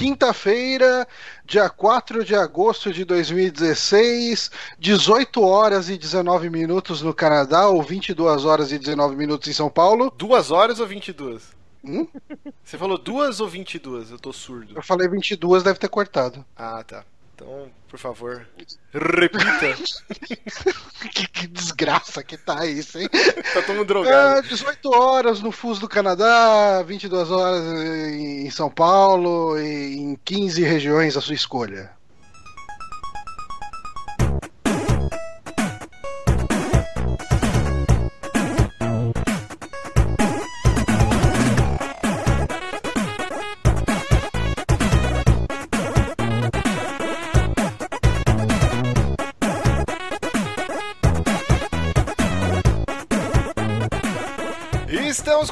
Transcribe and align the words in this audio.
quinta-feira, 0.00 1.06
dia 1.44 1.68
4 1.68 2.24
de 2.24 2.34
agosto 2.34 2.90
de 2.90 3.04
2016, 3.04 4.50
18 4.78 5.42
horas 5.42 5.90
e 5.90 5.98
19 5.98 6.48
minutos 6.48 7.02
no 7.02 7.12
Canadá, 7.12 7.68
ou 7.68 7.82
22 7.82 8.46
horas 8.46 8.72
e 8.72 8.78
19 8.78 9.14
minutos 9.14 9.46
em 9.48 9.52
São 9.52 9.68
Paulo. 9.68 10.10
Duas 10.16 10.50
horas 10.50 10.80
ou 10.80 10.86
22? 10.86 11.54
Hum? 11.84 12.06
Você 12.64 12.78
falou 12.78 12.96
duas 12.96 13.40
ou 13.40 13.48
22? 13.48 14.10
Eu 14.10 14.18
tô 14.18 14.32
surdo. 14.32 14.74
Eu 14.74 14.82
falei 14.82 15.06
22, 15.06 15.62
deve 15.62 15.78
ter 15.78 15.88
cortado. 15.88 16.44
Ah, 16.56 16.82
tá. 16.82 17.04
Então, 17.40 17.70
por 17.88 17.98
favor, 17.98 18.46
repita. 18.92 19.74
que, 21.10 21.26
que 21.26 21.46
desgraça 21.46 22.22
que 22.22 22.36
tá 22.36 22.66
isso, 22.66 22.98
hein? 22.98 23.08
tá 23.08 23.62
todo 23.62 23.76
mundo 23.76 23.86
drogado. 23.86 24.40
É, 24.40 24.42
18 24.42 24.94
horas 24.94 25.40
no 25.40 25.50
fuso 25.50 25.80
do 25.80 25.88
Canadá, 25.88 26.82
22 26.82 27.30
horas 27.30 27.64
em 28.12 28.50
São 28.50 28.70
Paulo, 28.70 29.58
e 29.58 29.96
em 29.96 30.16
15 30.22 30.62
regiões 30.62 31.16
a 31.16 31.22
sua 31.22 31.34
escolha. 31.34 31.90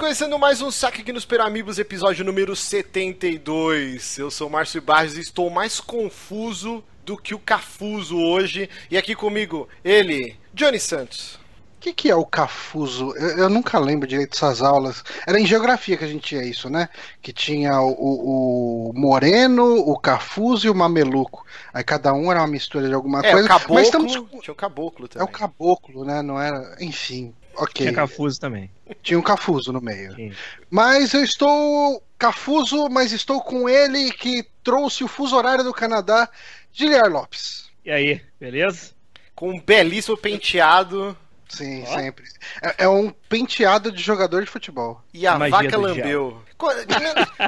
Conhecendo 0.08 0.38
mais 0.38 0.62
um 0.62 0.70
Saque 0.70 1.02
aqui 1.02 1.12
nos 1.12 1.26
Peramigos, 1.26 1.78
episódio 1.78 2.24
número 2.24 2.56
72. 2.56 4.16
Eu 4.16 4.30
sou 4.30 4.48
Márcio 4.48 4.80
Barros 4.80 5.18
e 5.18 5.20
estou 5.20 5.50
mais 5.50 5.80
confuso 5.80 6.82
do 7.04 7.14
que 7.14 7.34
o 7.34 7.38
Cafuso 7.38 8.16
hoje. 8.16 8.70
E 8.90 8.96
aqui 8.96 9.14
comigo, 9.14 9.68
ele, 9.84 10.34
Johnny 10.54 10.80
Santos. 10.80 11.34
O 11.34 11.80
que, 11.80 11.92
que 11.92 12.10
é 12.10 12.16
o 12.16 12.24
Cafuso? 12.24 13.14
Eu, 13.16 13.36
eu, 13.36 13.50
nunca 13.50 13.78
lembro 13.78 14.08
direito 14.08 14.30
dessas 14.30 14.62
aulas. 14.62 15.04
Era 15.26 15.38
em 15.38 15.44
geografia 15.44 15.98
que 15.98 16.04
a 16.04 16.08
gente 16.08 16.26
tinha 16.26 16.42
isso, 16.42 16.70
né? 16.70 16.88
Que 17.20 17.30
tinha 17.30 17.78
o, 17.78 17.90
o, 17.90 18.88
o 18.88 18.92
Moreno, 18.98 19.74
o 19.76 19.98
Cafuso 19.98 20.66
e 20.66 20.70
o 20.70 20.74
Mameluco. 20.74 21.44
Aí 21.70 21.84
cada 21.84 22.14
um 22.14 22.30
era 22.30 22.40
uma 22.40 22.48
mistura 22.48 22.88
de 22.88 22.94
alguma 22.94 23.20
é, 23.20 23.30
coisa. 23.30 23.44
O 23.44 23.48
caboclo, 23.48 23.74
Mas 23.74 23.86
estamos... 23.88 24.12
Tinha 24.12 24.52
o 24.52 24.56
caboclo 24.56 25.06
também. 25.06 25.28
É 25.28 25.30
o 25.30 25.30
caboclo, 25.30 26.02
né? 26.06 26.22
Não 26.22 26.40
era. 26.40 26.78
Enfim. 26.80 27.34
Ok. 27.58 27.84
Tinha 27.84 27.92
Cafuso 27.92 28.40
também. 28.40 28.70
Tinha 29.02 29.18
um 29.18 29.22
Cafuso 29.22 29.72
no 29.72 29.80
meio. 29.80 30.14
Sim. 30.14 30.32
Mas 30.70 31.12
eu 31.12 31.22
estou 31.22 32.02
Cafuso, 32.18 32.88
mas 32.88 33.12
estou 33.12 33.40
com 33.40 33.68
ele 33.68 34.10
que 34.12 34.46
trouxe 34.62 35.04
o 35.04 35.08
fuso 35.08 35.36
horário 35.36 35.64
do 35.64 35.72
Canadá, 35.72 36.28
Giliar 36.72 37.10
Lopes. 37.10 37.70
E 37.84 37.90
aí, 37.90 38.20
beleza? 38.40 38.92
Com 39.34 39.50
um 39.50 39.60
belíssimo 39.60 40.16
penteado. 40.16 41.16
Sim, 41.48 41.82
oh. 41.82 41.86
sempre. 41.86 42.24
É, 42.62 42.84
é, 42.84 42.88
um 42.88 43.10
penteado 43.10 43.90
de 43.90 44.02
jogador 44.02 44.44
de 44.44 44.50
futebol. 44.50 45.02
E 45.12 45.26
a 45.26 45.38
vaca 45.38 45.76
lambeu. 45.76 46.42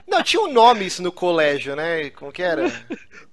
Não, 0.06 0.22
tinha 0.22 0.42
um 0.42 0.52
nome 0.52 0.86
isso 0.86 1.02
no 1.02 1.10
colégio, 1.10 1.74
né? 1.74 2.10
Como 2.10 2.32
que 2.32 2.42
era? 2.42 2.70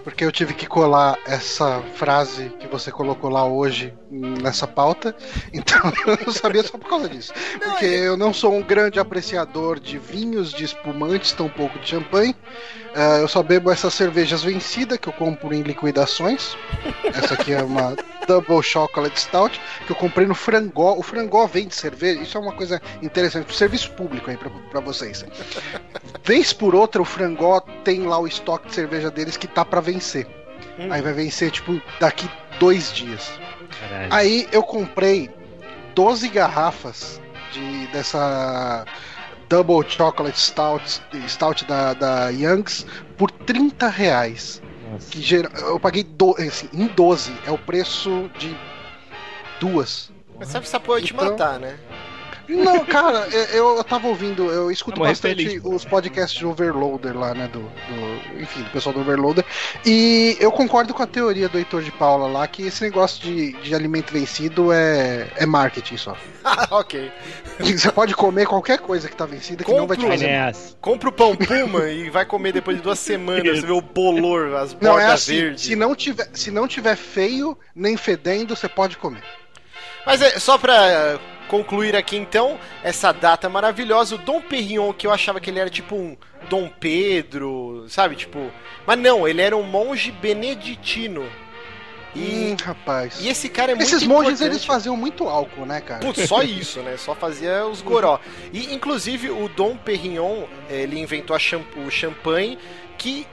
Porque 0.03 0.25
eu 0.25 0.33
tive 0.33 0.55
que 0.55 0.67
colar 0.67 1.19
essa 1.27 1.83
frase 1.95 2.51
que 2.59 2.67
você 2.67 2.91
colocou 2.91 3.29
lá 3.29 3.45
hoje 3.45 3.93
nessa 4.11 4.67
pauta, 4.67 5.15
então 5.53 5.79
eu 6.27 6.33
sabia 6.33 6.63
só 6.63 6.79
por 6.79 6.89
causa 6.89 7.07
disso. 7.07 7.35
Porque 7.63 7.85
eu 7.85 8.17
não 8.17 8.33
sou 8.33 8.55
um 8.55 8.63
grande 8.63 8.99
apreciador 8.99 9.79
de 9.79 9.99
vinhos, 9.99 10.53
de 10.53 10.65
espumantes, 10.65 11.33
tampouco 11.33 11.79
de 11.79 11.89
champanhe. 11.89 12.35
Uh, 12.95 13.21
eu 13.21 13.29
só 13.29 13.43
bebo 13.43 13.71
essas 13.71 13.93
cervejas 13.93 14.43
vencidas 14.43 14.99
que 14.99 15.09
eu 15.09 15.13
compro 15.13 15.53
em 15.53 15.63
liquidações. 15.63 16.57
Essa 17.05 17.35
aqui 17.35 17.53
é 17.53 17.63
uma 17.63 17.95
Double 18.31 18.63
Chocolate 18.63 19.21
Stout 19.21 19.61
que 19.85 19.91
eu 19.91 19.97
comprei 19.97 20.25
no 20.25 20.37
Frangó. 20.37 20.95
O 20.97 21.03
Frangó 21.03 21.49
vende 21.49 21.75
cerveja. 21.75 22.23
Isso 22.23 22.39
é 22.39 22.41
uma 22.41 22.53
coisa 22.53 22.81
interessante. 23.03 23.53
Serviço 23.53 23.91
público 23.91 24.31
aí 24.31 24.37
pra 24.37 24.81
vocês. 24.81 25.25
Vez 26.23 26.53
por 26.53 26.73
outra, 26.73 27.03
o 27.03 27.05
Frangó 27.05 27.59
tem 27.83 28.07
lá 28.07 28.21
o 28.21 28.29
estoque 28.29 28.69
de 28.69 28.75
cerveja 28.77 29.11
deles 29.11 29.37
que 29.37 29.49
tá 29.49 29.65
para 29.65 29.81
vencer. 29.81 30.29
Hum. 30.79 30.93
Aí 30.93 31.03
vai 31.03 31.13
vencer, 31.13 31.51
tipo, 31.51 31.83
daqui 31.99 32.31
dois 32.61 32.93
dias. 32.93 33.33
Caralho. 33.81 34.15
Aí 34.15 34.49
eu 34.53 34.63
comprei 34.63 35.29
12 35.97 36.29
garrafas 36.29 37.21
de, 37.53 37.89
dessa 37.89 38.85
Double 39.49 39.85
Chocolate 39.89 40.39
Stout, 40.39 41.03
Stout 41.27 41.65
da, 41.65 41.95
da 41.95 42.29
Youngs 42.29 42.87
por 43.19 43.29
30 43.29 43.89
reais. 43.89 44.63
Nossa. 44.91 45.11
Que 45.11 45.23
gera, 45.23 45.51
eu 45.61 45.79
paguei 45.79 46.03
do, 46.03 46.35
assim, 46.39 46.69
em 46.73 46.87
12. 46.87 47.33
É 47.47 47.51
o 47.51 47.59
preço 47.59 48.31
de 48.39 48.57
duas. 49.61 50.11
Mas 50.39 50.49
sabe 50.49 50.67
se 50.67 50.79
pode 50.81 51.13
então, 51.13 51.27
te 51.27 51.31
matar, 51.31 51.61
né? 51.61 51.79
Não, 52.51 52.85
cara, 52.85 53.29
eu, 53.53 53.77
eu 53.77 53.85
tava 53.85 54.09
ouvindo, 54.09 54.51
eu 54.51 54.71
escuto 54.71 55.01
bastante 55.01 55.45
feliz, 55.45 55.63
os 55.65 55.85
podcasts 55.85 56.39
de 56.39 56.45
Overloader 56.45 57.17
lá, 57.17 57.33
né? 57.33 57.49
Do, 57.49 57.61
do, 57.61 58.41
enfim, 58.41 58.63
do 58.63 58.71
pessoal 58.71 58.93
do 58.93 59.01
Overloader. 59.01 59.45
E 59.87 60.37
eu 60.41 60.51
concordo 60.51 60.93
com 60.93 61.03
a 61.03 61.07
teoria 61.07 61.49
do 61.49 61.59
Heitor 61.59 61.83
de 61.83 61.93
Paula 61.93 62.27
lá, 62.27 62.47
que 62.47 62.67
esse 62.67 62.83
negócio 62.83 63.23
de, 63.23 63.53
de 63.53 63.75
alimento 63.75 64.13
vencido 64.13 64.73
é, 64.73 65.29
é 65.37 65.47
marketing 65.47 65.97
só. 65.97 66.17
Ok. 66.71 67.11
Você 67.59 67.91
pode 67.93 68.15
comer 68.15 68.47
qualquer 68.47 68.79
coisa 68.79 69.09
que 69.09 69.17
tá 69.17 69.27
vencida 69.27 69.65
que 69.65 69.73
não 69.73 69.87
vai 69.87 69.97
te 69.97 70.07
fazer. 70.07 70.55
Compra 70.81 71.09
o 71.09 71.13
pão 71.13 71.37
puma 71.37 71.89
e 71.89 72.09
vai 72.09 72.25
comer 72.25 72.53
depois 72.53 72.77
de 72.77 72.83
duas 72.83 72.99
semanas. 72.99 73.61
Você 73.61 73.67
vê 73.67 73.73
o 73.73 73.81
bolor, 73.81 74.55
as 74.55 74.73
bordas 74.73 74.81
não, 74.83 74.99
é 74.99 75.07
assim, 75.07 75.41
verdes. 75.41 75.65
Se 75.65 75.77
não, 75.77 75.95
tiver, 75.95 76.29
se 76.33 76.51
não 76.51 76.67
tiver 76.67 76.97
feio 76.97 77.57
nem 77.75 77.97
fedendo, 77.97 78.57
você 78.57 78.69
pode 78.69 78.97
comer. 78.97 79.23
Mas 80.07 80.23
é 80.23 80.39
só 80.39 80.57
pra 80.57 81.19
concluir 81.51 81.97
aqui 81.97 82.17
então 82.17 82.57
essa 82.83 83.11
data 83.11 83.49
maravilhosa. 83.49 84.15
O 84.15 84.19
Dom 84.19 84.41
Perignon, 84.41 84.93
que 84.93 85.07
eu 85.07 85.11
achava 85.11 85.41
que 85.41 85.51
ele 85.51 85.59
era 85.59 85.69
tipo 85.69 85.97
um 85.97 86.17
Dom 86.49 86.69
Pedro, 86.69 87.85
sabe? 87.89 88.15
Tipo. 88.15 88.51
Mas 88.87 88.99
não, 88.99 89.27
ele 89.27 89.43
era 89.43 89.57
um 89.57 89.65
monge 89.65 90.13
beneditino. 90.13 91.27
E, 92.15 92.21
hum, 92.21 92.57
rapaz. 92.65 93.21
E 93.21 93.29
esse 93.29 93.49
cara 93.49 93.73
é 93.73 93.75
muito 93.75 93.87
Esses 93.87 94.03
monges 94.03 94.33
importante. 94.35 94.53
eles 94.53 94.65
faziam 94.65 94.97
muito 94.97 95.29
álcool, 95.29 95.65
né, 95.65 95.81
cara? 95.81 96.01
Putz, 96.01 96.29
só 96.29 96.43
isso, 96.43 96.81
né? 96.81 96.97
Só 96.97 97.15
fazia 97.15 97.67
os 97.67 97.83
goró. 97.83 98.19
E 98.53 98.73
inclusive 98.75 99.31
o 99.31 99.49
Dom 99.49 99.77
Perignon, 99.77 100.45
ele 100.69 100.99
inventou 100.99 101.39
champ 101.39 101.65
o 101.77 101.91
champanhe 101.91 102.59
que 102.99 103.27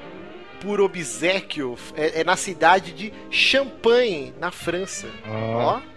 por 0.59 0.79
obsequio 0.81 1.77
é, 1.95 2.21
é 2.21 2.23
na 2.23 2.35
cidade 2.35 2.91
de 2.91 3.13
Champagne, 3.29 4.33
na 4.39 4.51
França. 4.51 5.07
Oh. 5.27 5.57
Ó. 5.57 5.96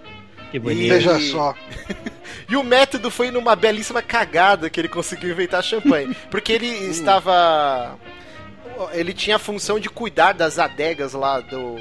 Que 0.51 0.59
bonito. 0.59 0.83
E... 0.87 0.89
Veja 0.89 1.19
só. 1.21 1.55
e 2.49 2.57
o 2.57 2.63
método 2.63 3.11
foi 3.11 3.31
numa 3.31 3.55
belíssima 3.55 4.03
cagada 4.03 4.69
que 4.69 4.81
ele 4.81 4.89
conseguiu 4.89 5.31
inventar 5.31 5.63
champanhe. 5.63 6.15
Porque 6.31 6.53
ele 6.53 6.69
Hum. 6.71 6.91
estava. 6.91 7.99
Ele 8.93 9.13
tinha 9.13 9.37
a 9.37 9.39
função 9.39 9.79
de 9.79 9.89
cuidar 9.89 10.33
das 10.33 10.59
adegas 10.59 11.13
lá 11.13 11.41
do. 11.41 11.77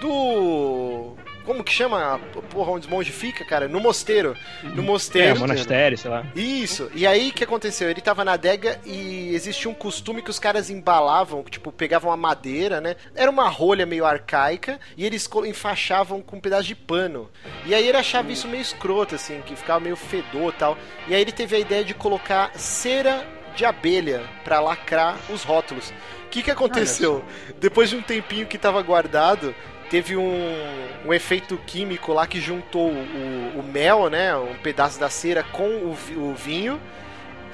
Do. 0.00 1.16
Como 1.46 1.62
que 1.64 1.72
chama? 1.72 2.20
Porra, 2.50 2.72
onde 2.72 2.86
os 2.86 2.90
monges 2.92 3.14
fica, 3.14 3.44
cara? 3.44 3.68
No 3.68 3.80
mosteiro. 3.80 4.36
No 4.64 4.82
É, 4.82 4.84
mosteiro. 4.84 5.38
monastério, 5.38 5.96
sei 5.96 6.10
lá. 6.10 6.26
Isso. 6.34 6.90
E 6.94 7.06
aí 7.06 7.30
o 7.30 7.32
que 7.32 7.44
aconteceu? 7.44 7.88
Ele 7.88 8.00
tava 8.00 8.24
na 8.24 8.32
adega 8.32 8.78
e 8.84 9.32
existia 9.34 9.70
um 9.70 9.74
costume 9.74 10.20
que 10.22 10.28
os 10.30 10.38
caras 10.40 10.68
embalavam, 10.68 11.42
tipo, 11.44 11.70
pegavam 11.72 12.10
a 12.12 12.16
madeira, 12.16 12.80
né? 12.80 12.96
Era 13.14 13.30
uma 13.30 13.48
rolha 13.48 13.86
meio 13.86 14.04
arcaica 14.04 14.78
e 14.96 15.06
eles 15.06 15.28
enfaixavam 15.46 16.20
com 16.20 16.36
um 16.36 16.40
pedaço 16.40 16.64
de 16.64 16.74
pano. 16.74 17.30
E 17.64 17.74
aí 17.74 17.86
ele 17.88 17.96
achava 17.96 18.30
isso 18.32 18.48
meio 18.48 18.60
escroto, 18.60 19.14
assim, 19.14 19.40
que 19.46 19.54
ficava 19.54 19.78
meio 19.80 19.96
fedor 19.96 20.52
e 20.52 20.58
tal. 20.58 20.76
E 21.06 21.14
aí 21.14 21.20
ele 21.20 21.32
teve 21.32 21.54
a 21.54 21.58
ideia 21.60 21.84
de 21.84 21.94
colocar 21.94 22.50
cera 22.58 23.24
de 23.54 23.64
abelha 23.64 24.22
pra 24.44 24.60
lacrar 24.60 25.16
os 25.30 25.42
rótulos. 25.44 25.92
O 26.26 26.28
que 26.28 26.42
que 26.42 26.50
aconteceu? 26.50 27.24
Depois 27.58 27.88
de 27.88 27.96
um 27.96 28.02
tempinho 28.02 28.46
que 28.46 28.58
tava 28.58 28.82
guardado, 28.82 29.54
teve 29.90 30.16
um, 30.16 30.32
um 31.04 31.12
efeito 31.12 31.56
químico 31.66 32.12
lá 32.12 32.26
que 32.26 32.40
juntou 32.40 32.90
o, 32.90 33.60
o 33.60 33.62
mel, 33.62 34.08
né? 34.10 34.36
Um 34.36 34.54
pedaço 34.56 34.98
da 34.98 35.08
cera 35.08 35.42
com 35.42 35.68
o, 35.68 35.96
o 36.16 36.34
vinho. 36.34 36.80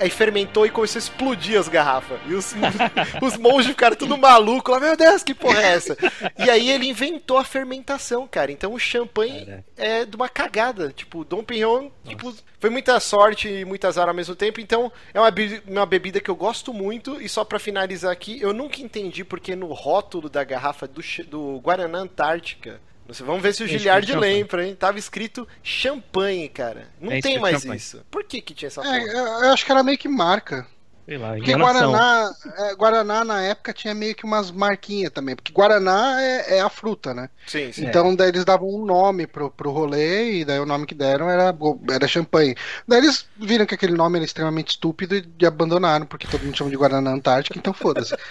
Aí 0.02 0.10
fermentou 0.10 0.66
e 0.66 0.70
começou 0.70 0.99
a 0.99 1.02
explodir 1.02 1.58
as 1.58 1.69
garrafas. 1.69 2.19
E 2.28 2.34
os, 2.34 2.54
os 3.22 3.37
monges 3.37 3.69
ficaram 3.70 3.94
tudo 3.94 4.19
maluco 4.19 4.72
lá, 4.72 4.81
meu 4.81 4.96
Deus, 4.96 5.22
que 5.22 5.32
porra 5.32 5.62
é 5.62 5.72
essa? 5.75 5.96
E 6.38 6.50
aí 6.50 6.69
ele 6.70 6.88
inventou 6.88 7.38
a 7.38 7.44
fermentação, 7.44 8.26
cara. 8.26 8.50
Então 8.50 8.72
o 8.75 8.78
champanhe 8.78 9.46
Caraca. 9.46 9.64
é 9.76 10.04
de 10.04 10.16
uma 10.16 10.28
cagada. 10.28 10.93
Tipo, 10.93 11.25
Dom 11.25 11.44
Pignon, 11.44 11.88
tipo, 12.04 12.34
foi 12.58 12.69
muita 12.69 12.99
sorte 12.99 13.49
e 13.49 13.64
muito 13.64 13.87
azar 13.87 14.08
ao 14.08 14.14
mesmo 14.14 14.34
tempo. 14.34 14.60
Então 14.60 14.90
é 15.14 15.20
uma, 15.20 15.31
be- 15.31 15.62
uma 15.69 15.87
bebida 15.87 16.20
que 16.20 16.31
eu 16.31 16.34
gosto 16.37 16.75
muito. 16.75 17.20
E 17.22 17.28
só 17.28 17.44
pra 17.44 17.58
finalizar 17.60 18.10
aqui, 18.10 18.40
eu 18.40 18.52
nunca 18.52 18.82
entendi 18.82 19.22
porque 19.25 19.55
no 19.55 19.72
rótulo 19.72 20.28
da 20.28 20.43
garrafa 20.43 20.88
do, 20.88 21.00
do 21.28 21.60
Guaraná 21.60 21.98
Antártica. 21.98 22.81
Vamos 23.20 23.43
ver 23.43 23.55
se 23.55 23.62
o 23.62 23.67
Tem 23.67 23.79
Giliard 23.79 24.14
lembra, 24.17 24.67
hein? 24.67 24.75
Tava 24.75 24.99
escrito 24.99 25.47
champanhe, 25.62 26.49
cara. 26.49 26.88
Não 27.00 27.09
Tem 27.11 27.20
tem 27.20 27.38
mais 27.38 27.61
champanhe. 27.61 27.79
isso. 27.79 28.05
Por 28.11 28.25
que 28.25 28.41
que 28.41 28.55
tinha 28.55 28.67
essa 28.69 28.81
É, 28.81 28.85
porra? 29.00 29.12
eu 29.47 29.53
acho 29.53 29.64
que 29.64 29.73
era 29.73 29.82
meio 29.82 29.99
que 29.99 30.09
marca. 30.09 30.67
Sei 31.04 31.19
lá, 31.19 31.34
Porque. 31.34 31.52
Guaraná, 31.54 32.32
é, 32.58 32.75
Guaraná 32.76 33.25
na 33.25 33.43
época 33.43 33.72
tinha 33.72 33.93
meio 33.93 34.14
que 34.14 34.25
umas 34.25 34.52
marquinhas 34.52 35.10
também. 35.10 35.34
Porque 35.34 35.52
Guaraná 35.52 36.22
é, 36.22 36.58
é 36.58 36.60
a 36.60 36.69
fruta, 36.69 37.12
né? 37.12 37.28
Sim, 37.46 37.72
sim. 37.72 37.84
Então 37.84 38.14
daí 38.14 38.28
eles 38.28 38.44
davam 38.44 38.69
um 38.69 38.84
nome 38.84 39.26
pro, 39.26 39.50
pro 39.50 39.72
rolê 39.72 40.40
e 40.40 40.44
daí 40.44 40.60
o 40.60 40.66
nome 40.66 40.87
que 40.87 40.94
deram 40.94 41.28
era, 41.28 41.54
era 41.90 42.06
champanhe. 42.06 42.54
Daí 42.87 42.99
eles 42.99 43.26
viram 43.37 43.66
que 43.66 43.75
aquele 43.75 43.94
nome 43.94 44.19
era 44.19 44.25
extremamente 44.25 44.70
estúpido 44.70 45.16
e, 45.16 45.28
e 45.40 45.46
abandonaram, 45.46 46.06
porque 46.06 46.28
todo 46.28 46.44
mundo 46.44 46.56
chama 46.56 46.70
de 46.70 46.76
Guaraná 46.76 47.10
Antártica, 47.10 47.58
então 47.58 47.72
foda-se. 47.72 48.14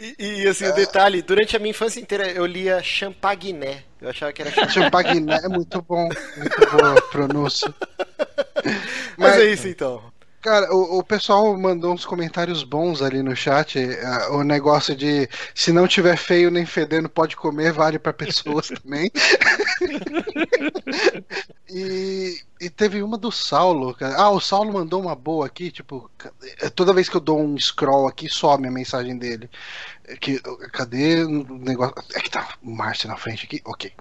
E, 0.00 0.42
e, 0.42 0.48
assim, 0.48 0.66
o 0.66 0.74
detalhe, 0.74 1.20
durante 1.22 1.56
a 1.56 1.58
minha 1.58 1.70
infância 1.70 2.00
inteira 2.00 2.30
eu 2.30 2.46
lia 2.46 2.82
Champagné. 2.82 3.84
Eu 4.00 4.08
achava 4.08 4.32
que 4.32 4.40
era 4.42 4.50
Champagné. 4.50 4.72
Champagne 4.72 5.44
é 5.44 5.48
muito 5.48 5.82
bom, 5.82 6.08
muito 6.36 6.70
boa 6.70 6.98
a 6.98 7.02
pronúncia. 7.02 7.74
Mas 9.16 9.36
é 9.36 9.44
isso 9.44 9.68
então. 9.68 10.02
Cara, 10.42 10.72
o, 10.74 10.98
o 10.98 11.04
pessoal 11.04 11.54
mandou 11.58 11.92
uns 11.92 12.06
comentários 12.06 12.62
bons 12.64 13.02
ali 13.02 13.22
no 13.22 13.36
chat. 13.36 13.78
eh, 13.78 14.28
O 14.30 14.42
negócio 14.42 14.96
de 14.96 15.28
se 15.54 15.70
não 15.70 15.86
tiver 15.86 16.16
feio 16.16 16.50
nem 16.50 16.64
fedendo, 16.64 17.10
pode 17.10 17.36
comer, 17.36 17.72
vale 17.72 17.98
pra 17.98 18.12
pessoas 18.12 18.68
também. 18.82 19.10
e, 21.68 22.40
e 22.60 22.70
teve 22.70 23.02
uma 23.02 23.16
do 23.18 23.30
Saulo. 23.30 23.94
cara. 23.94 24.16
Ah, 24.16 24.30
o 24.30 24.40
Saulo 24.40 24.72
mandou 24.72 25.00
uma 25.00 25.14
boa 25.14 25.46
aqui. 25.46 25.70
Tipo, 25.70 26.10
ca- 26.18 26.32
toda 26.74 26.92
vez 26.92 27.08
que 27.08 27.16
eu 27.16 27.20
dou 27.20 27.40
um 27.40 27.58
scroll 27.58 28.08
aqui, 28.08 28.28
some 28.28 28.66
a 28.66 28.70
mensagem 28.70 29.16
dele. 29.16 29.48
É 30.06 30.16
Que, 30.16 30.40
cadê 30.72 31.24
o 31.24 31.44
negócio? 31.58 31.94
É 32.14 32.20
que 32.20 32.30
tá 32.30 32.54
o 32.62 32.70
Márcio 32.70 33.08
na 33.08 33.16
frente 33.16 33.44
aqui? 33.46 33.60
Ok. 33.64 33.92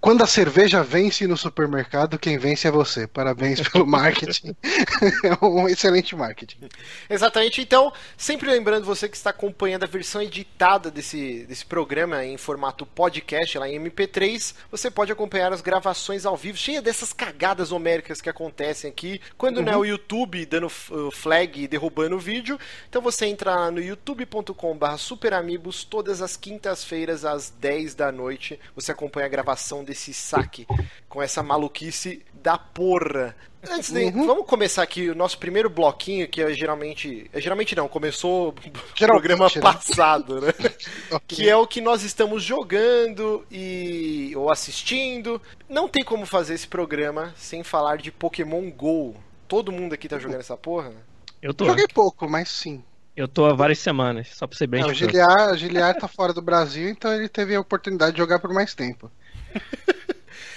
Quando 0.00 0.22
a 0.22 0.26
cerveja 0.26 0.82
vence 0.82 1.26
no 1.26 1.36
supermercado, 1.36 2.18
quem 2.18 2.38
vence 2.38 2.68
é 2.68 2.70
você. 2.70 3.06
Parabéns 3.06 3.60
pelo 3.68 3.86
marketing. 3.86 4.54
é 5.24 5.44
um 5.44 5.68
excelente 5.68 6.14
marketing. 6.14 6.68
Exatamente, 7.08 7.60
então, 7.60 7.92
sempre 8.16 8.50
lembrando 8.50 8.84
você 8.84 9.08
que 9.08 9.16
está 9.16 9.30
acompanhando 9.30 9.84
a 9.84 9.88
versão 9.88 10.22
editada 10.22 10.90
desse, 10.90 11.44
desse 11.46 11.64
programa 11.64 12.24
em 12.24 12.36
formato 12.36 12.86
podcast 12.86 13.58
lá 13.58 13.68
em 13.68 13.82
MP3, 13.82 14.54
você 14.70 14.90
pode 14.90 15.12
acompanhar 15.12 15.52
as 15.52 15.60
gravações 15.60 16.26
ao 16.26 16.36
vivo, 16.36 16.58
cheia 16.58 16.82
dessas 16.82 17.12
cagadas 17.12 17.72
homéricas 17.72 18.20
que 18.20 18.30
acontecem 18.30 18.90
aqui, 18.90 19.20
quando 19.36 19.62
não 19.62 19.72
é 19.72 19.76
o 19.76 19.84
YouTube 19.84 20.44
dando 20.46 20.66
uh, 20.66 21.10
flag 21.10 21.62
e 21.62 21.68
derrubando 21.68 22.16
o 22.16 22.20
vídeo. 22.20 22.58
Então 22.88 23.02
você 23.02 23.26
entra 23.26 23.54
lá 23.54 23.70
no 23.70 23.80
youtube.com/barra 23.80 24.98
superamigos 24.98 25.84
todas 25.84 26.22
as 26.22 26.36
quintas-feiras 26.36 27.24
às 27.24 27.50
10 27.50 27.94
da 27.94 28.12
noite. 28.12 28.58
Você 28.74 28.92
acompanha 28.92 29.26
a 29.26 29.30
gravação 29.30 29.84
desse 29.84 30.12
saque 30.12 30.66
com 31.08 31.22
essa 31.22 31.42
maluquice 31.42 32.24
da 32.34 32.58
porra. 32.58 33.34
Antes 33.70 33.90
de, 33.92 34.04
Uhum. 34.04 34.26
vamos 34.26 34.46
começar 34.46 34.82
aqui 34.82 35.08
o 35.10 35.14
nosso 35.14 35.38
primeiro 35.38 35.68
bloquinho, 35.70 36.28
que 36.28 36.42
é 36.42 36.52
geralmente. 36.52 37.28
É, 37.32 37.40
geralmente 37.40 37.74
não, 37.74 37.88
começou 37.88 38.48
o 38.52 38.54
Geralmente, 38.94 39.22
programa 39.26 39.46
né? 39.54 39.60
passado, 39.60 40.40
né? 40.40 40.52
Ok. 41.10 41.36
que 41.38 41.48
é 41.48 41.56
o 41.56 41.66
que 41.66 41.80
nós 41.80 42.02
estamos 42.02 42.42
jogando 42.42 43.44
e 43.50 44.32
ou 44.36 44.50
assistindo. 44.50 45.40
Não 45.68 45.88
tem 45.88 46.02
como 46.04 46.26
fazer 46.26 46.54
esse 46.54 46.66
programa 46.68 47.32
sem 47.36 47.62
falar 47.62 47.96
de 47.98 48.10
Pokémon 48.10 48.70
GO. 48.70 49.14
Todo 49.48 49.70
mundo 49.72 49.92
aqui 49.92 50.08
tá 50.08 50.18
jogando 50.18 50.40
essa 50.40 50.56
porra? 50.56 50.92
Eu 51.42 51.52
tô. 51.52 51.64
Joguei 51.66 51.86
pouco, 51.86 52.28
mas 52.28 52.48
sim. 52.48 52.82
Eu 53.16 53.28
tô 53.28 53.44
há 53.44 53.54
várias 53.54 53.78
semanas, 53.78 54.28
só 54.34 54.46
pra 54.46 54.58
ser 54.58 54.66
bem 54.66 54.82
É, 54.82 54.86
o. 54.86 54.92
Giliar, 54.92 55.52
o 55.52 55.56
Giliar 55.56 55.94
tá 55.96 56.08
fora 56.08 56.32
do 56.32 56.42
Brasil, 56.42 56.88
então 56.88 57.12
ele 57.14 57.28
teve 57.28 57.54
a 57.54 57.60
oportunidade 57.60 58.12
de 58.12 58.18
jogar 58.18 58.40
por 58.40 58.52
mais 58.52 58.74
tempo. 58.74 59.10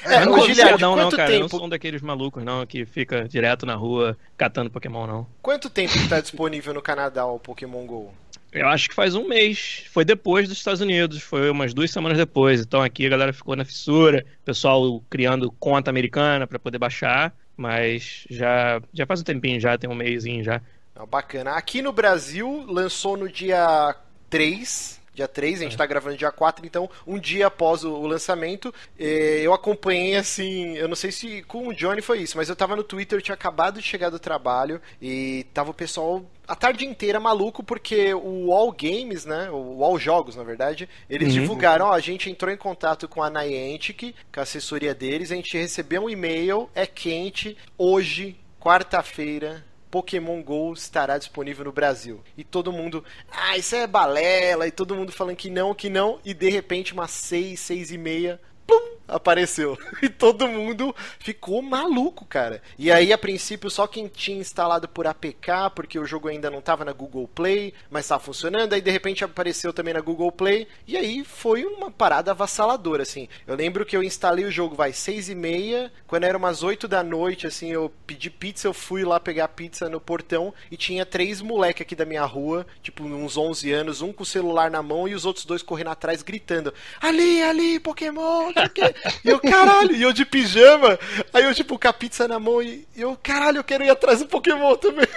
É, 0.09 0.21
eu 0.21 0.25
não 0.25 0.39
Giliard, 0.41 0.73
viciadão, 0.73 0.95
não, 0.95 1.09
cara. 1.11 1.29
Eu 1.31 1.39
não 1.39 1.47
tempo- 1.47 1.57
sou 1.57 1.65
um 1.65 1.69
daqueles 1.69 2.01
malucos, 2.01 2.43
não, 2.43 2.65
que 2.65 2.85
fica 2.85 3.27
direto 3.27 3.65
na 3.65 3.75
rua 3.75 4.17
catando 4.37 4.69
Pokémon, 4.69 5.05
não. 5.07 5.27
Quanto 5.41 5.69
tempo 5.69 5.93
que 5.93 6.07
tá 6.07 6.19
disponível 6.19 6.73
no 6.73 6.81
Canadá 6.81 7.25
o 7.25 7.39
Pokémon 7.39 7.85
GO? 7.85 8.13
Eu 8.51 8.67
acho 8.67 8.89
que 8.89 8.95
faz 8.95 9.13
um 9.13 9.27
mês. 9.27 9.83
Foi 9.91 10.05
depois 10.05 10.47
dos 10.47 10.57
Estados 10.57 10.81
Unidos, 10.81 11.21
foi 11.21 11.49
umas 11.49 11.73
duas 11.73 11.91
semanas 11.91 12.17
depois. 12.17 12.61
Então 12.61 12.81
aqui 12.81 13.05
a 13.05 13.09
galera 13.09 13.33
ficou 13.33 13.55
na 13.55 13.65
fissura, 13.65 14.25
pessoal 14.45 15.03
criando 15.09 15.51
conta 15.59 15.89
americana 15.91 16.47
pra 16.47 16.57
poder 16.57 16.77
baixar. 16.77 17.33
Mas 17.55 18.25
já, 18.29 18.79
já 18.93 19.05
faz 19.05 19.21
um 19.21 19.23
tempinho 19.23 19.59
já, 19.59 19.77
tem 19.77 19.89
um 19.89 19.95
mêsinho 19.95 20.43
já. 20.43 20.61
Bacana. 21.09 21.51
Aqui 21.51 21.81
no 21.81 21.91
Brasil, 21.91 22.65
lançou 22.67 23.17
no 23.17 23.29
dia 23.29 23.95
3. 24.29 24.96
Dia 25.17 25.27
3, 25.27 25.61
a 25.61 25.63
gente 25.63 25.75
tá 25.75 25.83
gravando 25.85 26.15
dia 26.15 26.31
4, 26.31 26.63
então 26.63 26.87
um 27.07 27.17
dia 27.17 27.47
após 27.47 27.83
o, 27.83 27.91
o 27.91 28.05
lançamento. 28.05 28.71
eh, 28.99 29.39
eu 29.41 29.51
acompanhei 29.51 30.15
assim. 30.15 30.77
Eu 30.77 30.87
não 30.87 30.95
sei 30.95 31.11
se 31.11 31.41
com 31.41 31.67
o 31.67 31.73
Johnny 31.73 32.03
foi 32.03 32.19
isso, 32.19 32.37
mas 32.37 32.49
eu 32.49 32.55
tava 32.55 32.75
no 32.75 32.83
Twitter, 32.83 33.17
eu 33.17 33.21
tinha 33.23 33.33
acabado 33.33 33.81
de 33.81 33.87
chegar 33.87 34.11
do 34.11 34.19
trabalho 34.19 34.79
e 35.01 35.43
tava 35.55 35.71
o 35.71 35.73
pessoal 35.73 36.23
a 36.47 36.55
tarde 36.55 36.85
inteira 36.85 37.19
maluco 37.19 37.63
porque 37.63 38.13
o 38.13 38.53
All 38.53 38.71
Games, 38.71 39.25
né? 39.25 39.49
O 39.51 39.83
All 39.83 39.97
Jogos, 39.97 40.35
na 40.35 40.43
verdade, 40.43 40.87
eles 41.09 41.33
Uhum. 41.33 41.41
divulgaram, 41.41 41.87
ó, 41.87 41.93
a 41.93 41.99
gente 41.99 42.29
entrou 42.29 42.53
em 42.53 42.55
contato 42.57 43.07
com 43.09 43.21
a 43.23 43.29
Niantic, 43.29 44.13
com 44.31 44.39
a 44.39 44.43
assessoria 44.43 44.93
deles, 44.93 45.31
a 45.31 45.35
gente 45.35 45.57
recebeu 45.57 46.03
um 46.03 46.09
e-mail, 46.09 46.69
é 46.75 46.85
quente, 46.85 47.57
hoje, 47.75 48.37
quarta-feira, 48.61 49.65
Pokémon 49.97 50.43
GO 50.43 50.73
estará 50.73 51.17
disponível 51.17 51.65
no 51.65 51.71
Brasil. 51.71 52.21
E 52.37 52.43
todo 52.43 52.71
mundo, 52.71 53.03
ah, 53.31 53.57
isso 53.57 53.75
é 53.75 53.87
balela, 53.87 54.67
e 54.67 54.71
todo 54.71 54.95
mundo 54.95 55.11
falando 55.11 55.35
que 55.35 55.49
não, 55.49 55.73
que 55.73 55.89
não, 55.89 56.19
e 56.23 56.35
de 56.35 56.49
repente 56.51 56.93
umas 56.93 57.09
seis, 57.09 57.61
seis 57.61 57.89
e 57.89 57.97
meia, 57.97 58.39
pum, 58.67 58.96
apareceu. 59.07 59.77
E 59.99 60.09
todo 60.09 60.47
mundo 60.47 60.95
ficou 61.19 61.61
maluco, 61.61 62.23
cara. 62.23 62.61
E 62.77 62.91
aí, 62.91 63.11
a 63.11 63.17
princípio, 63.17 63.69
só 63.69 63.87
quem 63.87 64.07
tinha 64.07 64.37
instalado 64.37 64.87
por 64.87 65.07
APK, 65.07 65.71
porque 65.75 65.97
o 65.97 66.05
jogo 66.05 66.27
ainda 66.27 66.51
não 66.51 66.59
estava 66.59 66.85
na 66.85 66.93
Google 66.93 67.27
Play, 67.27 67.73
mas 67.89 68.05
estava 68.05 68.23
funcionando, 68.23 68.73
aí 68.73 68.81
de 68.81 68.91
repente 68.91 69.23
apareceu 69.23 69.73
também 69.73 69.93
na 69.93 70.01
Google 70.01 70.31
Play, 70.31 70.67
e 70.85 70.95
aí 70.95 71.23
foi 71.23 71.65
uma 71.65 71.89
parada 71.89 72.31
avassaladora, 72.31 73.03
assim. 73.03 73.27
Eu 73.47 73.55
lembro 73.55 73.85
que 73.85 73.97
eu 73.97 74.03
instalei 74.03 74.45
o 74.45 74.51
jogo, 74.51 74.75
vai, 74.75 74.93
seis 74.93 75.29
e 75.29 75.35
meia, 75.35 75.91
quando 76.05 76.25
era 76.25 76.37
umas 76.37 76.61
oito 76.61 76.87
da 76.87 77.03
noite, 77.03 77.47
assim, 77.47 77.71
eu 77.71 77.91
pedi 78.05 78.29
pizza, 78.29 78.67
eu 78.67 78.73
fui 78.73 79.03
lá 79.03 79.19
pegar 79.19 79.47
pizza 79.49 79.89
no 79.89 79.99
portão, 79.99 80.53
e 80.69 80.77
tinha 80.77 81.05
três 81.05 81.41
moleque 81.41 81.81
aqui 81.81 81.95
da 81.95 82.05
minha 82.05 82.23
rua, 82.23 82.67
tipo, 82.83 83.03
uns 83.03 83.35
11 83.35 83.71
anos, 83.71 84.01
um 84.01 84.13
com 84.13 84.23
o 84.23 84.25
celular 84.25 84.69
na 84.69 84.83
mão, 84.83 85.07
e 85.07 85.15
os 85.15 85.25
outros 85.25 85.45
dois 85.45 85.63
correndo 85.63 85.89
atrás, 85.89 86.21
gritando, 86.21 86.73
ali, 87.01 87.41
ali, 87.41 87.79
Pokémon, 87.79 88.49
o 88.49 88.69
quê." 88.69 88.93
E 89.23 89.29
eu, 89.29 89.39
caralho, 89.39 89.95
e 89.95 90.01
eu 90.01 90.13
de 90.13 90.25
pijama. 90.25 90.99
Aí 91.33 91.43
eu, 91.43 91.53
tipo, 91.53 91.77
com 91.77 91.87
a 91.87 91.93
pizza 91.93 92.27
na 92.27 92.39
mão 92.39 92.61
e 92.61 92.87
eu, 92.95 93.17
caralho, 93.21 93.57
eu 93.57 93.63
quero 93.63 93.83
ir 93.83 93.89
atrás 93.89 94.19
do 94.19 94.27
Pokémon 94.27 94.75
também. 94.75 95.07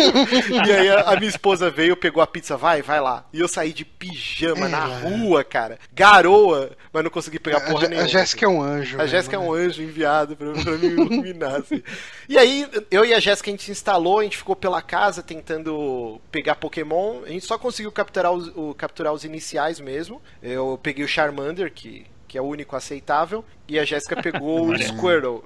e 0.66 0.72
aí 0.72 0.88
a, 0.90 1.00
a, 1.12 1.16
minha 1.16 1.28
esposa 1.28 1.70
veio, 1.70 1.96
pegou 1.96 2.22
a 2.22 2.26
pizza, 2.26 2.56
vai, 2.56 2.82
vai 2.82 3.00
lá. 3.00 3.24
E 3.32 3.40
eu 3.40 3.48
saí 3.48 3.72
de 3.72 3.84
pijama 3.84 4.66
é, 4.66 4.68
na 4.68 4.84
rua, 4.84 5.42
cara. 5.44 5.78
Garoa, 5.92 6.70
mas 6.92 7.04
não 7.04 7.10
consegui 7.10 7.38
pegar 7.38 7.60
porra 7.60 7.86
a, 7.86 7.88
nenhuma. 7.88 8.06
A 8.06 8.08
Jéssica 8.08 8.46
é 8.46 8.48
um 8.48 8.62
anjo. 8.62 9.00
A 9.00 9.06
Jéssica 9.06 9.36
é 9.36 9.38
um 9.38 9.54
né? 9.54 9.64
anjo 9.64 9.82
enviado 9.82 10.36
pra, 10.36 10.52
pra 10.52 10.72
me 10.72 10.86
iluminar, 10.86 11.56
assim. 11.56 11.82
E 12.28 12.38
aí, 12.38 12.68
eu 12.90 13.04
e 13.04 13.12
a 13.12 13.20
Jéssica, 13.20 13.50
a 13.50 13.52
gente 13.52 13.64
se 13.64 13.70
instalou, 13.70 14.20
a 14.20 14.24
gente 14.24 14.36
ficou 14.36 14.56
pela 14.56 14.80
casa 14.80 15.22
tentando 15.22 16.20
pegar 16.30 16.54
Pokémon. 16.56 17.22
A 17.24 17.28
gente 17.28 17.44
só 17.44 17.58
conseguiu 17.58 17.92
capturar 17.92 18.32
os, 18.32 18.48
o, 18.54 18.74
capturar 18.74 19.12
os 19.12 19.24
iniciais 19.24 19.80
mesmo. 19.80 20.22
Eu 20.42 20.78
peguei 20.82 21.04
o 21.04 21.08
Charmander, 21.08 21.72
que 21.72 22.06
que 22.34 22.38
é 22.38 22.42
o 22.42 22.46
único 22.46 22.74
aceitável, 22.74 23.44
e 23.66 23.78
a 23.78 23.84
Jéssica 23.84 24.20
pegou 24.20 24.68
o 24.68 24.78
Squirtle. 24.78 25.42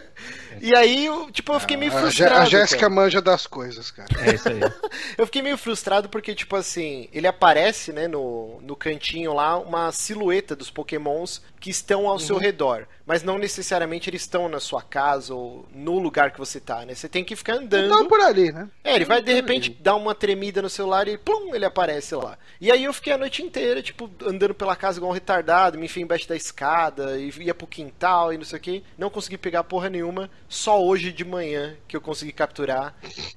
e 0.60 0.74
aí, 0.74 1.08
tipo, 1.30 1.52
eu 1.52 1.60
fiquei 1.60 1.76
meio 1.76 1.92
frustrado. 1.92 2.34
A 2.34 2.44
Jéssica 2.44 2.88
manja 2.88 3.20
das 3.20 3.46
coisas, 3.46 3.90
cara. 3.90 4.08
É 4.20 4.34
isso 4.34 4.48
aí. 4.48 4.60
eu 5.16 5.26
fiquei 5.26 5.42
meio 5.42 5.56
frustrado 5.56 6.08
porque, 6.08 6.34
tipo 6.34 6.56
assim, 6.56 7.08
ele 7.12 7.26
aparece, 7.26 7.92
né, 7.92 8.08
no, 8.08 8.60
no 8.62 8.74
cantinho 8.74 9.32
lá, 9.32 9.58
uma 9.58 9.92
silhueta 9.92 10.56
dos 10.56 10.70
pokémons 10.70 11.40
que 11.60 11.70
estão 11.70 12.06
ao 12.08 12.14
uhum. 12.14 12.18
seu 12.18 12.36
redor. 12.38 12.88
Mas 13.06 13.22
não 13.22 13.38
necessariamente 13.38 14.10
eles 14.10 14.22
estão 14.22 14.48
na 14.48 14.58
sua 14.58 14.82
casa 14.82 15.32
ou 15.32 15.64
no 15.72 15.98
lugar 15.98 16.32
que 16.32 16.38
você 16.38 16.58
tá, 16.58 16.84
né? 16.84 16.94
Você 16.94 17.08
tem 17.08 17.24
que 17.24 17.36
ficar 17.36 17.54
andando. 17.54 17.86
Então 17.86 18.08
por 18.08 18.20
ali, 18.20 18.50
né? 18.50 18.68
É, 18.82 18.96
ele 18.96 19.04
vai 19.04 19.22
de 19.22 19.32
repente 19.32 19.70
dar 19.70 19.94
uma 19.94 20.14
tremida 20.14 20.60
no 20.60 20.68
celular 20.68 21.06
e 21.06 21.16
plum, 21.16 21.54
ele 21.54 21.64
aparece 21.64 22.14
lá. 22.16 22.36
E 22.60 22.70
aí 22.70 22.84
eu 22.84 22.92
fiquei 22.92 23.12
a 23.12 23.18
noite 23.18 23.42
inteira, 23.42 23.82
tipo, 23.82 24.10
andando 24.24 24.54
pela 24.54 24.74
casa 24.74 24.98
igual 24.98 25.10
um 25.10 25.14
retardado, 25.14 25.78
me 25.78 25.86
enfim 25.86 26.02
embaixo 26.02 26.28
da 26.28 26.36
escada 26.36 27.18
e 27.18 27.30
ia 27.52 27.54
pro 27.54 27.66
quintal 27.66 28.32
e 28.32 28.38
não 28.38 28.44
sei 28.44 28.58
o 28.58 28.62
que. 28.62 28.84
Não 28.98 29.10
consegui 29.10 29.38
pegar 29.38 29.62
porra 29.62 29.88
nenhuma. 29.88 30.28
Só 30.48 30.82
hoje 30.82 31.12
de 31.12 31.24
manhã 31.24 31.76
que 31.86 31.96
eu 31.96 32.00
consegui 32.00 32.32
capturar. 32.32 32.94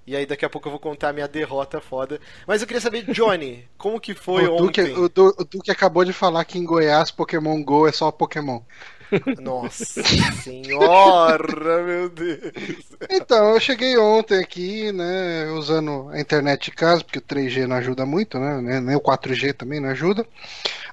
E 0.07 0.15
aí 0.15 0.25
daqui 0.25 0.45
a 0.45 0.49
pouco 0.49 0.67
eu 0.67 0.71
vou 0.71 0.79
contar 0.79 1.09
a 1.09 1.13
minha 1.13 1.27
derrota 1.27 1.79
foda. 1.79 2.19
Mas 2.47 2.61
eu 2.61 2.67
queria 2.67 2.81
saber, 2.81 3.03
Johnny, 3.11 3.67
como 3.77 3.99
que 3.99 4.13
foi 4.13 4.47
o 4.47 4.55
ontem? 4.55 4.85
Duque, 4.85 4.99
o, 4.99 5.09
du, 5.09 5.35
o 5.37 5.43
Duque 5.43 5.71
acabou 5.71 6.03
de 6.03 6.13
falar 6.13 6.45
que 6.45 6.57
em 6.57 6.65
Goiás 6.65 7.11
Pokémon 7.11 7.61
GO 7.63 7.87
é 7.87 7.91
só 7.91 8.11
Pokémon. 8.11 8.61
Nossa 9.39 10.01
senhora, 10.41 11.83
meu 11.83 12.09
Deus. 12.09 12.51
Então, 13.09 13.53
eu 13.53 13.59
cheguei 13.59 13.97
ontem 13.97 14.39
aqui, 14.39 14.91
né, 14.91 15.45
usando 15.51 16.09
a 16.09 16.19
internet 16.19 16.65
de 16.65 16.71
casa, 16.71 17.03
porque 17.03 17.19
o 17.19 17.21
3G 17.21 17.67
não 17.67 17.75
ajuda 17.75 18.05
muito, 18.05 18.39
né, 18.39 18.81
nem 18.81 18.95
o 18.95 19.01
4G 19.01 19.53
também 19.53 19.79
não 19.79 19.89
ajuda. 19.89 20.25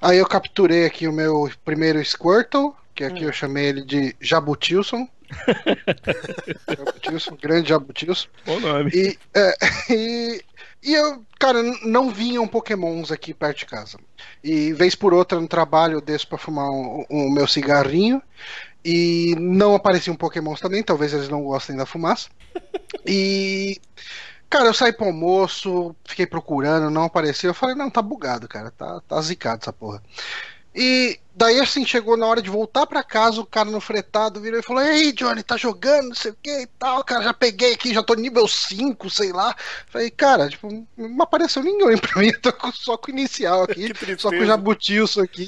Aí 0.01 0.17
eu 0.17 0.27
capturei 0.27 0.85
aqui 0.85 1.07
o 1.07 1.13
meu 1.13 1.49
primeiro 1.63 2.03
Squirtle, 2.03 2.75
que 2.93 3.03
aqui 3.03 3.23
hum. 3.23 3.27
eu 3.27 3.33
chamei 3.33 3.65
ele 3.65 3.83
de 3.83 4.15
Jabutilson. 4.19 5.07
Jabutilson, 6.69 7.37
grande 7.41 7.69
Jabutilson. 7.69 8.27
Bom 8.45 8.59
nome. 8.59 8.91
E, 8.93 9.19
é, 9.33 9.55
e, 9.93 10.43
e 10.83 10.93
eu, 10.93 11.25
cara, 11.39 11.61
não 11.83 12.09
vinham 12.09 12.47
pokémons 12.47 13.11
aqui 13.11 13.33
perto 13.33 13.59
de 13.59 13.65
casa. 13.65 13.97
E 14.43 14.73
vez 14.73 14.95
por 14.95 15.13
outra 15.13 15.39
no 15.39 15.47
trabalho 15.47 15.95
eu 15.95 16.01
desço 16.01 16.27
pra 16.27 16.37
fumar 16.37 16.69
o 16.69 17.05
um, 17.09 17.27
um 17.27 17.31
meu 17.31 17.47
cigarrinho. 17.47 18.21
E 18.85 19.33
não 19.39 19.75
apareciam 19.75 20.15
pokémons 20.15 20.59
também, 20.59 20.83
talvez 20.83 21.13
eles 21.13 21.29
não 21.29 21.43
gostem 21.43 21.75
da 21.75 21.85
fumaça. 21.85 22.29
E. 23.05 23.79
Cara, 24.49 24.65
eu 24.65 24.73
saí 24.73 24.93
pro 24.93 25.07
almoço, 25.07 25.95
fiquei 26.05 26.27
procurando, 26.27 26.91
não 26.91 27.05
apareceu. 27.05 27.49
Eu 27.49 27.55
falei, 27.55 27.75
não, 27.75 27.89
tá 27.89 28.03
bugado, 28.03 28.47
cara. 28.47 28.69
Tá, 28.69 29.01
tá 29.07 29.19
zicado 29.19 29.61
essa 29.63 29.73
porra. 29.73 30.03
E 30.75 31.19
daí, 31.35 31.59
assim, 31.59 31.85
chegou 31.85 32.15
na 32.15 32.25
hora 32.25 32.41
de 32.41 32.49
voltar 32.49 32.85
para 32.85 33.03
casa, 33.03 33.41
o 33.41 33.45
cara 33.45 33.69
no 33.69 33.81
fretado 33.81 34.39
virou 34.39 34.59
e 34.59 34.63
falou: 34.63 34.81
Ei, 34.83 35.11
Johnny, 35.11 35.43
tá 35.43 35.57
jogando, 35.57 36.09
não 36.09 36.15
sei 36.15 36.31
o 36.31 36.37
que 36.41 36.61
e 36.61 36.67
tal. 36.67 37.03
Cara, 37.03 37.23
já 37.23 37.33
peguei 37.33 37.73
aqui, 37.73 37.93
já 37.93 38.03
tô 38.03 38.13
nível 38.13 38.47
5, 38.47 39.09
sei 39.09 39.31
lá. 39.31 39.55
Falei, 39.87 40.09
cara, 40.09 40.49
tipo, 40.49 40.85
não 40.97 41.23
apareceu 41.23 41.63
ninguém 41.63 41.97
pra 41.99 42.21
mim, 42.21 42.27
eu 42.27 42.41
tô 42.41 42.71
só 42.71 42.97
com 42.97 43.11
o 43.11 43.13
inicial 43.13 43.63
aqui, 43.69 43.91
só 44.17 44.29
com 44.29 44.37
o 44.37 44.45
Jabutilson 44.45 45.21
aqui. 45.21 45.47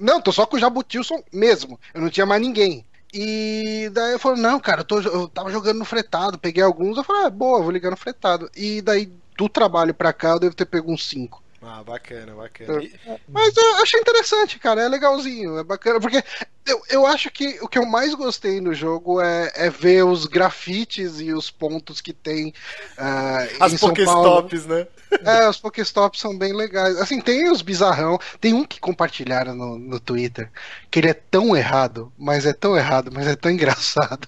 Não, 0.00 0.20
tô 0.20 0.32
só 0.32 0.46
com 0.46 0.56
o 0.56 0.60
Jabutilson 0.60 1.22
mesmo. 1.32 1.78
Eu 1.94 2.00
não 2.00 2.10
tinha 2.10 2.26
mais 2.26 2.40
ninguém. 2.40 2.84
E 3.12 3.90
daí 3.92 4.12
eu 4.12 4.18
falei, 4.20 4.40
não, 4.40 4.60
cara, 4.60 4.82
eu, 4.82 4.84
tô, 4.84 5.00
eu 5.00 5.28
tava 5.28 5.50
jogando 5.50 5.78
no 5.78 5.84
fretado, 5.84 6.38
peguei 6.38 6.62
alguns, 6.62 6.96
eu 6.96 7.02
falei, 7.02 7.26
ah, 7.26 7.30
boa, 7.30 7.60
vou 7.60 7.72
ligar 7.72 7.90
no 7.90 7.96
fretado. 7.96 8.48
E 8.56 8.80
daí, 8.80 9.12
do 9.36 9.48
trabalho 9.48 9.92
pra 9.92 10.12
cá, 10.12 10.30
eu 10.30 10.38
devo 10.38 10.54
ter 10.54 10.64
pego 10.64 10.92
uns 10.92 11.08
5. 11.08 11.42
Ah, 11.62 11.82
bacana, 11.84 12.34
bacana. 12.34 12.82
Mas 13.28 13.54
eu 13.54 13.76
achei 13.82 14.00
interessante, 14.00 14.58
cara. 14.58 14.82
É 14.82 14.88
legalzinho, 14.88 15.58
é 15.58 15.64
bacana. 15.64 16.00
Porque 16.00 16.24
eu, 16.66 16.82
eu 16.88 17.06
acho 17.06 17.30
que 17.30 17.58
o 17.60 17.68
que 17.68 17.78
eu 17.78 17.84
mais 17.84 18.14
gostei 18.14 18.62
no 18.62 18.72
jogo 18.72 19.20
é, 19.20 19.52
é 19.54 19.68
ver 19.68 20.04
os 20.04 20.24
grafites 20.24 21.20
e 21.20 21.34
os 21.34 21.50
pontos 21.50 22.00
que 22.00 22.14
tem. 22.14 22.48
Uh, 22.96 23.56
As 23.60 23.78
Pokéstops, 23.78 24.64
né? 24.64 24.86
É, 25.22 25.48
os 25.48 25.58
Pokéstops 25.58 26.20
são 26.20 26.36
bem 26.36 26.54
legais. 26.54 26.96
Assim, 26.98 27.20
tem 27.20 27.50
os 27.50 27.60
bizarrão. 27.60 28.18
Tem 28.40 28.54
um 28.54 28.64
que 28.64 28.80
compartilharam 28.80 29.54
no, 29.54 29.78
no 29.78 30.00
Twitter, 30.00 30.50
que 30.90 31.00
ele 31.00 31.10
é 31.10 31.14
tão 31.14 31.54
errado, 31.54 32.10
mas 32.16 32.46
é 32.46 32.54
tão 32.54 32.74
errado, 32.74 33.10
mas 33.12 33.26
é 33.26 33.36
tão 33.36 33.50
engraçado. 33.52 34.26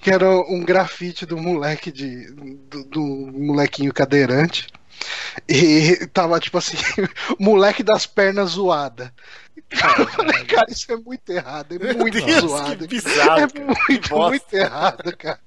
que 0.00 0.10
era 0.10 0.30
um 0.30 0.60
grafite 0.60 1.26
do 1.26 1.36
moleque 1.36 1.90
de. 1.90 2.30
do, 2.32 2.84
do 2.84 3.00
molequinho 3.00 3.92
cadeirante 3.92 4.68
e 5.48 6.06
tava 6.12 6.38
tipo 6.40 6.58
assim, 6.58 6.76
moleque 7.38 7.82
das 7.82 8.06
pernas 8.06 8.50
zoada. 8.50 9.12
Cara, 9.68 10.06
falei, 10.06 10.44
cara, 10.46 10.66
isso 10.70 10.90
é 10.92 10.96
muito 10.96 11.30
errado, 11.30 11.74
é 11.74 11.92
muito 11.94 12.24
Deus, 12.24 12.40
zoado. 12.40 12.86
Bizarro, 12.86 13.40
é 13.40 13.64
muito, 13.88 14.16
muito 14.16 14.54
errado, 14.54 15.16
cara. 15.16 15.40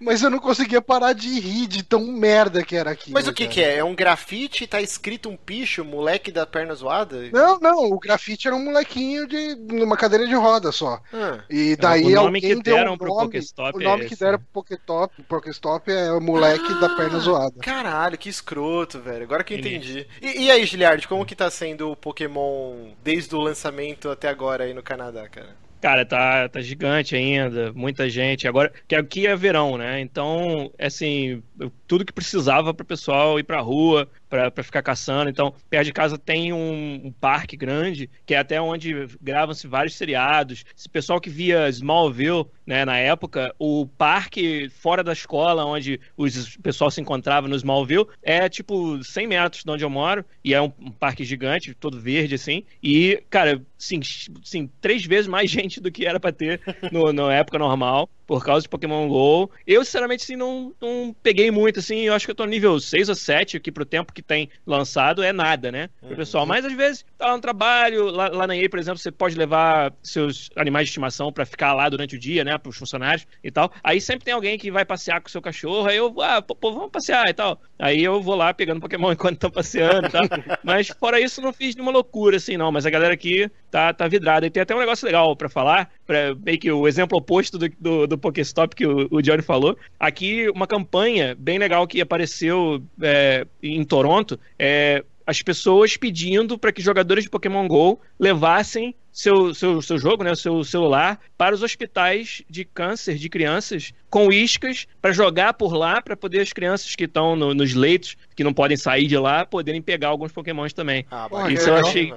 Mas 0.00 0.22
eu 0.22 0.30
não 0.30 0.38
conseguia 0.38 0.80
parar 0.80 1.12
de 1.12 1.28
rir 1.40 1.66
de 1.66 1.82
tão 1.82 2.06
merda 2.06 2.62
que 2.62 2.76
era 2.76 2.90
aquilo. 2.90 3.14
Mas 3.14 3.28
o 3.28 3.32
que, 3.32 3.46
que 3.46 3.62
é? 3.62 3.78
É 3.78 3.84
um 3.84 3.94
grafite, 3.94 4.66
tá 4.66 4.80
escrito 4.80 5.28
um 5.28 5.36
picho, 5.36 5.84
moleque 5.84 6.30
da 6.30 6.46
perna 6.46 6.74
zoada? 6.74 7.28
Não, 7.32 7.58
não, 7.58 7.84
o 7.90 7.98
grafite 7.98 8.46
era 8.46 8.56
um 8.56 8.64
molequinho 8.64 9.26
de 9.26 9.54
numa 9.54 9.96
cadeira 9.96 10.26
de 10.26 10.34
roda 10.34 10.72
só. 10.72 11.00
Ah. 11.12 11.40
E 11.48 11.76
daí 11.76 12.04
o 12.04 12.22
nome 12.22 12.40
que 12.40 12.54
deram 12.62 12.94
um 12.94 12.98
pro 12.98 13.08
nome, 13.08 13.26
Pokéstop 13.26 13.76
O 13.76 13.82
nome 13.82 14.04
é 14.04 14.08
que 14.08 14.16
deram 14.16 14.38
pro 14.38 14.48
Pokéstop, 14.52 15.22
Pokéstop 15.24 15.90
é 15.90 16.12
o 16.12 16.20
moleque 16.20 16.66
ah, 16.70 16.80
da 16.80 16.96
perna 16.96 17.18
zoada. 17.18 17.54
Caralho, 17.60 18.18
que 18.18 18.28
escroto, 18.28 19.00
velho. 19.00 19.24
Agora 19.24 19.44
que 19.44 19.54
eu 19.54 19.58
entendi. 19.58 20.06
E, 20.20 20.44
e 20.44 20.50
aí, 20.50 20.64
Giliard, 20.64 21.06
como 21.08 21.24
que 21.24 21.34
tá 21.34 21.50
sendo 21.50 21.90
o 21.90 21.96
Pokémon 21.96 22.92
desde 23.02 23.33
o 23.34 23.40
lançamento 23.40 24.10
até 24.10 24.28
agora 24.28 24.64
aí 24.64 24.74
no 24.74 24.82
Canadá, 24.82 25.28
cara? 25.28 25.56
Cara, 25.80 26.06
tá, 26.06 26.48
tá 26.48 26.62
gigante 26.62 27.14
ainda, 27.14 27.70
muita 27.74 28.08
gente. 28.08 28.48
Agora, 28.48 28.72
que 28.88 28.94
aqui 28.94 29.26
é 29.26 29.36
verão, 29.36 29.76
né? 29.76 30.00
Então, 30.00 30.72
assim, 30.78 31.42
tudo 31.86 32.04
que 32.04 32.12
precisava 32.12 32.72
para 32.72 32.82
o 32.82 32.86
pessoal 32.86 33.38
ir 33.38 33.44
para 33.44 33.58
a 33.58 33.62
rua, 33.62 34.08
para 34.28 34.62
ficar 34.62 34.82
caçando. 34.82 35.30
Então, 35.30 35.54
perto 35.70 35.86
de 35.86 35.92
casa 35.92 36.18
tem 36.18 36.52
um, 36.52 37.02
um 37.04 37.12
parque 37.12 37.56
grande, 37.56 38.10
que 38.26 38.34
é 38.34 38.38
até 38.38 38.60
onde 38.60 39.06
gravam-se 39.20 39.66
vários 39.66 39.94
seriados. 39.94 40.64
Esse 40.76 40.88
pessoal 40.88 41.20
que 41.20 41.30
via 41.30 41.68
Smallville, 41.68 42.46
né, 42.66 42.84
na 42.84 42.98
época, 42.98 43.54
o 43.58 43.86
parque 43.86 44.68
fora 44.70 45.04
da 45.04 45.12
escola, 45.12 45.64
onde 45.64 46.00
os, 46.16 46.56
o 46.56 46.62
pessoal 46.62 46.90
se 46.90 47.00
encontrava 47.00 47.46
no 47.46 47.56
Smallville, 47.56 48.06
é 48.22 48.48
tipo 48.48 49.02
100 49.02 49.26
metros 49.26 49.64
de 49.64 49.70
onde 49.70 49.84
eu 49.84 49.90
moro, 49.90 50.24
e 50.42 50.54
é 50.54 50.60
um, 50.60 50.72
um 50.78 50.90
parque 50.90 51.24
gigante, 51.24 51.74
todo 51.74 52.00
verde, 52.00 52.34
assim. 52.34 52.64
E, 52.82 53.22
cara, 53.30 53.62
sim, 53.78 54.00
sim, 54.42 54.68
três 54.80 55.04
vezes 55.04 55.26
mais 55.26 55.50
gente 55.50 55.80
do 55.80 55.92
que 55.92 56.06
era 56.06 56.18
para 56.18 56.32
ter 56.32 56.60
no, 56.90 57.12
na 57.12 57.32
época 57.32 57.58
normal 57.58 58.08
por 58.26 58.44
causa 58.44 58.62
de 58.62 58.68
Pokémon 58.68 59.08
GO. 59.08 59.50
Eu, 59.66 59.84
sinceramente, 59.84 60.24
assim, 60.24 60.36
não, 60.36 60.72
não 60.80 61.14
peguei 61.22 61.50
muito, 61.50 61.80
assim, 61.80 62.00
eu 62.00 62.14
acho 62.14 62.26
que 62.26 62.30
eu 62.30 62.34
tô 62.36 62.44
nível 62.44 62.78
6 62.78 63.08
ou 63.08 63.14
7 63.14 63.56
aqui 63.56 63.70
pro 63.70 63.84
tempo 63.84 64.12
que 64.12 64.22
tem 64.22 64.48
lançado, 64.66 65.22
é 65.22 65.32
nada, 65.32 65.70
né, 65.70 65.88
pro 66.00 66.10
uhum. 66.10 66.16
pessoal. 66.16 66.46
Mas, 66.46 66.64
às 66.64 66.72
vezes, 66.72 67.04
tá 67.18 67.26
lá 67.26 67.34
no 67.34 67.40
trabalho, 67.40 68.06
lá, 68.06 68.28
lá 68.28 68.46
na 68.46 68.56
EA, 68.56 68.68
por 68.68 68.78
exemplo, 68.78 68.98
você 68.98 69.10
pode 69.10 69.36
levar 69.36 69.92
seus 70.02 70.50
animais 70.56 70.86
de 70.86 70.90
estimação 70.90 71.32
para 71.32 71.44
ficar 71.44 71.72
lá 71.72 71.88
durante 71.88 72.16
o 72.16 72.18
dia, 72.18 72.44
né, 72.44 72.56
pros 72.58 72.76
funcionários 72.76 73.26
e 73.42 73.50
tal. 73.50 73.72
Aí 73.82 74.00
sempre 74.00 74.24
tem 74.24 74.34
alguém 74.34 74.58
que 74.58 74.70
vai 74.70 74.84
passear 74.84 75.20
com 75.20 75.28
o 75.28 75.30
seu 75.30 75.42
cachorro, 75.42 75.88
aí 75.88 75.96
eu, 75.96 76.14
ah, 76.20 76.42
pô, 76.42 76.72
vamos 76.72 76.90
passear 76.90 77.28
e 77.28 77.34
tal. 77.34 77.60
Aí 77.78 78.02
eu 78.02 78.22
vou 78.22 78.34
lá 78.34 78.54
pegando 78.54 78.80
Pokémon 78.80 79.12
enquanto 79.12 79.34
estão 79.34 79.50
passeando 79.50 80.08
e 80.08 80.10
tal. 80.10 80.22
Mas, 80.62 80.88
fora 80.88 81.20
isso, 81.20 81.40
não 81.40 81.52
fiz 81.52 81.74
nenhuma 81.74 81.92
loucura, 81.92 82.36
assim, 82.36 82.56
não. 82.56 82.72
Mas 82.72 82.86
a 82.86 82.90
galera 82.90 83.14
aqui 83.14 83.50
tá, 83.70 83.92
tá 83.92 84.08
vidrada. 84.08 84.46
E 84.46 84.50
tem 84.50 84.62
até 84.62 84.74
um 84.74 84.78
negócio 84.78 85.06
legal 85.06 85.34
para 85.36 85.48
falar, 85.48 85.90
pra, 86.06 86.34
meio 86.34 86.58
que 86.58 86.70
o 86.70 86.86
exemplo 86.86 87.18
oposto 87.18 87.58
do, 87.58 87.68
do, 88.06 88.13
do 88.14 88.18
Pokéstop 88.18 88.74
que 88.74 88.86
o, 88.86 89.08
o 89.10 89.20
Johnny 89.20 89.42
falou. 89.42 89.76
Aqui, 89.98 90.48
uma 90.50 90.66
campanha 90.66 91.36
bem 91.38 91.58
legal 91.58 91.86
que 91.86 92.00
apareceu 92.00 92.82
é, 93.00 93.46
em 93.62 93.84
Toronto 93.84 94.38
é 94.58 95.04
as 95.26 95.42
pessoas 95.42 95.96
pedindo 95.96 96.58
para 96.58 96.72
que 96.72 96.82
jogadores 96.82 97.24
de 97.24 97.30
Pokémon 97.30 97.66
GO 97.66 98.00
levassem 98.18 98.94
seu, 99.14 99.54
seu, 99.54 99.80
seu 99.80 99.96
jogo, 99.96 100.24
né, 100.24 100.32
o 100.32 100.36
seu 100.36 100.64
celular, 100.64 101.20
para 101.38 101.54
os 101.54 101.62
hospitais 101.62 102.42
de 102.50 102.64
câncer 102.64 103.14
de 103.14 103.28
crianças 103.28 103.94
com 104.10 104.32
iscas 104.32 104.88
para 105.00 105.12
jogar 105.12 105.54
por 105.54 105.72
lá, 105.72 106.02
para 106.02 106.16
poder 106.16 106.40
as 106.40 106.52
crianças 106.52 106.96
que 106.96 107.04
estão 107.04 107.36
no, 107.36 107.54
nos 107.54 107.74
leitos, 107.74 108.16
que 108.34 108.42
não 108.42 108.52
podem 108.52 108.76
sair 108.76 109.06
de 109.06 109.16
lá, 109.16 109.46
poderem 109.46 109.80
pegar 109.80 110.08
alguns 110.08 110.32
pokémons 110.32 110.72
também. 110.72 111.06
Ah, 111.08 111.28
Isso 111.48 111.70
eu 111.70 111.76
achei. 111.76 112.12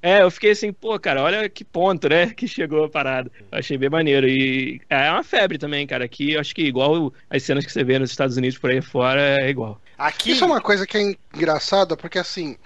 É, 0.00 0.12
é, 0.12 0.22
eu 0.22 0.30
fiquei 0.30 0.52
assim, 0.52 0.72
pô, 0.72 0.98
cara, 0.98 1.22
olha 1.22 1.46
que 1.46 1.62
ponto, 1.62 2.08
né, 2.08 2.28
que 2.32 2.48
chegou 2.48 2.84
a 2.84 2.88
parada. 2.88 3.30
Eu 3.52 3.58
achei 3.58 3.76
bem 3.76 3.90
maneiro. 3.90 4.26
E 4.26 4.80
é 4.88 5.10
uma 5.10 5.22
febre 5.22 5.58
também, 5.58 5.86
cara. 5.86 6.06
Aqui, 6.06 6.38
acho 6.38 6.54
que 6.54 6.62
igual 6.62 7.12
as 7.28 7.42
cenas 7.42 7.66
que 7.66 7.72
você 7.72 7.84
vê 7.84 7.98
nos 7.98 8.10
Estados 8.10 8.38
Unidos 8.38 8.56
por 8.56 8.70
aí 8.70 8.80
fora, 8.80 9.42
é 9.42 9.50
igual. 9.50 9.78
Aqui... 10.00 10.32
Isso 10.32 10.44
é 10.44 10.46
uma 10.46 10.62
coisa 10.62 10.86
que 10.86 10.96
é 10.96 11.14
engraçada, 11.34 11.94
porque 11.94 12.18
assim. 12.18 12.56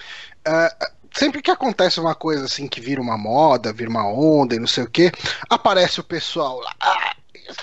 Uh, 0.47 0.87
sempre 1.12 1.43
que 1.43 1.50
acontece 1.50 1.99
uma 1.99 2.14
coisa 2.14 2.45
assim 2.45 2.69
que 2.69 2.81
vira 2.81 3.00
uma 3.00 3.19
moda, 3.19 3.73
vira 3.73 3.91
uma 3.91 4.07
onda 4.07 4.55
e 4.55 4.61
não 4.61 4.69
sei 4.69 4.85
o 4.85 4.91
que, 4.91 5.11
aparece 5.50 5.99
o 5.99 6.05
pessoal 6.05 6.61
lá. 6.61 6.73
Ah, 6.81 7.17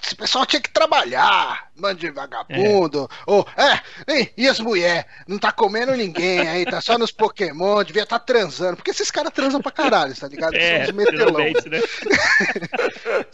esse 0.03 0.13
pessoal 0.13 0.45
tinha 0.45 0.61
que 0.61 0.71
trabalhar, 0.71 1.70
mano 1.81 1.99
de 1.99 2.09
vagabundo. 2.09 3.09
É. 3.11 3.23
Ou, 3.25 3.47
é, 3.57 4.29
e 4.37 4.47
as 4.47 4.59
mulheres? 4.59 5.05
Não 5.27 5.37
tá 5.37 5.51
comendo 5.51 5.95
ninguém 5.95 6.47
aí, 6.47 6.65
tá 6.65 6.79
só 6.79 6.97
nos 6.97 7.11
Pokémon, 7.11 7.83
devia 7.83 8.03
estar 8.03 8.19
tá 8.19 8.25
transando. 8.25 8.77
Porque 8.77 8.91
esses 8.91 9.11
caras 9.11 9.33
transam 9.33 9.61
pra 9.61 9.71
caralho, 9.71 10.15
tá 10.15 10.27
ligado? 10.27 10.55
É, 10.55 10.85
São 10.85 10.95
metelão. 10.95 11.43
Né? 11.43 11.81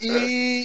e 0.00 0.64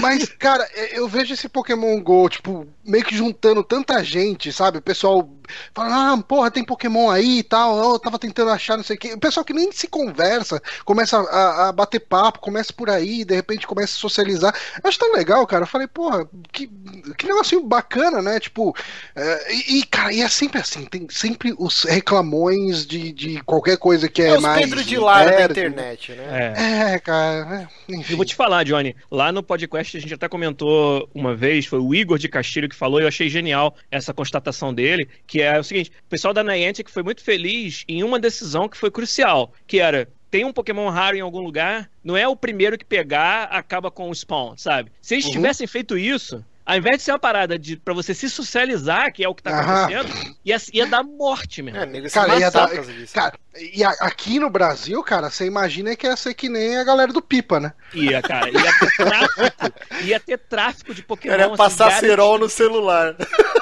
mas, 0.00 0.28
cara, 0.28 0.68
é, 0.74 0.98
eu 0.98 1.08
vejo 1.08 1.32
esse 1.32 1.48
Pokémon 1.48 1.98
GO, 2.02 2.28
tipo, 2.28 2.66
meio 2.84 3.02
que 3.02 3.16
juntando 3.16 3.64
tanta 3.64 4.04
gente, 4.04 4.52
sabe? 4.52 4.78
O 4.78 4.82
pessoal 4.82 5.28
falando, 5.74 5.94
ah, 5.94 6.22
porra, 6.22 6.50
tem 6.50 6.62
Pokémon 6.62 7.10
aí 7.10 7.38
e 7.38 7.42
tal, 7.42 7.92
eu 7.92 7.98
tava 7.98 8.18
tentando 8.18 8.50
achar, 8.50 8.76
não 8.76 8.84
sei 8.84 8.96
o 8.96 8.98
quê. 8.98 9.14
O 9.14 9.18
pessoal 9.18 9.44
que 9.44 9.54
nem 9.54 9.72
se 9.72 9.88
conversa, 9.88 10.62
começa 10.84 11.18
a, 11.18 11.68
a 11.68 11.72
bater 11.72 12.00
papo, 12.00 12.40
começa 12.40 12.72
por 12.72 12.90
aí, 12.90 13.24
de 13.24 13.34
repente 13.34 13.66
começa 13.66 13.94
a 13.94 13.98
socializar. 13.98 14.54
Eu 14.82 14.88
acho 14.88 14.98
tão 14.98 15.12
legal, 15.14 15.46
cara. 15.46 15.62
Eu 15.62 15.68
falei, 15.68 15.86
porra, 15.86 16.28
que, 16.52 16.70
que 17.14 17.26
negocinho 17.26 17.62
bacana, 17.62 18.22
né? 18.22 18.38
Tipo, 18.40 18.74
é, 19.14 19.54
e, 19.54 19.84
cara, 19.84 20.12
e 20.12 20.20
é 20.20 20.28
sempre 20.28 20.60
assim, 20.60 20.84
tem 20.84 21.06
sempre 21.10 21.54
os 21.58 21.84
reclamões 21.84 22.86
de, 22.86 23.12
de 23.12 23.40
qualquer 23.42 23.76
coisa 23.76 24.08
que 24.08 24.22
é, 24.22 24.30
é 24.30 24.38
mais. 24.38 24.60
Pedro 24.60 24.84
de 24.84 24.98
Lara 24.98 25.30
da 25.30 25.44
internet, 25.44 26.12
né? 26.12 26.54
É, 26.56 26.94
é 26.94 26.98
cara, 26.98 27.68
é, 27.88 27.94
enfim. 27.94 28.12
Eu 28.12 28.16
vou 28.16 28.26
te 28.26 28.34
falar, 28.34 28.64
Johnny, 28.64 28.94
lá 29.10 29.32
no 29.32 29.42
podcast 29.42 29.70
podcast 29.70 29.96
a 29.96 30.00
gente 30.00 30.14
até 30.14 30.28
comentou 30.28 31.08
uma 31.14 31.34
vez, 31.34 31.66
foi 31.66 31.78
o 31.78 31.94
Igor 31.94 32.18
de 32.18 32.28
Castilho 32.28 32.68
que 32.68 32.76
falou, 32.76 33.00
e 33.00 33.04
eu 33.04 33.08
achei 33.08 33.28
genial 33.28 33.74
essa 33.90 34.12
constatação 34.12 34.72
dele, 34.72 35.08
que 35.26 35.40
é 35.40 35.58
o 35.58 35.64
seguinte, 35.64 35.90
o 35.90 36.08
pessoal 36.08 36.34
da 36.34 36.42
Niantic 36.42 36.90
foi 36.90 37.02
muito 37.02 37.22
feliz 37.22 37.84
em 37.88 38.02
uma 38.02 38.18
decisão 38.18 38.68
que 38.68 38.76
foi 38.76 38.90
crucial, 38.90 39.52
que 39.66 39.80
era 39.80 40.08
tem 40.30 40.44
um 40.44 40.52
Pokémon 40.52 40.88
raro 40.88 41.16
em 41.16 41.20
algum 41.20 41.40
lugar, 41.40 41.90
não 42.04 42.16
é 42.16 42.26
o 42.26 42.36
primeiro 42.36 42.78
que 42.78 42.84
pegar, 42.84 43.44
acaba 43.44 43.90
com 43.90 44.08
o 44.08 44.14
spawn, 44.14 44.56
sabe? 44.56 44.92
Se 45.02 45.14
eles 45.14 45.24
uhum. 45.26 45.32
tivessem 45.32 45.66
feito 45.66 45.98
isso, 45.98 46.44
ao 46.64 46.76
invés 46.76 46.98
de 46.98 47.02
ser 47.02 47.12
uma 47.12 47.18
parada 47.18 47.58
de, 47.58 47.76
pra 47.76 47.92
você 47.92 48.14
se 48.14 48.28
socializar, 48.30 49.12
que 49.12 49.24
é 49.24 49.28
o 49.28 49.34
que 49.34 49.42
tá 49.42 49.60
acontecendo, 49.60 50.36
ia, 50.44 50.56
ia 50.72 50.86
dar 50.86 51.02
morte 51.02 51.62
mesmo. 51.62 51.80
É, 51.80 52.08
cara, 52.10 52.38
ia 52.38 52.50
dar, 52.50 52.70
cara, 53.12 53.38
e 53.56 53.82
a, 53.82 53.90
aqui 54.00 54.38
no 54.38 54.48
Brasil, 54.48 55.02
cara, 55.02 55.30
você 55.30 55.46
imagina 55.46 55.96
que 55.96 56.06
ia 56.06 56.16
ser 56.16 56.34
que 56.34 56.48
nem 56.48 56.76
a 56.76 56.84
galera 56.84 57.12
do 57.12 57.20
Pipa, 57.20 57.58
né? 57.58 57.72
Ia, 57.92 58.22
cara. 58.22 58.48
Ia 58.50 58.72
ter 58.78 58.96
tráfico. 58.96 60.04
ia 60.04 60.20
ter 60.20 60.38
tráfico 60.38 60.94
de 60.94 61.02
Pokémon. 61.02 61.34
Era 61.34 61.46
assim, 61.46 61.56
passar 61.56 61.90
cerol 61.92 62.38
no 62.38 62.48
celular. 62.48 63.16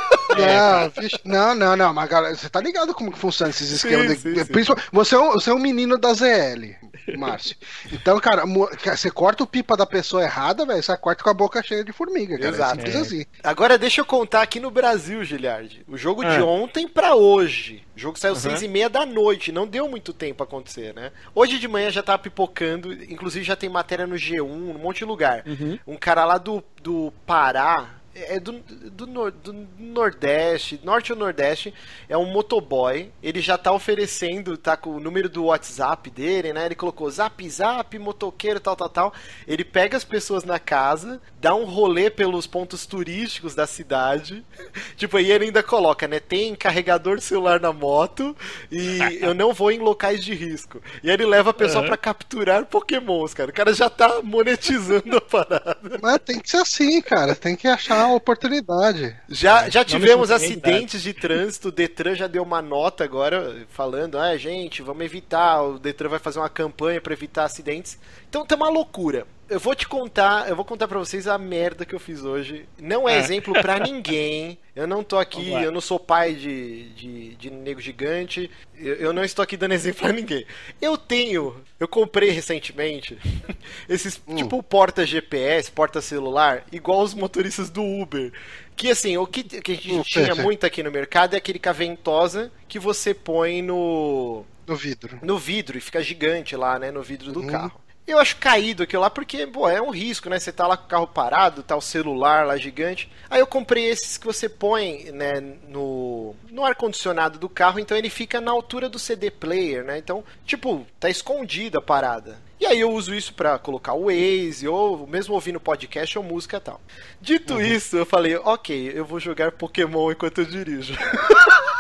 Não, 1.25 1.55
não, 1.55 1.55
não, 1.55 1.77
não, 1.77 1.95
mas 1.95 2.09
galera, 2.09 2.35
você 2.35 2.49
tá 2.49 2.61
ligado 2.61 2.95
como 2.95 3.13
que 3.13 3.19
funciona 3.19 3.51
esses 3.51 3.71
esquemas? 3.71 4.19
Sim, 4.19 4.33
de, 4.33 4.45
sim, 4.45 4.55
sim. 4.65 4.75
Você, 4.93 5.15
é 5.15 5.19
um, 5.19 5.33
você 5.33 5.51
é 5.51 5.55
um 5.55 5.59
menino 5.59 5.99
da 5.99 6.13
ZL, 6.13 6.77
Márcio. 7.17 7.57
Então, 7.93 8.19
cara, 8.21 8.45
você 8.47 9.11
corta 9.11 9.45
o 9.45 9.47
pipa 9.47 9.77
da 9.77 9.87
pessoa 9.87 10.23
errada, 10.23 10.67
velho, 10.67 10.83
você 10.83 10.97
corta 10.97 11.23
com 11.23 11.31
a 11.31 11.35
boca 11.35 11.63
cheia 11.63 11.85
de 11.85 11.93
formiga, 11.93 12.37
cara. 12.37 12.49
É 12.49 12.51
Exato. 12.51 12.87
É 12.87 12.97
assim. 12.97 13.25
Agora 13.43 13.79
deixa 13.79 14.01
eu 14.01 14.05
contar 14.05 14.43
aqui 14.43 14.61
no 14.61 14.71
Brasil, 14.71 15.25
Giliard. 15.25 15.85
O 15.89 15.97
jogo 15.97 16.25
de 16.25 16.37
ah. 16.37 16.45
ontem 16.45 16.89
pra 16.89 17.15
hoje. 17.15 17.85
O 17.97 18.01
jogo 18.01 18.19
saiu 18.19 18.35
uhum. 18.35 18.41
seis 18.41 18.63
e 18.63 18.69
meia 18.69 18.89
da 18.89 19.05
noite, 19.05 19.51
não 19.51 19.67
deu 19.67 19.89
muito 19.89 20.13
tempo 20.13 20.43
acontecer, 20.43 20.95
né? 20.95 21.11
Hoje 21.35 21.59
de 21.59 21.67
manhã 21.67 21.91
já 21.91 22.03
tava 22.03 22.19
pipocando, 22.19 22.93
inclusive 22.93 23.45
já 23.45 23.57
tem 23.57 23.69
matéria 23.69 24.07
no 24.07 24.15
G1, 24.15 24.43
um 24.43 24.79
monte 24.79 24.99
de 24.99 25.05
lugar. 25.05 25.43
Uhum. 25.47 25.79
Um 25.87 25.97
cara 25.97 26.25
lá 26.25 26.39
do, 26.39 26.63
do 26.81 27.13
Pará, 27.27 27.98
é 28.27 28.41
do, 28.41 28.53
do, 28.53 29.31
do, 29.31 29.67
Nordeste, 29.79 30.81
Norte 30.83 31.13
ou 31.13 31.19
Nordeste, 31.19 31.73
é 32.09 32.17
um 32.17 32.27
motoboy. 32.27 33.11
Ele 33.23 33.41
já 33.41 33.59
tá 33.59 33.73
oferecendo, 33.73 34.57
tá 34.57 34.77
com 34.77 34.91
o 34.91 35.01
número 35.01 35.29
do 35.29 35.45
WhatsApp 35.45 36.11
dele, 36.11 36.53
né? 36.53 36.67
Ele 36.67 36.75
colocou 36.75 37.11
zap, 37.11 37.49
zap, 37.49 37.99
motoqueiro, 37.99 38.61
tal, 38.61 38.77
tal, 38.77 38.89
tal. 38.89 39.15
Ele 39.47 39.65
pega 39.65 39.97
as 39.97 40.05
pessoas 40.05 40.45
na 40.45 40.59
casa, 40.59 41.21
dá 41.41 41.55
um 41.55 41.65
rolê 41.65 42.11
pelos 42.11 42.47
pontos 42.47 42.87
turísticos 42.87 43.55
da 43.55 43.67
cidade. 43.67 44.45
tipo, 44.97 45.17
aí 45.17 45.31
ele 45.31 45.47
ainda 45.47 45.63
coloca, 45.63 46.09
né? 46.09 46.21
Tem 46.21 46.55
carregador 46.55 47.21
celular 47.21 47.61
na 47.61 47.73
moto 47.73 48.37
e 48.71 48.99
eu 49.21 49.35
não 49.35 49.53
vou 49.53 49.71
em 49.71 49.79
locais 49.79 50.25
de 50.25 50.35
risco. 50.35 50.81
E 51.03 51.09
aí 51.09 51.15
ele 51.15 51.27
leva 51.27 51.51
a 51.51 51.55
pessoa 51.55 51.83
uhum. 51.83 51.89
para 51.89 51.97
capturar 51.97 52.67
pokémons, 52.67 53.35
cara. 53.35 53.51
O 53.51 53.55
cara 53.55 53.73
já 53.73 53.89
tá 53.89 54.21
monetizando 54.23 55.17
a 55.17 55.21
parada. 55.23 55.99
Mas 56.01 56.19
tem 56.25 56.39
que 56.39 56.51
ser 56.51 56.59
assim, 56.59 57.01
cara. 57.01 57.35
Tem 57.35 57.57
que 57.57 57.69
achar 57.69 58.08
a 58.09 58.15
oportunidade. 58.15 59.17
Já, 59.29 59.69
já 59.69 59.85
tivemos 59.85 60.31
acidentes 60.31 61.03
de 61.03 61.13
trânsito, 61.13 61.69
o 61.69 61.73
Detran 61.73 62.15
já 62.15 62.27
deu 62.27 62.43
uma 62.43 62.63
nota 62.63 63.05
agora 63.05 63.67
falando, 63.69 64.19
ah, 64.19 64.37
gente, 64.37 64.83
vamos 64.83 65.05
evitar, 65.05 65.63
o 65.63 65.79
Detran 65.79 66.09
vai 66.09 66.19
fazer 66.19 66.39
uma 66.39 66.49
campanha 66.49 67.01
para 67.01 67.13
evitar 67.13 67.45
acidentes. 67.45 67.99
Então 68.29 68.45
tá 68.45 68.57
uma 68.57 68.69
loucura. 68.69 69.27
Eu 69.49 69.59
vou 69.59 69.75
te 69.75 69.89
contar, 69.89 70.47
eu 70.49 70.55
vou 70.55 70.65
contar 70.65 70.87
para 70.87 70.99
vocês 70.99 71.27
a 71.27 71.39
merda 71.39 71.87
que 71.87 71.95
eu 71.95 71.99
fiz 71.99 72.23
hoje. 72.23 72.69
Não 72.79 73.09
é, 73.09 73.15
é. 73.15 73.19
exemplo 73.19 73.55
para 73.55 73.79
ninguém. 73.81 74.59
Eu 74.77 74.87
não 74.87 75.03
tô 75.03 75.17
aqui, 75.19 75.51
eu 75.51 75.73
não 75.73 75.81
sou 75.81 75.99
pai 75.99 76.35
de, 76.35 76.91
de, 76.91 77.35
de 77.35 77.51
nego 77.51 77.81
gigante. 77.81 78.51
Eu, 78.77 78.95
eu, 78.97 79.13
não 79.13 79.25
estou 79.25 79.43
aqui 79.43 79.57
dando 79.57 79.73
exemplo 79.75 80.03
pra 80.03 80.13
ninguém. 80.13 80.45
Eu 80.81 80.99
tenho, 80.99 81.57
eu 81.81 81.89
comprei 81.89 82.31
recentemente 82.31 83.19
esses 83.89 84.21
hum. 84.27 84.37
tipo 84.37 84.63
porta 84.63 85.07
GPS, 85.07 85.71
porta 85.71 86.03
celular, 86.03 86.65
igual 86.71 87.01
os 87.01 87.15
motoristas 87.15 87.71
do 87.71 87.83
Uber. 87.83 88.31
Que 88.77 88.91
assim, 88.91 89.17
o 89.17 89.27
que, 89.27 89.43
que 89.43 89.73
a 89.73 89.75
gente 89.75 89.93
hum, 89.93 90.03
tinha 90.03 90.35
muito 90.35 90.67
aqui 90.67 90.83
no 90.83 90.91
mercado 90.91 91.35
é 91.35 91.39
aquele 91.39 91.59
caventosa 91.59 92.53
que 92.69 92.79
você 92.79 93.15
põe 93.15 93.63
no. 93.63 94.45
No 94.67 94.77
vidro. 94.77 95.19
No 95.23 95.39
vidro 95.39 95.79
e 95.79 95.81
fica 95.81 96.03
gigante 96.03 96.55
lá, 96.55 96.79
né? 96.79 96.91
No 96.91 97.03
vidro 97.03 97.33
do 97.33 97.41
uhum. 97.41 97.47
carro. 97.47 97.88
Eu 98.09 98.19
acho 98.19 98.37
caído 98.37 98.83
aquilo 98.83 99.03
lá 99.03 99.11
porque, 99.11 99.47
pô, 99.47 99.69
é 99.69 99.83
um 99.83 99.91
risco, 99.91 100.31
né? 100.31 100.39
Você 100.39 100.51
tá 100.51 100.67
lá 100.67 100.79
com 100.79 100.87
o 100.87 100.89
carro 100.89 101.07
parado, 101.07 101.63
tá 101.63 101.77
o 101.77 101.81
celular 101.83 102.47
lá 102.47 102.57
gigante. 102.57 103.13
Aí 103.29 103.39
eu 103.39 103.47
comprei 103.47 103.85
esses 103.85 104.17
que 104.17 104.25
você 104.25 104.49
põe, 104.49 105.13
né, 105.13 105.43
no, 105.69 106.35
no 106.51 106.65
ar-condicionado 106.65 107.39
do 107.39 107.51
carro, 107.51 107.79
então 107.79 107.95
ele 107.95 108.09
fica 108.09 108.41
na 108.41 108.51
altura 108.51 108.89
do 108.89 108.99
CD 108.99 109.31
player, 109.31 109.85
né? 109.85 109.99
Então, 109.99 110.25
tipo, 110.47 110.87
tá 110.99 111.11
escondida 111.11 111.81
a 111.81 111.83
parada. 111.83 112.39
E 112.59 112.65
aí 112.65 112.81
eu 112.81 112.91
uso 112.91 113.15
isso 113.15 113.35
para 113.35 113.59
colocar 113.59 113.93
o 113.93 114.07
Waze, 114.07 114.67
ou 114.67 115.07
mesmo 115.07 115.35
ouvindo 115.35 115.61
podcast 115.61 116.17
ou 116.17 116.25
música 116.25 116.57
e 116.57 116.61
tal. 116.61 116.81
Dito 117.21 117.55
uhum. 117.55 117.61
isso, 117.61 117.95
eu 117.95 118.07
falei, 118.07 118.37
ok, 118.37 118.91
eu 118.95 119.05
vou 119.05 119.21
jogar 119.21 119.53
Pokémon 119.53 120.11
enquanto 120.11 120.39
eu 120.39 120.47
dirijo. 120.47 120.97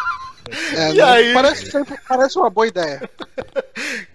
É, 0.74 0.92
e 0.92 1.00
aí... 1.00 1.34
parece, 1.34 1.70
parece 2.08 2.38
uma 2.38 2.50
boa 2.50 2.66
ideia. 2.66 3.08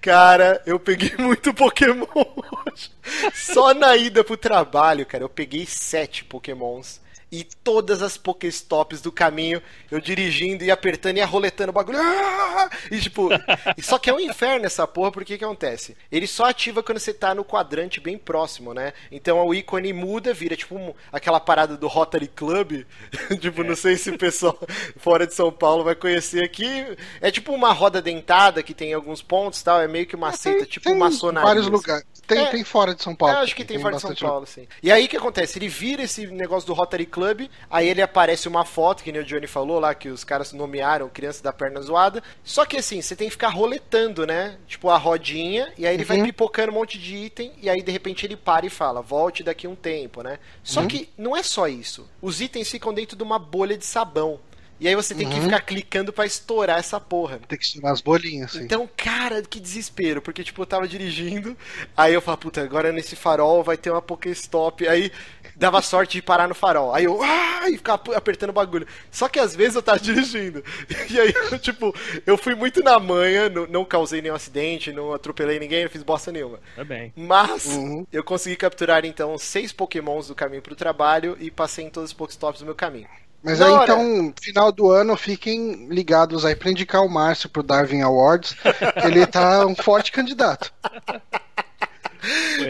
Cara, 0.01 0.61
eu 0.65 0.79
peguei 0.79 1.13
muito 1.17 1.53
Pokémon 1.53 2.05
hoje. 2.15 2.91
Só 3.33 3.73
na 3.73 3.95
ida 3.95 4.23
pro 4.23 4.37
trabalho, 4.37 5.05
cara, 5.05 5.23
eu 5.23 5.29
peguei 5.29 5.65
sete 5.65 6.23
Pokémons 6.23 7.02
e 7.33 7.43
todas 7.43 8.03
as 8.03 8.15
Pokéstops 8.15 9.01
do 9.01 9.11
caminho, 9.11 9.59
eu 9.89 9.99
dirigindo 9.99 10.63
e 10.63 10.69
apertando 10.69 11.17
e 11.17 11.21
arroletando 11.21 11.71
o 11.71 11.73
bagulho. 11.73 11.97
Ah! 11.99 12.69
E 12.91 12.99
tipo, 12.99 13.29
só 13.81 13.97
que 13.97 14.11
é 14.11 14.13
um 14.13 14.19
inferno 14.19 14.67
essa 14.67 14.85
porra, 14.85 15.11
porque 15.11 15.35
que 15.35 15.43
acontece? 15.43 15.97
Ele 16.11 16.27
só 16.27 16.45
ativa 16.45 16.83
quando 16.83 16.99
você 16.99 17.11
tá 17.11 17.33
no 17.33 17.43
quadrante 17.43 17.99
bem 17.99 18.19
próximo, 18.19 18.71
né? 18.71 18.93
Então 19.11 19.43
o 19.43 19.51
ícone 19.51 19.91
muda, 19.91 20.31
vira 20.31 20.55
tipo 20.55 20.75
um, 20.75 20.93
aquela 21.11 21.39
parada 21.39 21.75
do 21.75 21.87
Rotary 21.87 22.27
Club. 22.27 22.85
tipo, 23.41 23.63
é. 23.63 23.67
não 23.67 23.75
sei 23.75 23.97
se 23.97 24.11
o 24.11 24.17
pessoal 24.17 24.55
fora 24.97 25.25
de 25.25 25.33
São 25.33 25.51
Paulo 25.51 25.83
vai 25.83 25.95
conhecer 25.95 26.43
aqui. 26.43 26.85
É 27.19 27.31
tipo 27.31 27.51
uma 27.51 27.73
roda 27.73 27.99
dentada 27.99 28.61
que 28.61 28.75
tem 28.75 28.93
alguns 28.93 29.23
pontos 29.23 29.63
tal, 29.63 29.81
é 29.81 29.87
meio 29.87 30.05
que 30.05 30.15
uma 30.15 30.29
é, 30.29 30.33
seta, 30.33 30.67
tipo 30.67 30.85
tem 30.85 30.95
maçonaria. 30.95 31.47
vários 31.47 31.65
lugares. 31.67 32.05
Tem, 32.27 32.45
é, 32.45 32.45
tem 32.51 32.63
fora 32.63 32.93
de 32.93 33.01
São 33.01 33.15
Paulo. 33.15 33.35
É, 33.35 33.41
acho 33.41 33.55
que 33.55 33.65
tem, 33.65 33.77
tem 33.77 33.81
fora 33.81 33.95
de 33.95 34.01
São 34.01 34.15
Paulo, 34.15 34.45
sim. 34.45 34.67
E 34.81 34.91
aí 34.91 35.05
o 35.05 35.09
que 35.09 35.17
acontece? 35.17 35.57
Ele 35.57 35.67
vira 35.67 36.03
esse 36.03 36.27
negócio 36.27 36.67
do 36.67 36.73
Rotary 36.73 37.05
Club 37.05 37.23
Club, 37.23 37.49
aí 37.69 37.87
ele 37.87 38.01
aparece 38.01 38.47
uma 38.47 38.65
foto, 38.65 39.03
que 39.03 39.11
nem 39.11 39.21
o 39.21 39.25
Johnny 39.25 39.47
falou 39.47 39.79
lá, 39.79 39.95
que 39.95 40.09
os 40.09 40.23
caras 40.23 40.51
nomearam 40.51 41.07
criança 41.07 41.41
da 41.41 41.53
perna 41.53 41.81
zoada. 41.81 42.21
Só 42.43 42.65
que 42.65 42.77
assim, 42.77 43.01
você 43.01 43.15
tem 43.15 43.27
que 43.27 43.31
ficar 43.31 43.49
roletando, 43.49 44.27
né? 44.27 44.57
Tipo, 44.67 44.89
a 44.89 44.97
rodinha, 44.97 45.71
e 45.77 45.87
aí 45.87 45.95
ele 45.95 46.03
uhum. 46.03 46.07
vai 46.07 46.23
pipocando 46.23 46.71
um 46.71 46.75
monte 46.75 46.97
de 46.97 47.15
item, 47.15 47.53
e 47.61 47.69
aí 47.69 47.81
de 47.81 47.91
repente 47.91 48.25
ele 48.25 48.35
para 48.35 48.65
e 48.65 48.69
fala, 48.69 49.01
volte 49.01 49.43
daqui 49.43 49.67
um 49.67 49.75
tempo, 49.75 50.21
né? 50.21 50.37
Só 50.63 50.81
uhum. 50.81 50.87
que 50.87 51.09
não 51.17 51.35
é 51.35 51.41
só 51.41 51.67
isso. 51.67 52.07
Os 52.21 52.41
itens 52.41 52.69
ficam 52.69 52.93
dentro 52.93 53.15
de 53.15 53.23
uma 53.23 53.39
bolha 53.39 53.77
de 53.77 53.85
sabão. 53.85 54.39
E 54.79 54.87
aí 54.87 54.95
você 54.95 55.15
tem 55.15 55.25
uhum. 55.25 55.33
que 55.33 55.41
ficar 55.41 55.61
clicando 55.61 56.11
para 56.11 56.25
estourar 56.25 56.79
essa 56.79 56.99
porra. 56.99 57.39
Tem 57.47 57.57
que 57.57 57.63
estourar 57.63 57.93
as 57.93 58.01
bolinhas, 58.01 58.51
sim. 58.51 58.63
Então, 58.63 58.89
cara, 58.97 59.41
que 59.41 59.59
desespero, 59.59 60.21
porque 60.21 60.43
tipo, 60.43 60.61
eu 60.61 60.65
tava 60.65 60.87
dirigindo, 60.87 61.57
aí 61.95 62.13
eu 62.13 62.21
falava, 62.21 62.41
puta, 62.41 62.61
agora 62.61 62.91
nesse 62.91 63.15
farol 63.15 63.63
vai 63.63 63.77
ter 63.77 63.91
uma 63.91 64.01
Pokéstop. 64.01 64.87
Aí 64.87 65.11
dava 65.55 65.81
sorte 65.81 66.13
de 66.13 66.21
parar 66.21 66.47
no 66.47 66.55
farol. 66.55 66.93
Aí 66.93 67.05
eu, 67.05 67.21
ah, 67.21 67.69
e 67.69 67.77
ficava 67.77 68.01
apertando 68.15 68.49
o 68.49 68.53
bagulho. 68.53 68.87
Só 69.11 69.29
que 69.29 69.39
às 69.39 69.55
vezes 69.55 69.75
eu 69.75 69.81
tava 69.81 69.99
dirigindo. 70.01 70.63
E 71.09 71.19
aí, 71.19 71.33
tipo, 71.59 71.95
eu 72.25 72.37
fui 72.37 72.55
muito 72.55 72.83
na 72.83 72.99
manha, 72.99 73.49
não, 73.49 73.67
não 73.67 73.85
causei 73.85 74.21
nenhum 74.21 74.35
acidente, 74.35 74.91
não 74.91 75.13
atropelei 75.13 75.59
ninguém, 75.59 75.83
não 75.83 75.89
fiz 75.89 76.03
bosta 76.03 76.31
nenhuma. 76.31 76.59
Tá 76.75 76.83
bem. 76.83 77.13
Mas 77.15 77.65
uhum. 77.65 78.05
eu 78.11 78.23
consegui 78.23 78.55
capturar 78.55 79.05
então 79.05 79.37
seis 79.37 79.71
Pokémons 79.71 80.27
do 80.27 80.35
caminho 80.35 80.61
pro 80.61 80.75
trabalho 80.75 81.37
e 81.39 81.51
passei 81.51 81.85
em 81.85 81.89
todos 81.89 82.09
os 82.09 82.13
Pokéstops 82.13 82.59
do 82.59 82.65
meu 82.65 82.75
caminho. 82.75 83.07
Mas 83.43 83.59
aí 83.59 83.69
hora. 83.69 83.83
então, 83.83 84.33
final 84.41 84.71
do 84.71 84.89
ano, 84.89 85.17
fiquem 85.17 85.87
ligados 85.89 86.45
aí 86.45 86.55
pra 86.55 86.71
indicar 86.71 87.03
o 87.03 87.09
Márcio 87.09 87.49
pro 87.49 87.61
Darwin 87.61 88.01
Awards. 88.01 88.55
ele 89.03 89.27
tá 89.27 89.65
um 89.65 89.75
forte 89.75 90.13
candidato. 90.13 90.71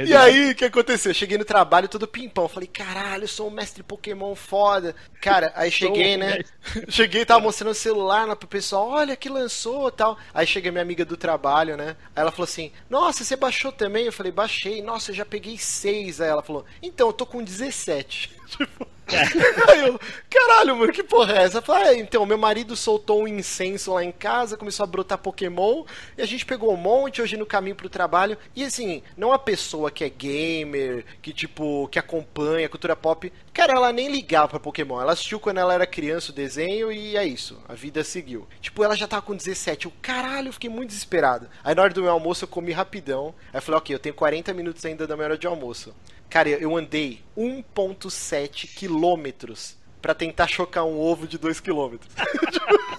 e 0.04 0.14
é. 0.14 0.18
aí, 0.18 0.52
o 0.52 0.56
que 0.56 0.66
aconteceu? 0.66 1.12
Eu 1.12 1.16
cheguei 1.16 1.38
no 1.38 1.46
trabalho 1.46 1.88
todo 1.88 2.08
pimpão. 2.08 2.50
Falei, 2.50 2.68
caralho, 2.68 3.26
eu 3.26 3.28
sou 3.28 3.48
um 3.50 3.52
mestre 3.52 3.84
Pokémon 3.84 4.34
foda. 4.34 4.96
Cara, 5.22 5.54
aí 5.56 5.70
cheguei, 5.70 6.18
né? 6.18 6.40
cheguei, 6.90 7.24
tava 7.24 7.42
mostrando 7.42 7.72
o 7.72 7.76
celular 7.76 8.36
pro 8.36 8.48
pessoal, 8.48 8.90
olha 8.90 9.16
que 9.16 9.30
lançou 9.30 9.92
tal. 9.92 10.18
Aí 10.34 10.48
chega 10.48 10.72
minha 10.72 10.82
amiga 10.82 11.06
do 11.06 11.16
trabalho, 11.16 11.78
né? 11.78 11.96
Aí 12.16 12.22
ela 12.22 12.32
falou 12.32 12.46
assim: 12.46 12.72
Nossa, 12.90 13.24
você 13.24 13.36
baixou 13.36 13.72
também? 13.72 14.06
Eu 14.06 14.14
falei, 14.14 14.32
baixei. 14.32 14.82
Nossa, 14.82 15.12
eu 15.12 15.16
já 15.16 15.26
peguei 15.26 15.58
seis. 15.60 16.20
Aí 16.20 16.30
ela 16.30 16.42
falou, 16.42 16.66
então, 16.82 17.08
eu 17.08 17.14
tô 17.14 17.28
com 17.28 17.44
17. 17.44 18.42
Tipo. 18.58 18.88
Aí 19.68 19.88
eu, 19.88 20.00
caralho, 20.30 20.78
mano, 20.78 20.92
que 20.92 21.04
porra 21.04 21.34
é 21.34 21.44
essa? 21.44 21.58
Eu 21.58 21.62
falei, 21.62 21.88
ah, 21.88 22.00
então, 22.00 22.26
meu 22.26 22.38
marido 22.38 22.76
soltou 22.76 23.24
um 23.24 23.28
incenso 23.28 23.94
lá 23.94 24.04
em 24.04 24.12
casa, 24.12 24.58
começou 24.58 24.84
a 24.84 24.88
brotar 24.88 25.18
Pokémon, 25.18 25.84
e 26.18 26.22
a 26.22 26.26
gente 26.26 26.46
pegou 26.46 26.74
um 26.74 26.78
monte 26.78 27.22
hoje 27.22 27.38
no 27.38 27.46
caminho 27.46 27.76
pro 27.76 27.90
trabalho. 27.90 28.38
E 28.56 28.64
assim, 28.64 29.04
não 29.18 29.32
a 29.32 29.40
pessoa 29.40 29.92
que 29.92 30.04
é 30.04 30.10
gamer, 30.10 31.06
que 31.22 31.34
tipo, 31.34 31.88
que 31.90 32.00
acompanha 32.00 32.66
a 32.66 32.70
cultura 32.70 32.96
pop, 32.96 33.32
cara, 33.54 33.74
ela 33.74 33.92
nem 33.92 34.10
ligava 34.10 34.48
pra 34.48 34.60
Pokémon. 34.60 35.02
Ela 35.02 35.14
assistiu 35.14 35.40
quando 35.40 35.58
ela 35.58 35.74
era 35.74 35.86
criança 35.86 36.32
o 36.32 36.36
desenho 36.36 36.92
e 36.92 37.18
é 37.18 37.26
isso. 37.26 37.62
A 37.68 37.74
vida 37.74 38.04
seguiu. 38.04 38.48
Tipo, 38.62 38.84
ela 38.84 38.96
já 38.96 39.08
tava 39.08 39.22
com 39.22 39.36
17. 39.36 39.86
Eu, 39.86 39.94
caralho, 40.02 40.48
eu 40.48 40.54
fiquei 40.54 40.70
muito 40.70 40.90
desesperado. 40.90 41.50
Aí 41.64 41.76
na 41.76 41.82
hora 41.82 41.94
do 41.94 42.02
meu 42.02 42.12
almoço 42.12 42.46
eu 42.46 42.48
comi 42.48 42.72
rapidão. 42.72 43.36
Aí 43.52 43.58
eu 43.58 43.62
falei, 43.62 43.78
ok, 43.78 43.96
eu 43.96 44.00
tenho 44.00 44.16
40 44.16 44.54
minutos 44.54 44.84
ainda 44.86 45.06
da 45.06 45.16
minha 45.16 45.26
hora 45.26 45.38
de 45.38 45.46
almoço. 45.46 45.94
Cara, 46.34 46.50
eu 46.50 46.76
andei 46.76 47.22
1,7 47.38 48.68
quilômetros 48.76 49.76
para 50.02 50.16
tentar 50.16 50.48
chocar 50.48 50.84
um 50.84 51.00
ovo 51.00 51.28
de 51.28 51.38
2 51.38 51.60
quilômetros. 51.60 52.12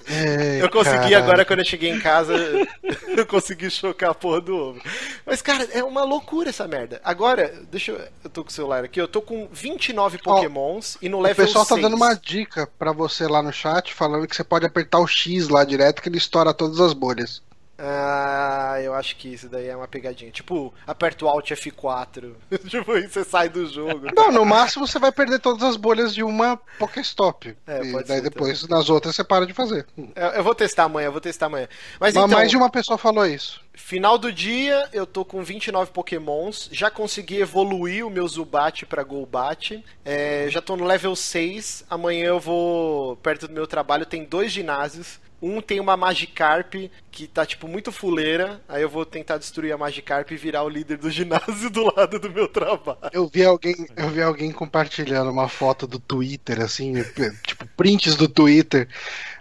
É, 0.07 0.62
eu 0.62 0.70
consegui 0.70 1.11
cara. 1.11 1.18
agora, 1.18 1.44
quando 1.44 1.59
eu 1.59 1.64
cheguei 1.64 1.90
em 1.90 1.99
casa, 1.99 2.33
eu 3.16 3.27
consegui 3.27 3.68
chocar 3.70 4.11
a 4.11 4.14
porra 4.14 4.40
do 4.40 4.55
ovo. 4.55 4.81
Mas, 5.27 5.42
cara, 5.42 5.66
é 5.73 5.83
uma 5.83 6.05
loucura 6.05 6.51
essa 6.51 6.68
merda. 6.68 7.01
Agora, 7.03 7.53
deixa 7.73 7.90
eu. 7.90 8.01
Eu 8.23 8.31
tô 8.31 8.44
com 8.44 8.51
o 8.51 8.53
celular 8.53 8.85
aqui, 8.85 9.01
eu 9.01 9.09
tô 9.09 9.20
com 9.20 9.49
29 9.51 10.18
pokémons 10.18 10.97
e 11.03 11.09
no 11.09 11.20
level 11.20 11.44
6. 11.44 11.49
O 11.49 11.49
pessoal 11.49 11.64
6. 11.64 11.81
tá 11.81 11.88
dando 11.88 11.97
uma 11.97 12.14
dica 12.14 12.68
para 12.79 12.92
você 12.92 13.27
lá 13.27 13.42
no 13.42 13.53
chat, 13.53 13.92
falando 13.92 14.29
que 14.29 14.37
você 14.37 14.44
pode 14.44 14.64
apertar 14.64 15.01
o 15.01 15.09
X 15.09 15.49
lá 15.49 15.64
direto 15.64 16.01
que 16.01 16.09
ele 16.09 16.18
estoura 16.18 16.55
todas 16.55 16.79
as 16.81 16.92
bolhas. 16.92 17.42
Ah, 17.87 18.79
eu 18.83 18.94
acho 18.94 19.16
que 19.16 19.29
isso 19.29 19.49
daí 19.49 19.68
é 19.68 19.77
uma 19.77 19.87
pegadinha. 19.87 20.31
Tipo, 20.31 20.73
aperta 20.87 21.25
o 21.25 21.29
Alt 21.29 21.51
F4. 21.51 22.33
tipo, 22.66 22.92
aí 22.92 23.07
você 23.07 23.23
sai 23.23 23.49
do 23.49 23.66
jogo. 23.66 24.07
Não, 24.16 24.33
no 24.33 24.44
máximo 24.44 24.87
você 24.87 24.99
vai 24.99 25.12
perder 25.12 25.38
todas 25.38 25.62
as 25.62 25.77
bolhas 25.77 26.14
de 26.14 26.23
uma 26.23 26.57
Pokéstop. 26.79 27.55
É, 27.66 27.85
e 27.85 28.05
daí 28.05 28.20
depois 28.23 28.62
também. 28.62 28.79
nas 28.79 28.88
outras 28.88 29.14
você 29.14 29.23
para 29.23 29.47
de 29.47 29.53
fazer. 29.53 29.87
Eu, 30.16 30.29
eu, 30.29 30.44
vou 30.44 30.55
testar 30.55 30.85
amanhã, 30.85 31.07
eu 31.07 31.12
vou 31.12 31.20
testar 31.20 31.47
amanhã. 31.47 31.68
Mas, 32.01 32.14
Mas 32.14 32.25
então, 32.25 32.38
mais 32.38 32.51
de 32.51 32.57
uma 32.57 32.70
pessoa 32.70 32.97
falou 32.97 33.27
isso. 33.27 33.62
Final 33.75 34.16
do 34.16 34.33
dia, 34.33 34.88
eu 34.92 35.05
tô 35.05 35.25
com 35.25 35.42
29 35.42 35.90
Pokémons. 35.90 36.68
Já 36.73 36.90
consegui 36.90 37.40
evoluir 37.40 38.07
o 38.07 38.11
meu 38.11 38.27
Zubat 38.27 38.87
pra 38.87 39.03
Golbat. 39.03 39.85
É, 40.05 40.47
já 40.49 40.62
tô 40.62 40.77
no 40.77 40.85
level 40.85 41.14
6. 41.14 41.85
Amanhã 41.90 42.27
eu 42.27 42.40
vou, 42.40 43.16
perto 43.16 43.49
do 43.49 43.53
meu 43.53 43.66
trabalho, 43.66 44.07
tem 44.07 44.25
dois 44.25 44.53
ginásios. 44.53 45.18
Um 45.44 45.61
tem 45.61 45.78
uma 45.78 45.94
Magikarp 45.94 46.74
que 47.11 47.26
tá, 47.26 47.44
tipo, 47.44 47.68
muito 47.68 47.92
fuleira. 47.92 48.62
Aí 48.66 48.80
eu 48.80 48.88
vou 48.88 49.04
tentar 49.04 49.37
destruir 49.37 49.72
a 49.72 49.76
Magikarp 49.76 50.30
e 50.30 50.37
virar 50.37 50.62
o 50.62 50.68
líder 50.70 50.96
do 50.96 51.11
ginásio 51.11 51.68
do 51.68 51.94
lado 51.94 52.18
do 52.18 52.30
meu 52.30 52.48
trabalho. 52.48 52.98
Eu 53.12 53.28
vi 53.28 53.44
alguém, 53.44 53.74
eu 53.94 54.09
vi 54.09 54.22
alguém 54.22 54.50
compartilhando 54.50 55.30
uma 55.30 55.46
foto 55.46 55.87
do 55.87 55.98
Twitter, 55.98 56.62
assim, 56.62 56.94
tipo, 57.46 57.66
prints 57.76 58.16
do 58.16 58.26
Twitter. 58.26 58.88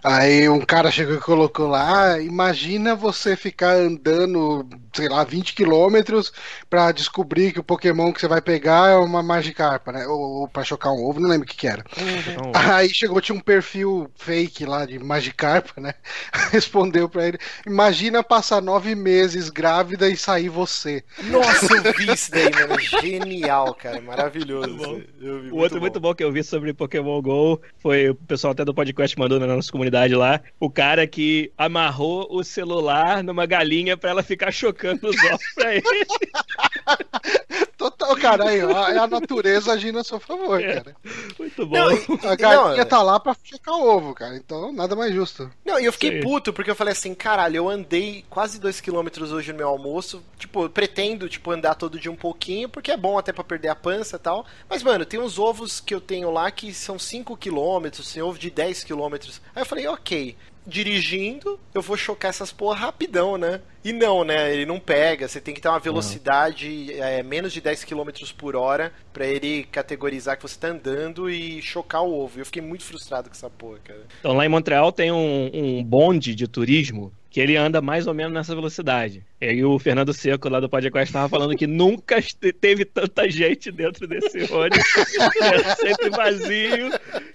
Aí 0.04 0.46
um 0.50 0.60
cara 0.60 0.90
chegou 0.90 1.14
e 1.14 1.18
colocou 1.18 1.66
lá: 1.66 2.12
ah, 2.12 2.20
imagina 2.20 2.94
você 2.94 3.34
ficar 3.34 3.74
andando, 3.74 4.68
sei 4.92 5.08
lá, 5.08 5.24
20 5.24 5.54
quilômetros 5.54 6.30
pra 6.68 6.92
descobrir 6.92 7.52
que 7.52 7.60
o 7.60 7.64
Pokémon 7.64 8.12
que 8.12 8.20
você 8.20 8.28
vai 8.28 8.42
pegar 8.42 8.90
é 8.90 8.96
uma 8.96 9.22
Magikarp, 9.22 9.88
né? 9.88 10.06
Ou, 10.06 10.20
ou 10.20 10.48
pra 10.48 10.62
chocar 10.62 10.92
um 10.92 11.02
ovo, 11.02 11.20
não 11.20 11.30
lembro 11.30 11.46
o 11.46 11.50
que, 11.50 11.56
que 11.56 11.66
era. 11.66 11.82
Uhum. 11.96 12.52
Aí 12.54 12.90
chegou, 12.90 13.18
tinha 13.18 13.34
um 13.34 13.40
perfil 13.40 14.10
fake 14.14 14.66
lá 14.66 14.84
de 14.84 14.98
Magikarp, 14.98 15.78
né? 15.78 15.94
Respondeu 16.52 17.08
pra 17.08 17.26
ele: 17.26 17.38
Imagina 17.66 18.22
passar 18.22 18.60
nove 18.60 18.94
meses 18.94 19.48
grávida 19.48 20.06
e 20.06 20.18
sair 20.18 20.50
você. 20.50 21.02
Nossa, 21.30 21.76
eu 21.76 21.94
vi 21.94 22.12
isso 22.12 22.30
daí, 22.30 22.50
mano. 22.52 22.78
Genial, 23.00 23.74
cara. 23.74 24.02
Maravilhoso. 24.02 25.02
Vi, 25.18 25.50
o 25.50 25.56
outro 25.56 25.76
bom. 25.76 25.80
muito 25.80 25.98
bom 25.98 26.14
que 26.14 26.22
eu 26.22 26.30
vi 26.30 26.44
sobre 26.44 26.74
Pokémon 26.74 27.22
GO 27.22 27.58
foi 27.78 28.10
o 28.10 28.14
pessoal 28.14 28.52
até 28.52 28.66
do 28.66 28.74
podcast 28.74 29.18
mandando 29.18 29.46
na 29.46 29.56
nossa 29.56 29.72
comunidade 29.72 29.93
lá. 30.16 30.40
O 30.58 30.68
cara 30.70 31.06
que 31.06 31.52
amarrou 31.56 32.26
o 32.30 32.42
celular 32.42 33.22
numa 33.22 33.46
galinha 33.46 33.96
pra 33.96 34.10
ela 34.10 34.22
ficar 34.22 34.50
chocando 34.50 35.08
os 35.08 35.16
ovos 35.24 35.54
pra 35.54 35.74
ele. 35.74 35.84
Total, 37.84 38.16
cara, 38.16 38.48
aí, 38.48 38.64
ó, 38.64 38.88
é 38.88 38.96
a 38.96 39.06
natureza 39.06 39.70
agindo 39.70 39.98
a 39.98 40.04
seu 40.04 40.18
favor, 40.18 40.58
é, 40.58 40.76
cara. 40.76 40.96
Muito 41.38 41.66
bom. 41.66 41.76
Não, 41.76 42.30
a 42.30 42.34
galinha 42.34 42.76
não, 42.78 42.84
tá 42.86 43.02
lá 43.02 43.20
pra 43.20 43.36
chocar 43.44 43.74
o 43.74 43.86
ovo, 43.86 44.14
cara. 44.14 44.34
Então, 44.34 44.72
nada 44.72 44.96
mais 44.96 45.14
justo. 45.14 45.50
Não, 45.62 45.78
e 45.78 45.84
eu 45.84 45.92
fiquei 45.92 46.22
puto 46.22 46.50
porque 46.50 46.70
eu 46.70 46.74
falei 46.74 46.92
assim, 46.92 47.14
caralho, 47.14 47.56
eu 47.56 47.68
andei 47.68 48.24
quase 48.30 48.58
2km 48.58 49.30
hoje 49.30 49.52
no 49.52 49.58
meu 49.58 49.68
almoço. 49.68 50.24
Tipo, 50.38 50.66
pretendo, 50.70 51.28
tipo, 51.28 51.50
andar 51.50 51.74
todo 51.74 52.00
dia 52.00 52.10
um 52.10 52.16
pouquinho, 52.16 52.70
porque 52.70 52.90
é 52.90 52.96
bom 52.96 53.18
até 53.18 53.34
para 53.34 53.44
perder 53.44 53.68
a 53.68 53.76
pança 53.76 54.16
e 54.16 54.18
tal. 54.18 54.46
Mas, 54.66 54.82
mano, 54.82 55.04
tem 55.04 55.20
uns 55.20 55.38
ovos 55.38 55.78
que 55.78 55.94
eu 55.94 56.00
tenho 56.00 56.30
lá 56.30 56.50
que 56.50 56.72
são 56.72 56.96
5km, 56.96 58.14
tem 58.14 58.22
ovo 58.22 58.38
de 58.38 58.50
10km. 58.50 59.40
Aí 59.54 59.60
eu 59.60 59.66
falei, 59.66 59.86
ok 59.86 60.34
dirigindo, 60.66 61.58
eu 61.74 61.82
vou 61.82 61.96
chocar 61.96 62.30
essas 62.30 62.52
porra 62.52 62.76
rapidão, 62.76 63.36
né? 63.36 63.60
E 63.84 63.92
não, 63.92 64.24
né? 64.24 64.52
Ele 64.52 64.64
não 64.64 64.80
pega. 64.80 65.28
Você 65.28 65.40
tem 65.40 65.54
que 65.54 65.60
ter 65.60 65.68
uma 65.68 65.78
velocidade 65.78 66.92
é, 66.94 67.22
menos 67.22 67.52
de 67.52 67.60
10 67.60 67.84
km 67.84 68.08
por 68.36 68.56
hora 68.56 68.92
para 69.12 69.26
ele 69.26 69.64
categorizar 69.64 70.36
que 70.36 70.42
você 70.42 70.58
tá 70.58 70.68
andando 70.68 71.28
e 71.28 71.60
chocar 71.60 72.02
o 72.02 72.14
ovo. 72.14 72.38
Eu 72.38 72.46
fiquei 72.46 72.62
muito 72.62 72.84
frustrado 72.84 73.28
com 73.28 73.34
essa 73.34 73.50
porra, 73.50 73.78
cara. 73.84 74.06
Então 74.20 74.32
lá 74.32 74.46
em 74.46 74.48
Montreal 74.48 74.90
tem 74.90 75.12
um, 75.12 75.50
um 75.52 75.84
bonde 75.84 76.34
de 76.34 76.48
turismo 76.48 77.12
que 77.34 77.40
ele 77.40 77.56
anda 77.56 77.82
mais 77.82 78.06
ou 78.06 78.14
menos 78.14 78.32
nessa 78.32 78.54
velocidade. 78.54 79.26
E 79.40 79.46
aí 79.46 79.64
o 79.64 79.76
Fernando 79.76 80.12
Seco 80.14 80.48
lá 80.48 80.60
do 80.60 80.68
podcast 80.68 81.08
estava 81.08 81.28
falando 81.28 81.56
que 81.56 81.66
nunca 81.66 82.22
teve 82.60 82.84
tanta 82.84 83.28
gente 83.28 83.72
dentro 83.72 84.06
desse 84.06 84.44
ônibus. 84.52 84.78
era 85.42 85.74
sempre 85.74 86.10
vazio. 86.10 86.92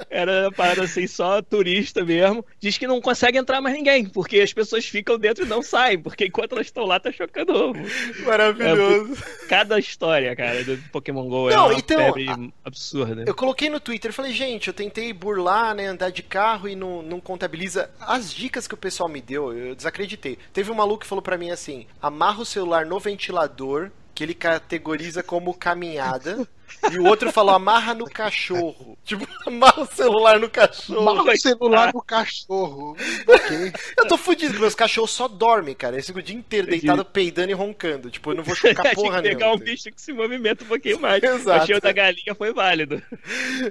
Era 0.09 0.49
parada 0.53 0.83
assim, 0.83 1.05
só 1.05 1.41
turista 1.41 2.05
mesmo. 2.05 2.45
Diz 2.61 2.77
que 2.77 2.87
não 2.87 3.01
consegue 3.01 3.37
entrar 3.37 3.59
mais 3.59 3.75
ninguém, 3.75 4.05
porque 4.05 4.39
as 4.39 4.53
pessoas 4.53 4.85
ficam 4.85 5.19
dentro 5.19 5.43
e 5.43 5.47
não 5.47 5.61
saem, 5.61 5.99
porque 5.99 6.27
enquanto 6.27 6.53
elas 6.53 6.67
estão 6.67 6.85
lá, 6.85 6.97
tá 6.97 7.11
chocando 7.11 7.53
ovo. 7.53 7.79
Maravilhoso. 8.25 9.21
É, 9.43 9.47
cada 9.47 9.77
história, 9.77 10.33
cara, 10.33 10.63
do 10.63 10.77
Pokémon 10.93 11.27
GO 11.27 11.49
não, 11.49 11.65
é 11.65 11.73
uma 11.73 11.73
então, 11.73 11.97
febre 11.97 12.53
absurda. 12.63 13.25
Eu 13.27 13.35
coloquei 13.35 13.69
no 13.69 13.81
Twitter, 13.81 14.13
falei, 14.13 14.31
gente, 14.31 14.69
eu 14.69 14.73
tentei 14.73 15.11
burlar, 15.11 15.75
né, 15.75 15.87
andar 15.87 16.09
de 16.09 16.23
carro 16.23 16.69
e 16.69 16.75
não, 16.75 17.01
não 17.01 17.19
contabiliza. 17.19 17.91
As 17.99 18.33
dicas 18.33 18.65
que 18.65 18.73
o 18.73 18.77
pessoal 18.77 19.09
me 19.09 19.19
deu, 19.19 19.53
eu 19.53 19.75
desacreditei. 19.89 20.37
Teve 20.53 20.71
um 20.71 20.75
maluco 20.75 20.99
que 20.99 21.07
falou 21.07 21.21
para 21.21 21.37
mim 21.37 21.49
assim: 21.49 21.85
amarra 22.01 22.41
o 22.41 22.45
celular 22.45 22.85
no 22.85 22.99
ventilador, 22.99 23.91
que 24.13 24.23
ele 24.23 24.33
categoriza 24.33 25.21
como 25.21 25.53
caminhada. 25.53 26.47
E 26.91 26.97
o 26.97 27.05
outro 27.05 27.31
falou, 27.31 27.55
amarra 27.55 27.93
no 27.93 28.05
cachorro. 28.05 28.97
Tipo, 29.09 29.27
amarra 29.47 29.81
o 29.81 29.85
celular 29.87 30.39
no 30.39 30.47
cachorro. 30.47 31.09
Amarra 31.09 31.33
o 31.33 31.39
celular 31.39 31.93
no 31.93 32.01
cachorro. 32.01 32.95
ok. 33.27 33.73
Eu 33.97 34.07
tô 34.07 34.17
fudido, 34.17 34.51
porque 34.51 34.61
meus 34.61 34.75
cachorros 34.75 35.09
só 35.09 35.27
dormem, 35.27 35.73
cara. 35.73 35.95
Eles 35.95 36.05
ficam 36.05 36.19
o 36.19 36.23
dia 36.23 36.35
inteiro 36.35 36.67
deitado, 36.67 37.03
peidando 37.03 37.49
e 37.49 37.53
roncando. 37.53 38.11
Tipo, 38.11 38.31
eu 38.31 38.35
não 38.35 38.43
vou 38.43 38.53
chocar 38.53 38.93
porra 38.93 39.21
nenhuma. 39.21 39.39
pegar 39.39 39.51
um 39.51 39.57
bicho 39.57 39.91
que 39.91 39.99
se 39.99 40.13
movimenta 40.13 40.63
um 40.63 40.67
pouquinho 40.67 40.99
mais. 40.99 41.23
Exato. 41.23 41.63
O 41.63 41.67
show 41.67 41.81
da 41.81 41.91
galinha 41.91 42.35
foi 42.35 42.53
válido. 42.53 43.01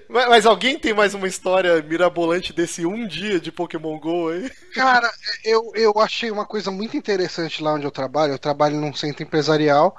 Mas, 0.08 0.28
mas, 0.28 0.46
alguém 0.46 0.76
tem 0.76 0.92
mais 0.92 1.14
uma 1.14 1.28
história 1.28 1.80
mirabolante 1.82 2.52
desse 2.52 2.84
um 2.84 3.06
dia 3.06 3.38
de 3.38 3.52
Pokémon 3.52 3.96
GO 4.00 4.30
aí? 4.30 4.50
Cara, 4.74 5.08
eu, 5.44 5.70
eu 5.76 5.92
achei 6.00 6.32
uma 6.32 6.46
coisa 6.46 6.72
muito 6.72 6.96
interessante 6.96 7.62
lá 7.62 7.74
onde 7.74 7.86
eu 7.86 7.92
trabalho. 7.92 8.32
Eu 8.32 8.38
trabalho 8.38 8.76
num 8.76 8.92
centro 8.92 9.22
empresarial 9.22 9.96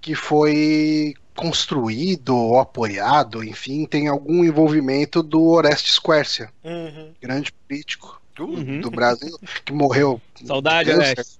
que 0.00 0.14
foi 0.14 1.14
construído 1.38 2.36
ou 2.36 2.58
apoiado, 2.58 3.44
enfim, 3.44 3.86
tem 3.86 4.08
algum 4.08 4.44
envolvimento 4.44 5.22
do 5.22 5.40
Orestes 5.50 5.96
Quercia, 5.96 6.50
uhum. 6.64 7.12
grande 7.22 7.52
político 7.52 8.20
uhum. 8.40 8.80
do 8.80 8.90
Brasil, 8.90 9.38
que 9.64 9.72
morreu. 9.72 10.20
Saudade, 10.44 10.90
Orestes. 10.90 11.38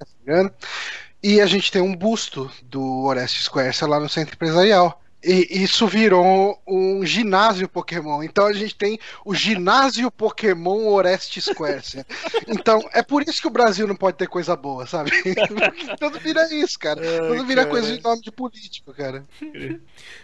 E 1.20 1.40
a 1.40 1.46
gente 1.46 1.72
tem 1.72 1.82
um 1.82 1.96
busto 1.96 2.48
do 2.62 3.06
Orestes 3.06 3.48
Quercia 3.48 3.88
lá 3.88 3.98
no 3.98 4.08
centro 4.08 4.37
empresarial. 4.37 5.02
E 5.22 5.62
isso 5.62 5.87
virou 5.87 6.61
um 6.64 7.04
ginásio 7.04 7.68
Pokémon. 7.68 8.22
Então 8.22 8.46
a 8.46 8.52
gente 8.52 8.74
tem 8.76 9.00
o 9.24 9.35
ginásio 9.35 10.11
Pokémon 10.12 10.87
Orestes 10.87 11.46
Quercia. 11.46 12.07
Então 12.46 12.81
é 12.92 13.02
por 13.02 13.22
isso 13.22 13.40
que 13.40 13.48
o 13.48 13.50
Brasil 13.50 13.87
não 13.87 13.96
pode 13.96 14.16
ter 14.16 14.28
coisa 14.28 14.54
boa, 14.54 14.87
sabe? 14.87 15.11
Tudo 15.98 16.20
vira 16.20 16.52
isso, 16.54 16.78
cara. 16.78 17.00
Tudo 17.00 17.44
vira 17.44 17.62
cara. 17.62 17.70
coisa 17.70 17.96
de 17.96 18.02
nome 18.02 18.22
de 18.22 18.31
político, 18.31 18.94
cara. 18.94 19.24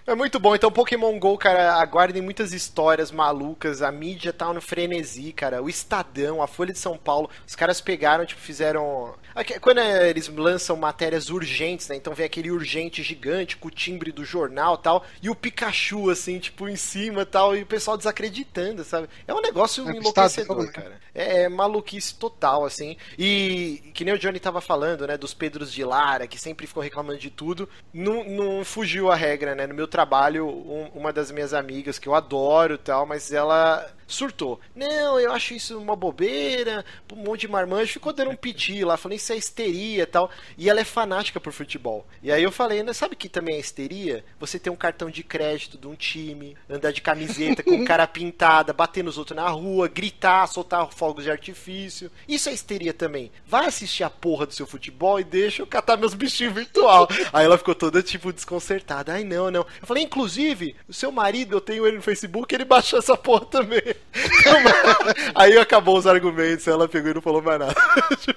É 0.07 0.15
muito 0.15 0.39
bom. 0.39 0.55
Então 0.55 0.71
Pokémon 0.71 1.19
GO, 1.19 1.37
cara, 1.39 1.75
aguardem 1.75 2.23
muitas 2.23 2.53
histórias 2.53 3.11
malucas. 3.11 3.83
A 3.83 3.91
mídia 3.91 4.33
tá 4.33 4.53
no 4.53 4.61
frenesi, 4.61 5.33
cara. 5.33 5.61
O 5.61 5.69
Estadão, 5.69 6.41
a 6.41 6.47
Folha 6.47 6.73
de 6.73 6.79
São 6.79 6.97
Paulo, 6.97 7.29
os 7.45 7.57
caras 7.57 7.81
pegaram, 7.81 8.25
tipo, 8.25 8.41
fizeram 8.41 9.13
quando 9.61 9.79
é, 9.79 10.09
eles 10.09 10.29
lançam 10.29 10.77
matérias 10.77 11.29
urgentes, 11.29 11.89
né? 11.89 11.97
Então 11.97 12.15
vem 12.15 12.25
aquele 12.25 12.53
urgente 12.53 13.03
gigante 13.03 13.57
com 13.57 13.67
o 13.67 13.71
timbre 13.71 14.13
do 14.13 14.25
jornal 14.25 14.77
tal, 14.85 15.03
e 15.23 15.31
o 15.31 15.35
Pikachu, 15.35 16.11
assim, 16.11 16.39
tipo, 16.39 16.69
em 16.69 16.77
cima 16.77 17.25
tal, 17.25 17.57
e 17.57 17.63
o 17.63 17.67
pessoal 17.67 17.97
desacreditando, 17.97 18.85
sabe? 18.85 19.09
É 19.27 19.33
um 19.33 19.41
negócio 19.41 19.89
é 19.89 19.97
enlouquecedor, 19.97 20.71
cara. 20.71 21.01
É, 21.15 21.45
é, 21.45 21.49
maluquice 21.49 22.15
total, 22.17 22.67
assim. 22.67 22.99
E 23.19 23.83
que 23.95 24.05
nem 24.05 24.13
o 24.13 24.19
Johnny 24.19 24.39
tava 24.39 24.61
falando, 24.61 25.07
né? 25.07 25.17
Dos 25.17 25.33
Pedros 25.33 25.73
de 25.73 25.83
Lara, 25.83 26.27
que 26.27 26.39
sempre 26.39 26.67
ficam 26.67 26.83
reclamando 26.83 27.19
de 27.19 27.31
tudo. 27.31 27.67
Não, 27.95 28.23
não 28.25 28.65
fugiu 28.65 29.11
a 29.11 29.15
regra, 29.17 29.55
né? 29.55 29.67
No 29.67 29.75
meu 29.75 29.89
trabalho, 29.89 30.47
um, 30.47 30.91
uma 30.95 31.13
das 31.13 31.31
minhas 31.31 31.55
amigas, 31.55 31.99
que 31.99 32.07
eu 32.07 32.15
adoro 32.15 32.77
tal, 32.77 33.07
mas 33.07 33.33
ela 33.33 33.91
surtou. 34.07 34.61
Não, 34.75 35.19
eu 35.19 35.33
acho 35.33 35.55
isso 35.55 35.79
uma 35.79 35.97
bobeira, 35.97 36.85
um 37.13 37.17
monte 37.17 37.43
de 37.43 37.49
marmanjo. 37.49 37.93
Ficou 37.93 38.13
dando 38.13 38.31
um 38.31 38.37
piti 38.37 38.85
lá, 38.85 38.97
falando 38.97 39.17
isso 39.17 39.33
é 39.33 39.37
histeria 39.37 40.03
e 40.03 40.07
tal. 40.07 40.31
E 40.57 40.69
ela 40.69 40.81
é 40.81 40.85
fanática 40.85 41.41
por 41.41 41.53
futebol. 41.53 42.07
E 42.23 42.33
aí 42.33 42.43
eu 42.43 42.53
falei, 42.53 42.83
né, 42.83 42.93
sabe 42.93 43.17
que 43.17 43.29
também 43.29 43.57
é 43.57 43.61
histeria? 43.61 44.25
Você 44.39 44.59
ter 44.59 44.71
um 44.71 44.77
cartão 44.77 45.11
de 45.11 45.23
crédito 45.23 45.79
de 45.79 45.87
um 45.87 45.95
time, 45.95 46.57
andar 46.69 46.93
de 46.93 47.01
camiseta 47.01 47.63
com 47.63 47.85
cara 47.85 48.07
pintada, 48.07 48.73
bater 48.73 49.05
nos 49.05 49.19
outros 49.19 49.37
na 49.37 49.49
rua, 49.49 49.89
gritar, 49.89 50.47
soltar 50.47 50.89
fogos 50.93 51.25
de 51.25 51.31
artifício. 51.31 52.11
Isso 52.29 52.49
é 52.49 52.53
histeria 52.53 52.93
também. 52.93 53.31
Vai 53.47 53.67
assistir 53.67 54.05
a 54.05 54.11
porra 54.11 54.47
do 54.47 54.55
seu 54.55 54.67
futebol 54.67 55.21
e 55.21 55.25
deixa 55.25 55.63
eu 55.63 55.67
catar 55.67 55.97
meus 55.97 56.15
bichinhos 56.15 56.55
virtual. 56.55 57.09
aí 57.33 57.45
ela 57.45 57.59
ficou 57.59 57.75
toda, 57.75 58.03
tipo, 58.03 58.33
desconcertada. 58.33 59.13
Ai, 59.13 59.25
não, 59.25 59.51
não. 59.51 59.67
Eu 59.81 59.87
falei, 59.87 60.03
inclusive, 60.03 60.77
o 60.89 60.93
seu 60.93 61.11
marido, 61.11 61.57
eu 61.57 61.61
tenho 61.61 61.87
ele 61.87 61.97
no 61.97 62.03
Facebook, 62.03 62.55
ele 62.55 62.65
baixou 62.65 62.99
essa 62.99 63.17
porra 63.17 63.47
também. 63.47 63.83
Aí 65.35 65.59
acabou 65.59 65.99
os 65.99 66.07
argumentos, 66.07 66.67
ela 66.67 66.89
pegou 66.89 67.11
e 67.11 67.15
não 67.15 67.23
falou 67.23 67.43
mais 67.43 67.59
nada. 67.59 67.75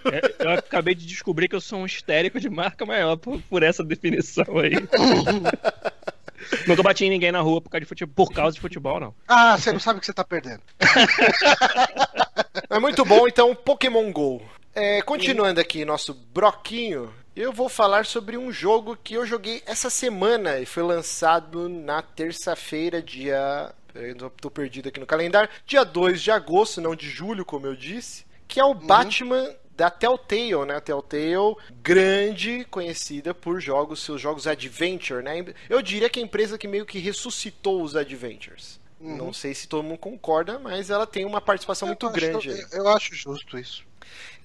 É, 0.08 0.46
eu 0.46 0.52
acabei 0.52 0.96
de 0.96 1.06
descobrir 1.06 1.50
que 1.50 1.56
eu 1.56 1.62
sou 1.62 1.80
um 1.80 1.86
histérico 1.86 2.40
de 2.40 2.50
marca 2.50 2.86
maior 2.86 3.18
por, 3.18 3.42
por 3.42 3.62
essa 3.62 3.84
definição 3.84 4.46
aí. 4.58 4.72
Nunca 6.66 6.82
bati 6.82 7.06
em 7.06 7.10
ninguém 7.10 7.32
na 7.32 7.42
rua 7.42 7.60
por 7.60 7.70
causa 7.70 7.82
de 7.82 7.88
futebol, 7.88 8.26
por 8.26 8.34
causa 8.34 8.56
de 8.56 8.62
futebol 8.62 9.00
não. 9.00 9.14
Ah, 9.28 9.58
você 9.58 9.72
não 9.74 9.80
sabe 9.80 9.98
o 9.98 10.00
que 10.00 10.06
você 10.06 10.14
tá 10.14 10.24
perdendo. 10.24 10.62
É 12.70 12.80
muito 12.80 13.04
bom, 13.04 13.28
então, 13.28 13.54
Pokémon 13.54 14.12
GO. 14.12 14.42
É, 14.74 15.02
continuando 15.02 15.60
aqui 15.60 15.84
nosso 15.84 16.14
broquinho, 16.14 17.14
eu 17.36 17.52
vou 17.52 17.70
falar 17.70 18.06
sobre 18.06 18.38
um 18.38 18.52
jogo 18.52 18.98
que 19.04 19.14
eu 19.16 19.26
joguei 19.26 19.62
essa 19.66 19.90
semana 19.90 20.60
e 20.60 20.66
foi 20.66 20.84
lançado 20.84 21.68
na 21.68 22.02
terça-feira, 22.02 23.02
dia 23.02 23.74
eu 24.00 24.30
tô 24.30 24.50
perdido 24.50 24.90
aqui 24.90 25.00
no 25.00 25.06
calendário, 25.06 25.50
dia 25.66 25.84
2 25.84 26.22
de 26.22 26.32
agosto, 26.32 26.82
não 26.82 26.96
de 26.96 27.10
julho, 27.10 27.46
como 27.46 27.66
eu 27.66 27.76
disse, 27.76 28.26
que 28.48 28.60
é 28.60 28.64
o 28.64 28.70
uhum. 28.70 28.88
Batman 28.88 29.56
da 29.76 29.92
Telltale, 29.92 30.66
né? 30.66 30.80
Telltale, 30.80 31.56
grande, 31.82 32.66
conhecida 32.66 33.34
por 33.34 33.62
jogos, 33.62 34.02
seus 34.02 34.20
jogos 34.20 34.48
adventure, 34.48 35.24
né? 35.24 35.46
Eu 35.70 35.82
diria 35.82 36.10
que 36.10 36.20
é 36.20 36.24
a 36.24 36.26
empresa 36.26 36.58
que 36.58 36.68
meio 36.68 36.86
que 36.86 36.98
ressuscitou 36.98 37.84
os 37.84 37.96
adventures. 37.96 38.80
Uhum. 39.00 39.16
Não 39.16 39.34
sei 39.34 39.54
se 39.54 39.68
todo 39.68 39.84
mundo 39.84 40.00
concorda, 40.00 40.58
mas 40.58 40.90
ela 40.90 41.06
tem 41.06 41.24
uma 41.26 41.40
participação 41.40 41.88
eu 41.88 41.90
muito 41.90 42.08
acho, 42.08 42.16
grande. 42.16 42.50
Eu, 42.50 42.68
eu, 42.72 42.88
acho 42.88 43.14
justo 43.14 43.60
isso. 43.60 43.86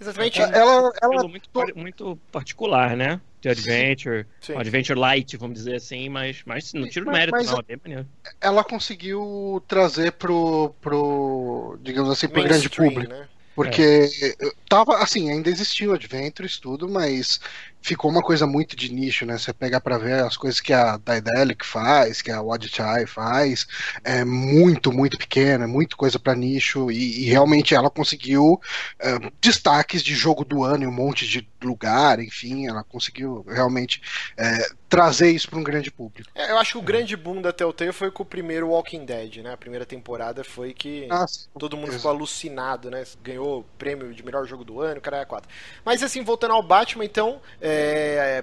Exatamente. 0.01 0.41
É, 0.41 0.45
ela, 0.45 0.73
ela, 0.73 0.93
ela 1.01 1.29
muito, 1.29 1.49
muito 1.77 2.19
particular, 2.31 2.97
né? 2.97 3.21
De 3.41 3.49
adventure, 3.49 4.25
Sim. 4.41 4.57
adventure 4.57 4.99
light, 4.99 5.37
vamos 5.37 5.59
dizer 5.59 5.77
assim, 5.77 6.09
mas, 6.09 6.43
mas 6.47 6.73
não 6.73 6.89
tira 6.89 7.09
o 7.09 7.13
mérito, 7.13 7.33
mas, 7.33 7.51
não, 7.51 7.59
é 7.59 7.63
bem 7.63 7.79
maneiro. 7.83 8.09
Ela 8.41 8.63
conseguiu 8.63 9.63
trazer 9.67 10.13
pro, 10.13 10.73
pro 10.81 11.77
digamos 11.83 12.11
assim, 12.11 12.29
pro 12.29 12.43
grande 12.43 12.71
público. 12.71 13.13
Né? 13.13 13.29
Porque 13.55 14.09
é. 14.23 14.51
tava, 14.69 14.97
assim, 14.99 15.31
ainda 15.31 15.51
existia 15.51 15.91
o 15.91 15.93
Adventures, 15.93 16.59
tudo, 16.59 16.89
mas 16.89 17.41
ficou 17.83 18.11
uma 18.11 18.23
coisa 18.23 18.47
muito 18.47 18.77
de 18.77 18.93
nicho, 18.93 19.27
né? 19.27 19.37
Você 19.37 19.53
pegar 19.53 19.81
para 19.81 19.99
ver 19.99 20.25
as 20.25 20.37
coisas 20.37 20.61
que 20.61 20.73
a 20.73 20.97
Daedalic 20.97 21.67
faz, 21.67 22.23
que 22.23 22.31
a 22.31 22.41
Wadchai 22.41 23.07
faz, 23.07 23.67
é 24.05 24.25
muito, 24.25 24.93
muito 24.93 25.19
pequena, 25.19 25.67
muito 25.67 25.97
coisa 25.97 26.19
para 26.19 26.35
nicho, 26.35 26.91
e, 26.91 27.25
e, 27.25 27.25
realmente 27.25 27.75
ela 27.75 27.91
conseguiu 27.91 28.61
é, 28.99 29.19
destaques 29.41 30.03
de 30.03 30.15
jogo 30.15 30.45
do 30.45 30.63
ano 30.63 30.85
em 30.85 30.87
um 30.87 30.93
monte 30.93 31.27
de 31.27 31.47
lugar, 31.63 32.21
enfim, 32.21 32.67
ela 32.67 32.83
conseguiu 32.85 33.45
realmente 33.49 34.01
é, 34.37 34.67
trazer 34.89 35.31
isso 35.31 35.49
para 35.49 35.59
um 35.59 35.63
grande 35.63 35.91
público. 35.91 36.31
É, 36.35 36.51
eu 36.51 36.59
acho 36.59 36.73
que 36.73 36.79
o 36.79 36.83
grande 36.83 37.17
boom 37.17 37.41
da 37.41 37.53
Telltale 37.53 37.93
foi 37.93 38.11
com 38.11 38.23
o 38.23 38.27
primeiro 38.27 38.69
Walking 38.69 39.05
Dead, 39.05 39.37
né? 39.39 39.53
A 39.53 39.57
primeira 39.57 39.87
temporada 39.87 40.45
foi 40.45 40.75
que 40.75 41.09
ah, 41.11 41.25
todo 41.59 41.77
mundo 41.77 41.93
ficou 41.93 42.11
alucinado, 42.11 42.91
né? 42.91 43.03
Ganhou 43.23 43.61
o 43.61 43.65
prêmio 43.79 44.13
de 44.13 44.23
melhor 44.23 44.47
jogo 44.47 44.65
do 44.65 44.81
ano, 44.81 45.01
cara 45.01 45.19
é 45.19 45.25
quatro. 45.25 45.49
Mas 45.85 46.03
assim, 46.03 46.23
voltando 46.23 46.53
ao 46.53 46.63
Batman, 46.63 47.05
então, 47.05 47.41
é, 47.61 47.72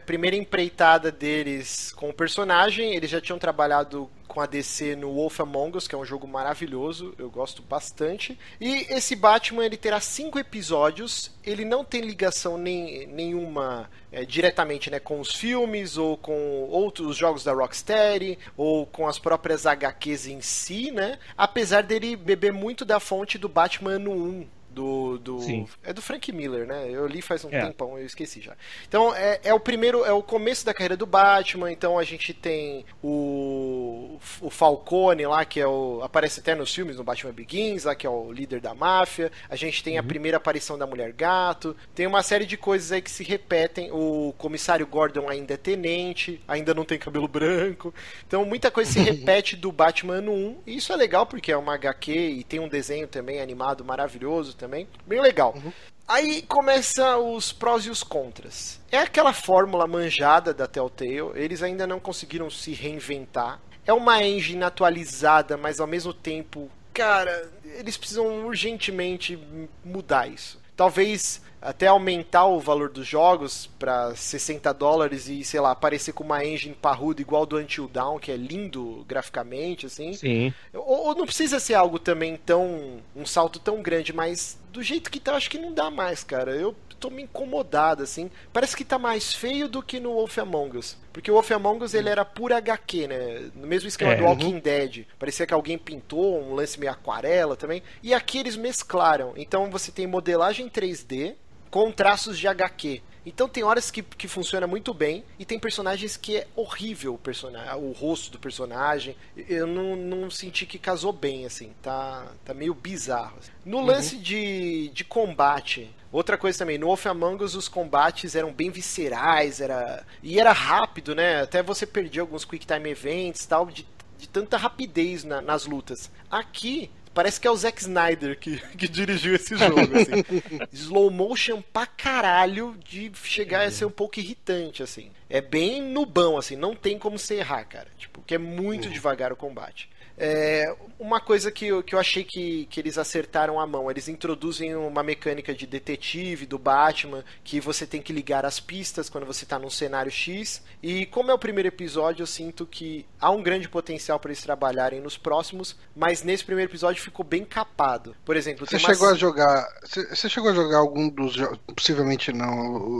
primeira 0.05 0.35
empreitada 0.35 1.11
deles 1.11 1.91
com 1.93 2.09
o 2.09 2.13
personagem, 2.13 2.95
eles 2.95 3.09
já 3.09 3.21
tinham 3.21 3.39
trabalhado 3.39 4.09
com 4.29 4.39
a 4.39 4.45
DC 4.45 4.95
no 4.95 5.11
Wolf 5.11 5.39
Among 5.39 5.75
Us, 5.75 5.87
que 5.87 5.95
é 5.95 5.97
um 5.97 6.05
jogo 6.05 6.27
maravilhoso, 6.27 7.15
eu 7.17 7.29
gosto 7.31 7.63
bastante. 7.63 8.37
E 8.61 8.85
esse 8.93 9.15
Batman 9.15 9.65
ele 9.65 9.75
terá 9.75 9.99
cinco 9.99 10.37
episódios, 10.37 11.31
ele 11.43 11.65
não 11.65 11.83
tem 11.83 12.01
ligação 12.01 12.55
nem, 12.55 13.07
nenhuma 13.07 13.89
é, 14.11 14.23
diretamente 14.23 14.91
né, 14.91 14.99
com 14.99 15.19
os 15.19 15.33
filmes 15.33 15.97
ou 15.97 16.15
com 16.15 16.67
outros 16.69 17.17
jogos 17.17 17.43
da 17.43 17.51
Rocksteady 17.51 18.37
ou 18.55 18.85
com 18.85 19.07
as 19.07 19.17
próprias 19.17 19.65
HQs 19.65 20.27
em 20.27 20.41
si, 20.41 20.91
né? 20.91 21.17
Apesar 21.35 21.81
dele 21.81 22.15
beber 22.15 22.53
muito 22.53 22.85
da 22.85 22.99
fonte 22.99 23.37
do 23.37 23.49
Batman 23.49 23.97
no 23.97 24.11
1, 24.11 24.47
do, 24.69 25.17
do 25.17 25.39
é 25.83 25.91
do 25.91 26.01
Frank 26.01 26.31
Miller, 26.31 26.67
né? 26.67 26.89
Eu 26.89 27.07
li 27.07 27.21
faz 27.21 27.43
um 27.43 27.49
é. 27.51 27.65
tempão, 27.65 27.97
eu 27.97 28.05
esqueci 28.05 28.39
já. 28.41 28.55
Então 28.87 29.13
é, 29.15 29.39
é 29.43 29.53
o 29.53 29.59
primeiro, 29.59 30.05
é 30.05 30.11
o 30.11 30.21
começo 30.21 30.65
da 30.65 30.73
carreira 30.73 30.95
do 30.95 31.05
Batman. 31.05 31.71
Então 31.71 31.97
a 31.97 32.03
gente 32.03 32.33
tem 32.33 32.85
o, 33.03 34.19
o 34.41 34.49
Falcone 34.49 35.25
lá 35.25 35.43
que 35.45 35.59
é 35.59 35.67
o 35.67 36.01
aparece 36.03 36.39
até 36.39 36.53
nos 36.53 36.73
filmes 36.73 36.97
no 36.97 37.03
Batman 37.03 37.31
Begins, 37.31 37.83
lá 37.83 37.95
que 37.95 38.05
é 38.05 38.09
o 38.09 38.31
líder 38.31 38.61
da 38.61 38.73
máfia. 38.73 39.31
A 39.49 39.55
gente 39.55 39.83
tem 39.83 39.95
uhum. 39.95 40.01
a 40.01 40.03
primeira 40.03 40.37
aparição 40.37 40.77
da 40.77 40.85
Mulher 40.85 41.11
Gato. 41.13 41.75
Tem 41.95 42.05
uma 42.05 42.21
série 42.21 42.45
de 42.45 42.57
coisas 42.57 42.91
aí 42.91 43.01
que 43.01 43.11
se 43.11 43.23
repetem. 43.23 43.91
O 43.91 44.33
comissário 44.37 44.85
Gordon 44.85 45.27
ainda 45.29 45.55
é 45.55 45.57
tenente, 45.57 46.41
ainda 46.47 46.73
não 46.73 46.85
tem 46.85 46.99
cabelo 46.99 47.27
branco. 47.27 47.93
Então 48.27 48.45
muita 48.45 48.69
coisa 48.69 48.91
se 48.91 48.99
repete 49.01 49.55
do 49.55 49.71
Batman 49.71 50.21
no 50.21 50.31
1. 50.31 50.57
E 50.67 50.77
isso 50.77 50.93
é 50.93 50.95
legal 50.95 51.25
porque 51.25 51.51
é 51.51 51.57
uma 51.57 51.73
HQ 51.73 52.11
e 52.11 52.43
tem 52.43 52.59
um 52.59 52.67
desenho 52.67 53.07
também 53.07 53.41
animado 53.41 53.83
maravilhoso 53.83 54.55
também. 54.55 54.68
Bem 55.05 55.21
legal. 55.21 55.53
Uhum. 55.55 55.73
Aí 56.07 56.41
começa 56.41 57.17
os 57.17 57.51
prós 57.51 57.85
e 57.85 57.89
os 57.89 58.01
contras. 58.01 58.79
É 58.91 58.97
aquela 58.97 59.31
fórmula 59.31 59.85
manjada 59.85 60.53
da 60.53 60.65
Telltale, 60.65 61.31
eles 61.35 61.61
ainda 61.61 61.85
não 61.85 61.99
conseguiram 61.99 62.49
se 62.49 62.73
reinventar. 62.73 63.59
É 63.85 63.93
uma 63.93 64.23
engine 64.23 64.63
atualizada, 64.63 65.55
mas 65.55 65.79
ao 65.79 65.85
mesmo 65.85 66.11
tempo, 66.13 66.69
cara, 66.93 67.51
eles 67.63 67.95
precisam 67.95 68.45
urgentemente 68.45 69.37
mudar 69.83 70.27
isso. 70.27 70.59
Talvez 70.75 71.41
até 71.61 71.87
aumentar 71.87 72.45
o 72.45 72.59
valor 72.59 72.89
dos 72.89 73.05
jogos 73.05 73.67
para 73.77 74.15
60 74.15 74.73
dólares 74.73 75.27
e, 75.27 75.43
sei 75.43 75.59
lá, 75.59 75.71
aparecer 75.71 76.13
com 76.13 76.23
uma 76.23 76.43
engine 76.45 76.75
parruda 76.75 77.21
igual 77.21 77.45
do 77.45 77.57
Until 77.57 77.87
Dawn, 77.87 78.19
que 78.19 78.31
é 78.31 78.37
lindo 78.37 79.05
graficamente, 79.07 79.85
assim. 79.85 80.13
Sim. 80.13 80.53
Ou, 80.73 81.07
ou, 81.07 81.15
não 81.15 81.25
precisa 81.25 81.59
ser 81.59 81.73
algo 81.73 81.99
também 81.99 82.37
tão. 82.37 83.01
um 83.15 83.25
salto 83.25 83.59
tão 83.59 83.81
grande, 83.81 84.13
mas 84.13 84.57
do 84.71 84.81
jeito 84.81 85.11
que 85.11 85.19
tá, 85.19 85.35
acho 85.35 85.49
que 85.49 85.57
não 85.57 85.73
dá 85.73 85.91
mais, 85.91 86.23
cara. 86.23 86.55
Eu 86.55 86.75
tô 86.99 87.09
me 87.09 87.23
incomodado, 87.23 88.03
assim. 88.03 88.29
Parece 88.53 88.75
que 88.75 88.85
tá 88.85 88.99
mais 88.99 89.33
feio 89.33 89.67
do 89.67 89.81
que 89.81 89.99
no 89.99 90.13
Wolf 90.13 90.37
Among 90.37 90.77
Us. 90.77 90.97
Porque 91.11 91.31
o 91.31 91.33
Wolf 91.33 91.51
Among 91.51 91.83
Us, 91.83 91.93
ele 91.93 92.09
era 92.09 92.23
pura 92.23 92.57
HQ, 92.57 93.07
né? 93.07 93.49
No 93.55 93.65
mesmo 93.65 93.87
esquema 93.87 94.13
é, 94.13 94.15
do 94.17 94.23
Walking 94.23 94.55
uhum. 94.55 94.59
Dead. 94.59 95.05
Parecia 95.17 95.45
que 95.45 95.53
alguém 95.53 95.77
pintou 95.77 96.41
um 96.41 96.53
lance 96.53 96.79
meio 96.79 96.91
aquarela 96.91 97.55
também. 97.55 97.81
E 98.03 98.13
aqui 98.13 98.37
eles 98.37 98.55
mesclaram. 98.55 99.33
Então 99.35 99.69
você 99.69 99.91
tem 99.91 100.05
modelagem 100.05 100.69
3D 100.69 101.35
com 101.69 101.91
traços 101.91 102.37
de 102.37 102.47
HQ. 102.47 103.01
Então 103.25 103.47
tem 103.47 103.63
horas 103.63 103.91
que, 103.91 104.01
que 104.01 104.27
funciona 104.27 104.65
muito 104.65 104.93
bem 104.93 105.23
e 105.37 105.45
tem 105.45 105.59
personagens 105.59 106.17
que 106.17 106.37
é 106.37 106.47
horrível 106.55 107.13
o, 107.13 107.17
personagem, 107.17 107.73
o 107.75 107.91
rosto 107.91 108.31
do 108.31 108.39
personagem. 108.39 109.15
Eu 109.35 109.67
não, 109.67 109.95
não 109.95 110.31
senti 110.31 110.65
que 110.65 110.79
casou 110.79 111.11
bem, 111.11 111.45
assim. 111.45 111.73
Tá, 111.81 112.25
tá 112.43 112.53
meio 112.53 112.73
bizarro. 112.73 113.37
Assim. 113.39 113.51
No 113.65 113.77
uhum. 113.77 113.85
lance 113.85 114.17
de, 114.17 114.89
de 114.89 115.03
combate, 115.03 115.93
Outra 116.11 116.39
coisa 116.39 116.57
também, 116.57 116.79
no 116.79 116.87
Wolf 116.87 117.05
Among 117.05 117.43
Us 117.43 117.53
os 117.53 117.67
combates 117.67 118.33
eram 118.33 118.51
bem 118.51 118.71
viscerais, 118.71 119.61
era 119.61 120.03
e 120.23 120.39
era 120.39 120.51
rápido, 120.51 121.13
né? 121.13 121.41
Até 121.41 121.61
você 121.61 121.85
perdia 121.85 122.21
alguns 122.21 122.43
quick 122.43 122.65
time 122.65 122.89
events, 122.89 123.45
tal, 123.45 123.67
de, 123.67 123.87
de 124.17 124.27
tanta 124.27 124.57
rapidez 124.57 125.23
na, 125.23 125.39
nas 125.39 125.67
lutas. 125.67 126.09
Aqui 126.27 126.89
Parece 127.19 127.37
que 127.37 127.45
é 127.45 127.51
o 127.51 127.55
Zack 127.57 127.81
Snyder 127.81 128.39
que, 128.39 128.59
que 128.77 128.87
dirigiu 128.87 129.35
esse 129.35 129.53
jogo, 129.57 129.81
assim. 129.81 130.23
Slow 130.71 131.11
motion 131.11 131.61
pra 131.61 131.85
caralho 131.85 132.77
de 132.87 133.11
chegar 133.25 133.67
a 133.67 133.71
ser 133.71 133.83
um 133.83 133.91
pouco 133.91 134.21
irritante, 134.21 134.81
assim. 134.81 135.11
É 135.29 135.41
bem 135.41 135.81
nubão, 135.81 136.37
assim, 136.37 136.55
não 136.55 136.73
tem 136.73 136.97
como 136.97 137.19
você 137.19 137.35
errar, 137.35 137.65
cara. 137.65 137.89
Tipo, 137.97 138.21
que 138.21 138.35
é 138.35 138.37
muito 138.37 138.85
uhum. 138.85 138.93
devagar 138.93 139.33
o 139.33 139.35
combate. 139.35 139.89
É, 140.19 140.75
uma 140.99 141.21
coisa 141.21 141.49
que 141.49 141.67
eu, 141.67 141.81
que 141.81 141.95
eu 141.95 141.99
achei 141.99 142.25
que, 142.25 142.65
que 142.65 142.79
eles 142.79 142.97
acertaram 142.97 143.57
a 143.57 143.65
mão, 143.65 143.89
eles 143.89 144.09
introduzem 144.09 144.75
uma 144.75 145.01
mecânica 145.01 145.55
de 145.55 145.65
detetive 145.65 146.45
do 146.45 146.59
Batman, 146.59 147.23
que 147.41 147.61
você 147.61 147.87
tem 147.87 148.01
que 148.01 148.11
ligar 148.11 148.45
as 148.45 148.59
pistas 148.59 149.09
quando 149.09 149.25
você 149.25 149.45
está 149.45 149.57
num 149.57 149.69
cenário 149.69 150.11
X. 150.11 150.61
E 150.83 151.05
como 151.05 151.31
é 151.31 151.33
o 151.33 151.39
primeiro 151.39 151.69
episódio, 151.69 152.23
eu 152.23 152.27
sinto 152.27 152.65
que 152.65 153.05
há 153.19 153.31
um 153.31 153.41
grande 153.41 153.69
potencial 153.69 154.19
para 154.19 154.31
eles 154.31 154.43
trabalharem 154.43 154.99
nos 154.99 155.17
próximos, 155.17 155.77
mas 155.95 156.21
nesse 156.21 156.43
primeiro 156.43 156.69
episódio 156.69 157.01
ficou 157.01 157.25
bem 157.25 157.45
capado. 157.45 158.13
Por 158.25 158.35
exemplo, 158.35 158.67
você 158.67 158.77
chegou 158.77 159.09
a 159.09 159.13
jogar, 159.13 159.65
você 159.85 160.27
chegou 160.27 160.51
a 160.51 160.53
jogar 160.53 160.79
algum 160.79 161.07
dos 161.07 161.37
possivelmente 161.73 162.33
não, 162.33 162.49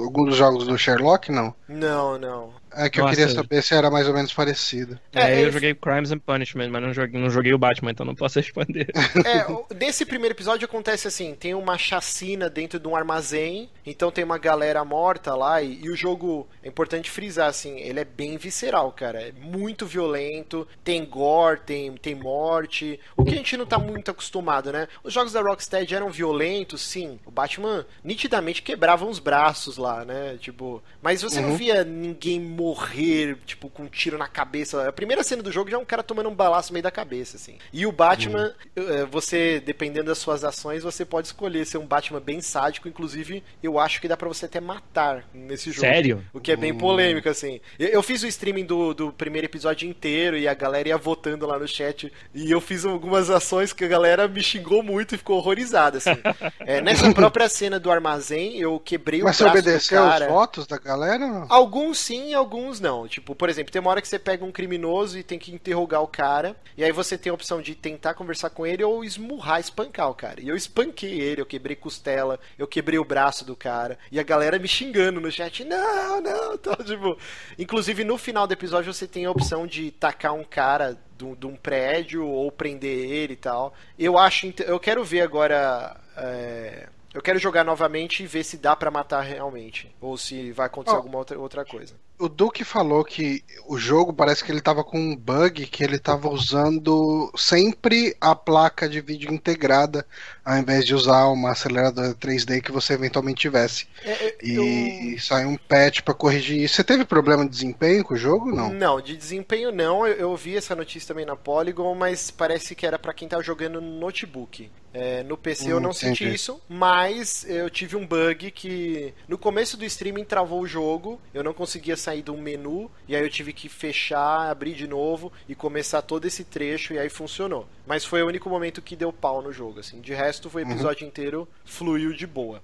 algum 0.03 0.23
dos 0.23 0.38
jogos 0.38 0.65
do 0.65 0.77
Sherlock, 0.77 1.32
não? 1.32 1.53
Não, 1.67 2.17
não. 2.17 2.53
É 2.73 2.89
que 2.89 2.99
Nossa, 2.99 3.13
eu 3.13 3.17
queria 3.17 3.34
saber 3.34 3.63
se 3.63 3.73
era 3.73 3.89
mais 3.89 4.08
ou 4.08 4.13
menos 4.13 4.34
parecido. 4.34 4.99
É, 5.13 5.34
é 5.34 5.45
eu 5.45 5.51
joguei 5.51 5.73
Crimes 5.73 6.12
and 6.12 6.19
Punishment, 6.19 6.69
mas 6.69 6.82
não 6.82 6.93
joguei, 6.93 7.19
não 7.19 7.29
joguei 7.29 7.53
o 7.53 7.58
Batman, 7.58 7.91
então 7.91 8.05
não 8.05 8.15
posso 8.15 8.39
responder. 8.39 8.88
É, 9.25 9.75
nesse 9.75 10.05
primeiro 10.05 10.34
episódio 10.34 10.65
acontece 10.65 11.08
assim: 11.08 11.36
tem 11.36 11.53
uma 11.53 11.77
chacina 11.77 12.49
dentro 12.49 12.79
de 12.79 12.88
um 12.88 12.95
armazém, 12.95 13.69
então 13.86 14.12
tem 14.12 14.23
uma 14.23 14.38
galera 14.38 14.84
morta 14.86 15.36
lá, 15.36 15.62
e, 15.62 15.82
e, 15.84 15.89
o 15.89 15.95
jogo, 15.95 16.47
é 16.63 16.67
importante 16.67 17.10
frisar, 17.10 17.49
assim, 17.49 17.79
ele 17.79 17.99
é 17.99 18.05
bem 18.05 18.38
visceral, 18.38 18.91
cara. 18.91 19.21
É 19.21 19.32
muito 19.32 19.86
violento, 19.86 20.67
tem 20.84 21.03
gore, 21.05 21.60
tem, 21.65 21.91
tem 21.93 22.15
morte, 22.15 22.99
o 23.15 23.23
que 23.23 23.34
a 23.34 23.38
gente 23.38 23.58
não 23.58 23.65
tá 23.65 23.77
muito 23.77 24.10
acostumado, 24.12 24.71
né? 24.71 24.88
Os 25.03 25.13
jogos 25.13 25.34
da 25.34 25.41
Rocksteady 25.41 25.95
eram 25.95 26.10
violentos, 26.10 26.82
sim. 26.82 27.19
O 27.25 27.32
Batman 27.32 27.86
nitidamente 28.03 28.62
quebrava 28.62 29.05
uns 29.05 29.19
braços 29.19 29.77
lá, 29.77 30.05
né? 30.05 30.38
Tipo, 30.39 30.82
mas 31.01 31.21
você 31.21 31.39
uhum. 31.39 31.49
não 31.49 31.58
via 31.58 31.84
ninguém 31.84 32.39
morrer, 32.59 33.37
tipo, 33.45 33.69
com 33.69 33.83
um 33.83 33.87
tiro 33.87 34.17
na 34.17 34.27
cabeça. 34.27 34.87
A 34.87 34.91
primeira 34.91 35.23
cena 35.23 35.41
do 35.41 35.51
jogo 35.51 35.69
já 35.69 35.77
é 35.77 35.79
um 35.79 35.85
cara 35.85 36.03
tomando 36.03 36.27
um 36.27 36.35
balaço 36.35 36.71
no 36.71 36.73
meio 36.73 36.83
da 36.83 36.91
cabeça, 36.91 37.37
assim. 37.37 37.57
E 37.71 37.85
o 37.85 37.91
Batman, 37.91 38.53
uhum. 38.75 39.05
você, 39.09 39.61
dependendo 39.65 40.07
das 40.07 40.17
suas 40.17 40.43
ações, 40.43 40.83
você 40.83 41.05
pode 41.05 41.27
escolher 41.27 41.65
ser 41.65 41.77
um 41.77 41.85
Batman 41.85 42.19
bem 42.19 42.41
sádico. 42.41 42.89
Inclusive, 42.89 43.41
eu 43.63 43.79
acho 43.79 44.01
que 44.01 44.09
dá 44.09 44.17
pra 44.17 44.27
você 44.27 44.45
até 44.45 44.59
matar 44.59 45.23
nesse 45.33 45.71
jogo. 45.71 45.87
Sério? 45.87 46.25
O 46.33 46.41
que 46.41 46.51
é 46.51 46.57
bem 46.57 46.73
polêmico, 46.73 47.29
assim. 47.29 47.61
Eu, 47.79 48.03
fiz 48.03 48.23
o 48.23 48.27
streaming 48.27 48.65
do, 48.65 48.93
do 48.93 49.13
primeiro 49.13 49.45
episódio 49.45 49.87
inteiro 49.87 50.37
e 50.37 50.45
a 50.45 50.53
galera 50.53 50.89
ia 50.89 50.97
votando 50.97 51.47
lá 51.47 51.57
no 51.57 51.67
chat. 51.67 52.11
E 52.33 52.51
eu 52.51 52.59
fiz 52.59 52.83
algumas 52.83 53.29
ações 53.29 53.71
que 53.71 53.85
a 53.85 53.87
galera 53.87 54.27
me 54.27 54.43
xingou 54.43 54.83
muito 54.83 55.15
e 55.15 55.17
ficou 55.17 55.37
horrorizada, 55.37 55.97
assim. 55.99 56.19
é, 56.59 56.81
nessa 56.81 57.11
própria 57.15 57.47
cena 57.47 57.79
do 57.79 57.89
armazém, 57.89 58.57
eu 58.57 58.79
quebrei 58.79 59.21
Mas 59.21 59.39
o 59.39 59.43
braço 59.43 59.55
Mas 59.55 59.63
você 59.63 59.69
obedeceu 59.69 60.03
aos 60.03 60.25
votos 60.25 60.67
da 60.67 60.77
galera? 60.77 61.45
Alguns 61.47 61.99
sim, 61.99 62.33
alguns 62.33 62.48
alguns 62.49 62.79
não. 62.79 63.07
Tipo, 63.07 63.35
por 63.35 63.47
exemplo, 63.47 63.71
tem 63.71 63.79
uma 63.79 63.91
hora 63.91 64.01
que 64.01 64.07
você 64.07 64.17
pega 64.17 64.43
um 64.43 64.51
criminoso 64.51 65.17
e 65.17 65.23
tem 65.23 65.38
que 65.38 65.53
interrogar 65.53 66.01
o 66.01 66.07
cara, 66.07 66.55
e 66.75 66.83
aí 66.83 66.91
você 66.91 67.17
tem 67.17 67.29
a 67.29 67.33
opção 67.33 67.62
de 67.62 67.75
tentar 67.75 68.15
conversar 68.15 68.49
com 68.49 68.65
ele 68.65 68.83
ou 68.83 69.03
esmurrar, 69.03 69.59
espancar 69.59 70.09
o 70.09 70.15
cara. 70.15 70.41
E 70.41 70.47
eu 70.47 70.55
espanquei 70.55 71.21
ele, 71.21 71.41
eu 71.41 71.45
quebrei 71.45 71.75
costela, 71.75 72.39
eu 72.57 72.67
quebrei 72.67 72.97
o 72.97 73.05
braço 73.05 73.45
do 73.45 73.55
cara, 73.55 73.99
e 74.12 74.19
a 74.19 74.23
galera 74.23 74.57
me 74.57 74.67
xingando 74.67 75.21
no 75.21 75.31
chat, 75.31 75.63
não, 75.63 76.19
não, 76.19 76.55
então, 76.55 76.75
tipo... 76.77 77.17
Inclusive, 77.57 78.03
no 78.03 78.17
final 78.17 78.47
do 78.47 78.53
episódio, 78.53 78.93
você 78.93 79.07
tem 79.07 79.25
a 79.25 79.31
opção 79.31 79.67
de 79.67 79.91
tacar 79.91 80.33
um 80.33 80.43
cara 80.43 80.97
de 81.17 81.45
um 81.45 81.55
prédio 81.55 82.25
ou 82.25 82.49
prender 82.49 83.09
ele 83.12 83.33
e 83.33 83.35
tal. 83.35 83.73
Eu 83.97 84.17
acho. 84.17 84.53
Eu 84.65 84.79
quero 84.79 85.03
ver 85.03 85.19
agora. 85.19 85.97
É, 86.15 86.88
eu 87.13 87.21
quero 87.21 87.38
jogar 87.38 87.65
novamente 87.65 88.23
e 88.23 88.25
ver 88.25 88.45
se 88.45 88.57
dá 88.57 88.73
para 88.73 88.89
matar 88.89 89.19
realmente. 89.19 89.93
Ou 89.99 90.17
se 90.17 90.53
vai 90.53 90.67
acontecer 90.67 90.95
oh, 90.95 90.99
alguma 90.99 91.17
outra, 91.17 91.38
outra 91.38 91.65
coisa 91.65 91.93
o 92.19 92.27
Duke 92.27 92.65
falou 92.65 93.03
que 93.03 93.43
o 93.65 93.77
jogo 93.77 94.12
parece 94.12 94.43
que 94.43 94.51
ele 94.51 94.60
tava 94.60 94.84
com 94.84 94.99
um 94.99 95.15
bug 95.15 95.65
que 95.67 95.84
ele 95.84 95.97
tava 95.97 96.29
usando 96.29 97.32
sempre 97.36 98.15
a 98.19 98.36
placa 98.36 98.89
de 98.89 98.99
vídeo 98.99 99.34
integrada, 99.34 100.05
ao 100.43 100.58
invés 100.58 100.86
de 100.86 100.93
usar 100.93 101.27
uma 101.27 101.51
aceleradora 101.51 102.13
3D 102.13 102.62
que 102.62 102.73
você 102.73 102.93
eventualmente 102.93 103.39
tivesse. 103.41 103.88
É, 104.03 104.12
é 104.12 104.38
e 104.43 105.13
eu... 105.13 105.19
saiu 105.19 105.47
um 105.47 105.58
patch 105.58 106.01
para 106.01 106.13
corrigir 106.13 106.62
isso. 106.62 106.75
Você 106.75 106.84
teve 106.84 107.05
problema 107.05 107.45
de 107.45 107.51
desempenho 107.51 108.03
com 108.03 108.13
o 108.13 108.17
jogo? 108.17 108.53
Não. 108.53 108.69
Não, 108.69 108.99
de 108.99 109.15
desempenho 109.15 109.71
não. 109.71 110.05
Eu, 110.05 110.15
eu 110.15 110.36
vi 110.36 110.58
essa 110.58 110.75
notícia 110.75 111.08
também 111.08 111.25
na 111.25 111.38
Polygon, 111.38 111.95
mas 111.95 112.29
parece 112.29 112.75
que 112.75 112.86
era 112.86 112.99
para 112.99 113.13
quem 113.13 113.29
tava 113.29 113.41
jogando 113.41 113.79
no 113.79 113.99
notebook. 113.99 114.69
É, 114.91 115.21
no 115.21 115.38
PC 115.38 115.65
hum, 115.65 115.69
eu 115.69 115.79
não 115.79 115.91
entendi. 115.91 116.17
senti 116.17 116.34
isso, 116.34 116.60
mas 116.67 117.45
eu 117.47 117.69
tive 117.69 117.95
um 117.95 118.05
bug 118.05 118.49
que 118.49 119.13
no 119.27 119.38
começo 119.38 119.77
do 119.77 119.86
streaming 119.86 120.23
travou 120.23 120.62
o 120.62 120.67
jogo, 120.67 121.21
eu 121.32 121.43
não 121.43 121.53
conseguia 121.53 121.95
sair 121.95 122.08
de 122.15 122.31
um 122.31 122.41
menu, 122.41 122.89
e 123.07 123.15
aí 123.15 123.23
eu 123.23 123.29
tive 123.29 123.53
que 123.53 123.69
fechar, 123.69 124.49
abrir 124.49 124.73
de 124.73 124.87
novo 124.87 125.31
e 125.47 125.55
começar 125.55 126.01
todo 126.01 126.25
esse 126.25 126.43
trecho, 126.43 126.93
e 126.93 126.99
aí 126.99 127.09
funcionou. 127.09 127.67
Mas 127.85 128.03
foi 128.03 128.21
o 128.21 128.27
único 128.27 128.49
momento 128.49 128.81
que 128.81 128.95
deu 128.95 129.13
pau 129.13 129.41
no 129.41 129.51
jogo, 129.53 129.79
assim. 129.79 130.01
De 130.01 130.13
resto, 130.13 130.49
o 130.53 130.59
episódio 130.59 131.03
uhum. 131.03 131.09
inteiro 131.09 131.47
fluiu 131.63 132.13
de 132.13 132.27
boa. 132.27 132.61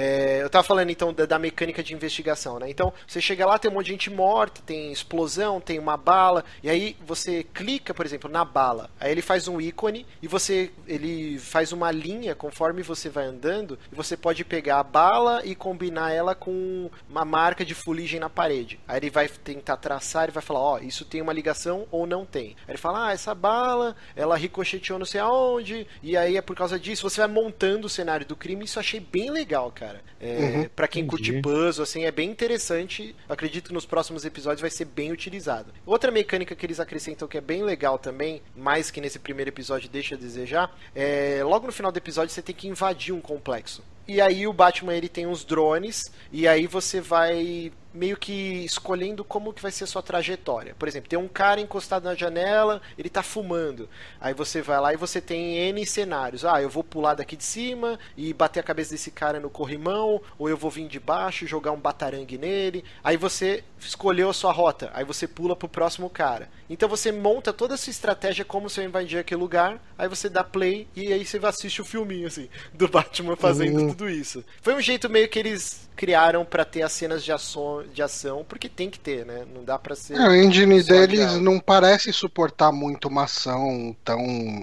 É, 0.00 0.42
eu 0.42 0.48
tava 0.48 0.62
falando 0.62 0.90
então 0.90 1.12
da, 1.12 1.26
da, 1.26 1.38
mecânica 1.40 1.82
de 1.82 1.92
investigação, 1.92 2.58
né? 2.60 2.70
Então 2.70 2.92
você 3.04 3.20
chega 3.20 3.44
lá, 3.44 3.58
tem 3.58 3.68
um 3.68 3.74
monte 3.74 3.86
de 3.86 3.92
gente 3.92 4.10
morta, 4.10 4.62
tem 4.64 4.92
explosão, 4.92 5.60
tem 5.60 5.78
uma 5.78 5.96
bala, 5.96 6.44
e 6.62 6.70
aí 6.70 6.96
você 7.04 7.42
clica, 7.42 7.92
por 7.92 8.06
exemplo, 8.06 8.30
na 8.30 8.44
bala. 8.44 8.90
Aí 9.00 9.10
ele 9.10 9.22
faz 9.22 9.48
um 9.48 9.60
ícone 9.60 10.06
e 10.22 10.28
você 10.28 10.70
ele 10.86 11.38
faz 11.40 11.72
uma 11.72 11.90
linha 11.90 12.34
conforme 12.36 12.80
você 12.80 13.08
vai 13.08 13.24
andando, 13.24 13.76
e 13.90 13.94
você 13.96 14.16
pode 14.16 14.44
pegar 14.44 14.78
a 14.78 14.84
bala 14.84 15.44
e 15.44 15.56
combinar 15.56 16.12
ela 16.12 16.32
com 16.32 16.88
uma 17.10 17.24
marca 17.24 17.64
de 17.64 17.74
fuligem 17.74 18.20
na 18.20 18.30
parede. 18.30 18.78
Aí 18.86 18.98
ele 18.98 19.10
vai 19.10 19.28
tentar 19.28 19.78
traçar 19.78 20.28
e 20.28 20.32
vai 20.32 20.42
falar, 20.42 20.60
ó, 20.60 20.74
oh, 20.74 20.78
isso 20.78 21.04
tem 21.04 21.20
uma 21.20 21.32
ligação 21.32 21.88
ou 21.90 22.06
não 22.06 22.24
tem. 22.24 22.54
Aí 22.66 22.70
ele 22.70 22.78
fala, 22.78 23.08
ah, 23.08 23.12
essa 23.12 23.34
bala, 23.34 23.96
ela 24.14 24.36
ricocheteou 24.36 24.98
não 24.98 25.06
sei 25.06 25.20
aonde, 25.20 25.88
e 26.02 26.16
aí 26.16 26.36
é 26.36 26.42
por 26.42 26.54
causa 26.54 26.78
disso. 26.78 27.08
Você 27.08 27.20
vai 27.20 27.28
montando 27.28 27.88
o 27.88 27.90
cenário 27.90 28.24
do 28.24 28.36
crime, 28.36 28.64
isso 28.64 28.78
eu 28.78 28.80
achei 28.80 29.00
bem 29.00 29.30
legal, 29.30 29.72
cara. 29.78 30.02
É, 30.20 30.36
uhum, 30.38 30.68
para 30.74 30.88
quem 30.88 31.04
entendi. 31.04 31.32
curte 31.32 31.42
puzzle, 31.42 31.82
assim, 31.82 32.04
é 32.04 32.10
bem 32.10 32.30
interessante. 32.30 33.14
Acredito 33.28 33.68
que 33.68 33.74
nos 33.74 33.86
próximos 33.86 34.24
episódios 34.24 34.60
vai 34.60 34.70
ser 34.70 34.84
bem 34.86 35.12
utilizado. 35.12 35.72
Outra 35.86 36.10
mecânica 36.10 36.56
que 36.56 36.66
eles 36.66 36.80
acrescentam 36.80 37.28
que 37.28 37.38
é 37.38 37.40
bem 37.40 37.62
legal 37.62 37.98
também, 37.98 38.42
mais 38.56 38.90
que 38.90 39.00
nesse 39.00 39.18
primeiro 39.18 39.50
episódio 39.50 39.88
deixa 39.88 40.16
a 40.16 40.18
desejar, 40.18 40.76
é 40.94 41.42
logo 41.44 41.66
no 41.66 41.72
final 41.72 41.92
do 41.92 41.96
episódio 41.96 42.34
você 42.34 42.42
tem 42.42 42.54
que 42.54 42.68
invadir 42.68 43.14
um 43.14 43.20
complexo. 43.20 43.82
E 44.08 44.22
aí 44.22 44.46
o 44.46 44.54
Batman 44.54 44.94
ele 44.94 45.06
tem 45.06 45.26
uns 45.26 45.44
drones 45.44 46.10
e 46.32 46.48
aí 46.48 46.66
você 46.66 46.98
vai 46.98 47.70
meio 47.92 48.16
que 48.16 48.64
escolhendo 48.64 49.24
como 49.24 49.52
que 49.52 49.60
vai 49.60 49.72
ser 49.72 49.84
a 49.84 49.86
sua 49.86 50.02
trajetória. 50.02 50.74
Por 50.78 50.86
exemplo, 50.86 51.08
tem 51.08 51.18
um 51.18 51.28
cara 51.28 51.60
encostado 51.60 52.04
na 52.04 52.14
janela, 52.14 52.80
ele 52.96 53.08
tá 53.08 53.22
fumando. 53.22 53.88
Aí 54.20 54.34
você 54.34 54.62
vai 54.62 54.80
lá 54.80 54.92
e 54.92 54.96
você 54.96 55.20
tem 55.20 55.56
N 55.56 55.84
cenários. 55.84 56.44
Ah, 56.44 56.62
eu 56.62 56.68
vou 56.68 56.84
pular 56.84 57.14
daqui 57.14 57.36
de 57.36 57.44
cima 57.44 57.98
e 58.16 58.32
bater 58.32 58.60
a 58.60 58.62
cabeça 58.62 58.92
desse 58.92 59.10
cara 59.10 59.40
no 59.40 59.50
corrimão, 59.50 60.20
ou 60.38 60.48
eu 60.48 60.56
vou 60.56 60.70
vir 60.70 60.86
de 60.86 61.00
baixo 61.00 61.44
e 61.44 61.48
jogar 61.48 61.72
um 61.72 61.80
batarangue 61.80 62.38
nele. 62.38 62.84
Aí 63.02 63.16
você 63.16 63.64
escolheu 63.78 64.30
a 64.30 64.34
sua 64.34 64.52
rota, 64.52 64.90
aí 64.94 65.04
você 65.04 65.26
pula 65.26 65.56
pro 65.56 65.68
próximo 65.68 66.08
cara. 66.08 66.48
Então 66.70 66.88
você 66.88 67.10
monta 67.10 67.52
toda 67.52 67.74
a 67.74 67.76
sua 67.76 67.90
estratégia 67.90 68.44
como 68.44 68.68
você 68.68 68.80
vai 68.82 68.88
invadir 68.88 69.18
aquele 69.18 69.40
lugar, 69.40 69.82
aí 69.96 70.08
você 70.08 70.28
dá 70.28 70.44
play 70.44 70.86
e 70.94 71.12
aí 71.12 71.24
você 71.24 71.38
assiste 71.44 71.80
o 71.80 71.84
filminho 71.84 72.26
assim 72.26 72.48
do 72.74 72.88
Batman 72.88 73.36
fazendo 73.36 73.80
uhum. 73.80 73.94
Tudo 73.98 74.08
isso. 74.08 74.44
Foi 74.62 74.74
um 74.74 74.80
jeito 74.80 75.10
meio 75.10 75.28
que 75.28 75.38
eles 75.38 75.88
criaram 75.96 76.44
para 76.44 76.64
ter 76.64 76.82
as 76.82 76.92
cenas 76.92 77.24
de 77.24 77.32
ação, 77.32 77.82
de 77.92 78.00
ação, 78.00 78.46
porque 78.48 78.68
tem 78.68 78.88
que 78.88 79.00
ter, 79.00 79.26
né? 79.26 79.44
Não 79.52 79.64
dá 79.64 79.76
para 79.76 79.96
ser. 79.96 80.14
É, 80.14 80.28
o 80.28 80.36
engine 80.36 80.80
deles 80.80 81.34
não 81.40 81.58
parece 81.58 82.12
suportar 82.12 82.70
muito 82.70 83.08
uma 83.08 83.24
ação 83.24 83.94
tão. 84.04 84.22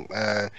É, 0.10 0.50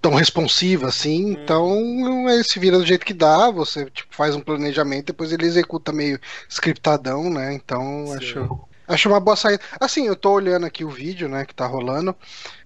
tão 0.00 0.14
responsiva 0.14 0.86
assim, 0.86 1.30
hum. 1.30 1.32
então 1.32 2.30
ele 2.30 2.44
se 2.44 2.60
vira 2.60 2.78
do 2.78 2.86
jeito 2.86 3.04
que 3.04 3.14
dá, 3.14 3.50
você 3.50 3.86
tipo, 3.90 4.14
faz 4.14 4.36
um 4.36 4.40
planejamento, 4.40 5.06
depois 5.06 5.32
ele 5.32 5.46
executa 5.46 5.92
meio 5.92 6.20
scriptadão, 6.48 7.28
né? 7.28 7.54
Então 7.54 8.06
Sim. 8.06 8.16
acho 8.16 8.60
acho 8.86 9.08
uma 9.08 9.18
boa 9.18 9.34
saída. 9.34 9.62
Assim, 9.80 10.06
eu 10.06 10.14
tô 10.14 10.30
olhando 10.30 10.66
aqui 10.66 10.84
o 10.84 10.90
vídeo, 10.90 11.28
né, 11.28 11.44
que 11.44 11.54
tá 11.54 11.66
rolando. 11.66 12.14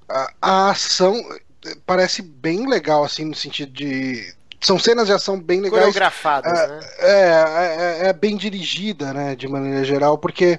A, 0.06 0.32
a 0.42 0.70
ação 0.70 1.14
parece 1.86 2.20
bem 2.22 2.68
legal 2.68 3.04
assim 3.04 3.24
no 3.24 3.34
sentido 3.34 3.72
de 3.72 4.34
são 4.60 4.78
cenas 4.78 5.06
de 5.06 5.12
ação 5.12 5.40
bem 5.40 5.60
legais. 5.60 5.84
Coreografadas, 5.84 6.58
é, 6.58 6.66
né? 6.66 6.80
É, 6.98 7.08
é, 8.04 8.08
é, 8.08 8.12
bem 8.12 8.36
dirigida, 8.36 9.12
né, 9.12 9.36
de 9.36 9.46
maneira 9.48 9.84
geral, 9.84 10.18
porque 10.18 10.58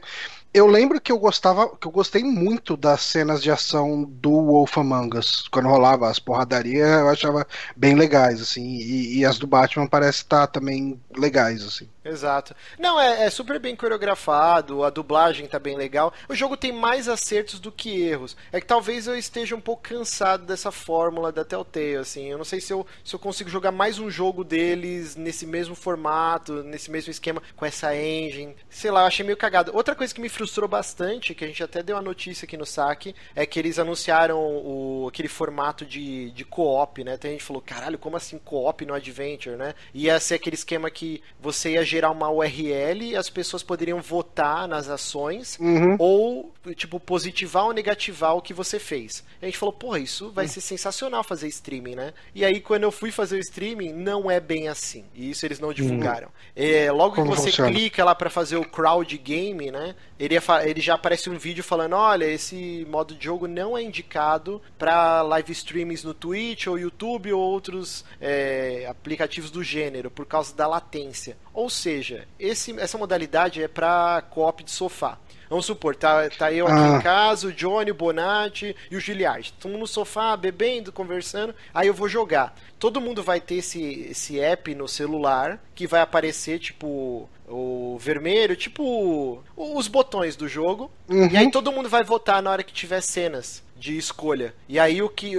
eu 0.54 0.66
lembro 0.66 1.00
que 1.00 1.12
eu 1.12 1.20
gostava, 1.20 1.70
que 1.78 1.86
eu 1.86 1.92
gostei 1.92 2.24
muito 2.24 2.76
das 2.76 3.02
cenas 3.02 3.42
de 3.42 3.52
ação 3.52 4.04
do 4.04 4.32
Wolf 4.32 4.78
Among 4.78 5.18
Us. 5.18 5.48
Quando 5.52 5.70
rolava 5.70 6.10
as 6.10 6.18
porradarias, 6.18 6.90
eu 6.90 7.08
achava 7.08 7.46
bem 7.76 7.94
legais, 7.94 8.42
assim. 8.42 8.78
E, 8.78 9.20
e 9.20 9.26
as 9.26 9.38
do 9.38 9.46
Batman 9.46 9.86
parece 9.86 10.20
estar 10.20 10.48
tá 10.48 10.48
também 10.48 11.00
legais, 11.16 11.64
assim. 11.64 11.88
Exato. 12.10 12.56
Não, 12.78 13.00
é, 13.00 13.26
é, 13.26 13.30
super 13.30 13.60
bem 13.60 13.76
coreografado, 13.76 14.84
a 14.84 14.90
dublagem 14.90 15.48
tá 15.48 15.60
bem 15.60 15.76
legal. 15.76 16.14
O 16.28 16.36
jogo 16.36 16.58
tem 16.58 16.72
mais 16.72 17.08
acertos 17.08 17.60
do 17.60 17.72
que 17.72 18.02
erros. 18.02 18.36
É 18.52 18.60
que 18.60 18.66
talvez 18.66 19.08
eu 19.08 19.18
esteja 19.18 19.56
um 19.56 19.62
pouco 19.62 19.84
cansado 19.84 20.46
dessa 20.46 20.72
fórmula 20.72 21.32
da 21.32 21.46
Telltale, 21.46 21.98
assim. 21.98 22.28
Eu 22.28 22.38
não 22.38 22.46
sei 22.46 22.62
se 22.62 22.74
eu, 22.74 22.86
se 23.04 23.16
eu 23.16 23.20
consigo 23.20 23.50
jogar 23.50 23.72
mais 23.72 24.00
um 24.00 24.10
jogo 24.10 24.44
deles 24.44 25.16
nesse 25.16 25.46
mesmo 25.46 25.76
formato, 25.76 26.64
nesse 26.64 26.90
mesmo 26.90 27.12
esquema, 27.12 27.42
com 27.56 27.66
essa 27.66 27.96
engine. 27.96 28.56
Sei 28.70 28.90
lá, 28.90 29.06
achei 29.06 29.26
meio 29.26 29.38
cagado. 29.38 29.76
Outra 29.76 29.96
coisa 29.96 30.14
que 30.14 30.22
me 30.22 30.30
frustrou 30.30 30.68
bastante, 30.68 31.36
que 31.36 31.44
a 31.44 31.48
gente 31.48 31.64
até 31.64 31.84
deu 31.84 31.98
a 31.98 32.02
notícia 32.02 32.46
aqui 32.46 32.58
no 32.58 32.66
saque, 32.66 33.16
é 33.36 33.46
que 33.46 33.60
eles 33.60 33.78
anunciaram 33.78 34.40
o, 34.40 35.08
aquele 35.08 35.28
formato 35.28 35.86
de, 35.86 36.32
de 36.32 36.46
co-op, 36.46 37.04
né? 37.04 37.18
Tem 37.18 37.32
gente 37.32 37.44
falou, 37.44 37.62
caralho, 37.62 38.00
como 38.00 38.18
assim 38.18 38.38
co-op 38.38 38.86
no 38.86 38.94
Adventure, 38.94 39.56
né? 39.56 39.76
Ia 39.94 40.20
ser 40.20 40.36
aquele 40.36 40.56
esquema 40.56 40.90
que 40.90 41.22
você 41.40 41.72
ia 41.72 41.84
gerar 41.84 41.99
uma 42.08 42.30
URL, 42.30 43.16
as 43.18 43.30
pessoas 43.30 43.64
poderiam 43.64 44.00
votar 44.00 44.68
nas 44.68 44.88
ações 44.88 45.58
uhum. 45.60 45.96
ou, 45.98 46.54
tipo, 46.76 47.00
positivar 47.00 47.66
ou 47.66 47.74
negativar 47.74 48.36
o 48.36 48.42
que 48.42 48.54
você 48.54 48.78
fez. 48.78 49.24
E 49.42 49.46
a 49.46 49.48
gente 49.48 49.58
falou, 49.58 49.74
porra, 49.74 50.00
isso 50.00 50.32
vai 50.32 50.46
uhum. 50.46 50.52
ser 50.52 50.62
sensacional 50.62 51.24
fazer 51.24 51.48
streaming, 51.48 51.96
né? 51.96 52.14
E 52.36 52.46
aí, 52.46 52.62
quando 52.62 52.84
eu 52.84 52.92
fui 52.92 53.12
fazer 53.12 53.38
o 53.38 53.40
streaming, 53.40 53.92
não 53.94 54.30
é 54.30 54.40
bem 54.40 54.68
assim. 54.68 55.06
E 55.16 55.32
isso 55.32 55.46
eles 55.46 55.60
não 55.60 55.74
divulgaram. 55.74 56.28
Uhum. 56.28 56.34
É, 56.56 56.92
logo 56.92 57.16
Como 57.16 57.32
que 57.32 57.38
você 57.38 57.50
funciona? 57.50 57.72
clica 57.72 58.06
lá 58.06 58.14
para 58.14 58.30
fazer 58.30 58.58
o 58.58 58.66
crowd 58.66 59.18
game, 59.18 59.72
né? 59.72 59.96
Ele, 60.20 60.36
ele 60.66 60.82
já 60.82 60.96
aparece 60.96 61.30
um 61.30 61.38
vídeo 61.38 61.64
falando, 61.64 61.96
olha, 61.96 62.26
esse 62.26 62.86
modo 62.90 63.16
de 63.16 63.26
jogo 63.26 63.48
não 63.48 63.78
é 63.78 63.82
indicado 63.82 64.62
para 64.78 65.22
live 65.22 65.52
streamings 65.54 66.04
no 66.04 66.14
Twitch 66.14 66.68
ou 66.68 66.78
YouTube 66.78 67.32
ou 67.32 67.42
outros 67.42 68.04
é, 68.20 68.86
aplicativos 68.90 69.50
do 69.50 69.64
gênero, 69.64 70.12
por 70.12 70.26
causa 70.26 70.56
da 70.56 70.68
latência. 70.68 71.38
Ou 71.54 71.70
seja, 71.70 72.28
esse, 72.40 72.78
essa 72.80 72.98
modalidade 72.98 73.62
é 73.62 73.68
para 73.68 74.24
co-op 74.30 74.64
de 74.64 74.72
sofá. 74.72 75.18
Vamos 75.50 75.66
supor, 75.66 75.96
tá, 75.96 76.30
tá 76.30 76.54
eu 76.54 76.68
aqui 76.68 76.76
ah. 76.76 76.98
em 76.98 77.02
casa, 77.02 77.48
o 77.48 77.52
Johnny, 77.52 77.90
o 77.90 77.96
Bonatti 77.96 78.76
e 78.92 78.96
o 78.96 79.00
Giliard. 79.00 79.46
Estamos 79.46 79.80
no 79.80 79.88
sofá, 79.88 80.38
bebendo, 80.38 80.92
conversando. 80.92 81.56
Aí 81.74 81.88
eu 81.88 81.94
vou 81.94 82.08
jogar. 82.08 82.56
Todo 82.78 83.02
mundo 83.02 83.24
vai 83.24 83.42
ter 83.42 83.56
esse, 83.56 84.08
esse 84.12 84.40
app 84.40 84.76
no 84.76 84.88
celular 84.88 85.60
que 85.74 85.88
vai 85.88 86.02
aparecer, 86.02 86.60
tipo, 86.60 87.28
o 87.48 87.98
vermelho, 88.00 88.56
tipo 88.56 89.44
os 89.58 89.88
botões 89.88 90.36
do 90.36 90.48
jogo. 90.48 90.92
Uhum. 91.10 91.28
E 91.32 91.36
aí 91.36 91.50
todo 91.50 91.72
mundo 91.72 91.90
vai 91.90 92.04
votar 92.04 92.44
na 92.44 92.52
hora 92.52 92.64
que 92.64 92.72
tiver 92.72 93.02
cenas 93.02 93.64
de 93.80 93.98
escolha. 93.98 94.54
E 94.68 94.78
aí 94.78 95.02
o 95.02 95.10
que 95.10 95.38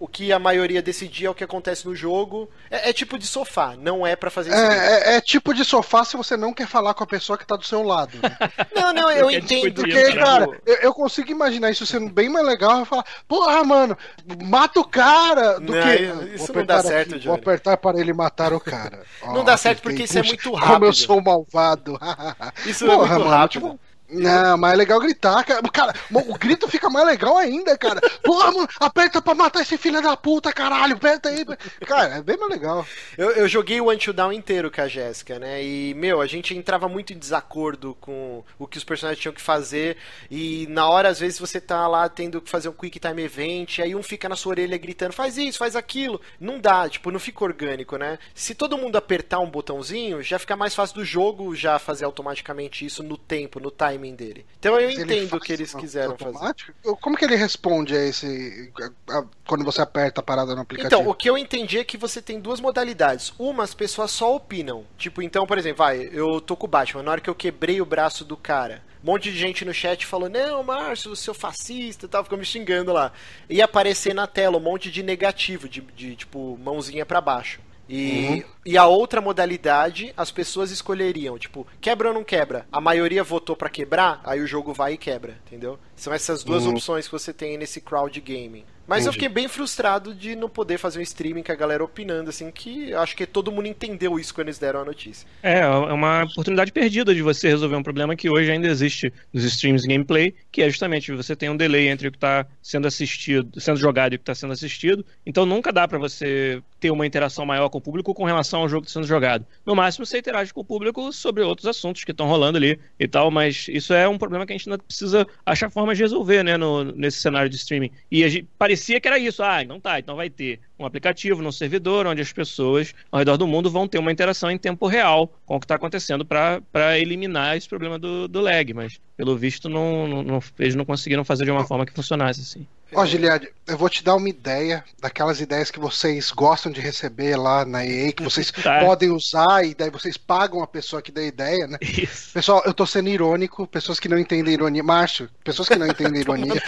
o 0.00 0.08
que 0.08 0.32
a 0.32 0.38
maioria 0.38 0.80
decidir 0.80 1.26
é 1.26 1.30
o 1.30 1.34
que 1.34 1.44
acontece 1.44 1.86
no 1.86 1.94
jogo. 1.94 2.48
É, 2.70 2.88
é 2.88 2.92
tipo 2.92 3.18
de 3.18 3.26
sofá, 3.26 3.76
não 3.78 4.06
é 4.06 4.16
para 4.16 4.30
fazer 4.30 4.48
isso. 4.48 4.58
É, 4.58 5.12
é, 5.12 5.16
é, 5.16 5.20
tipo 5.20 5.52
de 5.52 5.62
sofá 5.62 6.04
se 6.06 6.16
você 6.16 6.38
não 6.38 6.54
quer 6.54 6.66
falar 6.66 6.94
com 6.94 7.04
a 7.04 7.06
pessoa 7.06 7.36
que 7.36 7.46
tá 7.46 7.54
do 7.54 7.64
seu 7.64 7.82
lado. 7.82 8.16
Né? 8.22 8.36
não, 8.74 8.94
não, 8.94 9.10
eu 9.10 9.30
entendo. 9.30 9.74
Porque, 9.74 10.12
cara, 10.14 10.48
eu, 10.64 10.76
eu, 10.76 10.94
consigo 10.94 11.30
imaginar 11.30 11.70
isso 11.70 11.84
sendo 11.84 12.08
bem 12.08 12.30
mais 12.30 12.46
legal. 12.46 12.86
Falar, 12.86 13.04
porra, 13.28 13.62
mano, 13.62 13.96
mata 14.42 14.80
o 14.80 14.84
cara. 14.84 15.60
Do 15.60 15.74
não, 15.74 15.82
que. 15.82 16.34
Isso 16.34 16.50
não 16.50 16.64
dá 16.64 16.82
certo, 16.82 17.16
aqui, 17.16 17.26
Vou 17.26 17.34
apertar 17.34 17.76
para 17.76 18.00
ele 18.00 18.14
matar 18.14 18.54
o 18.54 18.60
cara. 18.60 19.02
não 19.22 19.40
oh, 19.40 19.42
dá 19.42 19.58
certo 19.58 19.82
porque 19.82 20.04
isso 20.04 20.18
é 20.18 20.22
muito 20.22 20.50
rápido. 20.54 20.72
Como 20.72 20.84
eu 20.86 20.92
sou 20.94 21.20
malvado. 21.20 21.98
isso 22.64 22.86
porra, 22.86 22.94
é 22.94 23.08
muito 23.08 23.18
mano, 23.18 23.30
rápido. 23.30 23.60
Tipo, 23.60 23.80
não, 24.12 24.56
mas 24.56 24.72
é 24.72 24.76
legal 24.76 25.00
gritar, 25.00 25.44
cara. 25.44 25.62
Cara, 25.70 25.94
o 26.12 26.36
grito 26.36 26.68
fica 26.68 26.90
mais 26.90 27.06
legal 27.06 27.36
ainda, 27.36 27.76
cara. 27.78 28.00
Porra, 28.22 28.52
mano, 28.52 28.68
aperta 28.78 29.22
pra 29.22 29.34
matar 29.34 29.62
esse 29.62 29.78
filho 29.78 30.02
da 30.02 30.16
puta, 30.16 30.52
caralho. 30.52 30.96
Aperta 30.96 31.28
aí. 31.28 31.44
Cara, 31.86 32.16
é 32.16 32.22
bem 32.22 32.36
mais 32.36 32.50
legal. 32.50 32.86
Eu, 33.16 33.30
eu 33.32 33.48
joguei 33.48 33.80
o 33.80 33.90
Until 33.90 34.12
Down 34.12 34.32
inteiro 34.32 34.70
com 34.70 34.80
a 34.80 34.88
Jéssica, 34.88 35.38
né? 35.38 35.62
E, 35.62 35.94
meu, 35.94 36.20
a 36.20 36.26
gente 36.26 36.56
entrava 36.56 36.88
muito 36.88 37.12
em 37.12 37.18
desacordo 37.18 37.96
com 38.00 38.42
o 38.58 38.66
que 38.66 38.78
os 38.78 38.84
personagens 38.84 39.20
tinham 39.20 39.34
que 39.34 39.40
fazer. 39.40 39.96
E 40.30 40.66
na 40.68 40.88
hora, 40.88 41.08
às 41.08 41.20
vezes, 41.20 41.38
você 41.38 41.60
tá 41.60 41.86
lá 41.86 42.08
tendo 42.08 42.40
que 42.40 42.50
fazer 42.50 42.68
um 42.68 42.72
Quick 42.72 42.98
Time 42.98 43.22
Event. 43.22 43.78
Aí 43.78 43.94
um 43.94 44.02
fica 44.02 44.28
na 44.28 44.36
sua 44.36 44.50
orelha 44.50 44.76
gritando, 44.76 45.12
faz 45.12 45.38
isso, 45.38 45.58
faz 45.58 45.76
aquilo. 45.76 46.20
Não 46.38 46.58
dá, 46.58 46.88
tipo, 46.88 47.10
não 47.10 47.20
fica 47.20 47.44
orgânico, 47.44 47.96
né? 47.96 48.18
Se 48.34 48.54
todo 48.54 48.78
mundo 48.78 48.96
apertar 48.96 49.38
um 49.38 49.50
botãozinho, 49.50 50.22
já 50.22 50.38
fica 50.38 50.56
mais 50.56 50.74
fácil 50.74 50.96
do 50.96 51.04
jogo 51.04 51.54
já 51.54 51.78
fazer 51.78 52.04
automaticamente 52.04 52.84
isso 52.84 53.02
no 53.02 53.16
tempo, 53.16 53.60
no 53.60 53.70
time 53.70 53.99
timing 54.00 54.14
dele. 54.14 54.46
Então 54.58 54.80
eu 54.80 54.90
entendo 54.90 55.36
o 55.36 55.40
que 55.40 55.52
eles 55.52 55.74
quiseram 55.74 56.12
automático? 56.12 56.72
fazer. 56.82 56.96
Como 56.96 57.16
que 57.16 57.24
ele 57.24 57.36
responde 57.36 57.94
a 57.94 58.04
esse. 58.04 58.72
A, 59.08 59.18
a, 59.18 59.24
quando 59.46 59.64
você 59.64 59.82
aperta 59.82 60.20
a 60.20 60.24
parada 60.24 60.54
no 60.54 60.62
aplicativo? 60.62 61.00
Então, 61.00 61.10
o 61.10 61.14
que 61.14 61.28
eu 61.28 61.36
entendi 61.36 61.78
é 61.78 61.84
que 61.84 61.98
você 61.98 62.22
tem 62.22 62.40
duas 62.40 62.60
modalidades. 62.60 63.32
Uma, 63.38 63.62
as 63.62 63.74
pessoas 63.74 64.10
só 64.10 64.34
opinam. 64.34 64.84
Tipo, 64.96 65.22
então, 65.22 65.46
por 65.46 65.58
exemplo, 65.58 65.78
vai, 65.78 66.08
eu 66.12 66.40
tô 66.40 66.56
com 66.56 66.66
o 66.66 66.70
Batman, 66.70 67.02
na 67.02 67.12
hora 67.12 67.20
que 67.20 67.30
eu 67.30 67.34
quebrei 67.34 67.80
o 67.80 67.86
braço 67.86 68.24
do 68.24 68.36
cara. 68.36 68.82
Um 69.02 69.12
monte 69.12 69.30
de 69.30 69.38
gente 69.38 69.64
no 69.64 69.72
chat 69.72 70.04
falou: 70.06 70.28
Não, 70.28 70.62
Márcio, 70.62 71.14
seu 71.16 71.34
fascista 71.34 72.06
e 72.06 72.08
tal, 72.08 72.24
ficou 72.24 72.38
me 72.38 72.44
xingando 72.44 72.92
lá. 72.92 73.12
E 73.48 73.62
aparecer 73.62 74.14
na 74.14 74.26
tela 74.26 74.56
um 74.56 74.60
monte 74.60 74.90
de 74.90 75.02
negativo, 75.02 75.68
de, 75.68 75.80
de 75.80 76.16
tipo, 76.16 76.58
mãozinha 76.58 77.06
para 77.06 77.20
baixo. 77.20 77.60
E, 77.90 78.28
uhum. 78.28 78.42
e 78.64 78.78
a 78.78 78.86
outra 78.86 79.20
modalidade, 79.20 80.14
as 80.16 80.30
pessoas 80.30 80.70
escolheriam, 80.70 81.36
tipo, 81.36 81.66
quebra 81.80 82.08
ou 82.08 82.14
não 82.14 82.22
quebra? 82.22 82.64
A 82.70 82.80
maioria 82.80 83.24
votou 83.24 83.56
para 83.56 83.68
quebrar, 83.68 84.20
aí 84.22 84.40
o 84.40 84.46
jogo 84.46 84.72
vai 84.72 84.92
e 84.92 84.96
quebra, 84.96 85.36
entendeu? 85.44 85.76
São 86.00 86.14
essas 86.14 86.42
duas 86.42 86.64
uhum. 86.64 86.72
opções 86.72 87.04
que 87.04 87.12
você 87.12 87.30
tem 87.30 87.58
nesse 87.58 87.78
crowd 87.78 88.18
gaming. 88.22 88.64
Mas 88.90 89.02
Entendi. 89.02 89.08
eu 89.08 89.12
fiquei 89.12 89.28
bem 89.28 89.46
frustrado 89.46 90.12
de 90.12 90.34
não 90.34 90.48
poder 90.48 90.76
fazer 90.76 90.98
um 90.98 91.02
streaming 91.02 91.44
com 91.44 91.52
a 91.52 91.54
galera 91.54 91.84
opinando, 91.84 92.28
assim, 92.28 92.50
que 92.50 92.92
acho 92.94 93.14
que 93.14 93.24
todo 93.24 93.52
mundo 93.52 93.68
entendeu 93.68 94.18
isso 94.18 94.34
quando 94.34 94.48
eles 94.48 94.58
deram 94.58 94.80
a 94.80 94.84
notícia. 94.84 95.28
É, 95.44 95.60
é 95.60 95.92
uma 95.92 96.24
oportunidade 96.24 96.72
perdida 96.72 97.14
de 97.14 97.22
você 97.22 97.48
resolver 97.48 97.76
um 97.76 97.84
problema 97.84 98.16
que 98.16 98.28
hoje 98.28 98.50
ainda 98.50 98.66
existe 98.66 99.12
nos 99.32 99.44
streams 99.44 99.86
gameplay, 99.86 100.34
que 100.50 100.60
é 100.60 100.68
justamente 100.68 101.12
você 101.12 101.36
tem 101.36 101.48
um 101.48 101.56
delay 101.56 101.86
entre 101.86 102.08
o 102.08 102.10
que 102.10 102.16
está 102.16 102.44
sendo 102.60 102.88
assistido, 102.88 103.60
sendo 103.60 103.78
jogado 103.78 104.14
e 104.14 104.16
o 104.16 104.18
que 104.18 104.24
está 104.24 104.34
sendo 104.34 104.54
assistido. 104.54 105.06
Então 105.24 105.46
nunca 105.46 105.72
dá 105.72 105.86
para 105.86 105.98
você 105.98 106.60
ter 106.80 106.90
uma 106.90 107.06
interação 107.06 107.46
maior 107.46 107.68
com 107.68 107.78
o 107.78 107.80
público 107.80 108.12
com 108.12 108.24
relação 108.24 108.62
ao 108.62 108.68
jogo 108.68 108.82
que 108.82 108.88
está 108.88 108.98
sendo 108.98 109.06
jogado. 109.06 109.46
No 109.64 109.76
máximo 109.76 110.04
você 110.04 110.18
interage 110.18 110.52
com 110.52 110.62
o 110.62 110.64
público 110.64 111.12
sobre 111.12 111.44
outros 111.44 111.68
assuntos 111.68 112.02
que 112.02 112.10
estão 112.10 112.26
rolando 112.26 112.58
ali 112.58 112.80
e 112.98 113.06
tal, 113.06 113.30
mas 113.30 113.66
isso 113.68 113.94
é 113.94 114.08
um 114.08 114.18
problema 114.18 114.44
que 114.44 114.52
a 114.52 114.56
gente 114.56 114.68
ainda 114.68 114.82
precisa 114.82 115.28
achar 115.46 115.70
formas 115.90 115.98
de 115.98 116.04
resolver, 116.04 116.42
né, 116.42 116.56
no, 116.56 116.84
nesse 116.84 117.18
cenário 117.18 117.48
de 117.48 117.56
streaming. 117.56 117.90
E 118.10 118.28
gente, 118.28 118.48
parecia 118.58 119.00
que 119.00 119.08
era 119.08 119.18
isso. 119.18 119.42
Ah, 119.42 119.64
não 119.64 119.80
tá, 119.80 119.98
então 119.98 120.16
vai 120.16 120.30
ter 120.30 120.60
um 120.78 120.86
aplicativo 120.86 121.42
num 121.42 121.52
servidor 121.52 122.06
onde 122.06 122.22
as 122.22 122.32
pessoas 122.32 122.94
ao 123.10 123.18
redor 123.18 123.36
do 123.36 123.46
mundo 123.46 123.70
vão 123.70 123.86
ter 123.86 123.98
uma 123.98 124.12
interação 124.12 124.50
em 124.50 124.58
tempo 124.58 124.86
real 124.86 125.32
com 125.44 125.56
o 125.56 125.60
que 125.60 125.64
está 125.64 125.74
acontecendo 125.74 126.24
para 126.24 126.98
eliminar 126.98 127.56
esse 127.56 127.68
problema 127.68 127.98
do, 127.98 128.28
do 128.28 128.40
lag. 128.40 128.72
Mas, 128.72 129.00
pelo 129.16 129.36
visto, 129.36 129.68
não, 129.68 130.22
não, 130.22 130.40
eles 130.58 130.74
não 130.74 130.84
conseguiram 130.84 131.24
fazer 131.24 131.44
de 131.44 131.50
uma 131.50 131.66
forma 131.66 131.84
que 131.84 131.92
funcionasse 131.92 132.40
assim. 132.40 132.66
Ó, 132.92 133.04
Giliad, 133.06 133.46
eu 133.66 133.78
vou 133.78 133.88
te 133.88 134.02
dar 134.02 134.16
uma 134.16 134.28
ideia 134.28 134.84
daquelas 135.00 135.40
ideias 135.40 135.70
que 135.70 135.78
vocês 135.78 136.30
gostam 136.30 136.72
de 136.72 136.80
receber 136.80 137.36
lá 137.36 137.64
na 137.64 137.86
EA, 137.86 138.12
que 138.12 138.22
vocês 138.22 138.50
tá. 138.62 138.80
podem 138.80 139.10
usar 139.10 139.64
e 139.64 139.74
daí 139.74 139.90
vocês 139.90 140.16
pagam 140.16 140.62
a 140.62 140.66
pessoa 140.66 141.00
que 141.00 141.12
dá 141.12 141.20
a 141.20 141.24
ideia, 141.24 141.66
né? 141.66 141.78
Isso. 141.80 142.32
Pessoal, 142.32 142.62
eu 142.66 142.74
tô 142.74 142.84
sendo 142.84 143.08
irônico, 143.08 143.66
pessoas 143.66 144.00
que 144.00 144.08
não 144.08 144.18
entendem 144.18 144.54
ironia. 144.54 144.82
Márcio, 144.82 145.30
pessoas 145.44 145.68
que 145.68 145.76
não 145.76 145.86
entendem 145.86 146.20
ironia. 146.22 146.54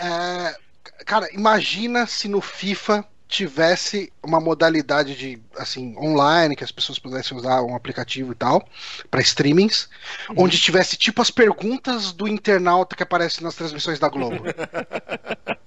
é, 0.00 0.56
cara, 1.04 1.28
imagina 1.32 2.06
se 2.06 2.28
no 2.28 2.40
FIFA 2.40 3.04
tivesse 3.32 4.12
uma 4.22 4.38
modalidade 4.38 5.16
de 5.16 5.40
assim 5.56 5.96
online 5.96 6.54
que 6.54 6.62
as 6.62 6.70
pessoas 6.70 6.98
pudessem 6.98 7.34
usar 7.34 7.62
um 7.62 7.74
aplicativo 7.74 8.32
e 8.32 8.34
tal 8.34 8.62
para 9.10 9.22
streamings, 9.22 9.88
uhum. 10.28 10.44
onde 10.44 10.60
tivesse 10.60 10.98
tipo 10.98 11.22
as 11.22 11.30
perguntas 11.30 12.12
do 12.12 12.28
internauta 12.28 12.94
que 12.94 13.02
aparece 13.02 13.42
nas 13.42 13.54
transmissões 13.54 13.98
da 13.98 14.10
Globo. 14.10 14.44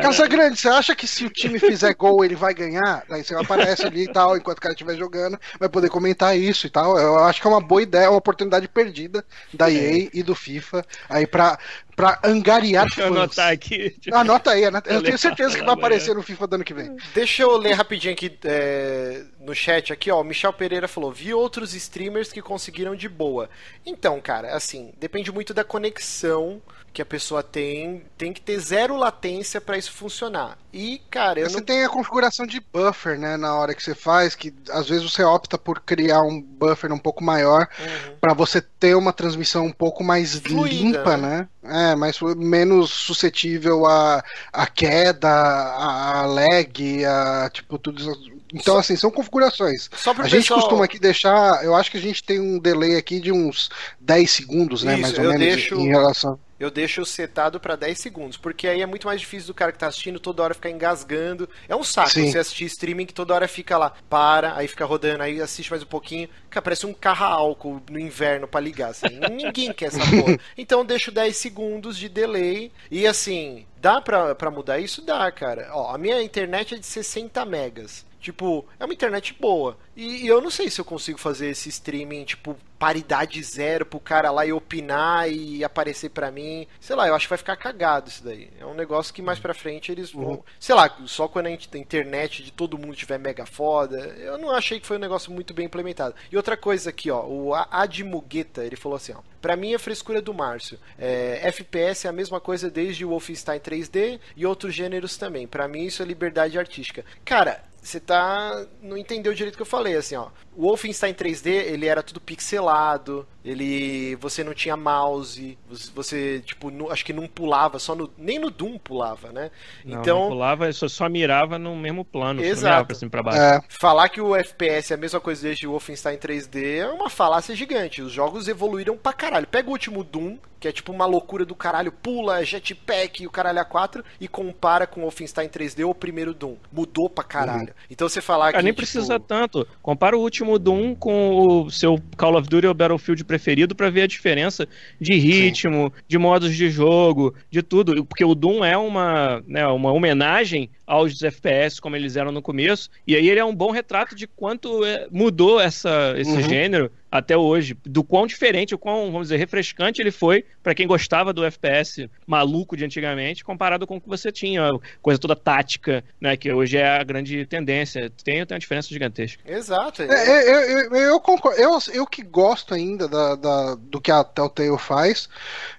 Casa 0.00 0.26
Grande, 0.26 0.58
você 0.58 0.68
acha 0.68 0.94
que 0.94 1.06
se 1.06 1.24
o 1.24 1.30
time 1.30 1.58
fizer 1.58 1.94
gol 1.94 2.24
ele 2.24 2.34
vai 2.34 2.52
ganhar? 2.52 3.04
Aí 3.10 3.22
você 3.22 3.34
aparece 3.34 3.86
ali 3.86 4.04
e 4.04 4.12
tal, 4.12 4.36
enquanto 4.36 4.58
o 4.58 4.60
cara 4.60 4.72
estiver 4.72 4.96
jogando, 4.96 5.38
vai 5.58 5.68
poder 5.68 5.88
comentar 5.88 6.36
isso 6.36 6.66
e 6.66 6.70
tal. 6.70 6.98
Eu 6.98 7.18
acho 7.20 7.40
que 7.40 7.46
é 7.46 7.50
uma 7.50 7.60
boa 7.60 7.82
ideia, 7.82 8.10
uma 8.10 8.18
oportunidade 8.18 8.68
perdida 8.68 9.24
da 9.52 9.70
EA 9.70 10.08
e 10.12 10.22
do 10.22 10.34
FIFA 10.34 10.84
aí 11.08 11.26
pra, 11.26 11.58
pra 11.94 12.18
angariar 12.24 12.86
Deixa 12.86 13.02
eu 13.02 13.06
anotar 13.08 13.52
aqui. 13.52 13.96
Anota 14.12 14.50
aí, 14.50 14.64
anota. 14.64 14.90
eu 14.90 15.02
tenho 15.02 15.18
certeza 15.18 15.56
que 15.56 15.64
vai 15.64 15.74
aparecer 15.74 16.14
no 16.14 16.22
FIFA 16.22 16.46
do 16.46 16.54
ano 16.56 16.64
que 16.64 16.74
vem. 16.74 16.96
Deixa 17.14 17.42
eu 17.42 17.56
ler 17.56 17.72
rapidinho 17.72 18.14
aqui 18.14 18.36
é, 18.44 19.22
no 19.40 19.54
chat 19.54 19.92
aqui, 19.92 20.10
ó, 20.10 20.20
o 20.20 20.24
Michel 20.24 20.52
Pereira 20.52 20.88
falou: 20.88 21.12
vi 21.12 21.32
outros 21.32 21.74
streamers 21.74 22.32
que 22.32 22.42
conseguiram 22.42 22.94
de 22.94 23.08
boa. 23.08 23.48
Então, 23.84 24.20
cara, 24.20 24.54
assim, 24.54 24.92
depende 24.98 25.32
muito 25.32 25.54
da 25.54 25.64
conexão 25.64 26.60
que 26.96 27.02
a 27.02 27.04
pessoa 27.04 27.42
tem, 27.42 28.04
tem 28.16 28.32
que 28.32 28.40
ter 28.40 28.58
zero 28.58 28.96
latência 28.96 29.60
para 29.60 29.76
isso 29.76 29.92
funcionar. 29.92 30.56
E, 30.72 31.02
cara, 31.10 31.40
eu 31.40 31.50
você 31.50 31.58
não... 31.58 31.62
tem 31.62 31.84
a 31.84 31.90
configuração 31.90 32.46
de 32.46 32.58
buffer, 32.58 33.18
né, 33.18 33.36
na 33.36 33.54
hora 33.54 33.74
que 33.74 33.82
você 33.82 33.94
faz, 33.94 34.34
que 34.34 34.50
às 34.70 34.88
vezes 34.88 35.12
você 35.12 35.22
opta 35.22 35.58
por 35.58 35.80
criar 35.80 36.22
um 36.22 36.40
buffer 36.40 36.90
um 36.90 36.98
pouco 36.98 37.22
maior 37.22 37.68
uhum. 37.78 38.16
para 38.18 38.32
você 38.32 38.62
ter 38.62 38.94
uma 38.94 39.12
transmissão 39.12 39.66
um 39.66 39.72
pouco 39.72 40.02
mais 40.02 40.36
Fluida, 40.38 40.74
limpa, 40.74 41.18
né? 41.18 41.46
né? 41.62 41.90
É, 41.90 41.94
mais 41.94 42.18
menos 42.34 42.88
suscetível 42.92 43.84
a, 43.84 44.24
a 44.50 44.66
queda, 44.66 45.28
a, 45.28 46.20
a 46.20 46.26
lag, 46.26 47.04
a 47.04 47.50
tipo 47.52 47.76
tudo 47.76 48.00
isso. 48.00 48.36
Então, 48.54 48.74
Só... 48.74 48.80
assim, 48.80 48.96
são 48.96 49.10
configurações. 49.10 49.90
a 49.92 49.98
pessoal... 49.98 50.28
gente 50.28 50.48
costuma 50.48 50.86
aqui 50.86 50.98
deixar. 50.98 51.62
Eu 51.62 51.74
acho 51.74 51.90
que 51.90 51.98
a 51.98 52.00
gente 52.00 52.24
tem 52.24 52.40
um 52.40 52.58
delay 52.58 52.96
aqui 52.96 53.20
de 53.20 53.30
uns 53.30 53.68
10 54.00 54.30
segundos, 54.30 54.82
né? 54.82 54.94
Isso, 54.94 55.02
mais 55.02 55.18
ou 55.18 55.24
menos, 55.24 55.38
deixo... 55.40 55.74
em 55.74 55.88
relação 55.88 56.38
eu 56.58 56.70
deixo 56.70 57.04
setado 57.04 57.60
para 57.60 57.76
10 57.76 57.98
segundos, 57.98 58.36
porque 58.36 58.66
aí 58.66 58.80
é 58.80 58.86
muito 58.86 59.06
mais 59.06 59.20
difícil 59.20 59.48
do 59.48 59.54
cara 59.54 59.72
que 59.72 59.78
tá 59.78 59.86
assistindo 59.86 60.18
toda 60.18 60.42
hora 60.42 60.54
ficar 60.54 60.70
engasgando. 60.70 61.48
É 61.68 61.76
um 61.76 61.84
saco 61.84 62.10
Sim. 62.10 62.30
você 62.30 62.38
assistir 62.38 62.64
streaming 62.64 63.06
que 63.06 63.14
toda 63.14 63.34
hora 63.34 63.46
fica 63.46 63.76
lá, 63.76 63.92
para, 64.08 64.56
aí 64.56 64.66
fica 64.66 64.84
rodando, 64.84 65.22
aí 65.22 65.40
assiste 65.40 65.70
mais 65.70 65.82
um 65.82 65.86
pouquinho. 65.86 66.28
Cara, 66.48 66.62
parece 66.62 66.86
um 66.86 66.94
carro 66.94 67.26
álcool 67.26 67.82
no 67.90 67.98
inverno 67.98 68.48
para 68.48 68.60
ligar, 68.60 68.90
assim. 68.90 69.20
Ninguém 69.30 69.72
quer 69.72 69.86
essa 69.86 69.98
porra. 69.98 70.38
Então 70.56 70.80
eu 70.80 70.84
deixo 70.84 71.12
10 71.12 71.36
segundos 71.36 71.96
de 71.98 72.08
delay 72.08 72.72
e 72.90 73.06
assim, 73.06 73.66
dá 73.80 74.00
pra, 74.00 74.34
pra 74.34 74.50
mudar 74.50 74.78
isso? 74.78 75.02
Dá, 75.02 75.30
cara. 75.30 75.68
Ó, 75.72 75.94
a 75.94 75.98
minha 75.98 76.22
internet 76.22 76.74
é 76.74 76.78
de 76.78 76.86
60 76.86 77.44
megas. 77.44 78.04
Tipo, 78.26 78.66
é 78.80 78.84
uma 78.84 78.92
internet 78.92 79.36
boa. 79.38 79.78
E, 79.94 80.24
e, 80.24 80.26
eu 80.26 80.40
não 80.40 80.50
sei 80.50 80.68
se 80.68 80.80
eu 80.80 80.84
consigo 80.84 81.16
fazer 81.16 81.48
esse 81.48 81.68
streaming, 81.68 82.24
tipo, 82.24 82.56
paridade 82.78 83.42
zero 83.42 83.86
pro 83.86 84.00
cara 84.00 84.30
lá 84.30 84.44
e 84.46 84.52
opinar 84.52 85.30
e 85.30 85.64
aparecer 85.64 86.10
para 86.10 86.30
mim. 86.30 86.66
Sei 86.80 86.94
lá, 86.94 87.08
eu 87.08 87.14
acho 87.14 87.26
que 87.26 87.30
vai 87.30 87.38
ficar 87.38 87.56
cagado 87.56 88.08
isso 88.08 88.24
daí. 88.24 88.50
É 88.58 88.66
um 88.66 88.74
negócio 88.74 89.12
que 89.12 89.22
mais 89.22 89.38
pra 89.38 89.54
frente 89.54 89.90
eles 89.90 90.10
vão. 90.10 90.24
Uhum. 90.24 90.42
Sei 90.58 90.74
lá, 90.74 90.94
só 91.06 91.28
quando 91.28 91.46
a, 91.46 91.50
gente, 91.50 91.68
a 91.72 91.78
internet 91.78 92.42
de 92.42 92.52
todo 92.52 92.78
mundo 92.78 92.94
tiver 92.94 93.18
mega 93.18 93.46
foda. 93.46 93.98
Eu 94.18 94.38
não 94.38 94.50
achei 94.50 94.78
que 94.80 94.86
foi 94.86 94.96
um 94.96 95.00
negócio 95.00 95.32
muito 95.32 95.54
bem 95.54 95.66
implementado. 95.66 96.14
E 96.30 96.36
outra 96.36 96.56
coisa 96.56 96.90
aqui, 96.90 97.10
ó, 97.10 97.24
o 97.24 97.54
Admugueta, 97.54 98.64
ele 98.64 98.76
falou 98.76 98.96
assim, 98.96 99.12
ó. 99.12 99.20
Pra 99.40 99.56
mim, 99.56 99.74
a 99.74 99.78
frescura 99.78 100.20
do 100.20 100.34
Márcio. 100.34 100.78
É, 100.98 101.40
FPS 101.44 102.06
é 102.06 102.10
a 102.10 102.12
mesma 102.12 102.40
coisa 102.40 102.68
desde 102.68 103.04
o 103.04 103.10
Wolfenstein 103.10 103.60
3D 103.60 104.18
e 104.36 104.44
outros 104.44 104.74
gêneros 104.74 105.16
também. 105.16 105.46
Para 105.46 105.68
mim, 105.68 105.84
isso 105.84 106.02
é 106.02 106.06
liberdade 106.06 106.58
artística. 106.58 107.04
Cara, 107.24 107.62
você 107.86 108.00
tá. 108.00 108.66
não 108.82 108.96
entendeu 108.96 109.32
direito 109.32 109.54
o 109.54 109.56
que 109.56 109.62
eu 109.62 109.66
falei, 109.66 109.96
assim, 109.96 110.16
ó. 110.16 110.28
O 110.54 110.62
Wolfenstein 110.62 111.14
3D, 111.14 111.46
ele 111.46 111.86
era 111.86 112.02
tudo 112.02 112.20
pixelado, 112.20 113.26
ele 113.46 114.16
você 114.16 114.42
não 114.42 114.52
tinha 114.52 114.76
mouse, 114.76 115.56
você 115.94 116.40
tipo, 116.44 116.70
não, 116.70 116.90
acho 116.90 117.04
que 117.04 117.12
não 117.12 117.28
pulava, 117.28 117.78
só 117.78 117.94
no 117.94 118.10
nem 118.18 118.38
no 118.38 118.50
Doom 118.50 118.76
pulava, 118.76 119.30
né? 119.30 119.50
Não, 119.84 120.00
então 120.00 120.20
não 120.22 120.28
pulava, 120.30 120.72
só, 120.72 120.88
só 120.88 121.08
mirava 121.08 121.58
no 121.58 121.76
mesmo 121.76 122.04
plano, 122.04 122.42
Exato. 122.42 122.86
pra 122.86 122.96
cima 122.96 123.10
pra 123.10 123.22
baixo. 123.22 123.40
É. 123.40 123.60
Falar 123.68 124.08
que 124.08 124.20
o 124.20 124.34
FPS 124.34 124.92
é 124.92 124.96
a 124.96 124.98
mesma 124.98 125.20
coisa 125.20 125.42
desde 125.42 125.66
o 125.66 125.70
Wolfenstein 125.70 126.16
3D 126.16 126.78
é 126.78 126.88
uma 126.88 127.08
falácia 127.08 127.54
gigante. 127.54 128.02
Os 128.02 128.12
jogos 128.12 128.48
evoluíram 128.48 128.96
pra 128.96 129.12
caralho. 129.12 129.46
Pega 129.46 129.68
o 129.68 129.72
último 129.72 130.02
Doom, 130.02 130.38
que 130.58 130.66
é 130.66 130.72
tipo 130.72 130.92
uma 130.92 131.06
loucura 131.06 131.44
do 131.44 131.54
caralho, 131.54 131.92
pula, 131.92 132.44
jetpack 132.44 133.22
e 133.22 133.26
o 133.26 133.30
caralho 133.30 133.60
A4 133.60 134.02
e 134.20 134.26
compara 134.26 134.86
com 134.86 135.00
o 135.00 135.02
Wolfenstein 135.04 135.48
3D 135.48 135.84
ou 135.84 135.90
o 135.90 135.94
primeiro 135.94 136.34
Doom. 136.34 136.56
Mudou 136.72 137.08
pra 137.08 137.22
caralho. 137.22 137.68
Uhum. 137.68 137.84
Então 137.90 138.08
você 138.08 138.20
falar 138.20 138.46
Cara, 138.46 138.58
que 138.58 138.64
nem 138.64 138.72
tipo... 138.72 138.82
precisa 138.82 139.20
tanto. 139.20 139.66
Compara 139.82 140.16
o 140.16 140.20
último 140.20 140.58
Doom 140.58 140.94
com 140.94 141.64
o 141.64 141.70
seu 141.70 142.00
Call 142.16 142.36
of 142.36 142.48
Duty 142.48 142.66
ou 142.66 142.74
Battlefield 142.74 143.24
preferido 143.36 143.74
para 143.74 143.90
ver 143.90 144.02
a 144.02 144.06
diferença 144.06 144.66
de 145.00 145.14
ritmo, 145.14 145.92
Sim. 145.94 146.02
de 146.08 146.18
modos 146.18 146.56
de 146.56 146.70
jogo, 146.70 147.34
de 147.50 147.62
tudo. 147.62 148.04
Porque 148.04 148.24
o 148.24 148.34
Doom 148.34 148.64
é 148.64 148.76
uma, 148.76 149.42
né, 149.46 149.66
uma 149.66 149.92
homenagem 149.92 150.70
aos 150.86 151.22
FPS 151.22 151.80
como 151.80 151.96
eles 151.96 152.16
eram 152.16 152.32
no 152.32 152.40
começo. 152.40 152.88
E 153.06 153.14
aí 153.14 153.28
ele 153.28 153.40
é 153.40 153.44
um 153.44 153.54
bom 153.54 153.70
retrato 153.70 154.14
de 154.14 154.26
quanto 154.26 154.84
é, 154.84 155.06
mudou 155.10 155.60
essa, 155.60 156.14
esse 156.16 156.30
uhum. 156.30 156.48
gênero 156.48 156.90
até 157.10 157.36
hoje, 157.36 157.76
do 157.84 158.02
quão 158.02 158.26
diferente, 158.26 158.74
o 158.74 158.78
quão, 158.78 159.10
vamos 159.12 159.28
dizer, 159.28 159.36
refrescante 159.36 160.00
ele 160.00 160.10
foi 160.10 160.44
para 160.62 160.74
quem 160.74 160.86
gostava 160.86 161.32
do 161.32 161.44
FPS 161.44 162.10
maluco 162.26 162.76
de 162.76 162.84
antigamente, 162.84 163.44
comparado 163.44 163.86
com 163.86 163.96
o 163.96 164.00
que 164.00 164.08
você 164.08 164.32
tinha, 164.32 164.70
coisa 165.00 165.20
toda 165.20 165.36
tática, 165.36 166.04
né, 166.20 166.36
que 166.36 166.52
hoje 166.52 166.76
é 166.76 166.98
a 166.98 167.04
grande 167.04 167.46
tendência. 167.46 168.10
Tem, 168.24 168.44
tem 168.44 168.54
uma 168.54 168.58
diferença 168.60 168.88
gigantesca. 168.88 169.42
Exato. 169.46 170.02
É, 170.02 170.42
eu, 170.42 170.60
eu, 170.60 170.96
eu, 170.96 171.20
concordo, 171.20 171.60
eu, 171.60 171.78
eu 171.92 172.06
que 172.06 172.22
gosto 172.22 172.74
ainda 172.74 173.08
da, 173.08 173.34
da, 173.34 173.74
do 173.76 174.00
que 174.00 174.10
a 174.10 174.24
Telltale 174.24 174.78
faz, 174.78 175.28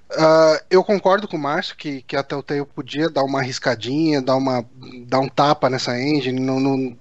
Uh, 0.10 0.58
eu 0.70 0.84
concordo 0.86 1.28
com 1.28 1.36
o 1.36 1.40
Márcio 1.40 1.76
que, 1.76 2.02
que 2.02 2.16
a 2.16 2.24
Telltale 2.24 2.66
podia 2.66 3.10
dar 3.10 3.24
uma 3.24 3.40
arriscadinha, 3.40 4.22
dar, 4.22 4.38
uma, 4.38 4.66
dar 5.06 5.20
um 5.20 5.28
tapa 5.28 5.70
nessa 5.70 6.00
engine. 6.00 6.40
Não, 6.40 6.60
não... 6.60 6.98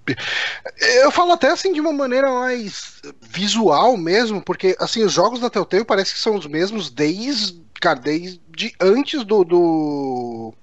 Eu 1.02 1.10
falo 1.12 1.32
até 1.32 1.50
assim 1.50 1.72
de 1.72 1.80
uma 1.80 1.92
maneira 1.92 2.28
mais 2.32 3.00
visual 3.20 3.96
mesmo, 3.96 4.42
porque 4.42 4.76
assim, 4.80 5.04
os 5.04 5.12
jogos 5.12 5.38
da 5.38 5.48
Telltale 5.48 5.84
parece 5.84 6.14
que 6.14 6.20
são 6.20 6.34
os 6.34 6.46
mesmos 6.46 6.90
desde, 6.90 7.62
cara, 7.80 8.00
desde 8.00 8.40
antes 8.80 9.24
do, 9.24 9.44
do, 9.44 10.54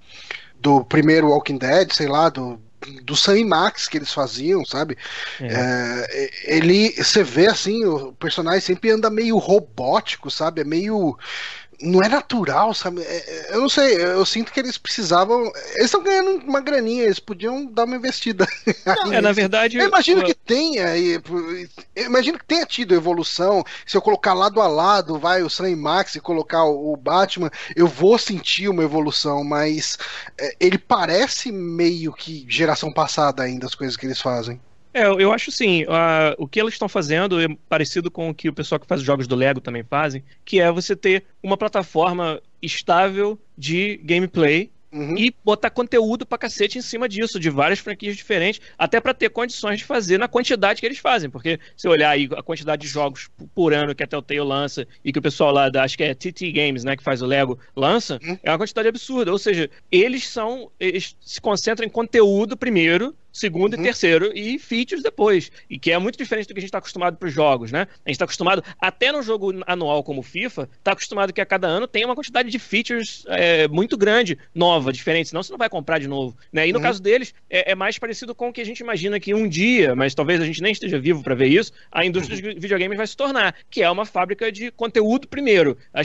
do 0.60 0.84
primeiro 0.84 1.28
Walking 1.28 1.56
Dead, 1.56 1.92
sei 1.92 2.08
lá, 2.08 2.28
do, 2.28 2.60
do 3.02 3.16
Sam 3.16 3.46
Max 3.46 3.88
que 3.88 3.96
eles 3.96 4.12
faziam, 4.12 4.64
sabe? 4.64 4.96
É. 5.40 5.46
É, 5.46 6.30
ele, 6.56 6.90
você 6.90 7.22
vê 7.22 7.46
assim, 7.46 7.84
o 7.84 8.12
personagem 8.12 8.60
sempre 8.60 8.90
anda 8.90 9.08
meio 9.10 9.38
robótico, 9.38 10.30
sabe? 10.30 10.60
É 10.60 10.64
meio 10.64 11.16
não 11.80 12.02
é 12.02 12.08
natural, 12.08 12.74
sabe? 12.74 13.02
É, 13.02 13.16
é, 13.16 13.54
eu 13.54 13.60
não 13.60 13.68
sei, 13.68 14.02
eu 14.02 14.24
sinto 14.24 14.52
que 14.52 14.60
eles 14.60 14.78
precisavam. 14.78 15.44
Eles 15.74 15.86
estão 15.86 16.02
ganhando 16.02 16.44
uma 16.44 16.60
graninha, 16.60 17.04
eles 17.04 17.18
podiam 17.18 17.66
dar 17.66 17.84
uma 17.84 17.96
investida. 17.96 18.46
Não, 18.84 19.12
é, 19.12 19.20
na 19.20 19.32
verdade. 19.32 19.78
Eu 19.78 19.86
imagino 19.86 20.22
eu... 20.22 20.26
que 20.26 20.34
tenha, 20.34 20.86
imagino 21.96 22.38
que 22.38 22.44
tenha 22.44 22.66
tido 22.66 22.94
evolução. 22.94 23.64
Se 23.86 23.96
eu 23.96 24.02
colocar 24.02 24.34
lado 24.34 24.60
a 24.60 24.66
lado, 24.66 25.18
vai 25.18 25.42
o 25.42 25.50
Sam 25.50 25.76
Max 25.76 26.14
e 26.14 26.20
colocar 26.20 26.64
o 26.64 26.96
Batman, 26.96 27.50
eu 27.74 27.86
vou 27.86 28.18
sentir 28.18 28.68
uma 28.68 28.82
evolução, 28.82 29.44
mas 29.44 29.98
é, 30.38 30.54
ele 30.60 30.78
parece 30.78 31.50
meio 31.50 32.12
que 32.12 32.46
geração 32.48 32.92
passada 32.92 33.42
ainda, 33.42 33.66
as 33.66 33.74
coisas 33.74 33.96
que 33.96 34.06
eles 34.06 34.20
fazem. 34.20 34.60
É, 34.94 35.06
eu 35.06 35.32
acho 35.32 35.50
sim. 35.50 35.82
Uh, 35.82 36.34
o 36.38 36.46
que 36.46 36.60
eles 36.60 36.74
estão 36.74 36.88
fazendo 36.88 37.40
é 37.40 37.48
parecido 37.68 38.12
com 38.12 38.30
o 38.30 38.34
que 38.34 38.48
o 38.48 38.52
pessoal 38.52 38.78
que 38.78 38.86
faz 38.86 39.02
jogos 39.02 39.26
do 39.26 39.34
Lego 39.34 39.60
também 39.60 39.82
fazem, 39.82 40.22
que 40.44 40.60
é 40.60 40.70
você 40.70 40.94
ter 40.94 41.24
uma 41.42 41.56
plataforma 41.56 42.40
estável 42.62 43.36
de 43.58 43.96
gameplay 44.04 44.70
Uhum. 44.94 45.18
e 45.18 45.34
botar 45.44 45.70
conteúdo 45.70 46.24
pra 46.24 46.38
cacete 46.38 46.78
em 46.78 46.80
cima 46.80 47.08
disso, 47.08 47.40
de 47.40 47.50
várias 47.50 47.80
franquias 47.80 48.16
diferentes, 48.16 48.60
até 48.78 49.00
para 49.00 49.12
ter 49.12 49.28
condições 49.28 49.78
de 49.78 49.84
fazer 49.84 50.18
na 50.18 50.28
quantidade 50.28 50.78
que 50.78 50.86
eles 50.86 50.98
fazem. 50.98 51.28
Porque 51.28 51.58
se 51.76 51.88
olhar 51.88 52.10
aí 52.10 52.28
a 52.36 52.44
quantidade 52.44 52.82
de 52.82 52.86
jogos 52.86 53.28
por 53.52 53.74
ano 53.74 53.92
que 53.92 54.04
a 54.04 54.06
Telltale 54.06 54.38
lança 54.42 54.86
e 55.04 55.12
que 55.12 55.18
o 55.18 55.22
pessoal 55.22 55.50
lá 55.50 55.68
da, 55.68 55.82
acho 55.82 55.96
que 55.96 56.04
é 56.04 56.14
TT 56.14 56.52
Games, 56.52 56.84
né, 56.84 56.96
que 56.96 57.02
faz 57.02 57.22
o 57.22 57.26
Lego, 57.26 57.58
lança, 57.74 58.20
uhum. 58.22 58.38
é 58.40 58.52
uma 58.52 58.58
quantidade 58.58 58.86
absurda. 58.86 59.32
Ou 59.32 59.38
seja, 59.38 59.68
eles 59.90 60.28
são. 60.28 60.70
Eles 60.78 61.16
se 61.20 61.40
concentram 61.40 61.84
em 61.84 61.90
conteúdo 61.90 62.56
primeiro 62.56 63.16
segundo 63.34 63.74
uhum. 63.74 63.80
e 63.80 63.82
terceiro, 63.82 64.30
e 64.32 64.58
features 64.60 65.02
depois. 65.02 65.50
E 65.68 65.76
que 65.76 65.90
é 65.90 65.98
muito 65.98 66.16
diferente 66.16 66.46
do 66.46 66.54
que 66.54 66.60
a 66.60 66.62
gente 66.62 66.68
está 66.68 66.78
acostumado 66.78 67.16
para 67.16 67.26
os 67.26 67.34
jogos, 67.34 67.72
né? 67.72 67.88
A 68.04 68.08
gente 68.08 68.14
está 68.14 68.24
acostumado, 68.24 68.62
até 68.80 69.10
no 69.10 69.22
jogo 69.22 69.52
anual 69.66 70.04
como 70.04 70.22
FIFA, 70.22 70.68
está 70.78 70.92
acostumado 70.92 71.32
que 71.32 71.40
a 71.40 71.46
cada 71.46 71.66
ano 71.66 71.88
tem 71.88 72.04
uma 72.04 72.14
quantidade 72.14 72.48
de 72.48 72.58
features 72.60 73.24
é, 73.26 73.66
muito 73.66 73.98
grande, 73.98 74.38
nova, 74.54 74.92
diferente, 74.92 75.30
senão 75.30 75.42
você 75.42 75.50
não 75.50 75.58
vai 75.58 75.68
comprar 75.68 75.98
de 75.98 76.06
novo. 76.06 76.36
Né? 76.52 76.68
E 76.68 76.72
no 76.72 76.78
uhum. 76.78 76.84
caso 76.84 77.02
deles, 77.02 77.34
é, 77.50 77.72
é, 77.72 77.74
mais 77.74 77.98
parecido 77.98 78.34
com 78.34 78.50
o 78.50 78.52
que 78.52 78.60
a 78.60 78.64
gente 78.64 78.80
imagina 78.80 79.18
que 79.18 79.34
um 79.34 79.48
dia, 79.48 79.96
mas 79.96 80.14
talvez 80.14 80.40
a 80.40 80.46
gente 80.46 80.62
nem 80.62 80.70
esteja 80.70 80.98
vivo 81.00 81.22
para 81.22 81.34
ver 81.34 81.48
isso, 81.48 81.72
a 81.90 82.04
indústria 82.06 82.36
uhum. 82.36 82.54
dos 82.54 82.62
videogames 82.62 82.96
vai 82.96 83.06
se 83.06 83.16
tornar, 83.16 83.56
que 83.68 83.82
é 83.82 83.90
uma 83.90 84.06
fábrica 84.06 84.52
de 84.52 84.70
conteúdo 84.70 85.26
primeiro. 85.26 85.76
A 85.92 86.02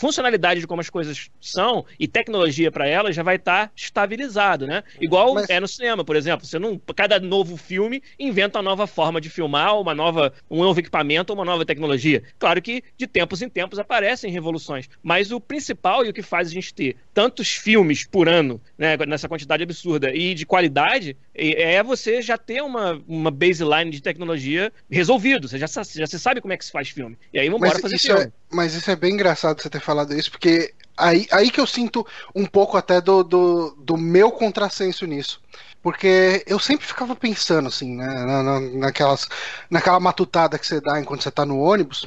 funcionalidade 0.00 0.60
de 0.60 0.66
como 0.66 0.80
as 0.80 0.88
coisas 0.88 1.28
são 1.40 1.84
e 1.98 2.08
tecnologia 2.08 2.72
para 2.72 2.88
elas 2.88 3.14
já 3.14 3.22
vai 3.22 3.36
estar 3.36 3.66
tá 3.66 3.72
estabilizado, 3.76 4.66
né? 4.66 4.82
Igual 4.98 5.34
mas... 5.34 5.50
é 5.50 5.60
no 5.60 5.68
cinema, 5.68 6.04
por 6.04 6.16
exemplo. 6.16 6.46
Você 6.46 6.58
não 6.58 6.69
cada 6.94 7.18
novo 7.18 7.56
filme 7.56 8.02
inventa 8.18 8.58
uma 8.58 8.64
nova 8.64 8.86
forma 8.86 9.20
de 9.20 9.30
filmar, 9.30 9.78
uma 9.80 9.94
nova, 9.94 10.32
um 10.50 10.62
novo 10.62 10.80
equipamento, 10.80 11.32
uma 11.32 11.44
nova 11.44 11.64
tecnologia. 11.64 12.22
Claro 12.38 12.60
que 12.60 12.82
de 12.96 13.06
tempos 13.06 13.42
em 13.42 13.48
tempos 13.48 13.78
aparecem 13.78 14.30
revoluções, 14.30 14.88
mas 15.02 15.32
o 15.32 15.40
principal 15.40 16.04
e 16.04 16.08
o 16.08 16.12
que 16.12 16.22
faz 16.22 16.48
a 16.48 16.52
gente 16.52 16.74
ter 16.74 16.96
tantos 17.14 17.50
filmes 17.50 18.04
por 18.04 18.28
ano, 18.28 18.60
né, 18.76 18.96
nessa 19.06 19.28
quantidade 19.28 19.62
absurda 19.62 20.12
e 20.14 20.34
de 20.34 20.46
qualidade, 20.46 21.16
é 21.34 21.82
você 21.82 22.22
já 22.22 22.36
ter 22.36 22.62
uma, 22.62 23.02
uma 23.06 23.30
baseline 23.30 23.90
de 23.90 24.02
tecnologia 24.02 24.72
resolvido. 24.90 25.48
Você 25.48 25.58
já, 25.58 25.66
já 25.66 26.06
você 26.06 26.18
sabe 26.18 26.40
como 26.40 26.52
é 26.52 26.56
que 26.56 26.64
se 26.64 26.72
faz 26.72 26.88
filme. 26.88 27.18
E 27.32 27.38
aí 27.38 27.48
vamos 27.48 27.66
embora 27.66 27.80
fazer 27.80 27.96
isso 27.96 28.06
filme. 28.06 28.24
É, 28.24 28.32
mas 28.50 28.74
isso 28.74 28.90
é 28.90 28.96
bem 28.96 29.14
engraçado 29.14 29.60
você 29.60 29.70
ter 29.70 29.80
falado 29.80 30.14
isso, 30.14 30.30
porque 30.30 30.72
aí, 31.00 31.26
aí 31.32 31.50
que 31.50 31.60
eu 31.60 31.66
sinto 31.66 32.06
um 32.34 32.46
pouco 32.46 32.76
até 32.76 33.00
do, 33.00 33.22
do, 33.22 33.76
do 33.78 33.96
meu 33.96 34.30
contrassenso 34.30 35.06
nisso. 35.06 35.40
Porque 35.82 36.44
eu 36.46 36.58
sempre 36.58 36.86
ficava 36.86 37.16
pensando, 37.16 37.68
assim, 37.68 37.96
né, 37.96 38.06
na, 38.06 38.60
naquelas, 38.60 39.26
naquela 39.70 39.98
matutada 39.98 40.58
que 40.58 40.66
você 40.66 40.78
dá 40.80 41.00
enquanto 41.00 41.22
você 41.22 41.30
tá 41.30 41.46
no 41.46 41.58
ônibus. 41.58 42.06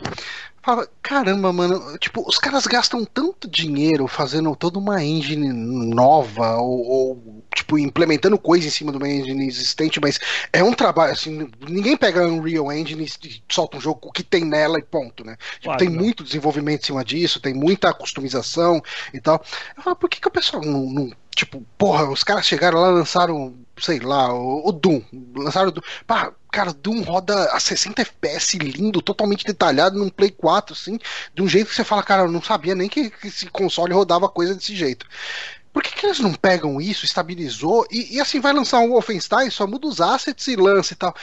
Fala, 0.64 0.88
caramba, 1.02 1.52
mano, 1.52 1.98
tipo, 1.98 2.24
os 2.26 2.38
caras 2.38 2.66
gastam 2.66 3.04
tanto 3.04 3.50
dinheiro 3.50 4.08
fazendo 4.08 4.56
toda 4.56 4.80
uma 4.80 5.04
engine 5.04 5.52
nova 5.52 6.56
ou, 6.56 6.88
ou, 6.88 7.44
tipo, 7.54 7.78
implementando 7.78 8.38
coisa 8.38 8.66
em 8.66 8.72
cima 8.72 8.90
de 8.90 8.98
uma 8.98 9.10
engine 9.10 9.46
existente, 9.46 10.00
mas 10.00 10.22
é 10.54 10.64
um 10.64 10.74
trabalho, 10.74 11.12
assim, 11.12 11.50
ninguém 11.68 11.98
pega 11.98 12.26
um 12.26 12.40
Unreal 12.40 12.72
Engine 12.72 13.04
e 13.04 13.44
solta 13.52 13.76
um 13.76 13.82
jogo 13.82 14.10
que 14.14 14.24
tem 14.24 14.46
nela 14.46 14.80
e 14.80 14.84
ponto, 14.84 15.26
né? 15.26 15.36
Tipo, 15.56 15.66
claro, 15.66 15.80
tem 15.80 15.90
não. 15.90 16.00
muito 16.00 16.24
desenvolvimento 16.24 16.84
em 16.84 16.86
cima 16.86 17.04
disso, 17.04 17.42
tem 17.42 17.54
muita 17.54 17.94
customização 17.94 18.82
e 19.14 19.20
tal. 19.20 19.44
Eu 19.76 19.84
falo, 19.84 19.98
por 19.98 20.10
que, 20.10 20.22
que 20.22 20.28
o 20.30 20.32
pessoal 20.32 20.64
não, 20.64 20.86
não 20.86 21.12
Tipo, 21.36 21.66
porra, 21.78 22.10
os 22.10 22.24
caras 22.24 22.46
chegaram 22.46 22.80
lá 22.80 22.90
lançaram, 22.90 23.56
sei 23.78 24.00
lá, 24.00 24.34
o, 24.34 24.68
o 24.68 24.72
Doom. 24.72 25.02
Lançaram 25.36 25.70
o 25.70 25.72
Doom. 25.72 25.82
Pá, 26.06 26.32
cara, 26.52 26.74
Doom 26.74 27.02
roda 27.02 27.52
a 27.52 27.60
60 27.60 28.02
FPS, 28.02 28.58
lindo, 28.58 29.02
totalmente 29.02 29.46
detalhado 29.46 29.98
num 29.98 30.10
Play 30.10 30.32
4, 30.32 30.74
assim, 30.74 31.00
de 31.34 31.42
um 31.42 31.48
jeito 31.48 31.70
que 31.70 31.76
você 31.76 31.84
fala, 31.84 32.04
cara, 32.04 32.24
eu 32.24 32.32
não 32.32 32.42
sabia 32.42 32.76
nem 32.76 32.88
que, 32.88 33.10
que 33.10 33.28
esse 33.28 33.48
console 33.48 33.94
rodava 33.94 34.30
coisa 34.30 34.54
desse 34.54 34.76
jeito. 34.76 35.08
Por 35.74 35.82
que, 35.82 35.96
que 35.96 36.06
eles 36.06 36.20
não 36.20 36.36
pegam 36.36 36.80
isso, 36.80 37.04
estabilizou 37.04 37.88
e, 37.90 38.16
e, 38.16 38.22
assim 38.22 38.40
vai 38.40 38.54
lançar 38.54 38.78
um 38.78 38.90
Wolfenstein, 38.90 39.50
só 39.50 39.66
muda 39.66 39.88
os 39.88 40.00
assets 40.00 40.48
e 40.48 40.56
lança 40.56 40.94
e 40.94 40.96
tal? 40.96 41.16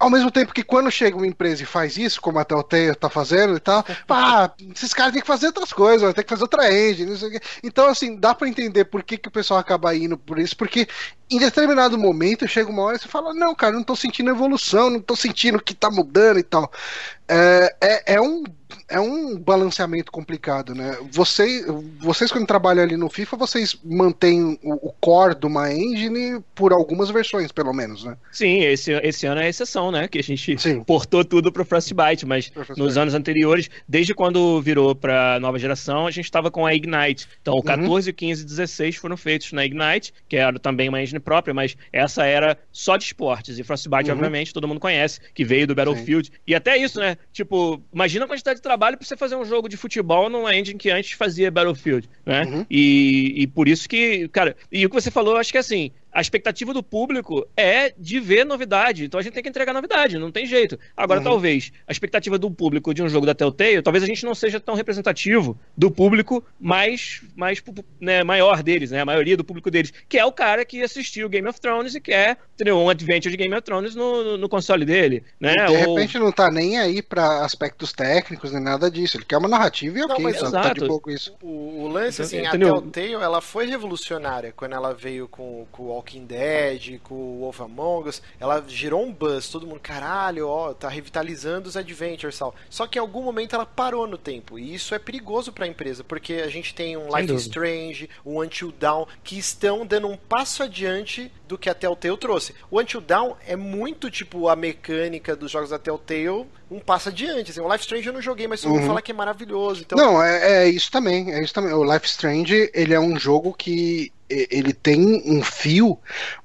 Ao 0.00 0.10
mesmo 0.10 0.30
tempo 0.30 0.52
que 0.52 0.62
quando 0.62 0.90
chega 0.90 1.16
uma 1.16 1.26
empresa 1.26 1.62
e 1.62 1.66
faz 1.66 1.96
isso, 1.96 2.20
como 2.20 2.38
a 2.38 2.44
Telltale 2.44 2.94
tá 2.94 3.10
fazendo 3.10 3.56
e 3.56 3.60
tal, 3.60 3.84
pá, 4.06 4.52
esses 4.74 4.94
caras 4.94 5.12
têm 5.12 5.20
que 5.20 5.26
fazer 5.26 5.46
outras 5.46 5.72
coisas, 5.72 6.14
tem 6.14 6.24
que 6.24 6.30
fazer 6.30 6.42
outra 6.42 6.72
engine, 6.72 7.10
não 7.10 7.16
sei 7.16 7.28
o 7.28 7.32
quê. 7.32 7.40
Então, 7.62 7.88
assim, 7.88 8.16
dá 8.16 8.34
para 8.34 8.48
entender 8.48 8.84
por 8.84 9.02
que, 9.02 9.18
que 9.18 9.28
o 9.28 9.32
pessoal 9.32 9.60
acaba 9.60 9.94
indo 9.94 10.16
por 10.16 10.38
isso, 10.38 10.56
porque 10.56 10.86
em 11.30 11.38
determinado 11.38 11.98
momento 11.98 12.48
chega 12.48 12.70
uma 12.70 12.82
hora 12.82 12.96
e 12.96 13.00
você 13.00 13.08
fala, 13.08 13.34
não, 13.34 13.54
cara, 13.54 13.74
não 13.74 13.82
tô 13.82 13.94
sentindo 13.94 14.30
evolução, 14.30 14.90
não 14.90 15.00
tô 15.00 15.14
sentindo 15.14 15.62
que 15.62 15.74
tá 15.74 15.90
mudando 15.90 16.38
e 16.38 16.42
tal. 16.42 16.70
É, 17.28 17.76
é, 17.80 18.14
é 18.14 18.20
um 18.20 18.42
é 18.88 18.98
um 18.98 19.38
balanceamento 19.38 20.10
complicado, 20.10 20.74
né? 20.74 20.96
Você, 21.10 21.64
vocês, 22.00 22.32
quando 22.32 22.46
trabalham 22.46 22.82
ali 22.82 22.96
no 22.96 23.10
FIFA, 23.10 23.36
vocês 23.36 23.78
mantêm 23.84 24.58
o, 24.62 24.88
o, 24.88 24.92
core 25.00 25.34
de 25.34 25.46
uma 25.46 25.72
engine 25.72 26.40
por 26.54 26.72
algumas 26.72 27.10
versões, 27.10 27.52
pelo 27.52 27.72
menos, 27.72 28.04
né? 28.04 28.16
Sim, 28.32 28.60
esse, 28.60 28.92
esse 28.92 29.26
ano 29.26 29.40
é 29.40 29.44
a 29.44 29.48
exceção, 29.48 29.90
né? 29.90 30.08
Que 30.08 30.18
a 30.18 30.22
gente 30.22 30.58
Sim. 30.58 30.82
portou 30.82 31.22
tudo 31.22 31.52
para 31.52 31.64
Frostbite, 31.64 32.24
mas 32.24 32.50
nos 32.76 32.96
anos 32.96 33.14
anteriores, 33.14 33.70
desde 33.86 34.14
quando 34.14 34.60
virou 34.62 34.94
para 34.94 35.38
nova 35.38 35.58
geração, 35.58 36.06
a 36.06 36.10
gente 36.10 36.24
estava 36.24 36.50
com 36.50 36.64
a 36.64 36.74
Ignite. 36.74 37.28
Então, 37.42 37.54
o 37.54 37.62
14, 37.62 38.10
uhum. 38.10 38.16
15 38.16 38.42
e 38.42 38.46
16 38.46 38.96
foram 38.96 39.16
feitos 39.16 39.52
na 39.52 39.64
Ignite, 39.64 40.14
que 40.28 40.36
era 40.36 40.58
também 40.58 40.88
uma 40.88 41.02
engine 41.02 41.17
própria, 41.20 41.54
mas 41.54 41.76
essa 41.92 42.24
era 42.24 42.58
só 42.72 42.96
de 42.96 43.04
esportes. 43.04 43.58
E 43.58 43.64
Frostbite, 43.64 44.10
uhum. 44.10 44.16
obviamente, 44.16 44.52
todo 44.52 44.68
mundo 44.68 44.80
conhece, 44.80 45.20
que 45.34 45.44
veio 45.44 45.66
do 45.66 45.74
Battlefield. 45.74 46.28
Sim. 46.28 46.32
E 46.46 46.54
até 46.54 46.76
isso, 46.76 47.00
né? 47.00 47.16
Tipo, 47.32 47.82
imagina 47.92 48.24
a 48.24 48.28
quantidade 48.28 48.58
de 48.58 48.62
trabalho 48.62 48.96
para 48.96 49.06
você 49.06 49.16
fazer 49.16 49.36
um 49.36 49.44
jogo 49.44 49.68
de 49.68 49.76
futebol 49.76 50.28
numa 50.28 50.54
engine 50.54 50.78
que 50.78 50.90
antes 50.90 51.12
fazia 51.12 51.50
Battlefield, 51.50 52.08
né? 52.24 52.44
Uhum. 52.44 52.66
E, 52.70 53.42
e 53.42 53.46
por 53.46 53.68
isso 53.68 53.88
que, 53.88 54.28
cara, 54.28 54.56
e 54.70 54.84
o 54.84 54.88
que 54.88 54.94
você 54.94 55.10
falou, 55.10 55.36
acho 55.36 55.50
que 55.50 55.58
é 55.58 55.60
assim, 55.60 55.90
a 56.18 56.20
expectativa 56.20 56.74
do 56.74 56.82
público 56.82 57.46
é 57.56 57.94
de 57.96 58.18
ver 58.18 58.44
novidade. 58.44 59.04
Então 59.04 59.20
a 59.20 59.22
gente 59.22 59.34
tem 59.34 59.42
que 59.42 59.48
entregar 59.48 59.72
novidade, 59.72 60.18
não 60.18 60.32
tem 60.32 60.46
jeito. 60.46 60.76
Agora, 60.96 61.20
uhum. 61.20 61.24
talvez, 61.24 61.70
a 61.86 61.92
expectativa 61.92 62.36
do 62.36 62.50
público 62.50 62.92
de 62.92 63.04
um 63.04 63.08
jogo 63.08 63.24
da 63.24 63.36
Telltale, 63.36 63.82
talvez 63.82 64.02
a 64.02 64.06
gente 64.08 64.24
não 64.24 64.34
seja 64.34 64.58
tão 64.58 64.74
representativo 64.74 65.56
do 65.76 65.92
público 65.92 66.44
mais, 66.58 67.22
mais 67.36 67.62
né, 68.00 68.24
maior 68.24 68.64
deles, 68.64 68.90
né? 68.90 69.00
A 69.00 69.04
maioria 69.04 69.36
do 69.36 69.44
público 69.44 69.70
deles, 69.70 69.92
que 70.08 70.18
é 70.18 70.24
o 70.24 70.32
cara 70.32 70.64
que 70.64 70.82
assistiu 70.82 71.28
Game 71.28 71.46
of 71.46 71.60
Thrones 71.60 71.94
e 71.94 72.00
quer 72.00 72.36
ter 72.56 72.72
um 72.72 72.90
adventure 72.90 73.30
de 73.30 73.36
Game 73.36 73.54
of 73.54 73.62
Thrones 73.62 73.94
no, 73.94 74.24
no, 74.24 74.38
no 74.38 74.48
console 74.48 74.84
dele, 74.84 75.22
né? 75.38 75.52
E 75.52 75.66
de 75.66 75.86
Ou... 75.86 75.94
repente 75.94 76.18
não 76.18 76.32
tá 76.32 76.50
nem 76.50 76.80
aí 76.80 77.00
para 77.00 77.44
aspectos 77.44 77.92
técnicos 77.92 78.50
nem 78.50 78.60
nada 78.60 78.90
disso. 78.90 79.18
Ele 79.18 79.24
quer 79.24 79.36
uma 79.36 79.48
narrativa 79.48 79.96
e 79.96 80.02
ok, 80.02 80.16
não, 80.16 80.24
mas, 80.24 80.50
tá 80.50 80.72
de 80.72 80.84
pouco 80.84 81.12
isso. 81.12 81.32
O, 81.40 81.84
o 81.84 81.88
lance, 81.88 82.22
assim, 82.22 82.44
Entendeu? 82.44 82.74
a 82.74 82.80
Telltale, 82.80 83.14
ela 83.14 83.40
foi 83.40 83.66
revolucionária 83.66 84.52
quando 84.56 84.72
ela 84.72 84.92
veio 84.92 85.28
com, 85.28 85.64
com 85.70 85.84
o 85.84 85.90
Walking 86.08 86.24
Dead, 86.24 86.98
com 87.02 87.14
o 87.14 87.40
Wolf 87.40 87.60
Among 87.60 88.08
Us, 88.08 88.22
ela 88.40 88.64
gerou 88.66 89.04
um 89.04 89.12
buzz, 89.12 89.48
todo 89.48 89.66
mundo, 89.66 89.80
caralho, 89.80 90.48
ó, 90.48 90.72
tá 90.72 90.88
revitalizando 90.88 91.68
os 91.68 91.76
adventures 91.76 92.38
tal. 92.38 92.54
Só 92.70 92.86
que 92.86 92.98
em 92.98 93.00
algum 93.00 93.22
momento 93.22 93.54
ela 93.54 93.66
parou 93.66 94.06
no 94.06 94.16
tempo, 94.16 94.58
e 94.58 94.74
isso 94.74 94.94
é 94.94 94.98
perigoso 94.98 95.52
para 95.52 95.66
a 95.66 95.68
empresa, 95.68 96.02
porque 96.02 96.34
a 96.34 96.48
gente 96.48 96.74
tem 96.74 96.96
um 96.96 97.14
Life 97.14 97.34
is 97.34 97.42
Strange, 97.42 98.08
um 98.24 98.40
Until 98.40 98.72
Dawn, 98.72 99.06
que 99.22 99.38
estão 99.38 99.84
dando 99.84 100.08
um 100.08 100.16
passo 100.16 100.62
adiante 100.62 101.30
do 101.46 101.58
que 101.58 101.68
a 101.68 101.74
Telltale 101.74 102.16
trouxe. 102.16 102.54
O 102.70 102.80
Until 102.80 103.00
Dawn 103.00 103.34
é 103.46 103.56
muito 103.56 104.10
tipo 104.10 104.48
a 104.48 104.56
mecânica 104.56 105.36
dos 105.36 105.50
jogos 105.50 105.70
da 105.70 105.78
Telltale, 105.78 106.46
um 106.70 106.80
passo 106.80 107.08
adiante. 107.08 107.50
Assim, 107.50 107.60
o 107.60 107.70
Life 107.70 107.84
Strange 107.84 108.06
eu 108.06 108.12
não 108.12 108.22
joguei, 108.22 108.46
mas 108.46 108.60
todo 108.60 108.70
mundo 108.70 108.82
uhum. 108.82 108.86
fala 108.88 109.02
que 109.02 109.10
é 109.10 109.14
maravilhoso. 109.14 109.82
Então... 109.82 109.98
Não, 109.98 110.22
é, 110.22 110.64
é, 110.64 110.68
isso 110.68 110.90
também, 110.90 111.32
é 111.32 111.42
isso 111.42 111.54
também. 111.54 111.72
O 111.72 111.84
Life 111.84 112.06
Strange, 112.06 112.70
ele 112.74 112.94
é 112.94 113.00
um 113.00 113.18
jogo 113.18 113.54
que 113.54 114.12
ele 114.28 114.72
tem 114.72 115.22
um 115.24 115.42
fio 115.42 115.98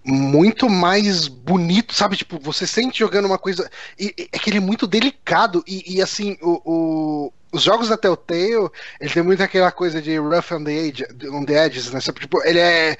muito 0.03 0.69
mais 0.69 1.27
bonito, 1.27 1.93
sabe? 1.93 2.15
Tipo, 2.15 2.39
você 2.39 2.65
sente 2.65 2.99
jogando 2.99 3.25
uma 3.25 3.37
coisa. 3.37 3.69
E, 3.99 4.29
é 4.31 4.39
que 4.39 4.49
ele 4.49 4.57
é 4.57 4.61
muito 4.61 4.87
delicado. 4.87 5.63
E, 5.67 5.95
e 5.95 6.01
assim, 6.01 6.37
o, 6.41 6.61
o, 6.65 7.33
os 7.51 7.63
jogos 7.63 7.89
da 7.89 7.97
Telltale, 7.97 8.69
ele 8.99 9.13
tem 9.13 9.23
muito 9.23 9.43
aquela 9.43 9.71
coisa 9.71 10.01
de 10.01 10.17
rough 10.17 10.51
on 10.51 10.63
the, 10.63 10.71
edge, 10.71 11.05
on 11.31 11.43
the 11.45 11.65
edges, 11.65 11.91
né? 11.91 11.99
Tipo, 11.99 12.41
ele 12.43 12.59
é. 12.59 12.97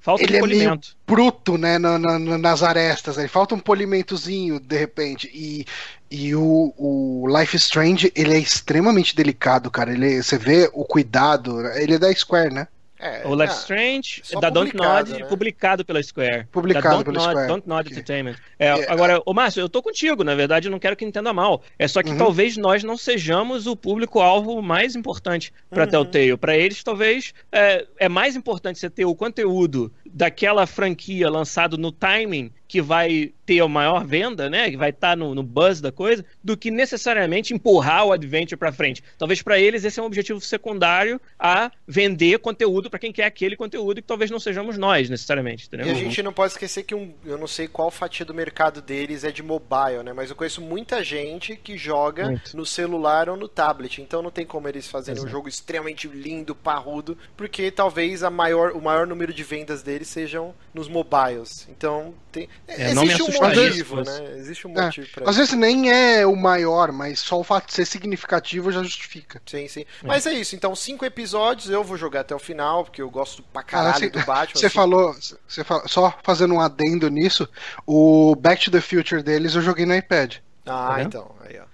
Falta 0.00 0.22
ele 0.22 0.36
um 0.36 0.40
polimento. 0.40 0.64
É 0.64 0.66
meio 0.68 0.80
bruto, 1.06 1.58
né, 1.58 1.78
na, 1.78 1.98
na, 1.98 2.18
nas 2.18 2.62
arestas. 2.62 3.18
Aí 3.18 3.28
falta 3.28 3.54
um 3.54 3.58
polimentozinho, 3.58 4.58
de 4.58 4.78
repente. 4.78 5.30
E, 5.34 5.66
e 6.10 6.34
o, 6.34 6.72
o 6.76 7.26
Life 7.38 7.56
Strange, 7.56 8.10
ele 8.16 8.34
é 8.34 8.38
extremamente 8.38 9.14
delicado, 9.14 9.70
cara. 9.70 9.92
Ele, 9.92 10.22
você 10.22 10.38
vê 10.38 10.70
o 10.72 10.84
cuidado. 10.84 11.60
Ele 11.76 11.94
é 11.94 11.98
da 11.98 12.14
Square, 12.14 12.54
né? 12.54 12.68
É, 13.00 13.26
o 13.26 13.34
Life 13.34 13.54
Strange, 13.54 14.22
da 14.40 14.50
Dontnod, 14.50 15.10
né? 15.10 15.24
publicado 15.24 15.84
pela 15.84 16.02
Square. 16.02 16.46
Publicado 16.52 17.02
pela 17.02 17.20
Square. 17.20 17.48
Dontnod 17.48 17.80
okay. 17.80 17.92
Entertainment. 17.92 18.36
É, 18.58 18.66
é, 18.66 18.92
agora, 18.92 19.22
o 19.24 19.32
Márcio, 19.32 19.62
eu 19.62 19.68
tô 19.70 19.82
contigo, 19.82 20.22
na 20.22 20.34
verdade, 20.34 20.68
eu 20.68 20.70
não 20.70 20.78
quero 20.78 20.94
que 20.94 21.04
entenda 21.04 21.32
mal. 21.32 21.62
É 21.78 21.88
só 21.88 22.02
que 22.02 22.10
uhum. 22.10 22.18
talvez 22.18 22.58
nós 22.58 22.84
não 22.84 22.98
sejamos 22.98 23.66
o 23.66 23.74
público-alvo 23.74 24.60
mais 24.60 24.94
importante 24.94 25.50
para 25.70 25.84
uhum. 25.84 25.90
Telltale. 25.90 26.36
Para 26.36 26.56
eles, 26.56 26.82
talvez, 26.84 27.32
é, 27.50 27.86
é 27.98 28.08
mais 28.08 28.36
importante 28.36 28.78
você 28.78 28.90
ter 28.90 29.06
o 29.06 29.14
conteúdo 29.14 29.90
daquela 30.04 30.66
franquia 30.66 31.30
lançado 31.30 31.78
no 31.78 31.90
timing 31.90 32.52
que 32.68 32.82
vai 32.82 33.32
ter 33.50 33.60
a 33.60 33.66
maior 33.66 34.06
venda, 34.06 34.48
né, 34.48 34.70
que 34.70 34.76
vai 34.76 34.90
estar 34.90 35.10
tá 35.10 35.16
no, 35.16 35.34
no, 35.34 35.42
buzz 35.42 35.80
da 35.80 35.90
coisa, 35.90 36.24
do 36.42 36.56
que 36.56 36.70
necessariamente 36.70 37.52
empurrar 37.52 38.04
o 38.06 38.12
adventure 38.12 38.56
para 38.56 38.70
frente. 38.70 39.02
Talvez 39.18 39.42
para 39.42 39.58
eles 39.58 39.84
esse 39.84 39.98
é 39.98 40.02
um 40.02 40.06
objetivo 40.06 40.40
secundário 40.40 41.20
a 41.36 41.72
vender 41.84 42.38
conteúdo 42.38 42.88
para 42.88 43.00
quem 43.00 43.12
quer 43.12 43.24
aquele 43.24 43.56
conteúdo 43.56 44.00
que 44.00 44.06
talvez 44.06 44.30
não 44.30 44.38
sejamos 44.38 44.78
nós 44.78 45.10
necessariamente. 45.10 45.66
Entendeu? 45.66 45.88
E 45.88 45.90
a 45.90 45.94
gente 45.94 46.22
não 46.22 46.32
pode 46.32 46.52
esquecer 46.52 46.84
que 46.84 46.94
um, 46.94 47.12
eu 47.26 47.36
não 47.36 47.48
sei 47.48 47.66
qual 47.66 47.90
fatia 47.90 48.24
do 48.24 48.32
mercado 48.32 48.80
deles 48.80 49.24
é 49.24 49.32
de 49.32 49.42
mobile, 49.42 50.04
né, 50.04 50.12
mas 50.12 50.30
eu 50.30 50.36
conheço 50.36 50.60
muita 50.60 51.02
gente 51.02 51.56
que 51.56 51.76
joga 51.76 52.26
Muito. 52.26 52.56
no 52.56 52.64
celular 52.64 53.28
ou 53.28 53.36
no 53.36 53.48
tablet, 53.48 54.00
então 54.00 54.22
não 54.22 54.30
tem 54.30 54.46
como 54.46 54.68
eles 54.68 54.86
fazerem 54.86 55.18
Exato. 55.18 55.28
um 55.28 55.32
jogo 55.32 55.48
extremamente 55.48 56.06
lindo, 56.06 56.54
parrudo, 56.54 57.18
porque 57.36 57.68
talvez 57.72 58.22
a 58.22 58.30
maior, 58.30 58.70
o 58.76 58.80
maior 58.80 59.08
número 59.08 59.34
de 59.34 59.42
vendas 59.42 59.82
deles 59.82 60.06
sejam 60.06 60.54
nos 60.72 60.88
mobiles. 60.88 61.68
Então 61.68 62.14
tem, 62.30 62.48
é, 62.68 62.92
existe 62.92 63.22
um 63.22 63.39
motivo, 63.40 63.96
né? 64.02 64.34
Existe 64.36 64.66
um 64.66 64.70
motivo 64.70 65.06
é, 65.20 65.28
Às 65.28 65.36
vezes 65.36 65.54
nem 65.54 65.90
é 65.90 66.26
o 66.26 66.36
maior, 66.36 66.92
mas 66.92 67.20
só 67.20 67.38
o 67.38 67.44
fato 67.44 67.66
de 67.66 67.74
ser 67.74 67.84
significativo 67.84 68.70
já 68.70 68.82
justifica. 68.82 69.40
Sim, 69.46 69.68
sim. 69.68 69.80
É. 69.80 70.06
Mas 70.06 70.26
é 70.26 70.32
isso, 70.32 70.54
então 70.54 70.74
cinco 70.74 71.04
episódios, 71.04 71.70
eu 71.70 71.82
vou 71.82 71.96
jogar 71.96 72.20
até 72.20 72.34
o 72.34 72.38
final, 72.38 72.84
porque 72.84 73.02
eu 73.02 73.10
gosto 73.10 73.42
pra 73.42 73.62
caralho 73.62 74.06
ah, 74.06 74.18
do 74.18 74.26
Batman. 74.26 74.60
Você 74.60 74.66
assim. 74.66 74.74
falou, 74.74 75.14
você 75.46 75.64
falou, 75.64 75.88
só 75.88 76.18
fazendo 76.22 76.54
um 76.54 76.60
adendo 76.60 77.08
nisso, 77.08 77.48
o 77.86 78.34
Back 78.36 78.64
to 78.64 78.70
the 78.70 78.80
Future 78.80 79.22
deles 79.22 79.54
eu 79.54 79.62
joguei 79.62 79.86
no 79.86 79.94
iPad. 79.94 80.36
Ah, 80.66 80.94
tá 80.94 81.02
então, 81.02 81.34
aí 81.40 81.58
ó. 81.58 81.69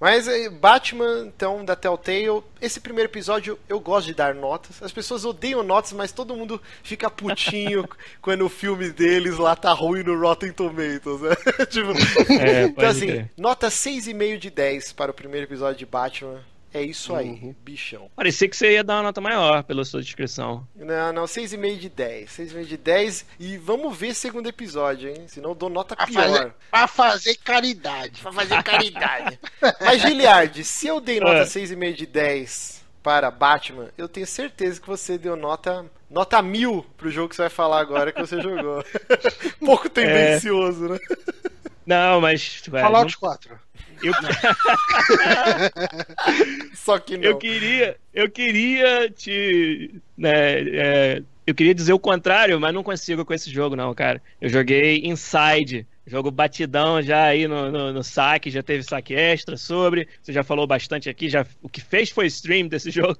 Mas 0.00 0.28
eh, 0.28 0.48
Batman, 0.48 1.26
então, 1.26 1.64
da 1.64 1.74
Telltale, 1.74 2.42
esse 2.60 2.80
primeiro 2.80 3.10
episódio 3.10 3.58
eu 3.68 3.80
gosto 3.80 4.06
de 4.06 4.14
dar 4.14 4.34
notas. 4.34 4.80
As 4.82 4.92
pessoas 4.92 5.24
odeiam 5.24 5.62
notas, 5.62 5.92
mas 5.92 6.12
todo 6.12 6.36
mundo 6.36 6.60
fica 6.82 7.10
putinho 7.10 7.88
quando 8.22 8.44
o 8.44 8.48
filme 8.48 8.90
deles 8.90 9.38
lá 9.38 9.56
tá 9.56 9.72
ruim 9.72 10.04
no 10.04 10.18
Rotten 10.18 10.52
Tomatoes, 10.52 11.20
né? 11.20 11.34
tipo, 11.66 11.90
é, 12.32 12.64
então, 12.64 12.88
assim, 12.88 13.06
ter. 13.06 13.30
nota 13.36 13.68
6,5 13.68 14.38
de 14.38 14.50
10 14.50 14.92
para 14.92 15.10
o 15.10 15.14
primeiro 15.14 15.46
episódio 15.46 15.78
de 15.78 15.86
Batman. 15.86 16.40
É 16.72 16.82
isso 16.82 17.14
aí, 17.14 17.30
uhum. 17.30 17.54
bichão. 17.64 18.10
Parecia 18.14 18.48
que 18.48 18.56
você 18.56 18.72
ia 18.72 18.84
dar 18.84 18.96
uma 18.96 19.04
nota 19.04 19.20
maior 19.20 19.62
pela 19.62 19.84
sua 19.84 20.02
descrição. 20.02 20.66
Não, 20.76 21.12
não, 21.12 21.24
6,5 21.24 21.78
de 21.78 21.88
10. 21.88 22.30
6,5 22.30 22.64
de 22.64 22.76
10. 22.76 23.26
E 23.40 23.56
vamos 23.56 23.96
ver 23.96 24.14
segundo 24.14 24.48
episódio, 24.48 25.08
hein? 25.08 25.26
Senão 25.28 25.50
eu 25.50 25.54
dou 25.54 25.70
nota 25.70 25.96
pra 25.96 26.06
pior. 26.06 26.22
Fazer, 26.22 26.54
pra 26.70 26.86
fazer 26.86 27.34
caridade. 27.36 28.20
Pra 28.20 28.32
fazer 28.32 28.62
caridade. 28.62 29.40
Mas, 29.80 30.02
Giliard, 30.02 30.62
se 30.62 30.86
eu 30.86 31.00
dei 31.00 31.20
nota 31.20 31.40
é. 31.40 31.44
6,5 31.44 31.94
de 31.94 32.06
10 32.06 32.84
para 33.02 33.30
Batman, 33.30 33.88
eu 33.96 34.08
tenho 34.08 34.26
certeza 34.26 34.80
que 34.80 34.86
você 34.86 35.16
deu 35.16 35.36
nota 35.36 35.86
nota 36.10 36.40
mil 36.40 36.84
pro 36.96 37.10
jogo 37.10 37.28
que 37.28 37.36
você 37.36 37.42
vai 37.42 37.50
falar 37.50 37.80
agora 37.80 38.12
que 38.12 38.20
você 38.20 38.40
jogou. 38.40 38.84
Pouco 39.60 39.88
tendencioso, 39.88 40.86
é... 40.86 40.88
né? 40.90 40.98
Não, 41.86 42.20
mas. 42.20 42.62
Fallout 42.70 43.14
não... 43.14 43.20
4. 43.20 43.60
Eu... 44.02 44.12
Só 46.74 46.98
que 46.98 47.16
não. 47.16 47.24
Eu 47.24 47.36
queria, 47.36 47.96
eu 48.12 48.30
queria 48.30 49.10
te. 49.10 49.94
Né, 50.16 50.60
é, 50.60 51.22
eu 51.46 51.54
queria 51.54 51.74
dizer 51.74 51.92
o 51.92 51.98
contrário, 51.98 52.60
mas 52.60 52.74
não 52.74 52.82
consigo 52.82 53.24
com 53.24 53.32
esse 53.32 53.50
jogo, 53.50 53.74
não, 53.74 53.94
cara. 53.94 54.22
Eu 54.40 54.48
joguei 54.48 55.02
Inside. 55.04 55.86
Jogo 56.06 56.30
batidão 56.30 57.02
já 57.02 57.24
aí 57.24 57.46
no, 57.46 57.70
no, 57.70 57.92
no, 57.92 58.02
saque, 58.02 58.50
já 58.50 58.62
teve 58.62 58.82
saque 58.82 59.14
extra 59.14 59.58
sobre. 59.58 60.08
Você 60.22 60.32
já 60.32 60.42
falou 60.42 60.66
bastante 60.66 61.10
aqui, 61.10 61.28
já 61.28 61.44
o 61.62 61.68
que 61.68 61.82
fez 61.82 62.08
foi 62.08 62.26
stream 62.26 62.66
desse 62.66 62.90
jogo, 62.90 63.18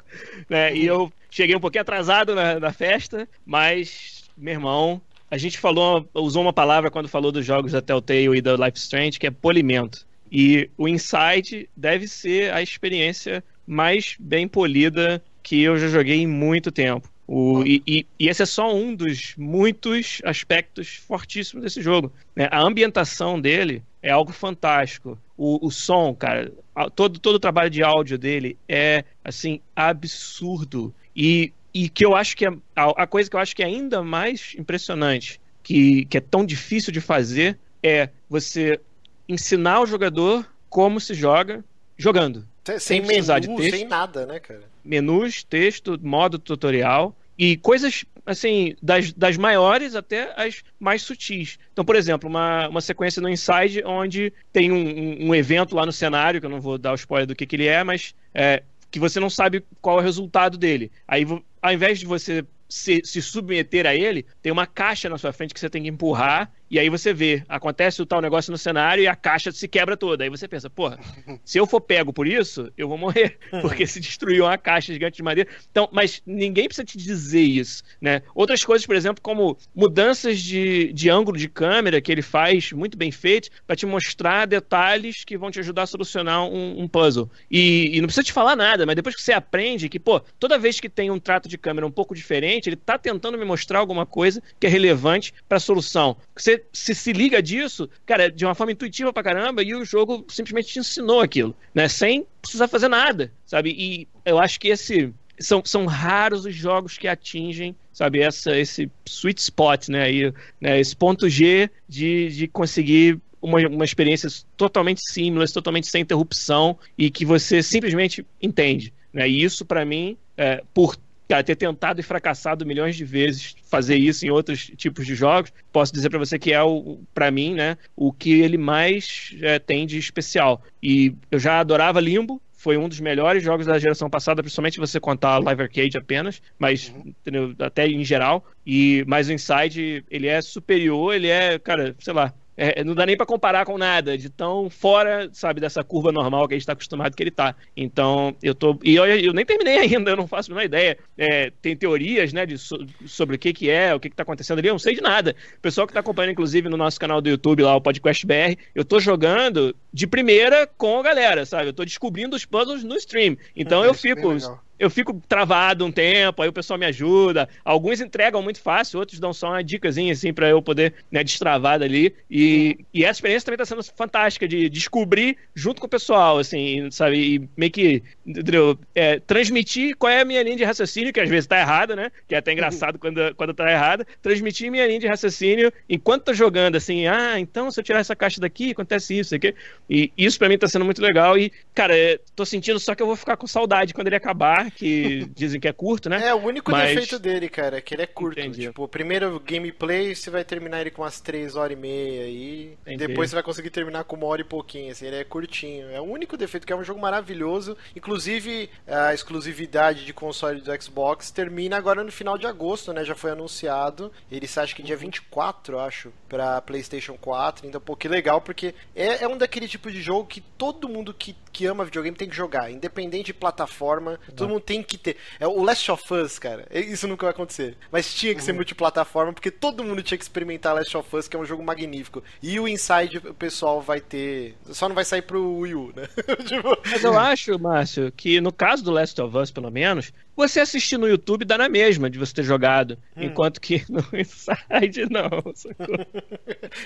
né? 0.49 0.75
E 0.75 0.87
eu 0.87 1.13
cheguei 1.31 1.55
um 1.55 1.61
pouquinho 1.61 1.83
atrasado 1.83 2.35
na, 2.35 2.59
na 2.59 2.73
festa, 2.73 3.29
mas, 3.45 4.25
meu 4.35 4.55
irmão, 4.55 5.03
a 5.31 5.37
gente 5.37 5.59
falou, 5.59 6.09
usou 6.15 6.43
uma 6.43 6.53
palavra 6.53 6.91
quando 6.91 7.09
falou 7.09 7.31
dos 7.31 7.45
jogos 7.45 7.73
da 7.73 7.83
Telltale 7.83 8.39
e 8.39 8.41
da 8.41 8.57
Life 8.57 8.79
Strange, 8.79 9.19
que 9.19 9.27
é 9.27 9.31
polimento. 9.31 10.07
E 10.31 10.71
o 10.77 10.89
Inside 10.89 11.69
deve 11.77 12.07
ser 12.07 12.53
a 12.53 12.63
experiência 12.63 13.43
mais 13.67 14.17
bem 14.19 14.49
polida 14.49 15.23
que 15.43 15.63
eu 15.63 15.79
já 15.79 15.89
joguei 15.89 16.17
em 16.17 16.27
muito 16.27 16.71
tempo. 16.71 17.09
O, 17.27 17.63
e, 17.63 17.83
e, 17.87 18.07
e, 18.19 18.29
esse 18.29 18.43
é 18.43 18.47
só 18.47 18.75
um 18.75 18.95
dos 18.95 19.35
muitos 19.37 20.23
aspectos 20.25 20.95
fortíssimos 20.95 21.63
desse 21.63 21.83
jogo. 21.83 22.11
Né? 22.35 22.49
A 22.51 22.61
ambientação 22.61 23.39
dele 23.39 23.83
é 24.03 24.11
algo 24.11 24.33
fantástico. 24.33 25.19
O, 25.37 25.67
o 25.67 25.71
som, 25.71 26.15
cara, 26.15 26.51
todo, 26.95 27.19
todo 27.19 27.35
o 27.35 27.41
trabalho 27.41 27.69
de 27.69 27.83
áudio 27.83 28.17
dele 28.17 28.57
é 28.67 29.05
assim 29.23 29.61
absurdo. 29.77 30.95
E, 31.15 31.53
e 31.75 31.91
que 31.91 32.05
eu 32.05 32.17
acho 32.17 32.35
que 32.35 32.47
é, 32.47 32.51
a, 32.75 33.03
a 33.03 33.07
coisa 33.07 33.29
que 33.29 33.37
eu 33.37 33.41
acho 33.41 33.55
que 33.55 33.63
é 33.63 33.67
ainda 33.67 34.03
mais 34.03 34.55
impressionante, 34.59 35.39
que, 35.63 36.07
que 36.07 36.17
é 36.17 36.21
tão 36.21 36.47
difícil 36.47 36.91
de 36.91 37.01
fazer, 37.01 37.59
é 37.83 38.09
você 38.29 38.81
ensinar 39.29 39.81
o 39.81 39.87
jogador 39.87 40.47
como 40.69 41.01
se 41.01 41.15
joga 41.15 41.65
jogando. 41.97 42.47
Sem, 42.65 42.79
sem 42.79 43.01
menu, 43.01 43.41
de 43.41 43.49
texto. 43.57 43.77
Sem 43.77 43.89
nada, 43.89 44.27
né, 44.27 44.39
cara? 44.39 44.63
Menus, 44.85 45.43
texto, 45.43 45.99
modo 46.03 46.39
tutorial 46.39 47.17
e 47.37 47.57
coisas 47.57 48.05
assim 48.27 48.77
das, 48.83 49.13
das 49.13 49.37
maiores 49.37 49.95
até 49.95 50.35
as 50.37 50.63
mais 50.79 51.03
sutis. 51.03 51.59
Então, 51.73 51.85
por 51.85 51.97
exemplo, 51.97 52.29
uma, 52.29 52.69
uma 52.69 52.81
sequência 52.81 53.23
no 53.23 53.29
Inside 53.29 53.83
onde 53.85 54.33
tem 54.53 54.71
um, 54.71 55.29
um, 55.29 55.35
evento 55.35 55.75
lá 55.75 55.87
no 55.87 55.93
cenário, 55.93 56.41
que 56.41 56.47
eu 56.47 56.51
não 56.51 56.61
vou 56.61 56.77
dar 56.77 56.93
o 56.93 56.97
spoiler 56.97 57.27
do 57.27 57.35
que, 57.35 57.47
que 57.47 57.57
ele 57.57 57.67
é, 57.67 57.83
mas 57.83 58.15
é, 58.35 58.63
que 58.91 58.99
você 58.99 59.19
não 59.19 59.31
sabe 59.31 59.65
qual 59.81 59.99
é 59.99 60.01
o 60.03 60.05
resultado 60.05 60.59
dele. 60.59 60.93
Aí, 61.07 61.25
ao 61.63 61.73
invés 61.73 61.99
de 61.99 62.07
você 62.07 62.45
se, 62.69 63.01
se 63.03 63.23
submeter 63.23 63.87
a 63.87 63.95
ele, 63.95 64.27
tem 64.43 64.53
uma 64.53 64.67
caixa 64.67 65.09
na 65.09 65.17
sua 65.17 65.33
frente 65.33 65.55
que 65.55 65.61
você 65.61 65.71
tem 65.71 65.85
que 65.85 65.89
empurrar 65.89 66.53
e 66.71 66.79
aí 66.79 66.89
você 66.91 67.13
vê, 67.15 67.43
acontece 67.49 68.03
o 68.03 68.07
tal 68.07 68.21
negócio 68.21 68.51
no 68.51 68.59
cenário 68.59 69.03
e 69.03 69.07
a 69.07 69.17
caixa 69.17 69.51
se 69.51 69.67
quebra 69.67 69.97
toda. 69.97 70.25
Aí 70.25 70.31
você 70.31 70.47
pensa, 70.47 70.69
porra, 70.69 70.99
se 71.45 71.59
eu 71.59 71.67
for 71.67 71.81
pego 71.81 72.13
por 72.13 72.27
isso, 72.27 72.71
eu 72.77 72.89
vou 72.89 72.99
morrer, 72.99 73.39
porque 73.63 73.87
se 73.87 74.01
destruiu 74.01 74.45
uma 74.45 74.59
caixa 74.59 74.93
gigante 74.93 75.17
de 75.17 75.23
madeira. 75.23 75.49
Então, 75.71 75.89
mas 75.93 76.23
ninguém 76.27 76.67
precisa 76.67 76.85
te 76.85 76.99
dizer 76.99 77.41
isso, 77.41 77.83
né? 78.01 78.23
Outras 78.35 78.65
coisas, 78.65 78.87
por 78.87 78.97
exemplo, 78.97 79.23
como 79.23 79.57
mudanças 79.75 80.41
de, 80.41 80.93
de 80.93 81.09
ângulo 81.09 81.39
de 81.39 81.49
câmera 81.49 82.01
que 82.01 82.13
ele 82.13 82.23
faz 82.23 82.73
muito 82.73 82.99
bem 82.99 83.11
feito 83.11 83.49
para 83.67 83.77
te 83.77 83.87
mostrar 83.87 84.47
detalhes 84.47 85.25
que 85.25 85.39
vão 85.39 85.51
te 85.51 85.61
ajudar 85.61 85.83
a 85.83 85.87
solucionar 85.87 86.45
um, 86.45 86.83
um 86.83 86.89
puzzle. 86.89 87.31
E, 87.51 87.97
e, 87.97 88.01
não 88.01 88.07
precisa 88.07 88.25
te 88.25 88.33
falar 88.33 88.57
nada, 88.57 88.85
mas 88.85 88.97
depois 88.97 89.15
que 89.15 89.23
você 89.23 89.33
aprende 89.33 89.89
que, 89.89 89.99
pô, 89.99 90.21
toda 90.39 90.59
vez 90.59 90.81
que 90.81 90.89
tem 90.89 91.11
um 91.11 91.19
trato 91.19 91.49
de 91.49 91.57
câmera 91.57 91.87
um 91.87 91.91
pouco 91.91 92.15
diferente, 92.15 92.69
ele 92.69 92.77
tá 92.77 92.99
tentando 92.99 93.39
me 93.39 93.45
mostrar 93.45 93.79
alguma 93.79 94.05
coisa 94.05 94.43
que 94.61 94.67
é 94.67 94.71
relevante 94.71 95.33
para 95.49 95.57
a 95.57 95.61
solução. 95.61 96.17
Você 96.37 96.58
se, 96.73 96.95
se 96.95 97.13
liga 97.13 97.43
disso, 97.43 97.89
cara, 98.07 98.31
de 98.31 98.45
uma 98.45 98.55
forma 98.55 98.73
intuitiva 98.73 99.13
pra 99.13 99.23
caramba, 99.23 99.63
e 99.63 99.75
o 99.75 99.85
jogo 99.85 100.25
simplesmente 100.29 100.69
te 100.69 100.79
ensinou 100.79 101.21
aquilo, 101.21 101.55
né? 101.75 101.89
Sem 101.89 102.27
precisar 102.41 102.69
fazer 102.69 102.89
nada, 102.89 103.33
sabe? 103.47 103.71
E 103.71 104.09
eu 104.25 104.39
acho 104.39 104.59
que 104.61 104.69
esse. 104.69 105.13
São, 105.41 105.63
são 105.65 105.87
raros 105.87 106.45
os 106.45 106.55
jogos 106.55 106.99
que 106.99 107.07
atingem, 107.07 107.77
sabe, 107.93 108.21
essa, 108.21 108.59
esse 108.59 108.91
sweet 109.07 109.41
spot, 109.41 109.87
né, 109.87 110.03
aí, 110.03 110.33
né, 110.61 110.81
esse 110.81 110.97
ponto 110.97 111.29
G 111.29 111.71
de, 111.89 112.29
de 112.31 112.49
conseguir 112.49 113.21
uma, 113.41 113.61
uma 113.69 113.85
experiência 113.85 114.29
totalmente 114.57 115.01
simples, 115.01 115.53
totalmente 115.53 115.87
sem 115.87 116.03
interrupção 116.03 116.77
e 116.97 117.09
que 117.09 117.25
você 117.25 117.63
simplesmente 117.63 118.27
entende. 118.43 118.93
Né? 119.13 119.29
E 119.29 119.45
isso, 119.45 119.65
para 119.65 119.85
mim, 119.85 120.17
é, 120.37 120.63
por 120.75 120.97
cara, 121.29 121.45
ter 121.45 121.57
tentado 121.57 122.01
e 122.01 122.03
fracassado 122.03 122.65
milhões 122.65 122.97
de 122.97 123.05
vezes 123.05 123.55
fazer 123.65 123.97
isso 123.97 124.25
em 124.25 124.31
outros 124.31 124.71
tipos 124.77 125.07
de 125.07 125.15
jogos, 125.15 125.53
posso 125.71 125.93
dizer 125.93 126.09
para 126.09 126.19
você 126.19 126.39
que 126.39 126.53
é 126.53 126.63
o, 126.63 127.01
para 127.13 127.31
mim, 127.31 127.55
né, 127.55 127.77
o 127.95 128.13
que 128.13 128.41
ele 128.41 128.57
mais 128.57 129.37
é, 129.43 129.59
tem 129.59 129.87
de 129.87 129.99
especial. 129.99 130.63
E 130.83 131.15
eu 131.31 131.39
já 131.39 131.61
adorava 131.61 132.01
Limbo, 132.01 132.41
foi 132.59 132.77
um 132.77 132.89
dos 132.89 132.99
melhores 132.99 133.43
jogos 133.43 133.67
da 133.67 133.79
geração 133.79 134.11
passada, 134.11 134.43
principalmente 134.43 134.81
você 134.81 134.99
contar 134.99 135.39
Live 135.39 135.63
Arcade 135.63 135.97
apenas, 135.97 136.43
mas 136.59 136.93
uhum. 136.93 137.55
até 137.61 137.87
em 137.87 138.05
geral. 138.05 138.45
E 138.67 139.05
mas 139.07 139.29
o 139.29 139.33
Inside 139.33 140.05
ele 140.11 140.27
é 140.27 140.41
superior, 140.43 141.15
ele 141.15 141.29
é, 141.29 141.57
cara, 141.59 141.95
sei 142.01 142.13
lá, 142.13 142.35
é, 142.59 142.83
não 142.83 142.93
dá 142.93 143.07
nem 143.07 143.17
para 143.17 143.25
comparar 143.25 143.65
com 143.65 143.79
nada, 143.79 144.19
de 144.19 144.29
tão 144.29 144.69
fora, 144.69 145.31
sabe, 145.33 145.61
dessa 145.61 145.85
curva 145.85 146.11
normal 146.11 146.49
que 146.49 146.55
a 146.55 146.57
gente 146.57 146.63
está 146.63 146.73
acostumado 146.73 147.15
que 147.15 147.23
ele 147.23 147.31
tá. 147.31 147.55
Então, 147.77 148.35
eu 148.43 148.53
tô. 148.53 148.77
E 148.83 148.97
eu, 148.97 149.07
eu 149.07 149.33
nem 149.33 149.45
terminei 149.45 149.79
ainda, 149.95 150.11
eu 150.11 150.17
não 150.17 150.27
faço 150.27 150.51
a 150.51 150.55
menor 150.55 150.65
ideia. 150.65 150.99
É, 151.17 151.53
tem 151.63 151.77
teorias, 151.77 152.33
né, 152.33 152.45
de, 152.45 152.59
sobre 152.59 153.37
o 153.37 153.39
que, 153.39 153.53
que 153.53 153.71
é, 153.71 153.95
o 153.95 154.01
que, 154.01 154.11
que 154.11 154.17
tá 154.17 154.25
acontecendo 154.25 154.59
ali, 154.59 154.67
eu 154.67 154.75
não 154.75 154.79
sei 154.79 154.97
de 154.97 155.01
nada. 155.01 155.37
O 155.57 155.61
pessoal 155.61 155.87
que 155.87 155.93
tá 155.93 156.01
acompanhando, 156.01 156.33
inclusive, 156.33 156.69
no 156.69 156.77
nosso 156.77 156.99
canal 156.99 157.21
do 157.21 157.29
YouTube, 157.29 157.63
lá, 157.63 157.77
o 157.77 157.81
Podcast 157.81 158.27
BR, 158.27 158.59
eu 158.75 158.85
tô 158.85 158.99
jogando 158.99 159.75
de 159.93 160.09
primeira 160.09 160.67
com 160.67 160.99
a 160.99 161.03
galera, 161.03 161.47
sabe? 161.47 161.69
Eu 161.69 161.73
tô 161.73 161.85
descobrindo 161.85 162.35
os 162.35 162.45
puzzles 162.45 162.83
no 162.83 162.97
stream. 162.97 163.37
Então 163.55 163.85
é, 163.85 163.87
eu 163.87 163.95
fico 163.95 164.33
eu 164.79 164.89
fico 164.89 165.21
travado 165.29 165.85
um 165.85 165.91
tempo, 165.91 166.43
aí 166.43 166.49
o 166.49 166.53
pessoal 166.53 166.79
me 166.79 166.87
ajuda. 166.87 167.49
Alguns 167.65 168.01
entregam 168.01 168.43
muito 168.43 168.61
fácil, 168.61 169.01
outros 169.01 169.19
dão 169.19 169.33
só 169.33 169.49
uma 169.49 169.65
dicasinha 169.65 170.13
assim 170.13 170.33
para 170.33 170.49
eu 170.49 170.63
poder 170.63 170.95
né, 171.11 171.25
destravar 171.25 171.79
dali. 171.79 172.15
E, 172.31 172.79
e 172.95 173.05
essa 173.05 173.19
experiência 173.19 173.47
também 173.47 173.59
tá 173.59 173.65
sendo 173.65 173.83
fantástica 173.83 174.47
de 174.47 174.69
descobrir 174.69 175.37
junto 175.55 175.81
com 175.81 175.87
o 175.87 175.91
pessoal, 175.91 176.39
assim, 176.39 176.89
sabe? 176.91 177.19
E 177.19 177.49
meio 177.57 177.73
que 177.73 178.03
entendeu? 178.25 178.79
É, 178.95 179.19
transmitir 179.19 179.97
qual 179.97 180.13
é 180.13 180.21
a 180.21 180.25
minha 180.25 180.43
linha 180.43 180.57
de 180.57 180.65
raciocínio, 180.65 181.13
que 181.13 181.21
às 181.21 181.29
vezes 181.29 181.47
tá 181.47 181.59
errada, 181.59 181.97
né? 181.97 182.13
Que 182.29 182.35
é 182.35 182.39
até 182.39 182.53
engraçado 182.53 182.95
uhum. 182.95 183.01
quando, 183.01 183.35
quando 183.35 183.55
tá 183.55 183.71
errada. 183.71 184.07
Transmitir 184.23 184.71
minha 184.71 184.87
linha 184.87 185.01
de 185.01 185.07
raciocínio 185.07 185.73
enquanto 185.89 186.25
tô 186.25 186.35
jogando, 186.35 186.77
assim, 186.77 187.07
ah, 187.07 187.39
então 187.41 187.71
se 187.71 187.81
eu 187.81 187.85
tirar 187.85 188.01
essa 188.01 188.15
caixa 188.15 188.41
daqui, 188.41 188.71
acontece 188.71 189.19
isso 189.19 189.35
aqui. 189.35 189.55
E 189.91 190.13
isso 190.17 190.39
para 190.39 190.49
mim 190.49 190.59
tá 190.59 190.69
sendo 190.69 190.85
muito 190.85 191.03
legal. 191.03 191.37
E, 191.37 191.51
cara, 191.75 191.97
é, 191.97 192.21
tô 192.37 192.45
sentindo 192.45 192.79
só 192.79 192.95
que 192.95 193.03
eu 193.03 193.07
vou 193.07 193.17
ficar 193.17 193.37
com 193.37 193.47
saudade 193.47 193.95
quando 193.95 194.07
ele 194.07 194.17
acabar 194.17 194.68
que 194.71 195.29
dizem 195.35 195.61
que 195.61 195.69
é 195.69 195.73
curto, 195.73 196.09
né? 196.09 196.29
É, 196.29 196.35
o 196.35 196.39
único 196.39 196.71
Mas... 196.71 196.91
defeito 196.91 197.19
dele, 197.19 197.49
cara, 197.49 197.79
é 197.79 197.81
que 197.81 197.95
ele 197.95 198.03
é 198.03 198.07
curto. 198.07 198.39
Entendi. 198.39 198.63
Tipo, 198.63 198.85
o 198.85 198.89
primeiro 198.89 199.41
gameplay 199.41 200.15
você 200.15 200.31
vai 200.31 200.45
terminar 200.45 200.81
ele 200.81 200.91
com 200.91 201.03
umas 201.03 201.21
3 201.21 201.57
horas 201.57 201.77
e 201.77 201.81
meia 201.81 202.23
aí. 202.25 202.77
E 202.87 202.97
depois 202.97 203.31
você 203.31 203.37
vai 203.37 203.43
conseguir 203.43 203.71
terminar 203.71 204.05
com 204.05 204.17
uma 204.17 204.27
hora 204.27 204.41
e 204.41 204.45
pouquinho, 204.45 204.93
assim, 204.93 205.07
ele 205.07 205.17
é 205.17 205.25
curtinho. 205.25 205.89
É 205.91 206.01
o 206.01 206.05
único 206.05 206.37
defeito, 206.37 206.67
que 206.67 206.73
é 206.73 206.77
um 206.77 206.85
jogo 206.85 207.01
maravilhoso. 207.01 207.77
Inclusive, 207.95 208.71
a 208.87 209.15
exclusividade 209.15 210.05
de 210.05 210.13
console 210.13 210.61
do 210.61 210.83
Xbox 210.83 211.31
termina 211.31 211.77
agora 211.77 212.03
no 212.03 212.13
final 212.13 212.39
de 212.39 212.47
agosto, 212.47 212.93
né? 212.93 213.05
Já 213.05 213.15
foi 213.15 213.31
anunciado. 213.31 214.13
Ele 214.31 214.47
se 214.47 214.59
acha 214.61 214.75
que 214.75 214.83
dia 214.83 214.97
24, 214.97 215.77
eu 215.77 215.81
acho, 215.81 216.13
pra 216.29 216.61
PlayStation 216.61 217.17
4. 217.17 217.67
Então, 217.67 217.81
pô, 217.81 217.97
que 217.97 218.09
legal, 218.09 218.41
porque 218.41 218.75
é, 218.95 219.25
é 219.25 219.29
um 219.29 219.37
daquele 219.37 219.67
tipo 219.67 219.91
de 219.91 220.01
jogo 220.03 220.27
que 220.27 220.41
todo 220.41 220.89
mundo 220.89 221.15
que, 221.15 221.35
que 221.53 221.67
ama 221.67 221.85
videogame 221.85 222.17
tem 222.17 222.29
que 222.29 222.37
jogar, 222.37 222.71
independente 222.71 223.27
de 223.27 223.35
plataforma. 223.35 224.19
Todo 224.37 224.49
mundo 224.49 224.61
tem 224.61 224.83
que 224.83 224.99
ter. 224.99 225.17
É 225.41 225.47
o 225.47 225.63
Last 225.63 225.91
of 225.91 226.15
Us, 226.15 226.39
cara. 226.39 226.67
Isso 226.71 227.09
nunca 227.09 227.27
vai 227.27 227.33
acontecer. 227.33 227.77
Mas 227.91 228.13
tinha 228.15 228.35
que 228.35 228.41
uhum. 228.41 228.47
ser 228.47 228.53
multiplataforma, 228.53 229.33
porque 229.33 229.51
todo 229.51 229.83
mundo 229.83 230.03
tinha 230.03 230.19
que 230.19 230.25
experimentar 230.25 230.75
Last 230.75 230.97
of 230.97 231.17
Us, 231.17 231.29
que 231.29 231.37
é 231.37 231.39
um 231.39 231.45
jogo 231.45 231.63
magnífico. 231.63 232.23
E 232.43 232.59
o 232.61 232.69
Inside, 232.69 233.19
o 233.19 233.35
pessoal 233.35 233.81
vai 233.81 234.01
ter. 234.01 234.57
Só 234.67 234.89
não 234.89 234.95
vai 234.95 235.05
sair 235.05 235.23
pro 235.23 235.59
Wii 235.59 235.75
U, 235.75 235.93
né? 235.95 236.09
tipo... 236.45 236.77
Mas 236.85 237.03
eu 237.03 237.19
acho, 237.19 237.59
Márcio, 237.59 238.13
que 238.13 238.41
no 238.41 238.53
caso 238.53 238.85
do 238.85 238.91
Last 238.91 239.21
of 239.21 239.37
Us, 239.37 239.51
pelo 239.51 239.71
menos, 239.71 240.13
você 240.39 240.61
assistir 240.61 240.97
no 240.97 241.09
YouTube 241.09 241.45
dá 241.45 241.59
na 241.59 241.69
mesma 241.69 242.09
de 242.09 242.19
você 242.19 242.33
ter 242.33 242.45
jogado. 242.45 242.97
Hum. 243.17 243.25
Enquanto 243.25 243.61
que 243.61 243.85
no 243.89 244.05
Inside, 244.17 245.07
não. 245.11 245.29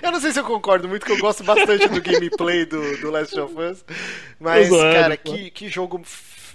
eu 0.03 0.11
não 0.11 0.21
sei 0.21 0.33
se 0.33 0.41
eu 0.41 0.45
concordo 0.45 0.89
muito, 0.89 1.05
que 1.05 1.13
eu 1.13 1.19
gosto 1.19 1.45
bastante 1.45 1.87
do 1.89 2.01
gameplay 2.03 2.65
do, 2.65 2.99
do 2.99 3.11
Last 3.11 3.39
of 3.39 3.55
Us. 3.61 3.85
Mas, 4.41 4.69
zoando, 4.69 4.95
cara, 4.95 5.17
que, 5.17 5.51
que 5.51 5.69
jogo 5.69 6.03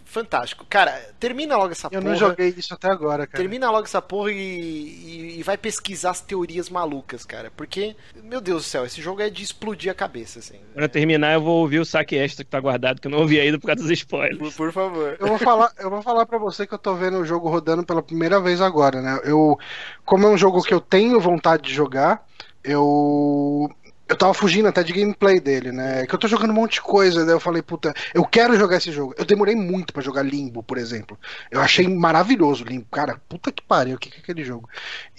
fantástico. 0.07 0.65
Cara, 0.69 0.91
termina 1.19 1.55
logo 1.57 1.71
essa 1.71 1.87
eu 1.87 1.91
porra. 1.91 2.03
Eu 2.03 2.09
não 2.09 2.15
joguei 2.15 2.53
isso 2.57 2.73
até 2.73 2.89
agora, 2.89 3.27
cara. 3.27 3.37
Termina 3.37 3.69
logo 3.69 3.85
essa 3.85 4.01
porra 4.01 4.31
e, 4.31 4.35
e, 4.35 5.39
e, 5.39 5.43
vai 5.43 5.57
pesquisar 5.57 6.11
as 6.11 6.21
teorias 6.21 6.69
malucas, 6.69 7.25
cara. 7.25 7.51
Porque, 7.55 7.95
meu 8.23 8.41
Deus 8.41 8.63
do 8.63 8.67
céu, 8.67 8.85
esse 8.85 9.01
jogo 9.01 9.21
é 9.21 9.29
de 9.29 9.43
explodir 9.43 9.91
a 9.91 9.95
cabeça, 9.95 10.39
assim. 10.39 10.59
Pra 10.73 10.87
terminar, 10.87 11.33
eu 11.33 11.41
vou 11.41 11.61
ouvir 11.61 11.79
o 11.79 11.85
saque 11.85 12.15
extra 12.15 12.43
que 12.43 12.49
tá 12.49 12.59
guardado, 12.59 13.01
que 13.01 13.07
eu 13.07 13.11
não 13.11 13.19
ouvi 13.19 13.39
ainda 13.39 13.59
por 13.59 13.67
causa 13.67 13.81
dos 13.81 13.91
spoilers. 13.91 14.37
Por, 14.37 14.53
por 14.53 14.71
favor. 14.71 15.17
Eu 15.19 15.27
vou 15.27 15.37
falar, 15.37 15.71
eu 15.77 15.89
vou 15.89 16.01
falar 16.01 16.25
pra 16.25 16.37
você 16.37 16.65
que 16.65 16.73
eu 16.73 16.79
tô 16.79 16.95
vendo 16.95 17.19
o 17.19 17.25
jogo 17.25 17.49
rodando 17.49 17.85
pela 17.85 18.01
primeira 18.01 18.39
vez 18.39 18.61
agora, 18.61 19.01
né? 19.01 19.19
Eu, 19.23 19.59
como 20.05 20.25
é 20.25 20.29
um 20.29 20.37
jogo 20.37 20.63
que 20.63 20.73
eu 20.73 20.81
tenho 20.81 21.19
vontade 21.19 21.63
de 21.63 21.73
jogar, 21.73 22.25
eu 22.63 23.69
eu 24.07 24.15
tava 24.15 24.33
fugindo 24.33 24.67
até 24.67 24.83
de 24.83 24.93
gameplay 24.93 25.39
dele, 25.39 25.71
né? 25.71 26.05
Que 26.05 26.15
eu 26.15 26.19
tô 26.19 26.27
jogando 26.27 26.51
um 26.51 26.53
monte 26.53 26.73
de 26.73 26.81
coisa, 26.81 27.25
daí 27.25 27.35
eu 27.35 27.39
falei, 27.39 27.61
puta, 27.61 27.93
eu 28.13 28.23
quero 28.25 28.57
jogar 28.57 28.77
esse 28.77 28.91
jogo. 28.91 29.13
Eu 29.17 29.25
demorei 29.25 29.55
muito 29.55 29.91
para 29.91 30.01
jogar 30.01 30.23
Limbo, 30.23 30.63
por 30.63 30.77
exemplo. 30.77 31.17
Eu 31.51 31.59
achei 31.61 31.87
maravilhoso 31.87 32.63
Limbo. 32.63 32.85
Cara, 32.91 33.21
puta 33.27 33.51
que 33.51 33.61
pariu, 33.61 33.95
o 33.95 33.99
que, 33.99 34.09
que 34.09 34.17
é 34.17 34.19
aquele 34.19 34.43
jogo? 34.43 34.69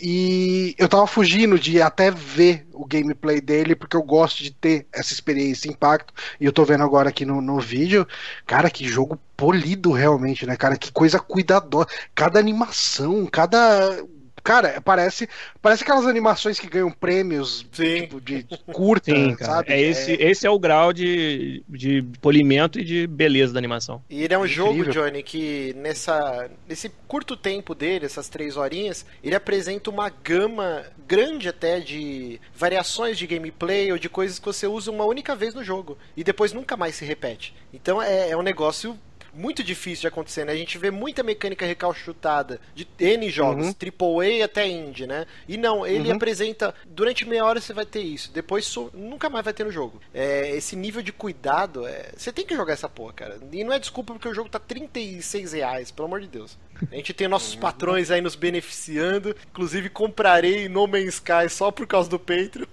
E 0.01 0.75
eu 0.79 0.89
tava 0.89 1.07
fugindo 1.07 1.59
de 1.59 1.83
até 1.83 2.11
ver 2.11 2.67
o 2.73 2.87
gameplay 2.87 3.41
dele, 3.41 3.75
porque 3.75 3.97
eu 3.97 4.03
gosto 4.03 4.43
de 4.43 4.51
ter 4.51 4.87
essa 4.93 5.13
experiência, 5.13 5.69
impacto. 5.69 6.15
E 6.41 6.47
eu 6.47 6.53
tô 6.53 6.65
vendo 6.65 6.85
agora 6.85 7.11
aqui 7.11 7.25
no, 7.25 7.41
no 7.43 7.61
vídeo. 7.61 8.07
Cara, 8.47 8.71
que 8.71 8.89
jogo 8.89 9.19
polido 9.37 9.93
realmente, 9.93 10.47
né, 10.47 10.57
cara? 10.57 10.77
Que 10.77 10.91
coisa 10.91 11.19
cuidadosa. 11.19 11.89
Cada 12.15 12.39
animação, 12.39 13.27
cada 13.27 13.99
Cara, 14.43 14.81
parece, 14.81 15.29
parece 15.61 15.83
aquelas 15.83 16.07
animações 16.07 16.59
que 16.59 16.69
ganham 16.69 16.91
prêmios 16.91 17.67
tipo, 17.73 18.21
de 18.21 18.47
curta, 18.73 19.13
Sim, 19.15 19.37
sabe? 19.39 19.73
É 19.73 19.81
esse, 19.81 20.13
é... 20.13 20.31
esse 20.31 20.47
é 20.47 20.51
o 20.51 20.59
grau 20.59 20.93
de, 20.93 21.63
de 21.69 22.03
polimento 22.21 22.79
e 22.79 22.85
de 22.85 23.07
beleza 23.07 23.53
da 23.53 23.59
animação. 23.59 24.03
E 24.09 24.23
ele 24.23 24.35
é 24.35 24.39
um 24.39 24.45
Incrível. 24.45 24.67
jogo, 24.67 24.91
Johnny, 24.91 25.23
que 25.23 25.75
nessa, 25.77 26.51
nesse 26.69 26.89
curto 27.07 27.37
tempo 27.37 27.75
dele, 27.75 28.07
essas 28.07 28.29
três 28.29 28.57
horinhas, 28.57 29.05
ele 29.23 29.35
apresenta 29.35 29.91
uma 29.91 30.09
gama 30.09 30.85
grande 31.07 31.49
até 31.49 31.81
de 31.81 32.41
variações 32.55 33.19
de 33.19 33.27
gameplay 33.27 33.91
ou 33.93 33.99
de 33.99 34.09
coisas 34.09 34.39
que 34.39 34.47
você 34.47 34.67
usa 34.67 34.91
uma 34.91 35.05
única 35.05 35.35
vez 35.35 35.55
no 35.55 35.65
jogo 35.65 35.99
e 36.17 36.23
depois 36.23 36.53
nunca 36.53 36.77
mais 36.77 36.95
se 36.95 37.05
repete. 37.05 37.55
Então 37.73 38.01
é, 38.03 38.31
é 38.31 38.37
um 38.37 38.43
negócio 38.43 38.99
muito 39.39 39.63
difícil 39.63 40.03
de 40.03 40.09
acontecer, 40.09 40.45
né? 40.45 40.53
A 40.53 40.57
gente 40.57 40.77
vê 40.77 40.91
muita 40.91 41.23
mecânica 41.23 41.65
recalchutada 41.65 42.61
de 42.75 42.87
N 42.99 43.31
jogos, 43.31 43.69
uhum. 43.69 43.75
AAA 44.21 44.45
até 44.45 44.67
indie, 44.67 45.07
né? 45.07 45.27
E 45.47 45.57
não, 45.57 45.87
ele 45.87 46.09
uhum. 46.09 46.17
apresenta, 46.17 46.75
durante 46.85 47.27
meia 47.27 47.45
hora 47.45 47.61
você 47.61 47.73
vai 47.73 47.87
ter 47.87 48.01
isso, 48.01 48.33
depois 48.33 48.67
so, 48.67 48.91
nunca 48.93 49.31
mais 49.31 49.45
vai 49.45 49.55
ter 49.55 49.65
no 49.65 49.71
jogo. 49.71 50.01
É, 50.13 50.51
esse 50.51 50.75
nível 50.75 51.03
de 51.03 51.13
cuidado, 51.13 51.87
é, 51.87 52.11
você 52.17 52.33
tem 52.33 52.45
que 52.45 52.57
jogar 52.57 52.73
essa 52.73 52.89
porra, 52.89 53.13
cara. 53.13 53.39
E 53.53 53.63
não 53.63 53.73
é 53.73 53.79
desculpa 53.79 54.13
porque 54.13 54.29
o 54.29 54.35
jogo 54.35 54.49
tá 54.49 54.59
36 54.59 55.53
reais, 55.53 55.91
pelo 55.91 56.07
amor 56.07 56.21
de 56.21 56.27
Deus. 56.27 56.59
A 56.91 56.95
gente 56.95 57.13
tem 57.13 57.29
nossos 57.29 57.55
patrões 57.55 58.11
aí 58.11 58.21
nos 58.21 58.35
beneficiando. 58.35 59.35
Inclusive, 59.51 59.89
comprarei 59.89 60.69
No 60.69 60.87
Man's 60.87 61.15
Sky 61.15 61.49
só 61.49 61.71
por 61.71 61.87
causa 61.87 62.09
do 62.09 62.19
Patreon. 62.19 62.67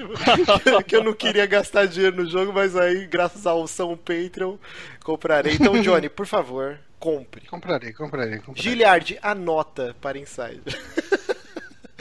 que 0.86 0.96
eu 0.96 1.04
não 1.04 1.12
queria 1.12 1.46
gastar 1.46 1.86
dinheiro 1.86 2.24
no 2.24 2.30
jogo, 2.30 2.52
mas 2.52 2.76
aí, 2.76 3.06
graças 3.06 3.46
à 3.46 3.54
opção 3.54 3.96
Patreon, 3.96 4.56
comprarei. 5.04 5.54
Então, 5.54 5.80
Johnny, 5.80 6.08
por 6.08 6.26
favor, 6.26 6.78
compre. 6.98 7.46
Comprarei, 7.46 7.92
comprarei. 7.92 8.38
comprarei. 8.38 8.62
Giliard, 8.62 9.18
anota 9.22 9.94
para 10.00 10.18
Inside. 10.18 10.62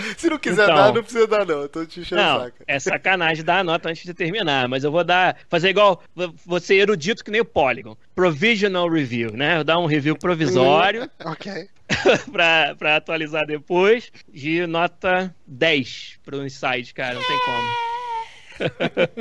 Se 0.18 0.30
não 0.30 0.38
quiser 0.38 0.64
então, 0.64 0.76
dar, 0.76 0.94
não 0.94 1.04
precisa 1.04 1.28
dar, 1.28 1.46
não. 1.46 1.62
Eu 1.62 1.70
tô 1.70 1.86
te 1.86 2.00
enchendo 2.00 2.22
não, 2.22 2.40
saca. 2.40 2.64
É 2.68 2.80
sacanagem 2.80 3.44
dar 3.44 3.60
a 3.60 3.64
nota 3.64 3.90
antes 3.90 4.04
de 4.04 4.14
terminar, 4.14 4.68
mas 4.68 4.84
eu 4.84 4.92
vou 4.92 5.04
dar. 5.04 5.38
Fazer 5.50 5.70
igual 5.70 6.04
você 6.46 6.76
erudito 6.76 7.24
que 7.24 7.32
nem 7.32 7.42
o 7.42 7.46
Polygon. 7.46 7.96
Provisional 8.16 8.90
review, 8.90 9.32
né? 9.32 9.58
Eu 9.60 9.64
dar 9.64 9.80
um 9.80 9.86
review 9.86 10.18
provisório. 10.18 11.10
ok. 11.26 11.70
pra, 12.32 12.76
pra 12.76 12.96
atualizar 12.98 13.46
depois. 13.46 14.12
De 14.32 14.66
nota 14.68 15.34
10 15.48 16.20
pro 16.24 16.46
Inside, 16.46 16.94
cara. 16.94 17.16
Não 17.16 17.28
tem 17.28 17.40
como. 17.46 17.92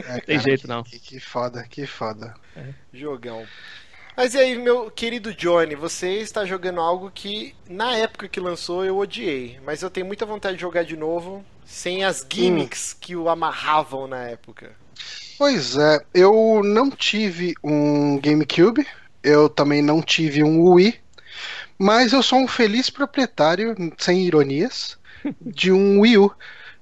É, 0.08 0.20
tem 0.20 0.38
jeito, 0.38 0.68
não. 0.68 0.82
Que, 0.82 0.98
que 0.98 1.20
foda, 1.20 1.64
que 1.68 1.86
foda. 1.86 2.34
É. 2.56 2.74
Jogão. 2.92 3.46
Mas 4.20 4.34
e 4.34 4.38
aí, 4.38 4.58
meu 4.58 4.90
querido 4.90 5.32
Johnny, 5.32 5.74
você 5.74 6.18
está 6.18 6.44
jogando 6.44 6.78
algo 6.78 7.10
que 7.10 7.54
na 7.66 7.96
época 7.96 8.28
que 8.28 8.38
lançou 8.38 8.84
eu 8.84 8.98
odiei, 8.98 9.58
mas 9.64 9.80
eu 9.80 9.88
tenho 9.88 10.04
muita 10.04 10.26
vontade 10.26 10.56
de 10.56 10.60
jogar 10.60 10.82
de 10.82 10.94
novo 10.94 11.42
sem 11.64 12.04
as 12.04 12.26
gimmicks 12.30 12.92
hum. 12.92 12.96
que 13.00 13.16
o 13.16 13.30
amarravam 13.30 14.06
na 14.06 14.18
época. 14.24 14.72
Pois 15.38 15.74
é, 15.74 16.04
eu 16.12 16.60
não 16.62 16.90
tive 16.90 17.54
um 17.64 18.20
GameCube, 18.20 18.86
eu 19.22 19.48
também 19.48 19.80
não 19.80 20.02
tive 20.02 20.44
um 20.44 20.68
Wii, 20.68 21.00
mas 21.78 22.12
eu 22.12 22.22
sou 22.22 22.40
um 22.40 22.46
feliz 22.46 22.90
proprietário, 22.90 23.74
sem 23.96 24.26
ironias, 24.26 24.98
de 25.40 25.72
um 25.72 25.98
Wii 25.98 26.18
U. 26.18 26.30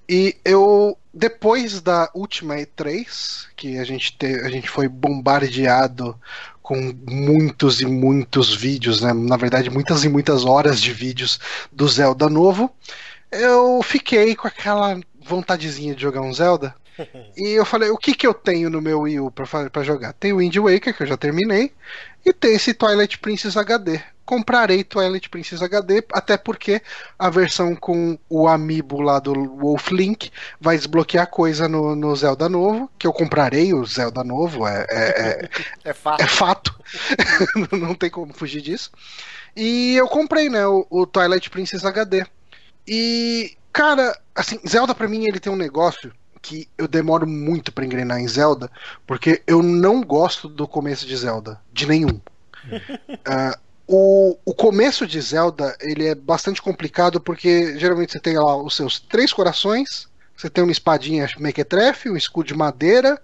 E 0.08 0.36
eu, 0.44 0.98
depois 1.14 1.82
da 1.82 2.10
última 2.14 2.56
E3, 2.56 3.46
que 3.54 3.78
a 3.78 3.84
gente, 3.84 4.16
te, 4.16 4.26
a 4.40 4.48
gente 4.48 4.68
foi 4.68 4.88
bombardeado 4.88 6.18
com 6.68 6.94
muitos 7.10 7.80
e 7.80 7.86
muitos 7.86 8.54
vídeos, 8.54 9.00
né? 9.00 9.10
Na 9.14 9.38
verdade, 9.38 9.70
muitas 9.70 10.04
e 10.04 10.08
muitas 10.10 10.44
horas 10.44 10.78
de 10.78 10.92
vídeos 10.92 11.40
do 11.72 11.88
Zelda 11.88 12.28
novo. 12.28 12.70
Eu 13.32 13.80
fiquei 13.82 14.36
com 14.36 14.46
aquela 14.46 15.00
vontadezinha 15.18 15.94
de 15.94 16.02
jogar 16.02 16.20
um 16.20 16.34
Zelda. 16.34 16.74
e 17.34 17.52
eu 17.52 17.64
falei, 17.64 17.88
o 17.88 17.96
que 17.96 18.12
que 18.12 18.26
eu 18.26 18.34
tenho 18.34 18.68
no 18.68 18.82
meu 18.82 19.00
Wii 19.00 19.18
U 19.18 19.30
pra, 19.30 19.46
pra 19.70 19.82
jogar? 19.82 20.12
Tem 20.12 20.34
o 20.34 20.36
Wind 20.36 20.54
Waker, 20.56 20.94
que 20.94 21.04
eu 21.04 21.06
já 21.06 21.16
terminei, 21.16 21.72
e 22.22 22.34
tem 22.34 22.54
esse 22.54 22.74
Twilight 22.74 23.18
Princess 23.18 23.56
HD 23.56 24.02
comprarei 24.28 24.84
Twilight 24.84 25.30
Princess 25.30 25.62
HD, 25.62 26.04
até 26.12 26.36
porque 26.36 26.82
a 27.18 27.30
versão 27.30 27.74
com 27.74 28.18
o 28.28 28.46
amiibo 28.46 29.00
lá 29.00 29.18
do 29.18 29.32
Wolf 29.56 29.90
Link 29.90 30.30
vai 30.60 30.76
desbloquear 30.76 31.26
coisa 31.30 31.66
no, 31.66 31.96
no 31.96 32.14
Zelda 32.14 32.46
novo, 32.46 32.90
que 32.98 33.06
eu 33.06 33.12
comprarei 33.12 33.72
o 33.72 33.82
Zelda 33.86 34.22
novo, 34.22 34.68
é, 34.68 34.84
é, 34.90 34.98
é, 35.00 35.48
é 35.90 35.94
fato. 35.94 36.22
É 36.22 36.26
fato. 36.26 36.78
Não 37.72 37.94
tem 37.94 38.10
como 38.10 38.34
fugir 38.34 38.60
disso. 38.60 38.90
E 39.56 39.96
eu 39.96 40.06
comprei, 40.06 40.50
né, 40.50 40.66
o, 40.66 40.86
o 40.90 41.06
Twilight 41.06 41.48
Princess 41.48 41.82
HD. 41.82 42.26
E, 42.86 43.56
cara, 43.72 44.14
assim, 44.34 44.60
Zelda 44.68 44.94
para 44.94 45.08
mim 45.08 45.24
ele 45.24 45.40
tem 45.40 45.50
um 45.50 45.56
negócio 45.56 46.12
que 46.42 46.68
eu 46.76 46.86
demoro 46.86 47.26
muito 47.26 47.72
para 47.72 47.86
engrenar 47.86 48.20
em 48.20 48.28
Zelda, 48.28 48.70
porque 49.06 49.42
eu 49.46 49.62
não 49.62 50.02
gosto 50.02 50.50
do 50.50 50.68
começo 50.68 51.06
de 51.06 51.16
Zelda, 51.16 51.58
de 51.72 51.86
nenhum. 51.86 52.20
uh, 52.70 53.58
O, 53.90 54.36
o 54.44 54.54
começo 54.54 55.06
de 55.06 55.18
Zelda 55.18 55.74
ele 55.80 56.06
é 56.06 56.14
bastante 56.14 56.60
complicado 56.60 57.18
porque 57.18 57.78
geralmente 57.78 58.12
você 58.12 58.20
tem 58.20 58.38
lá 58.38 58.54
os 58.54 58.76
seus 58.76 59.00
três 59.00 59.32
corações, 59.32 60.06
você 60.36 60.50
tem 60.50 60.62
uma 60.62 60.72
espadinha 60.72 61.26
mequetrefe, 61.38 62.10
um 62.10 62.16
escudo 62.16 62.48
de 62.48 62.54
madeira 62.54 63.18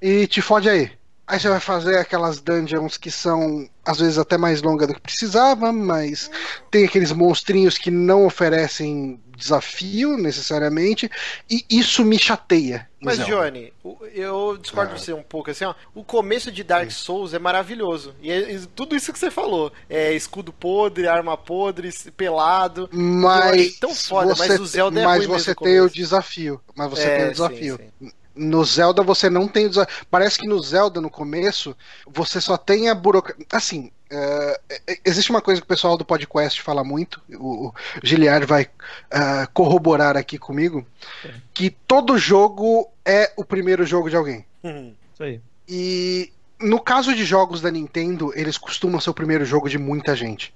e 0.00 0.26
te 0.26 0.40
fode 0.40 0.70
aí. 0.70 0.90
Aí 1.26 1.38
você 1.38 1.48
vai 1.48 1.60
fazer 1.60 1.98
aquelas 1.98 2.40
dungeons 2.40 2.96
que 2.96 3.10
são 3.10 3.68
às 3.84 3.98
vezes 3.98 4.16
até 4.16 4.38
mais 4.38 4.62
longas 4.62 4.88
do 4.88 4.94
que 4.94 5.00
precisava, 5.00 5.70
mas 5.70 6.30
tem 6.70 6.86
aqueles 6.86 7.12
monstrinhos 7.12 7.76
que 7.76 7.90
não 7.90 8.24
oferecem 8.24 9.20
desafio 9.36 10.16
necessariamente, 10.16 11.10
e 11.50 11.64
isso 11.68 12.04
me 12.04 12.18
chateia. 12.18 12.88
Mas, 13.06 13.24
Johnny, 13.24 13.72
eu 14.14 14.58
discordo 14.60 14.92
ah. 14.92 14.94
de 14.94 15.00
você 15.00 15.12
um 15.12 15.22
pouco. 15.22 15.50
Assim, 15.50 15.64
ó, 15.64 15.74
o 15.94 16.02
começo 16.02 16.50
de 16.50 16.64
Dark 16.64 16.90
Souls 16.90 17.32
é 17.32 17.38
maravilhoso. 17.38 18.14
E 18.20 18.30
é, 18.30 18.60
tudo 18.74 18.96
isso 18.96 19.12
que 19.12 19.18
você 19.18 19.30
falou: 19.30 19.72
é 19.88 20.12
escudo 20.12 20.52
podre, 20.52 21.06
arma 21.06 21.36
podre, 21.36 21.90
pelado. 22.16 22.88
Mas. 22.92 23.78
Tão 23.78 23.94
foda, 23.94 24.34
você, 24.34 24.48
mas 24.48 24.60
o 24.60 24.66
Zelda 24.66 25.00
é 25.00 25.04
Mas 25.04 25.26
você 25.26 25.54
tem 25.54 25.80
o 25.80 25.88
desafio. 25.88 26.60
Mas 26.74 26.90
você 26.90 27.02
é, 27.02 27.16
tem 27.18 27.28
o 27.28 27.32
desafio. 27.32 27.76
Sim, 27.76 28.06
sim. 28.06 28.12
No 28.36 28.64
Zelda 28.64 29.02
você 29.02 29.30
não 29.30 29.48
tem. 29.48 29.70
Parece 30.10 30.38
que 30.38 30.46
no 30.46 30.62
Zelda, 30.62 31.00
no 31.00 31.10
começo, 31.10 31.76
você 32.06 32.40
só 32.40 32.56
tem 32.56 32.88
a 32.88 32.94
burocracia. 32.94 33.46
Assim, 33.50 33.90
uh, 34.10 34.74
existe 35.04 35.30
uma 35.30 35.40
coisa 35.40 35.60
que 35.60 35.64
o 35.64 35.68
pessoal 35.68 35.96
do 35.96 36.04
podcast 36.04 36.60
fala 36.60 36.84
muito, 36.84 37.20
o, 37.30 37.68
o 37.68 37.74
Giliard 38.02 38.46
vai 38.46 38.64
uh, 38.64 39.50
corroborar 39.52 40.16
aqui 40.16 40.38
comigo, 40.38 40.86
é. 41.24 41.30
que 41.54 41.70
todo 41.70 42.18
jogo 42.18 42.88
é 43.04 43.32
o 43.36 43.44
primeiro 43.44 43.84
jogo 43.86 44.10
de 44.10 44.16
alguém. 44.16 44.44
Uhum. 44.62 44.94
Isso 45.14 45.22
aí. 45.22 45.40
E 45.68 46.32
no 46.60 46.80
caso 46.80 47.14
de 47.14 47.24
jogos 47.24 47.60
da 47.60 47.70
Nintendo, 47.70 48.32
eles 48.34 48.56
costumam 48.56 49.00
ser 49.00 49.10
o 49.10 49.14
primeiro 49.14 49.44
jogo 49.44 49.68
de 49.68 49.78
muita 49.78 50.14
gente. 50.14 50.54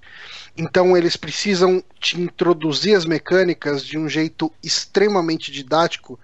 Então 0.56 0.96
eles 0.96 1.16
precisam 1.16 1.82
te 1.98 2.20
introduzir 2.20 2.96
as 2.96 3.04
mecânicas 3.04 3.84
de 3.84 3.96
um 3.98 4.08
jeito 4.08 4.52
extremamente 4.62 5.50
didático 5.50 6.18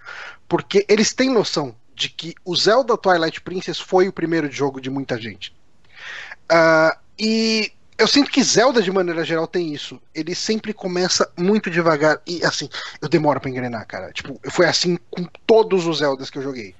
porque 0.48 0.84
eles 0.88 1.12
têm 1.12 1.30
noção 1.30 1.74
de 1.94 2.08
que 2.08 2.34
o 2.44 2.54
Zelda 2.54 2.96
Twilight 2.96 3.40
Princess 3.40 3.80
foi 3.80 4.08
o 4.08 4.12
primeiro 4.12 4.50
jogo 4.50 4.80
de 4.80 4.90
muita 4.90 5.20
gente. 5.20 5.54
Uh, 6.50 6.96
e 7.18 7.72
eu 7.98 8.06
sinto 8.06 8.30
que 8.30 8.42
Zelda, 8.42 8.82
de 8.82 8.92
maneira 8.92 9.24
geral, 9.24 9.46
tem 9.46 9.72
isso. 9.72 10.00
Ele 10.14 10.34
sempre 10.34 10.72
começa 10.72 11.30
muito 11.36 11.70
devagar. 11.70 12.20
E 12.26 12.44
assim, 12.44 12.68
eu 13.00 13.08
demoro 13.08 13.40
para 13.40 13.50
engrenar, 13.50 13.86
cara. 13.86 14.12
Tipo, 14.12 14.38
foi 14.50 14.66
assim 14.66 14.98
com 15.10 15.24
todos 15.46 15.86
os 15.86 15.98
Zeldas 15.98 16.28
que 16.28 16.38
eu 16.38 16.42
joguei. 16.42 16.74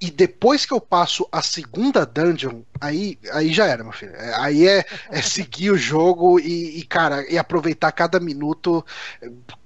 E 0.00 0.10
depois 0.10 0.66
que 0.66 0.72
eu 0.72 0.80
passo 0.80 1.26
a 1.30 1.40
segunda 1.40 2.04
dungeon, 2.04 2.62
aí, 2.80 3.18
aí 3.32 3.52
já 3.52 3.66
era, 3.66 3.84
meu 3.84 3.92
filho. 3.92 4.12
Aí 4.36 4.66
é, 4.66 4.84
é 5.08 5.22
seguir 5.22 5.70
o 5.70 5.78
jogo 5.78 6.40
e, 6.40 6.78
e, 6.78 6.84
cara, 6.84 7.24
e 7.30 7.38
aproveitar 7.38 7.92
cada 7.92 8.18
minuto 8.18 8.84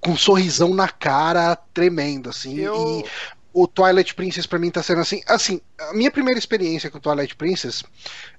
com 0.00 0.10
um 0.10 0.16
sorrisão 0.16 0.74
na 0.74 0.88
cara 0.88 1.56
tremendo, 1.56 2.28
assim. 2.28 2.58
Eu... 2.58 3.00
E 3.00 3.34
o 3.54 3.68
Twilight 3.68 4.16
Princess 4.16 4.46
para 4.46 4.58
mim 4.58 4.70
tá 4.70 4.82
sendo 4.82 5.00
assim. 5.00 5.22
Assim, 5.28 5.60
a 5.78 5.94
minha 5.94 6.10
primeira 6.10 6.38
experiência 6.38 6.90
com 6.90 6.98
o 6.98 7.00
Twilight 7.00 7.36
Princess, 7.36 7.84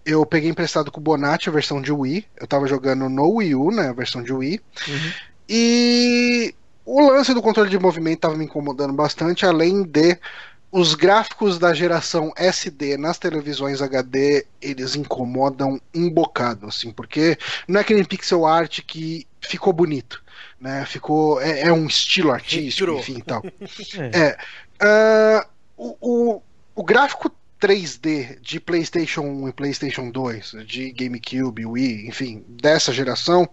eu 0.05 0.25
peguei 0.25 0.49
emprestado 0.49 0.91
com 0.91 0.99
o 0.99 1.03
Bonatti 1.03 1.47
a 1.47 1.53
versão 1.53 1.81
de 1.81 1.91
Wii. 1.91 2.25
Eu 2.35 2.45
tava 2.45 2.67
jogando 2.67 3.07
no 3.07 3.35
Wii 3.35 3.55
U, 3.55 3.71
né? 3.71 3.87
A 3.87 3.93
versão 3.93 4.21
de 4.21 4.33
Wii. 4.33 4.59
Uhum. 4.89 5.11
E 5.47 6.53
o 6.85 6.99
lance 6.99 7.33
do 7.33 7.41
controle 7.41 7.69
de 7.69 7.79
movimento 7.79 8.19
tava 8.19 8.35
me 8.35 8.43
incomodando 8.43 8.93
bastante, 8.93 9.45
além 9.45 9.83
de 9.83 10.19
os 10.69 10.93
gráficos 10.93 11.57
da 11.57 11.73
geração 11.73 12.33
SD 12.35 12.97
nas 12.97 13.17
televisões 13.17 13.81
HD, 13.81 14.45
eles 14.61 14.97
incomodam 14.97 15.79
um 15.95 16.09
bocado, 16.09 16.67
assim, 16.67 16.91
porque 16.91 17.37
não 17.65 17.79
é 17.79 17.83
que 17.85 17.93
nem 17.93 18.03
pixel 18.03 18.45
art 18.45 18.81
que 18.85 19.25
ficou 19.39 19.71
bonito, 19.71 20.21
né? 20.65 20.83
Ficou 20.87 21.39
é, 21.39 21.61
é 21.61 21.71
um 21.71 21.85
estilo 21.85 22.31
artístico, 22.31 22.95
Retrou. 22.95 22.99
enfim, 22.99 23.19
tal. 23.19 23.43
é. 24.11 24.35
Uh, 24.81 25.47
o, 25.77 25.97
o, 26.01 26.41
o 26.73 26.83
gráfico 26.83 27.31
3D 27.61 28.39
de 28.41 28.59
PlayStation 28.59 29.21
1 29.21 29.49
e 29.49 29.53
PlayStation 29.53 30.09
2, 30.09 30.55
de 30.65 30.91
GameCube, 30.91 31.67
Wii, 31.67 32.07
enfim, 32.07 32.43
dessa 32.47 32.91
geração, 32.91 33.47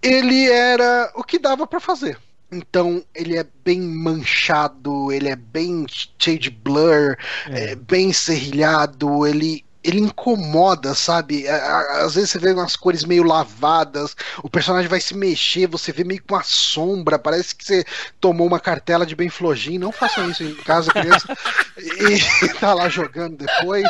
ele 0.00 0.48
era 0.48 1.10
o 1.16 1.24
que 1.24 1.40
dava 1.40 1.66
para 1.66 1.80
fazer. 1.80 2.16
Então 2.52 3.04
ele 3.12 3.36
é 3.36 3.44
bem 3.64 3.80
manchado, 3.80 5.12
ele 5.12 5.28
é 5.28 5.36
bem 5.36 5.86
cheio 6.18 6.38
de 6.38 6.50
blur, 6.50 7.16
é. 7.50 7.72
É, 7.72 7.74
bem 7.74 8.12
serrilhado, 8.12 9.26
ele 9.26 9.64
ele 9.82 10.00
incomoda, 10.00 10.94
sabe? 10.94 11.48
Às 11.48 12.14
vezes 12.14 12.30
você 12.30 12.38
vê 12.38 12.52
umas 12.52 12.76
cores 12.76 13.04
meio 13.04 13.22
lavadas, 13.22 14.16
o 14.42 14.50
personagem 14.50 14.88
vai 14.88 15.00
se 15.00 15.14
mexer, 15.14 15.66
você 15.66 15.92
vê 15.92 16.04
meio 16.04 16.22
com 16.22 16.34
uma 16.34 16.42
sombra, 16.42 17.18
parece 17.18 17.54
que 17.54 17.64
você 17.64 17.84
tomou 18.20 18.46
uma 18.46 18.60
cartela 18.60 19.06
de 19.06 19.14
bem 19.14 19.28
flojinho. 19.28 19.80
Não 19.80 19.92
façam 19.92 20.30
isso 20.30 20.42
em 20.42 20.54
casa, 20.56 20.90
criança, 20.90 21.36
e 21.78 22.48
tá 22.54 22.74
lá 22.74 22.88
jogando 22.88 23.36
depois. 23.36 23.88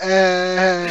É... 0.00 0.86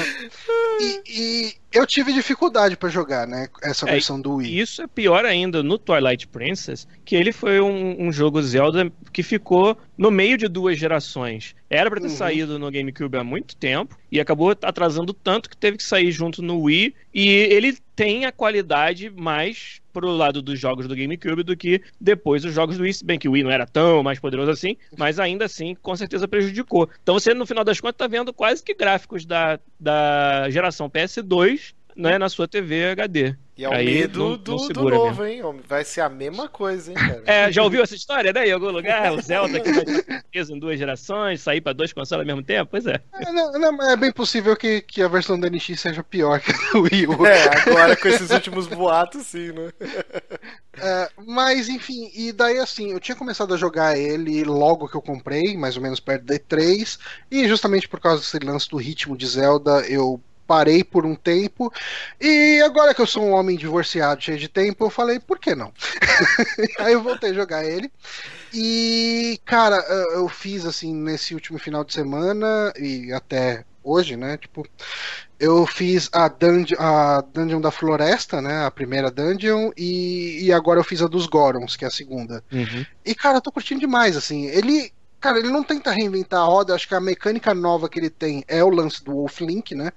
E, 0.80 1.02
e, 1.08 1.54
eu 1.74 1.86
tive 1.86 2.14
dificuldade 2.14 2.78
para 2.78 2.90
jogar, 2.90 3.28
né? 3.28 3.48
Essa 3.62 3.88
é, 3.88 3.94
versão 3.94 4.20
do 4.20 4.36
Wii. 4.36 4.60
Isso 4.60 4.82
é 4.82 4.88
pior 4.88 5.26
ainda 5.26 5.62
no 5.62 5.78
Twilight 5.78 6.28
Princess, 6.28 6.88
que 7.04 7.16
ele 7.16 7.32
foi 7.32 7.60
um, 7.60 8.08
um 8.08 8.12
jogo 8.12 8.42
Zelda 8.42 8.92
que 9.12 9.22
ficou 9.22 9.78
no 9.98 10.10
meio 10.10 10.38
de 10.38 10.48
duas 10.48 10.78
gerações. 10.78 11.56
Era 11.70 11.90
para 11.90 12.00
ter 12.00 12.08
uhum. 12.08 12.16
saído 12.16 12.60
no 12.60 12.72
GameCube 12.72 13.18
há 13.18 13.24
muito 13.24 13.56
tempo 13.56 13.98
e 14.12 14.20
acabou 14.20 14.52
atrasando 14.62 15.14
tanto 15.14 15.50
que 15.50 15.58
teve 15.58 15.78
que 15.78 15.84
sair 15.84 16.12
junto 16.12 16.42
no 16.42 16.62
Wii. 16.62 16.96
E 17.14 17.30
ele 17.30 17.78
tem 17.96 18.26
a 18.26 18.32
qualidade 18.32 19.10
mais 19.10 19.82
pro 19.94 20.12
lado 20.12 20.42
dos 20.42 20.60
jogos 20.60 20.88
do 20.88 20.96
GameCube 20.96 21.44
do 21.44 21.56
que 21.56 21.82
depois 22.00 22.44
os 22.44 22.54
jogos 22.54 22.78
do 22.78 22.84
Wii. 22.84 22.94
Bem 23.06 23.18
que 23.18 23.30
o 23.30 23.32
Wii 23.32 23.44
não 23.44 23.52
era 23.52 23.66
tão 23.66 24.04
mais 24.04 24.20
poderoso 24.20 24.52
assim, 24.52 24.76
mas 24.98 25.20
ainda 25.20 25.46
assim, 25.46 25.76
com 25.76 25.96
certeza 25.96 26.28
prejudicou. 26.28 26.90
Então 27.02 27.18
você, 27.18 27.34
no 27.34 27.46
final 27.46 27.64
das 27.64 27.80
contas, 27.80 27.96
tá 27.98 28.08
vendo 28.08 28.34
quase 28.34 28.62
que 28.62 28.74
gráficos 28.74 29.26
da, 29.26 29.60
da 29.80 30.50
geração 30.50 30.90
PS2 30.90 31.74
né, 31.96 32.18
na 32.18 32.30
sua 32.30 32.48
TV 32.48 32.90
HD. 32.90 33.36
E 33.58 33.64
é 33.64 33.70
o 33.70 33.72
Aí 33.72 33.86
medo 33.86 34.20
não, 34.20 34.38
do, 34.38 34.56
não 34.58 34.68
do 34.68 34.90
novo, 34.90 35.24
mesmo. 35.24 35.54
hein? 35.54 35.62
Vai 35.66 35.86
ser 35.86 36.02
a 36.02 36.10
mesma 36.10 36.50
coisa, 36.50 36.92
hein, 36.92 36.98
cara? 36.98 37.24
É, 37.26 37.50
já 37.50 37.64
ouviu 37.64 37.82
essa 37.82 37.96
história, 37.96 38.34
né? 38.34 38.50
Em 38.50 38.52
algum 38.52 38.70
lugar? 38.70 39.14
O 39.14 39.22
Zelda 39.22 39.62
que 39.62 39.72
vai 39.72 39.84
estar 39.84 40.24
preso 40.30 40.54
em 40.54 40.60
duas 40.60 40.78
gerações, 40.78 41.40
sair 41.40 41.62
para 41.62 41.72
dois 41.72 41.94
consoles 41.94 42.24
ao 42.24 42.26
mesmo 42.26 42.44
tempo? 42.44 42.72
Pois 42.72 42.86
é. 42.86 43.02
É, 43.14 43.32
não, 43.32 43.54
não, 43.54 43.90
é 43.90 43.96
bem 43.96 44.12
possível 44.12 44.58
que, 44.58 44.82
que 44.82 45.02
a 45.02 45.08
versão 45.08 45.40
da 45.40 45.50
NX 45.50 45.80
seja 45.80 46.04
pior 46.04 46.42
que 46.42 46.52
o 46.78 46.82
Wii 46.82 47.08
U. 47.08 47.26
É, 47.26 47.62
agora 47.62 47.96
com 47.96 48.10
esses 48.10 48.30
últimos 48.30 48.68
boatos, 48.68 49.26
sim, 49.28 49.54
né? 49.54 49.72
É, 50.78 51.10
mas, 51.26 51.70
enfim, 51.70 52.12
e 52.14 52.34
daí 52.34 52.60
assim, 52.60 52.92
eu 52.92 53.00
tinha 53.00 53.16
começado 53.16 53.54
a 53.54 53.58
jogar 53.58 53.98
ele 53.98 54.44
logo 54.44 54.90
que 54.90 54.96
eu 54.98 55.02
comprei, 55.02 55.56
mais 55.56 55.78
ou 55.78 55.82
menos 55.82 56.02
perto 56.02 56.26
da 56.26 56.36
E3, 56.36 57.00
e 57.32 57.48
justamente 57.48 57.88
por 57.88 58.02
causa 58.02 58.20
desse 58.20 58.38
lance 58.40 58.70
do 58.70 58.76
ritmo 58.76 59.16
de 59.16 59.26
Zelda, 59.26 59.86
eu 59.88 60.22
parei 60.48 60.84
por 60.84 61.06
um 61.06 61.16
tempo. 61.16 61.72
E 62.20 62.62
agora 62.64 62.94
que 62.94 63.02
eu 63.02 63.08
sou 63.08 63.24
um 63.24 63.34
homem 63.34 63.58
divorciado, 63.58 64.24
cheio 64.24 64.38
de 64.38 64.48
tempo, 64.48 64.86
eu 64.86 64.90
falei, 64.90 65.20
por 65.20 65.40
que 65.40 65.56
não? 65.56 65.72
Aí 66.80 66.94
eu 66.94 67.02
voltei 67.02 67.32
a 67.32 67.34
jogar 67.34 67.66
ele. 67.66 67.92
E, 68.54 69.40
cara, 69.46 69.78
eu 70.14 70.30
fiz 70.30 70.66
assim 70.66 70.94
nesse 70.94 71.34
último 71.34 71.60
final 71.60 71.84
de 71.84 71.94
semana 71.94 72.72
e 72.80 73.12
até 73.12 73.66
hoje, 73.84 74.16
né? 74.16 74.38
Tipo, 74.38 74.66
eu 75.40 75.66
fiz 75.68 76.10
a 76.12 76.28
dungeon, 76.28 76.78
a 76.80 77.22
dungeon 77.34 77.62
da 77.62 77.70
floresta, 77.70 78.42
né? 78.42 78.66
A 78.66 78.72
primeira 78.72 79.12
dungeon, 79.12 79.72
e, 79.78 80.46
e 80.46 80.54
agora 80.54 80.80
eu 80.80 80.84
fiz 80.84 81.02
a 81.02 81.08
dos 81.08 81.28
Gorons, 81.28 81.76
que 81.76 81.86
é 81.86 81.88
a 81.88 81.92
segunda. 81.92 82.44
Uhum. 82.52 82.86
E, 83.06 83.14
cara, 83.14 83.38
eu 83.38 83.42
tô 83.42 83.52
curtindo 83.52 83.80
demais, 83.80 84.18
assim. 84.18 84.46
Ele 84.48 84.92
cara, 85.20 85.40
ele 85.40 85.50
não 85.50 85.64
tenta 85.64 85.92
reinventar 85.92 86.42
a 86.42 86.46
roda, 86.46 86.76
acho 86.76 86.88
que 86.88 86.96
a 86.96 87.00
mecânica 87.00 87.54
nova 87.54 87.90
que 87.90 88.00
ele 88.00 88.10
tem 88.10 88.44
é 88.48 88.64
o 88.64 88.70
lance 88.70 89.04
do 89.04 89.14
Wolf 89.14 89.42
Link, 89.42 89.74
né? 89.74 89.92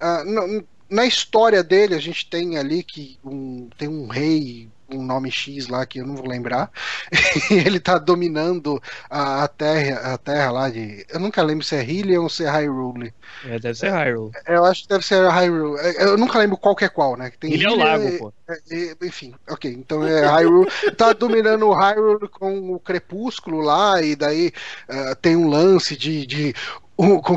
Uh, 0.00 0.64
na 0.90 1.06
história 1.06 1.62
dele, 1.64 1.94
a 1.94 1.98
gente 1.98 2.28
tem 2.28 2.58
ali 2.58 2.82
que 2.82 3.18
um, 3.24 3.68
tem 3.78 3.88
um 3.88 4.06
rei 4.08 4.68
um 4.94 5.02
nome 5.02 5.30
X 5.30 5.68
lá 5.68 5.84
que 5.86 6.00
eu 6.00 6.06
não 6.06 6.16
vou 6.16 6.26
lembrar. 6.26 6.70
ele 7.50 7.80
tá 7.80 7.98
dominando 7.98 8.82
a, 9.08 9.44
a, 9.44 9.48
terra, 9.48 10.14
a 10.14 10.18
terra 10.18 10.50
lá 10.50 10.70
de. 10.70 11.04
Eu 11.08 11.20
nunca 11.20 11.42
lembro 11.42 11.64
se 11.64 11.74
é 11.74 11.80
Hylian 11.80 12.20
ou 12.20 12.28
se 12.28 12.44
é 12.44 12.50
Hyrule. 12.50 13.12
É, 13.44 13.58
deve 13.58 13.74
ser 13.74 13.90
Hyrule. 13.90 14.30
É, 14.46 14.56
eu 14.56 14.64
acho 14.64 14.82
que 14.82 14.88
deve 14.88 15.04
ser 15.04 15.28
Hyrule. 15.28 15.80
É, 15.80 16.04
eu 16.04 16.16
nunca 16.16 16.38
lembro 16.38 16.56
qual 16.56 16.76
que 16.76 16.84
é 16.84 16.88
qual, 16.88 17.16
né? 17.16 17.32
Tem 17.38 17.52
Ele 17.52 17.66
é 17.66 17.70
o 17.70 17.76
lago, 17.76 18.18
pô. 18.18 18.32
É, 18.48 18.96
enfim, 19.02 19.34
ok. 19.48 19.70
Então 19.70 20.06
é 20.06 20.26
Hyrule. 20.26 20.68
tá 20.96 21.12
dominando 21.12 21.66
o 21.66 21.74
Hyrule 21.74 22.28
com 22.28 22.74
o 22.74 22.80
Crepúsculo 22.80 23.60
lá, 23.60 24.02
e 24.02 24.14
daí 24.14 24.52
uh, 24.88 25.16
tem 25.16 25.36
um 25.36 25.48
lance 25.48 25.96
de, 25.96 26.26
de 26.26 26.54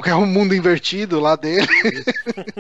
que 0.04 0.10
é 0.10 0.16
um 0.16 0.26
mundo 0.26 0.54
invertido 0.54 1.20
lá 1.20 1.36
dele. 1.36 1.68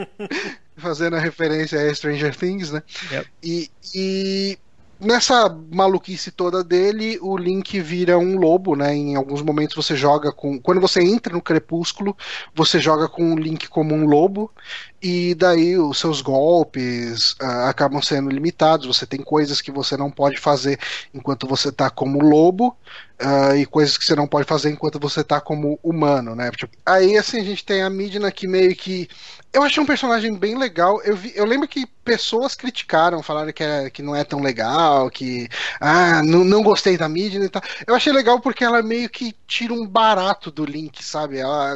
Fazendo 0.78 1.16
a 1.16 1.20
referência 1.20 1.80
a 1.80 1.94
Stranger 1.94 2.36
Things, 2.36 2.72
né? 2.72 2.84
Yep. 3.12 3.30
E, 3.44 3.72
e 3.94 4.60
nessa 5.00 5.50
maluquice 5.72 6.32
toda 6.32 6.64
dele, 6.64 7.18
o 7.22 7.38
Link 7.38 7.80
vira 7.80 8.18
um 8.18 8.38
lobo, 8.38 8.76
né? 8.76 8.96
Em 8.96 9.16
alguns 9.16 9.42
momentos 9.42 9.76
você 9.76 9.96
joga 9.96 10.32
com. 10.32 10.60
Quando 10.60 10.82
você 10.82 11.02
entra 11.02 11.34
no 11.34 11.42
crepúsculo, 11.42 12.16
você 12.54 12.80
joga 12.80 13.08
com 13.08 13.34
o 13.34 13.38
Link 13.38 13.68
como 13.68 13.94
um 13.94 14.06
lobo, 14.06 14.52
e 15.02 15.36
daí 15.36 15.78
os 15.78 16.00
seus 16.00 16.22
golpes 16.22 17.34
uh, 17.34 17.68
acabam 17.68 18.02
sendo 18.02 18.30
limitados. 18.30 18.88
Você 18.88 19.06
tem 19.06 19.22
coisas 19.22 19.62
que 19.62 19.72
você 19.72 19.96
não 19.98 20.10
pode 20.10 20.38
fazer 20.38 20.80
enquanto 21.14 21.48
você 21.48 21.72
tá 21.72 21.90
como 21.90 22.20
lobo, 22.20 22.76
uh, 23.22 23.56
e 23.56 23.66
coisas 23.66 23.98
que 23.98 24.06
você 24.06 24.16
não 24.16 24.28
pode 24.28 24.48
fazer 24.48 24.70
enquanto 24.70 25.00
você 25.00 25.24
tá 25.24 25.40
como 25.40 25.80
humano, 25.84 26.36
né? 26.36 26.52
Tipo, 26.52 26.76
aí 26.86 27.18
assim 27.18 27.40
a 27.40 27.44
gente 27.44 27.64
tem 27.64 27.82
a 27.82 27.90
Midna 27.90 28.32
que 28.32 28.48
meio 28.48 28.76
que 28.76 29.08
eu 29.56 29.64
achei 29.64 29.82
um 29.82 29.86
personagem 29.86 30.36
bem 30.36 30.58
legal. 30.58 31.02
Eu, 31.04 31.16
vi, 31.16 31.32
eu 31.34 31.46
lembro 31.46 31.68
que 31.68 31.88
pessoas 32.04 32.56
criticaram, 32.56 33.24
falaram 33.24 33.54
que, 33.54 33.90
que 33.92 34.04
não 34.04 34.14
é 34.14 34.24
tão 34.24 34.42
legal, 34.42 35.10
que 35.10 35.48
ah, 35.80 36.22
não, 36.22 36.44
não 36.44 36.62
gostei 36.62 36.98
da 36.98 37.08
mídia 37.08 37.40
e 37.40 37.50
tal. 37.50 37.62
Eu 37.88 37.96
achei 37.96 38.12
legal 38.12 38.42
porque 38.42 38.66
ela 38.66 38.84
meio 38.84 39.10
que 39.10 39.34
tira 39.48 39.74
um 39.74 39.88
barato 39.88 40.52
do 40.52 40.66
Link, 40.66 41.02
sabe? 41.04 41.38
Ela 41.38 41.74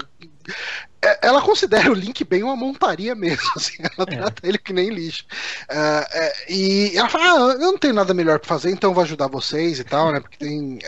ela 1.22 1.42
considera 1.42 1.90
o 1.90 1.94
Link 1.94 2.24
bem 2.26 2.44
uma 2.44 2.56
montaria 2.56 3.16
mesmo, 3.16 3.50
assim, 3.56 3.78
ela 3.80 4.08
é. 4.10 4.16
trata 4.18 4.48
ele 4.48 4.58
que 4.58 4.74
nem 4.74 4.90
lixo. 4.90 5.24
Uh, 5.70 6.06
é, 6.12 6.34
e 6.50 6.98
ela 6.98 7.10
fala: 7.10 7.24
ah, 7.24 7.54
eu 7.54 7.60
não 7.60 7.78
tenho 7.78 7.94
nada 7.94 8.14
melhor 8.14 8.40
para 8.40 8.48
fazer, 8.48 8.72
então 8.72 8.94
vou 8.94 9.04
ajudar 9.04 9.28
vocês 9.28 9.80
e 9.80 9.84
tal, 9.84 10.12
né? 10.12 10.20
Porque 10.20 10.38
tem 10.38 10.76
uh, 10.76 10.80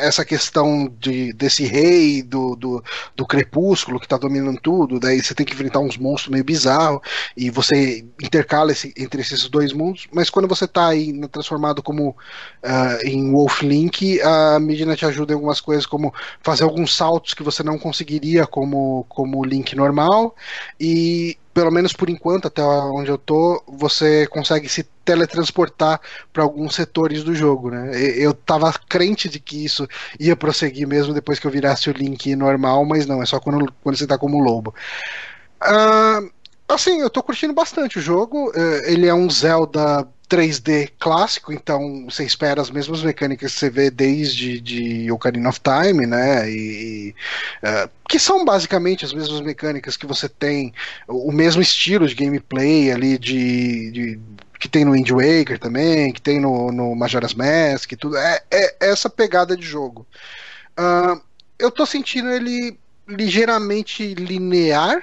essa 0.00 0.24
questão 0.24 0.92
de, 1.00 1.32
desse 1.32 1.64
rei 1.64 2.22
do, 2.22 2.54
do, 2.54 2.84
do, 3.16 3.26
crepúsculo 3.26 3.98
que 3.98 4.06
tá 4.06 4.16
dominando 4.16 4.60
tudo, 4.60 5.00
daí 5.00 5.20
você 5.20 5.34
tem 5.34 5.44
que 5.44 5.52
enfrentar 5.52 5.80
uns 5.80 5.96
monstros 5.96 6.30
meio 6.30 6.44
bizarros, 6.44 7.00
e 7.36 7.50
você 7.50 8.04
intercala 8.22 8.70
esse, 8.70 8.94
entre 8.96 9.20
esses 9.20 9.48
dois 9.48 9.72
mundos, 9.72 10.06
mas 10.12 10.30
quando 10.30 10.46
você 10.46 10.68
tá 10.68 10.88
aí 10.88 11.12
transformado 11.28 11.82
como 11.82 12.10
uh, 12.10 13.04
em 13.04 13.32
Wolf 13.32 13.62
Link, 13.62 14.20
a 14.22 14.60
Midna 14.60 14.94
te 14.94 15.04
ajuda 15.04 15.32
em 15.32 15.34
algumas 15.34 15.60
coisas, 15.60 15.86
como 15.86 16.14
fazer 16.40 16.62
alguns 16.62 16.94
saltos 16.94 17.34
que 17.34 17.42
você 17.42 17.62
não 17.64 17.78
conseguiria 17.78 18.46
como, 18.46 19.04
como 19.08 19.44
Link 19.44 19.55
link 19.56 19.74
normal 19.74 20.34
e 20.78 21.36
pelo 21.56 21.70
menos 21.70 21.94
por 21.94 22.10
enquanto, 22.10 22.48
até 22.48 22.62
onde 22.62 23.10
eu 23.10 23.16
tô, 23.16 23.62
você 23.66 24.26
consegue 24.26 24.68
se 24.68 24.82
teletransportar 25.02 25.98
para 26.30 26.42
alguns 26.42 26.74
setores 26.74 27.24
do 27.24 27.34
jogo, 27.34 27.70
né? 27.70 27.98
Eu 27.98 28.34
tava 28.34 28.70
crente 28.86 29.26
de 29.26 29.40
que 29.40 29.64
isso 29.64 29.88
ia 30.20 30.36
prosseguir 30.36 30.86
mesmo 30.86 31.14
depois 31.14 31.38
que 31.38 31.46
eu 31.46 31.50
virasse 31.50 31.88
o 31.88 31.94
link 31.94 32.36
normal, 32.36 32.84
mas 32.84 33.06
não, 33.06 33.22
é 33.22 33.26
só 33.26 33.40
quando, 33.40 33.72
quando 33.82 33.96
você 33.96 34.06
tá 34.06 34.18
como 34.18 34.38
lobo. 34.38 34.74
Uh, 35.62 36.30
assim, 36.68 37.00
eu 37.00 37.08
tô 37.08 37.22
curtindo 37.22 37.54
bastante 37.54 37.98
o 37.98 38.02
jogo. 38.02 38.52
É, 38.54 38.92
ele 38.92 39.06
é 39.06 39.14
um 39.14 39.30
Zelda 39.30 40.06
3D 40.28 40.90
clássico, 40.98 41.52
então 41.52 42.06
você 42.08 42.24
espera 42.24 42.60
as 42.60 42.70
mesmas 42.70 43.02
mecânicas 43.02 43.54
que 43.54 43.58
você 43.60 43.70
vê 43.70 43.90
desde 43.90 44.60
de 44.60 45.10
Ocarina 45.10 45.48
of 45.48 45.60
Time, 45.60 46.06
né? 46.06 46.50
E, 46.50 47.14
uh, 47.62 47.90
que 48.08 48.18
são 48.18 48.44
basicamente 48.44 49.04
as 49.04 49.12
mesmas 49.12 49.40
mecânicas 49.40 49.96
que 49.96 50.06
você 50.06 50.28
tem, 50.28 50.72
o 51.06 51.30
mesmo 51.30 51.62
estilo 51.62 52.08
de 52.08 52.14
gameplay 52.14 52.90
ali 52.90 53.18
de, 53.18 53.90
de 53.92 54.20
que 54.58 54.68
tem 54.68 54.84
no 54.84 54.92
Wind 54.92 55.10
Waker 55.10 55.58
também, 55.58 56.12
que 56.12 56.20
tem 56.20 56.40
no, 56.40 56.72
no 56.72 56.94
Majora's 56.94 57.34
Mask, 57.34 57.92
tudo. 57.92 58.16
É, 58.16 58.42
é 58.50 58.76
essa 58.80 59.08
pegada 59.08 59.56
de 59.56 59.66
jogo. 59.66 60.06
Uh, 60.78 61.20
eu 61.58 61.70
tô 61.70 61.86
sentindo 61.86 62.30
ele 62.30 62.78
ligeiramente 63.06 64.14
linear. 64.14 64.98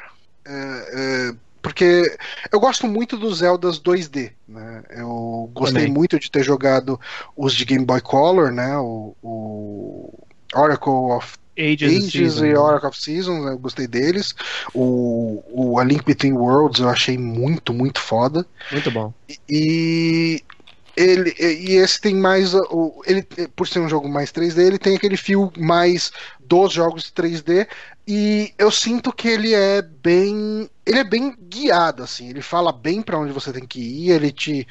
Uh, 0.45 1.37
porque 1.63 2.17
eu 2.51 2.59
gosto 2.59 2.85
muito 2.85 3.17
dos 3.17 3.37
Zeldas 3.37 3.79
2D, 3.79 4.33
né? 4.45 4.83
Eu 4.89 5.49
gostei 5.53 5.83
Também. 5.83 5.93
muito 5.93 6.19
de 6.19 6.29
ter 6.29 6.43
jogado 6.43 6.99
os 7.37 7.55
de 7.55 7.63
Game 7.63 7.85
Boy 7.85 8.01
Color, 8.01 8.51
né? 8.51 8.77
O, 8.77 9.15
o 9.23 10.27
Oracle 10.53 10.91
of 10.91 11.37
Ages, 11.57 12.09
Ages 12.09 12.37
e 12.39 12.53
Oracle 12.53 12.89
of 12.89 12.99
Seasons, 12.99 13.45
eu 13.45 13.57
gostei 13.57 13.87
deles. 13.87 14.35
O, 14.73 15.41
o 15.49 15.79
A 15.79 15.85
Link 15.85 16.03
Between 16.03 16.33
Worlds 16.33 16.81
eu 16.81 16.89
achei 16.89 17.17
muito, 17.17 17.73
muito 17.73 18.01
foda. 18.01 18.45
Muito 18.69 18.91
bom. 18.91 19.13
E 19.49 20.43
ele 20.97 21.33
e 21.39 21.75
esse 21.77 21.99
tem 21.99 22.15
mais 22.15 22.53
o 22.53 23.01
ele 23.05 23.23
por 23.55 23.67
ser 23.67 23.79
um 23.79 23.89
jogo 23.89 24.07
mais 24.07 24.31
3D 24.31 24.59
ele 24.59 24.77
tem 24.77 24.95
aquele 24.95 25.17
fio 25.17 25.51
mais 25.57 26.11
dos 26.39 26.71
jogos 26.71 27.11
3D 27.11 27.67
e 28.07 28.53
eu 28.57 28.69
sinto 28.69 29.13
que 29.13 29.27
ele 29.27 29.53
é 29.53 29.81
bem 29.81 30.69
ele 30.85 30.99
é 30.99 31.03
bem 31.03 31.35
guiado 31.39 32.03
assim 32.03 32.29
ele 32.29 32.41
fala 32.41 32.71
bem 32.71 33.01
para 33.01 33.17
onde 33.17 33.31
você 33.31 33.53
tem 33.53 33.65
que 33.65 33.79
ir 33.79 34.11
ele 34.11 34.31
te 34.31 34.67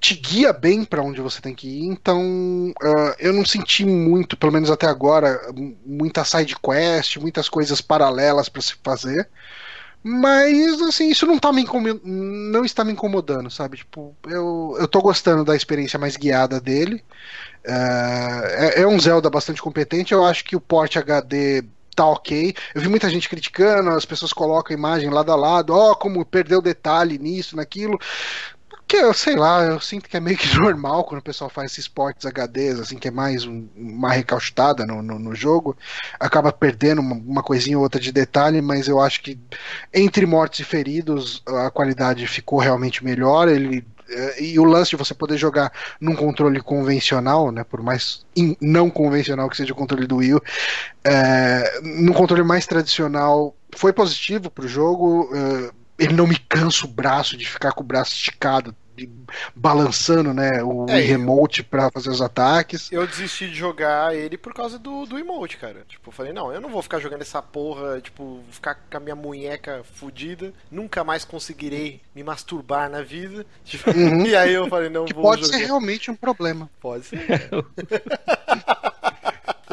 te 0.00 0.14
guia 0.14 0.52
bem 0.52 0.84
para 0.84 1.02
onde 1.02 1.20
você 1.20 1.40
tem 1.40 1.54
que 1.54 1.68
ir 1.68 1.86
então 1.86 2.72
uh, 2.82 3.14
eu 3.18 3.32
não 3.32 3.44
senti 3.44 3.84
muito 3.84 4.36
pelo 4.36 4.52
menos 4.52 4.70
até 4.70 4.86
agora 4.86 5.40
muita 5.84 6.24
side 6.24 6.56
quest 6.56 7.18
muitas 7.18 7.48
coisas 7.48 7.80
paralelas 7.80 8.48
para 8.48 8.62
se 8.62 8.74
fazer 8.82 9.28
mas, 10.06 10.82
assim, 10.82 11.08
isso 11.08 11.24
não, 11.24 11.38
tá 11.38 11.50
me 11.50 11.64
não 12.04 12.62
está 12.62 12.84
me 12.84 12.92
incomodando, 12.92 13.50
sabe? 13.50 13.78
Tipo, 13.78 14.14
eu, 14.26 14.76
eu 14.78 14.86
tô 14.86 15.00
gostando 15.00 15.42
da 15.46 15.56
experiência 15.56 15.98
mais 15.98 16.14
guiada 16.14 16.60
dele. 16.60 17.02
É, 17.64 18.74
é, 18.76 18.82
é 18.82 18.86
um 18.86 19.00
Zelda 19.00 19.30
bastante 19.30 19.62
competente. 19.62 20.12
Eu 20.12 20.22
acho 20.22 20.44
que 20.44 20.54
o 20.54 20.60
port 20.60 20.94
HD 20.96 21.64
tá 21.94 22.06
ok. 22.06 22.54
Eu 22.74 22.80
vi 22.80 22.88
muita 22.88 23.08
gente 23.08 23.28
criticando, 23.28 23.90
as 23.90 24.04
pessoas 24.04 24.32
colocam 24.32 24.74
a 24.74 24.78
imagem 24.78 25.10
lado 25.10 25.32
a 25.32 25.36
lado, 25.36 25.74
ó, 25.74 25.92
oh, 25.92 25.96
como 25.96 26.24
perdeu 26.24 26.60
detalhe 26.60 27.18
nisso, 27.18 27.56
naquilo 27.56 27.98
que 28.86 28.96
eu 28.96 29.14
sei 29.14 29.34
lá, 29.34 29.62
eu 29.62 29.80
sinto 29.80 30.08
que 30.08 30.16
é 30.16 30.20
meio 30.20 30.36
que 30.36 30.46
normal 30.58 31.04
quando 31.04 31.20
o 31.20 31.24
pessoal 31.24 31.50
faz 31.50 31.72
esses 31.72 31.88
ports 31.88 32.24
HDs, 32.24 32.80
assim, 32.80 32.96
que 32.96 33.08
é 33.08 33.10
mais 33.10 33.44
um, 33.44 33.66
uma 33.76 34.12
recauchutada 34.12 34.86
no, 34.86 35.02
no, 35.02 35.18
no, 35.18 35.34
jogo, 35.34 35.76
acaba 36.20 36.52
perdendo 36.52 37.00
uma, 37.00 37.14
uma, 37.14 37.42
coisinha 37.42 37.76
ou 37.76 37.82
outra 37.82 38.00
de 38.00 38.12
detalhe, 38.12 38.60
mas 38.60 38.86
eu 38.86 39.00
acho 39.00 39.22
que 39.22 39.38
entre 39.92 40.26
mortos 40.26 40.60
e 40.60 40.64
feridos 40.64 41.42
a 41.46 41.70
qualidade 41.70 42.26
ficou 42.26 42.58
realmente 42.58 43.04
melhor. 43.04 43.48
Ele 43.48 43.84
e 44.38 44.58
o 44.58 44.64
lance 44.64 44.90
de 44.90 44.96
você 44.96 45.14
poder 45.14 45.36
jogar 45.36 45.72
num 46.00 46.14
controle 46.14 46.60
convencional, 46.60 47.50
né, 47.50 47.64
por 47.64 47.82
mais 47.82 48.24
in, 48.36 48.56
não 48.60 48.90
convencional 48.90 49.48
que 49.48 49.56
seja 49.56 49.72
o 49.72 49.76
controle 49.76 50.06
do 50.06 50.16
Wii, 50.16 50.40
é, 51.04 51.80
num 51.82 52.12
controle 52.12 52.42
mais 52.42 52.66
tradicional 52.66 53.54
foi 53.74 53.92
positivo 53.92 54.50
para 54.50 54.64
o 54.64 54.68
jogo. 54.68 55.30
É, 55.34 55.70
ele 55.98 56.14
não 56.14 56.26
me 56.26 56.36
cansa 56.36 56.86
o 56.86 56.88
braço 56.88 57.36
de 57.36 57.48
ficar 57.48 57.72
com 57.72 57.82
o 57.82 57.86
braço 57.86 58.12
esticado, 58.12 58.74
balançando, 59.54 60.32
né, 60.32 60.62
o 60.62 60.86
é, 60.88 61.00
remote 61.00 61.62
para 61.62 61.90
fazer 61.90 62.10
os 62.10 62.20
ataques. 62.20 62.90
Eu 62.92 63.06
desisti 63.06 63.48
de 63.48 63.54
jogar 63.54 64.14
ele 64.14 64.36
por 64.36 64.54
causa 64.54 64.78
do, 64.78 65.06
do 65.06 65.18
emote, 65.18 65.56
cara. 65.56 65.84
Tipo, 65.88 66.08
eu 66.08 66.12
falei, 66.12 66.32
não, 66.32 66.52
eu 66.52 66.60
não 66.60 66.70
vou 66.70 66.82
ficar 66.82 66.98
jogando 66.98 67.22
essa 67.22 67.42
porra, 67.42 68.00
tipo, 68.00 68.40
ficar 68.50 68.74
com 68.74 68.96
a 68.96 69.00
minha 69.00 69.16
munheca 69.16 69.82
fudida, 69.94 70.52
nunca 70.70 71.04
mais 71.04 71.24
conseguirei 71.24 72.00
me 72.14 72.22
masturbar 72.22 72.88
na 72.90 73.02
vida. 73.02 73.44
Tipo, 73.64 73.90
uhum. 73.90 74.24
E 74.34 74.36
aí 74.36 74.54
eu 74.54 74.68
falei, 74.68 74.88
não 74.88 75.04
que 75.04 75.14
vou 75.14 75.22
pode 75.22 75.42
jogar. 75.42 75.58
ser 75.58 75.64
realmente 75.64 76.10
um 76.10 76.16
problema. 76.16 76.70
Pode 76.80 77.04
ser. 77.04 77.20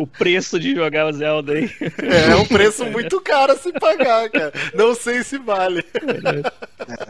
o 0.02 0.08
preço 0.08 0.60
de 0.60 0.74
jogar 0.74 1.08
o 1.08 1.14
Zelda 1.14 1.54
aí. 1.54 1.70
É, 2.02 2.32
é 2.32 2.36
um 2.36 2.46
preço 2.46 2.86
muito 2.86 3.22
caro 3.22 3.54
a 3.54 3.58
se 3.58 3.72
pagar, 3.74 4.30
cara. 4.30 4.52
Não 4.74 4.96
sei 4.96 5.24
se 5.24 5.38
vale. 5.38 5.84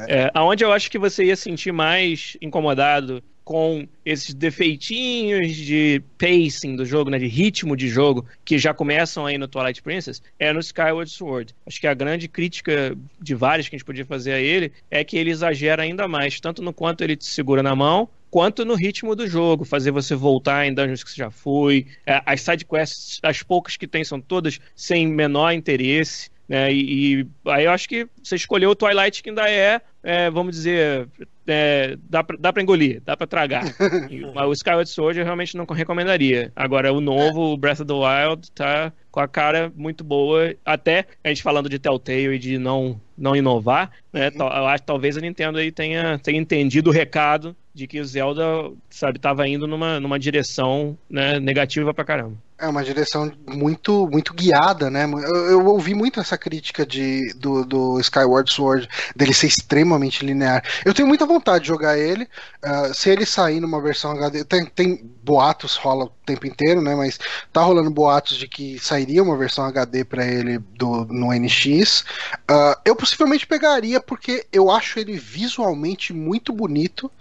É, 0.08 0.30
aonde 0.34 0.64
eu 0.64 0.72
acho 0.72 0.92
que 0.92 1.00
você 1.00 1.26
ia 1.26 1.36
sentir 1.36 1.72
mais 1.72 2.36
incomodado 2.42 3.24
com 3.44 3.88
esses 4.06 4.34
defeitinhos 4.34 5.56
de 5.56 6.02
pacing 6.18 6.76
do 6.76 6.86
jogo, 6.86 7.10
né, 7.10 7.18
de 7.18 7.28
ritmo 7.28 7.76
de 7.76 7.88
jogo, 7.88 8.26
que 8.46 8.58
já 8.58 8.74
começam 8.74 9.26
aí 9.26 9.38
no 9.38 9.48
Twilight 9.48 9.82
Princess, 9.82 10.22
é 10.40 10.54
no 10.54 10.60
Skyward 10.60 11.10
Sword. 11.10 11.56
Acho 11.66 11.80
que 11.80 11.88
a 11.88 11.94
grande 11.94 12.28
crítica 12.28 12.96
de 13.20 13.36
várias 13.36 13.68
que 13.68 13.76
a 13.76 13.78
gente 13.78 13.86
podia 13.86 14.06
fazer 14.06 14.34
a 14.34 14.40
ele 14.40 14.72
é 14.90 15.04
que 15.04 15.18
ele 15.18 15.32
exagera 15.32 15.84
ainda 15.84 16.08
mais, 16.08 16.40
tanto 16.40 16.62
no 16.62 16.72
quanto 16.72 17.04
ele 17.04 17.16
te 17.16 17.26
segura 17.26 17.64
na 17.64 17.76
mão, 17.76 18.08
quanto 18.32 18.64
no 18.64 18.76
ritmo 18.76 19.14
do 19.14 19.28
jogo, 19.28 19.66
fazer 19.66 19.92
você 19.92 20.16
voltar 20.16 20.66
em 20.66 20.74
dungeons 20.74 21.04
que 21.04 21.12
você 21.12 21.18
já 21.18 21.30
foi. 21.30 21.86
É, 22.06 22.22
as 22.26 22.42
side 22.42 22.66
quests, 22.66 23.20
as 23.22 23.44
poucas 23.44 23.76
que 23.76 23.86
tem, 23.86 24.06
são 24.06 24.22
todas 24.22 24.60
sem 24.74 25.06
menor 25.06 25.52
interesse. 25.52 26.32
Né? 26.48 26.74
E, 26.74 27.20
e 27.20 27.28
aí 27.46 27.66
eu 27.66 27.72
acho 27.72 27.88
que 27.88 28.08
você 28.24 28.38
escolheu 28.38 28.70
o 28.70 28.76
Twilight 28.76 29.22
que 29.22 29.30
ainda 29.30 29.50
é, 29.50 29.82
é 30.02 30.30
vamos 30.30 30.56
dizer, 30.56 31.08
é, 31.46 31.98
dá, 32.10 32.24
pra, 32.24 32.38
dá 32.40 32.54
pra 32.54 32.62
engolir, 32.64 33.02
dá 33.06 33.18
pra 33.18 33.28
tragar. 33.28 33.66
o 34.48 34.54
Skyward 34.54 34.90
Sword 34.90 35.20
eu 35.20 35.26
realmente 35.26 35.58
não 35.58 35.66
recomendaria. 35.66 36.52
Agora, 36.56 36.94
o 36.94 37.02
novo, 37.02 37.54
o 37.54 37.58
Breath 37.58 37.82
of 37.82 37.88
the 37.88 37.94
Wild, 37.94 38.52
tá 38.52 38.94
com 39.12 39.20
a 39.20 39.28
cara 39.28 39.72
muito 39.76 40.04
boa. 40.04 40.56
Até 40.66 41.06
a 41.22 41.30
gente 41.30 41.44
falando 41.44 41.70
de 41.70 41.80
Telltale 41.80 42.36
e 42.36 42.40
de 42.40 42.58
não, 42.58 43.00
não 43.18 43.36
inovar, 43.36 43.92
né? 44.12 44.30
Uhum. 44.30 44.48
Eu 44.48 44.68
acho 44.68 44.84
que 44.84 44.88
talvez 44.88 45.18
a 45.18 45.22
Nintendo 45.22 45.58
aí 45.58 45.72
tenha, 45.72 46.18
tenha 46.20 46.40
entendido 46.40 46.90
o 46.90 46.94
recado 46.94 47.56
de 47.74 47.88
que 47.88 48.00
o 48.00 48.06
Zelda, 48.06 48.44
sabe, 48.90 49.20
tava 49.20 49.48
indo 49.48 49.66
numa, 49.66 50.00
numa 50.00 50.20
direção 50.20 50.98
né, 51.10 51.40
negativa 51.40 51.94
pra 51.94 52.04
caramba. 52.04 52.36
É 52.58 52.68
uma 52.68 52.84
direção 52.84 53.32
muito 53.48 54.08
muito 54.12 54.36
guiada, 54.36 54.88
né? 54.88 55.06
Eu, 55.06 55.46
eu, 55.50 55.66
ouvi 55.66 55.96
muito 55.96 56.20
essa 56.20 56.38
crítica 56.38 56.86
de, 56.86 57.34
do, 57.34 57.66
do 57.66 58.00
Skyward 58.00 58.54
Sword, 58.54 58.88
dele 59.16 59.34
ser 59.34 59.48
extremamente 59.48 60.24
linear. 60.24 60.64
Eu 60.86 60.94
tenho 60.94 61.08
muita 61.08 61.26
vontade 61.26 61.64
de 61.64 61.70
jogar 61.70 61.98
ele. 61.98 62.26
Uh, 62.64 62.94
se 62.94 63.10
ele 63.10 63.26
sair 63.26 63.60
numa 63.60 63.82
versão 63.82 64.12
HD, 64.12 64.44
tem, 64.44 64.66
tem 64.66 65.12
boatos, 65.24 65.76
rola 65.76 66.06
o 66.06 66.12
tempo 66.26 66.48
inteiro, 66.48 66.82
né? 66.82 66.96
Mas 66.96 67.20
tá 67.52 67.62
rolando 67.62 67.90
boatos 67.90 68.38
de 68.38 68.48
que 68.48 68.80
sairia 68.80 69.24
uma 69.24 69.38
versão 69.38 69.66
HD 69.66 70.04
para 70.04 70.26
ele 70.26 70.58
do, 70.60 71.06
no 71.06 71.34
NX. 71.34 72.02
Uh, 72.02 72.04
ah, 72.50 72.80
eu 72.86 72.96
possivelmente 72.96 73.48
pegaria 73.48 74.00
porque 74.00 74.46
eu 74.52 74.70
acho 74.70 75.00
ele 75.00 75.18
visualmente 75.18 76.14
muito 76.14 76.54
bonito. 76.54 77.12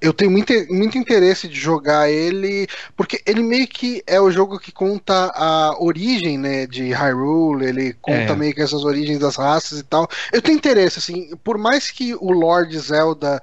Eu 0.00 0.12
tenho 0.12 0.30
muito, 0.30 0.52
muito 0.72 0.98
interesse 0.98 1.48
de 1.48 1.58
jogar 1.58 2.10
ele, 2.10 2.66
porque 2.96 3.20
ele 3.26 3.42
meio 3.42 3.66
que 3.66 4.02
é 4.06 4.20
o 4.20 4.30
jogo 4.30 4.58
que 4.58 4.72
conta 4.72 5.32
a 5.34 5.76
origem, 5.78 6.38
né, 6.38 6.66
de 6.66 6.92
Hyrule, 6.92 7.66
ele 7.66 7.92
conta 8.00 8.32
é. 8.32 8.36
meio 8.36 8.54
que 8.54 8.62
essas 8.62 8.84
origens 8.84 9.18
das 9.18 9.36
raças 9.36 9.78
e 9.78 9.82
tal. 9.82 10.08
Eu 10.32 10.40
tenho 10.42 10.56
interesse, 10.56 10.98
assim, 10.98 11.36
por 11.42 11.58
mais 11.58 11.90
que 11.90 12.14
o 12.14 12.30
Lord 12.32 12.76
Zelda 12.78 13.42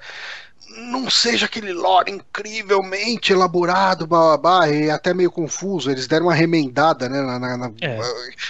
não 0.77 1.09
seja 1.09 1.45
aquele 1.45 1.71
lore 1.71 2.11
incrivelmente 2.11 3.31
elaborado, 3.31 4.05
babá, 4.05 4.67
e 4.69 4.89
até 4.89 5.13
meio 5.13 5.31
confuso. 5.31 5.89
Eles 5.89 6.07
deram 6.07 6.27
uma 6.27 6.33
remendada 6.33 7.07
né, 7.07 7.21
na, 7.21 7.39
na, 7.57 7.71
é. 7.81 7.99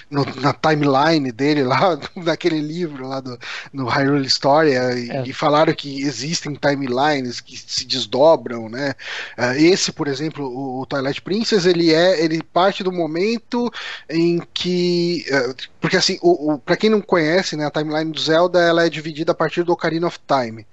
no, 0.10 0.26
na 0.42 0.54
timeline 0.54 1.32
dele 1.32 1.64
lá, 1.64 2.00
naquele 2.16 2.60
livro 2.60 3.08
lá 3.08 3.20
do 3.20 3.38
no 3.72 3.88
Hyrule 3.88 4.26
Story, 4.28 4.74
é. 4.74 5.24
e, 5.26 5.34
falaram 5.34 5.74
que 5.74 6.02
existem 6.02 6.56
timelines 6.56 7.42
que 7.42 7.58
se 7.58 7.86
desdobram, 7.86 8.70
né? 8.70 8.94
Uh, 9.38 9.54
esse, 9.58 9.92
por 9.92 10.08
exemplo, 10.08 10.46
o, 10.46 10.82
o, 10.82 10.86
Twilight 10.86 11.22
Princess, 11.22 11.66
ele 11.66 11.94
é, 11.94 12.24
ele 12.24 12.42
parte 12.42 12.84
do 12.84 12.92
momento 12.92 13.72
em 14.10 14.42
que, 14.54 15.26
uh, 15.30 15.56
porque 15.80 15.98
assim, 15.98 16.18
o, 16.22 16.54
o 16.54 16.60
para 16.60 16.78
quem 16.78 16.90
não 16.90 17.02
conhece, 17.02 17.56
né, 17.56 17.66
a 17.66 17.72
timeline 17.72 18.12
do 18.12 18.20
Zelda, 18.20 18.62
ela 18.62 18.86
é 18.86 18.90
dividida 18.90 19.32
a 19.32 19.36
partir 19.36 19.64
do 19.64 19.74
Ocarina 19.74 20.08
of 20.08 20.20
Time, 20.26 20.66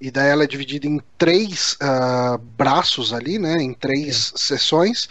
e 0.00 0.10
daí 0.10 0.28
ela 0.28 0.44
é 0.44 0.46
dividida 0.46 0.86
em 0.86 0.97
três 1.16 1.76
uh, 1.82 2.38
braços 2.56 3.12
ali, 3.12 3.38
né, 3.38 3.60
em 3.60 3.72
três 3.72 4.32
é. 4.34 4.38
sessões. 4.38 5.08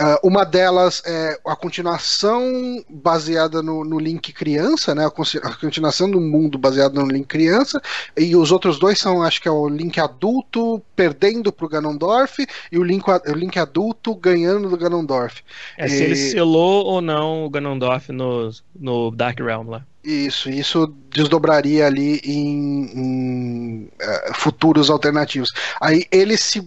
Uh, 0.00 0.26
uma 0.26 0.44
delas 0.44 1.02
é 1.04 1.38
a 1.46 1.56
continuação 1.56 2.84
baseada 2.88 3.62
no, 3.62 3.84
no 3.84 3.98
Link 3.98 4.32
criança, 4.32 4.94
né, 4.94 5.04
a, 5.04 5.08
a, 5.08 5.54
continuação 5.56 6.10
do 6.10 6.20
mundo 6.20 6.56
baseado 6.56 6.94
no 6.94 7.06
Link 7.06 7.26
criança, 7.26 7.80
e 8.16 8.36
os 8.36 8.52
outros 8.52 8.78
dois 8.78 8.98
são, 8.98 9.22
acho 9.22 9.42
que 9.42 9.48
é 9.48 9.50
o 9.50 9.68
Link 9.68 9.98
adulto 9.98 10.82
perdendo 10.94 11.52
pro 11.52 11.68
Ganondorf 11.68 12.46
e 12.70 12.78
o 12.78 12.82
Link, 12.84 13.04
o 13.08 13.34
Link 13.34 13.58
adulto 13.58 14.14
ganhando 14.14 14.68
do 14.68 14.76
Ganondorf. 14.76 15.42
É, 15.76 15.86
e... 15.86 15.88
se 15.88 16.02
ele 16.02 16.16
selou 16.16 16.84
ou 16.84 17.00
não 17.00 17.44
o 17.44 17.50
Ganondorf 17.50 18.12
no, 18.12 18.50
no 18.78 19.10
Dark 19.10 19.40
Realm 19.40 19.68
lá. 19.68 19.84
Isso, 20.08 20.48
isso 20.48 20.86
desdobraria 21.10 21.86
ali 21.86 22.18
em, 22.24 22.84
em 22.96 23.84
uh, 23.84 24.34
futuros 24.34 24.88
alternativos. 24.88 25.52
Aí 25.78 26.06
ele 26.10 26.34
se, 26.38 26.66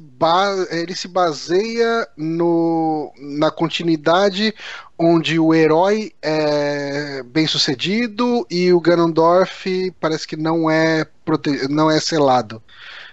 ele 0.69 0.95
se 0.95 1.07
baseia 1.07 2.07
no, 2.15 3.11
na 3.17 3.49
continuidade 3.49 4.53
onde 4.95 5.39
o 5.39 5.55
herói 5.55 6.11
é 6.21 7.23
bem 7.23 7.47
sucedido 7.47 8.45
e 8.47 8.71
o 8.71 8.79
Ganondorf 8.79 9.91
parece 9.99 10.27
que 10.27 10.37
não 10.37 10.69
é, 10.69 11.03
não 11.67 11.89
é 11.89 11.99
selado. 11.99 12.61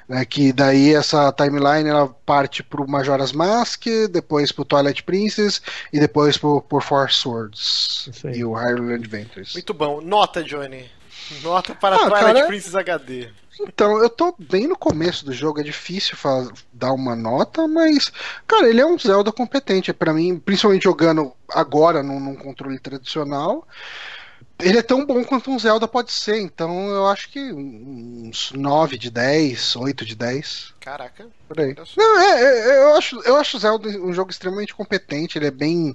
Né, 0.09 0.25
que 0.25 0.55
daí 0.55 0.95
essa 0.95 1.31
timeline 1.33 1.87
ela 1.87 2.09
parte 2.25 2.63
pro 2.63 2.89
Majora's 2.89 3.33
Mask, 3.33 3.85
depois 4.11 4.51
pro 4.51 4.65
Twilight 4.65 5.03
Princess 5.03 5.61
e 5.93 6.01
depois 6.01 6.39
pro, 6.39 6.63
pro 6.63 6.81
Four 6.81 7.13
Swords 7.13 8.09
e 8.35 8.43
o 8.43 8.55
Hyrule 8.55 8.95
Adventures. 8.95 9.53
Muito 9.53 9.75
bom. 9.75 10.01
Nota, 10.01 10.43
Johnny. 10.43 10.91
Nota 11.43 11.75
para 11.75 11.97
ah, 11.97 12.09
Twilight 12.09 12.35
cara, 12.35 12.47
Princess 12.47 12.75
HD. 12.75 13.29
Então, 13.61 13.99
eu 13.99 14.09
tô 14.09 14.35
bem 14.39 14.67
no 14.67 14.77
começo 14.77 15.25
do 15.25 15.33
jogo, 15.33 15.61
é 15.61 15.65
difícil 15.65 16.17
dar 16.73 16.93
uma 16.93 17.17
nota, 17.17 17.67
mas, 17.67 18.13
cara, 18.47 18.69
ele 18.69 18.81
é 18.81 18.87
um 18.87 18.99
Zelda 18.99 19.33
competente. 19.33 19.93
para 19.93 20.13
mim, 20.13 20.39
principalmente 20.39 20.85
jogando 20.85 21.33
agora 21.51 22.03
num, 22.03 22.21
num 22.21 22.37
controle 22.37 22.79
tradicional, 22.79 23.67
ele 24.61 24.79
é 24.79 24.83
tão 24.83 25.07
bom 25.07 25.23
quanto 25.25 25.51
um 25.51 25.59
Zelda 25.59 25.87
pode 25.87 26.11
ser, 26.11 26.41
então 26.41 26.89
eu 26.89 27.07
acho 27.07 27.31
que 27.31 27.41
uns 27.53 28.51
9 28.53 28.99
de 28.99 29.11
10, 29.11 29.77
8 29.77 30.05
de 30.05 30.17
10. 30.17 30.75
Caraca. 30.81 31.27
Por 31.47 31.61
aí. 31.61 31.77
Não, 31.97 32.21
é, 32.21 32.43
é, 32.43 32.79
eu 32.83 32.97
acho, 32.97 33.21
eu 33.21 33.37
acho 33.37 33.57
o 33.57 33.61
Zelda 33.61 33.89
um 33.89 34.13
jogo 34.13 34.31
extremamente 34.31 34.75
competente, 34.75 35.39
ele 35.39 35.47
é 35.47 35.51
bem, 35.51 35.95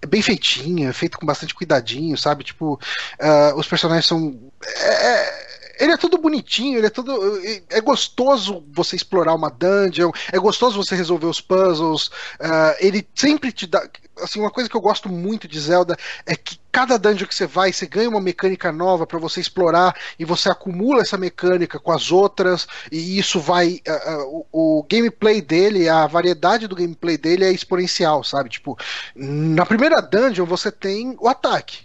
é 0.00 0.06
bem 0.06 0.22
feitinho, 0.22 0.88
é 0.88 0.92
feito 0.92 1.18
com 1.18 1.26
bastante 1.26 1.54
cuidadinho, 1.54 2.16
sabe? 2.16 2.44
Tipo, 2.44 2.74
uh, 2.74 3.58
os 3.58 3.66
personagens 3.66 4.06
são. 4.06 4.38
É, 4.64 5.06
é 5.06 5.44
ele 5.80 5.92
é 5.92 5.96
tudo 5.96 6.18
bonitinho, 6.18 6.78
ele 6.78 6.86
é 6.86 6.90
tudo. 6.90 7.40
É 7.68 7.80
gostoso 7.80 8.64
você 8.72 8.96
explorar 8.96 9.34
uma 9.34 9.50
dungeon, 9.50 10.10
é 10.32 10.38
gostoso 10.38 10.82
você 10.82 10.94
resolver 10.94 11.26
os 11.26 11.40
puzzles. 11.40 12.06
Uh, 12.38 12.74
ele 12.78 13.06
sempre 13.14 13.50
te 13.52 13.66
dá. 13.66 13.88
Assim, 14.20 14.40
uma 14.40 14.50
coisa 14.50 14.68
que 14.68 14.76
eu 14.76 14.80
gosto 14.80 15.08
muito 15.08 15.48
de 15.48 15.58
Zelda 15.58 15.96
é 16.26 16.36
que 16.36 16.58
cada 16.70 16.98
dungeon 16.98 17.26
que 17.26 17.34
você 17.34 17.46
vai, 17.46 17.72
você 17.72 17.86
ganha 17.86 18.08
uma 18.08 18.20
mecânica 18.20 18.72
nova 18.72 19.06
para 19.06 19.18
você 19.18 19.40
explorar 19.40 19.94
e 20.18 20.24
você 20.24 20.48
acumula 20.48 21.02
essa 21.02 21.16
mecânica 21.16 21.78
com 21.78 21.92
as 21.92 22.10
outras 22.10 22.66
e 22.90 23.18
isso 23.18 23.38
vai. 23.40 23.80
Uh, 23.86 24.10
uh, 24.10 24.46
o, 24.52 24.78
o, 24.78 24.86
gameplay 24.88 25.40
dele, 25.40 25.88
a 25.88 26.06
variedade 26.06 26.66
do 26.66 26.76
gameplay 26.76 27.16
dele 27.16 27.44
é 27.44 27.52
exponencial, 27.52 28.24
sabe? 28.24 28.50
Tipo, 28.50 28.78
na 29.14 29.64
primeira 29.64 30.00
dungeon 30.00 30.46
você 30.46 30.70
tem 30.70 31.16
o 31.20 31.28
ataque. 31.28 31.84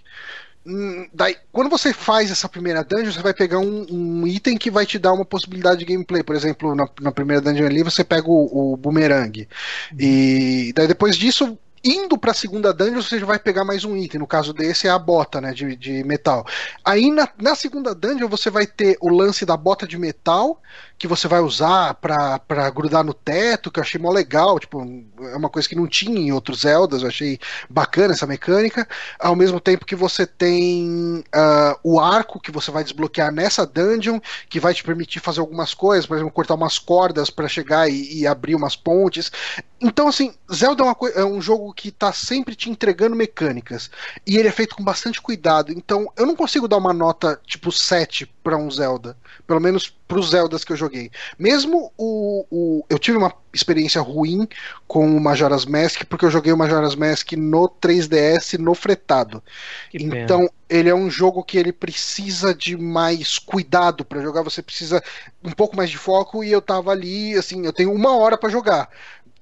Hum, 0.65 1.07
daí, 1.13 1.37
quando 1.51 1.69
você 1.69 1.93
faz 1.93 2.29
essa 2.29 2.49
primeira 2.49 2.83
dungeon, 2.83 3.11
você 3.11 3.21
vai 3.21 3.33
pegar 3.33 3.59
um, 3.59 3.85
um, 3.89 4.27
item 4.27 4.57
que 4.57 4.69
vai 4.69 4.85
te 4.85 4.99
dar 4.99 5.13
uma 5.13 5.25
possibilidade 5.25 5.79
de 5.79 5.85
gameplay. 5.85 6.21
Por 6.21 6.35
exemplo, 6.35 6.75
na, 6.75 6.87
na 7.01 7.11
primeira 7.11 7.41
dungeon 7.41 7.65
ali, 7.65 7.81
você 7.81 8.03
pega 8.03 8.27
o, 8.29 8.73
o 8.73 8.77
boomerang. 8.77 9.47
Uhum. 9.91 9.97
E 9.99 10.73
daí 10.75 10.87
depois 10.87 11.15
disso, 11.15 11.57
indo 11.83 12.17
para 12.17 12.31
a 12.31 12.33
segunda 12.33 12.73
dungeon, 12.73 13.01
você 13.01 13.19
já 13.19 13.25
vai 13.25 13.39
pegar 13.39 13.63
mais 13.63 13.83
um 13.85 13.95
item. 13.95 14.19
No 14.19 14.27
caso 14.27 14.53
desse 14.53 14.87
é 14.87 14.89
a 14.89 14.99
bota, 14.99 15.39
né, 15.39 15.53
de, 15.53 15.75
de 15.75 16.03
metal. 16.03 16.45
Aí 16.83 17.11
na, 17.11 17.27
na 17.41 17.55
segunda 17.55 17.95
dungeon 17.95 18.27
você 18.27 18.49
vai 18.49 18.65
ter 18.65 18.97
o 19.01 19.09
lance 19.09 19.45
da 19.45 19.57
bota 19.57 19.87
de 19.87 19.97
metal 19.97 20.61
que 20.99 21.07
você 21.07 21.29
vai 21.29 21.39
usar 21.39 21.93
para 21.93 22.69
grudar 22.69 23.05
no 23.05 23.13
teto, 23.13 23.71
que 23.71 23.79
eu 23.79 23.83
achei 23.83 23.99
mó 23.99 24.11
legal, 24.11 24.59
tipo, 24.59 24.81
é 25.21 25.35
uma 25.37 25.49
coisa 25.49 25.67
que 25.67 25.75
não 25.75 25.87
tinha 25.87 26.19
em 26.19 26.33
outros 26.33 26.59
Zeldas, 26.59 27.01
eu 27.01 27.07
achei 27.07 27.39
bacana 27.69 28.13
essa 28.13 28.27
mecânica. 28.27 28.85
Ao 29.17 29.33
mesmo 29.33 29.61
tempo 29.61 29.85
que 29.85 29.95
você 29.95 30.27
tem 30.27 31.23
uh, 31.33 31.79
o 31.81 32.01
arco 32.01 32.37
que 32.37 32.51
você 32.51 32.69
vai 32.69 32.83
desbloquear 32.83 33.31
nessa 33.31 33.65
dungeon, 33.65 34.19
que 34.49 34.59
vai 34.59 34.73
te 34.73 34.83
permitir 34.83 35.21
fazer 35.21 35.39
algumas 35.39 35.73
coisas, 35.73 36.05
por 36.05 36.17
exemplo, 36.17 36.33
cortar 36.33 36.55
umas 36.55 36.77
cordas 36.77 37.29
para 37.29 37.47
chegar 37.47 37.89
e, 37.89 38.19
e, 38.19 38.27
abrir 38.27 38.53
umas 38.53 38.75
pontes. 38.75 39.31
Então, 39.79 40.09
assim, 40.09 40.33
Zelda 40.53 40.83
é, 40.83 41.21
é 41.21 41.25
um 41.25 41.41
jogo 41.41 41.73
que 41.73 41.91
tá 41.91 42.11
sempre 42.11 42.55
te 42.55 42.69
entregando 42.69 43.15
mecânicas, 43.15 43.89
e 44.27 44.35
ele 44.35 44.49
é 44.49 44.51
feito 44.51 44.75
com 44.75 44.83
bastante 44.83 45.21
cuidado, 45.21 45.71
então 45.71 46.11
eu 46.17 46.25
não 46.25 46.35
consigo 46.35 46.67
dar 46.67 46.75
uma 46.75 46.91
nota 46.91 47.39
tipo 47.45 47.71
7 47.71 48.25
para 48.43 48.57
um 48.57 48.69
Zelda. 48.69 49.15
Pelo 49.47 49.61
menos 49.61 49.89
para 50.09 50.19
os 50.19 50.31
Zeldas 50.31 50.63
que 50.63 50.73
eu 50.73 50.77
joguei. 50.77 50.88
Mesmo 51.37 51.91
o, 51.97 52.45
o, 52.49 52.85
Eu 52.89 52.97
tive 52.97 53.17
uma 53.17 53.33
experiência 53.53 54.01
ruim 54.01 54.47
com 54.87 55.05
o 55.05 55.19
Majora's 55.19 55.65
Mask, 55.65 56.03
porque 56.05 56.25
eu 56.25 56.31
joguei 56.31 56.53
o 56.53 56.57
Majora's 56.57 56.95
Mask 56.95 57.33
no 57.33 57.67
3DS 57.67 58.57
no 58.59 58.75
fretado. 58.75 59.43
Que 59.89 59.97
então, 60.03 60.39
pena. 60.39 60.51
ele 60.69 60.89
é 60.89 60.95
um 60.95 61.09
jogo 61.09 61.43
que 61.43 61.57
ele 61.57 61.71
precisa 61.71 62.53
de 62.53 62.77
mais 62.77 63.39
cuidado 63.39 64.05
para 64.05 64.21
jogar, 64.21 64.43
você 64.43 64.61
precisa 64.61 65.01
um 65.43 65.51
pouco 65.51 65.75
mais 65.75 65.89
de 65.89 65.97
foco, 65.97 66.43
e 66.43 66.51
eu 66.51 66.61
tava 66.61 66.91
ali, 66.91 67.33
assim, 67.35 67.65
eu 67.65 67.73
tenho 67.73 67.91
uma 67.91 68.15
hora 68.15 68.37
para 68.37 68.49
jogar 68.49 68.89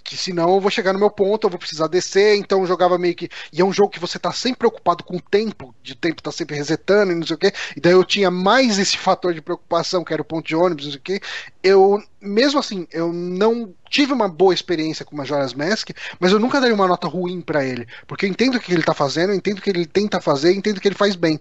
que 0.08 0.16
senão 0.16 0.54
eu 0.56 0.62
vou 0.62 0.72
chegar 0.72 0.94
no 0.94 1.00
meu 1.00 1.12
ponto, 1.12 1.46
eu 1.46 1.50
vou 1.50 1.60
precisar 1.60 1.88
descer, 1.88 2.38
então 2.38 2.62
eu 2.62 2.66
jogava 2.66 2.98
meio 2.98 3.14
que. 3.14 3.30
E 3.52 3.60
é 3.60 3.66
um 3.66 3.74
jogo 3.74 3.90
que 3.90 4.00
você 4.00 4.18
tá 4.18 4.32
sempre 4.32 4.60
preocupado 4.60 5.04
com 5.04 5.18
o 5.18 5.22
tempo, 5.22 5.76
de 5.84 5.96
tempo 5.96 6.24
tá 6.24 6.32
sempre 6.32 6.56
resetando 6.56 7.12
e 7.12 7.16
não 7.16 7.28
sei 7.28 7.36
o 7.36 7.40
quê. 7.40 7.52
E 7.76 7.82
daí 7.82 7.92
eu 7.92 8.06
tinha 8.06 8.32
mais 8.32 8.80
esse 8.80 8.98
fator 8.98 9.34
de 9.34 9.42
preocupação, 9.42 10.06
que 10.06 10.14
era 10.14 10.22
o 10.22 10.26
ponto 10.26 10.48
de 10.48 10.56
ônibus, 10.56 10.86
não 10.86 10.92
sei 10.94 11.00
o 11.00 11.04
quê. 11.04 11.22
Eu, 11.62 12.02
mesmo 12.22 12.58
assim, 12.58 12.88
eu 12.90 13.12
não 13.12 13.74
tive 13.90 14.14
uma 14.14 14.30
boa 14.30 14.54
experiência 14.54 15.04
com 15.04 15.18
Majora's 15.18 15.54
Mask, 15.54 15.90
mas 16.22 16.32
eu 16.32 16.40
nunca 16.40 16.62
daria 16.62 16.74
uma 16.74 16.88
nota 16.88 17.08
ruim 17.08 17.42
para 17.42 17.66
ele, 17.66 17.86
porque 18.08 18.26
eu 18.26 18.30
entendo 18.30 18.56
o 18.56 18.60
que 18.62 18.74
ele 18.74 18.84
tá 18.84 18.94
fazendo, 18.94 19.32
eu 19.32 19.36
entendo 19.36 19.60
o 19.60 19.62
que 19.62 19.70
ele 19.70 19.86
tenta 19.86 20.22
fazer, 20.22 20.52
eu 20.52 20.56
entendo 20.56 20.78
o 20.78 20.82
que 20.82 20.88
ele 20.88 20.96
faz 20.96 21.18
bem. 21.18 21.38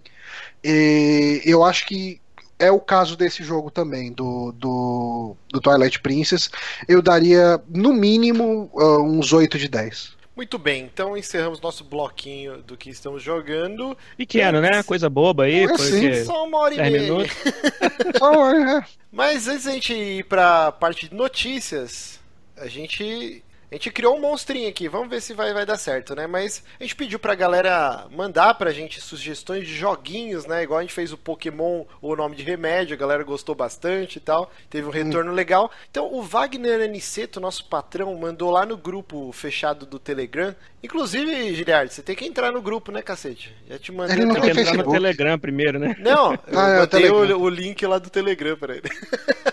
E 0.64 1.40
eu 1.44 1.62
acho 1.62 1.86
que 1.86 2.20
é 2.58 2.70
o 2.70 2.80
caso 2.80 3.16
desse 3.16 3.42
jogo 3.42 3.70
também, 3.70 4.12
do, 4.12 4.52
do, 4.52 5.36
do 5.50 5.60
Twilight 5.60 6.00
Princess. 6.00 6.50
Eu 6.88 7.02
daria, 7.02 7.60
no 7.68 7.92
mínimo, 7.92 8.70
uh, 8.72 9.02
uns 9.02 9.32
8 9.32 9.58
de 9.58 9.68
10. 9.68 10.16
Muito 10.36 10.58
bem, 10.58 10.82
então 10.82 11.16
encerramos 11.16 11.62
nosso 11.62 11.82
bloquinho 11.82 12.58
do 12.58 12.76
que 12.76 12.90
estamos 12.90 13.22
jogando. 13.22 13.96
Pequeno, 14.18 14.60
né? 14.60 14.82
Coisa 14.82 15.08
boba 15.08 15.44
aí. 15.44 15.64
É 15.64 15.78
sim, 15.78 16.24
só 16.24 16.44
uma 16.44 16.58
hora 16.58 16.74
e 16.74 16.76
meia. 16.76 17.26
só 18.18 18.32
uma 18.32 18.40
hora, 18.40 18.64
né? 18.64 18.84
Mas 19.10 19.48
antes 19.48 19.64
da 19.64 19.72
gente 19.72 19.94
ir 19.94 20.24
pra 20.24 20.72
parte 20.72 21.08
de 21.08 21.14
notícias, 21.14 22.20
a 22.54 22.66
gente 22.66 23.42
a 23.70 23.74
gente 23.74 23.90
criou 23.90 24.16
um 24.16 24.20
monstrinho 24.20 24.68
aqui, 24.68 24.88
vamos 24.88 25.08
ver 25.08 25.20
se 25.20 25.34
vai, 25.34 25.52
vai 25.52 25.66
dar 25.66 25.76
certo, 25.76 26.14
né? 26.14 26.26
Mas 26.26 26.62
a 26.78 26.84
gente 26.84 26.94
pediu 26.94 27.18
pra 27.18 27.34
galera 27.34 28.06
mandar 28.10 28.54
pra 28.54 28.70
gente 28.70 29.00
sugestões 29.00 29.66
de 29.66 29.74
joguinhos, 29.74 30.46
né? 30.46 30.62
Igual 30.62 30.78
a 30.78 30.82
gente 30.82 30.94
fez 30.94 31.12
o 31.12 31.18
Pokémon 31.18 31.84
O 32.00 32.14
Nome 32.14 32.36
de 32.36 32.44
Remédio, 32.44 32.94
a 32.94 32.98
galera 32.98 33.24
gostou 33.24 33.54
bastante 33.54 34.16
e 34.16 34.20
tal, 34.20 34.50
teve 34.70 34.86
um 34.86 34.90
retorno 34.90 35.32
hum. 35.32 35.34
legal. 35.34 35.70
Então 35.90 36.12
o 36.14 36.22
Wagner 36.22 36.80
Aniceto, 36.80 37.40
nosso 37.40 37.64
patrão, 37.64 38.14
mandou 38.14 38.50
lá 38.50 38.64
no 38.64 38.76
grupo 38.76 39.32
fechado 39.32 39.84
do 39.84 39.98
Telegram. 39.98 40.54
Inclusive, 40.82 41.52
Giliard, 41.52 41.92
você 41.92 42.02
tem 42.02 42.14
que 42.14 42.24
entrar 42.24 42.52
no 42.52 42.62
grupo, 42.62 42.92
né, 42.92 43.02
cacete? 43.02 43.52
Já 43.68 43.76
te 43.76 43.90
mandei. 43.90 44.16
Ele 44.16 44.26
não 44.26 44.36
tem 44.36 44.50
entrar 44.50 44.74
no 44.74 44.88
Telegram 44.88 45.36
primeiro, 45.36 45.80
né? 45.80 45.96
Não, 45.98 46.34
eu 46.34 46.58
ah, 46.58 46.88
é, 46.92 47.10
o, 47.10 47.40
o, 47.40 47.48
link 47.48 47.84
lá 47.84 47.98
do 47.98 48.08
Telegram 48.08 48.56
pra 48.56 48.76
ele. 48.76 48.88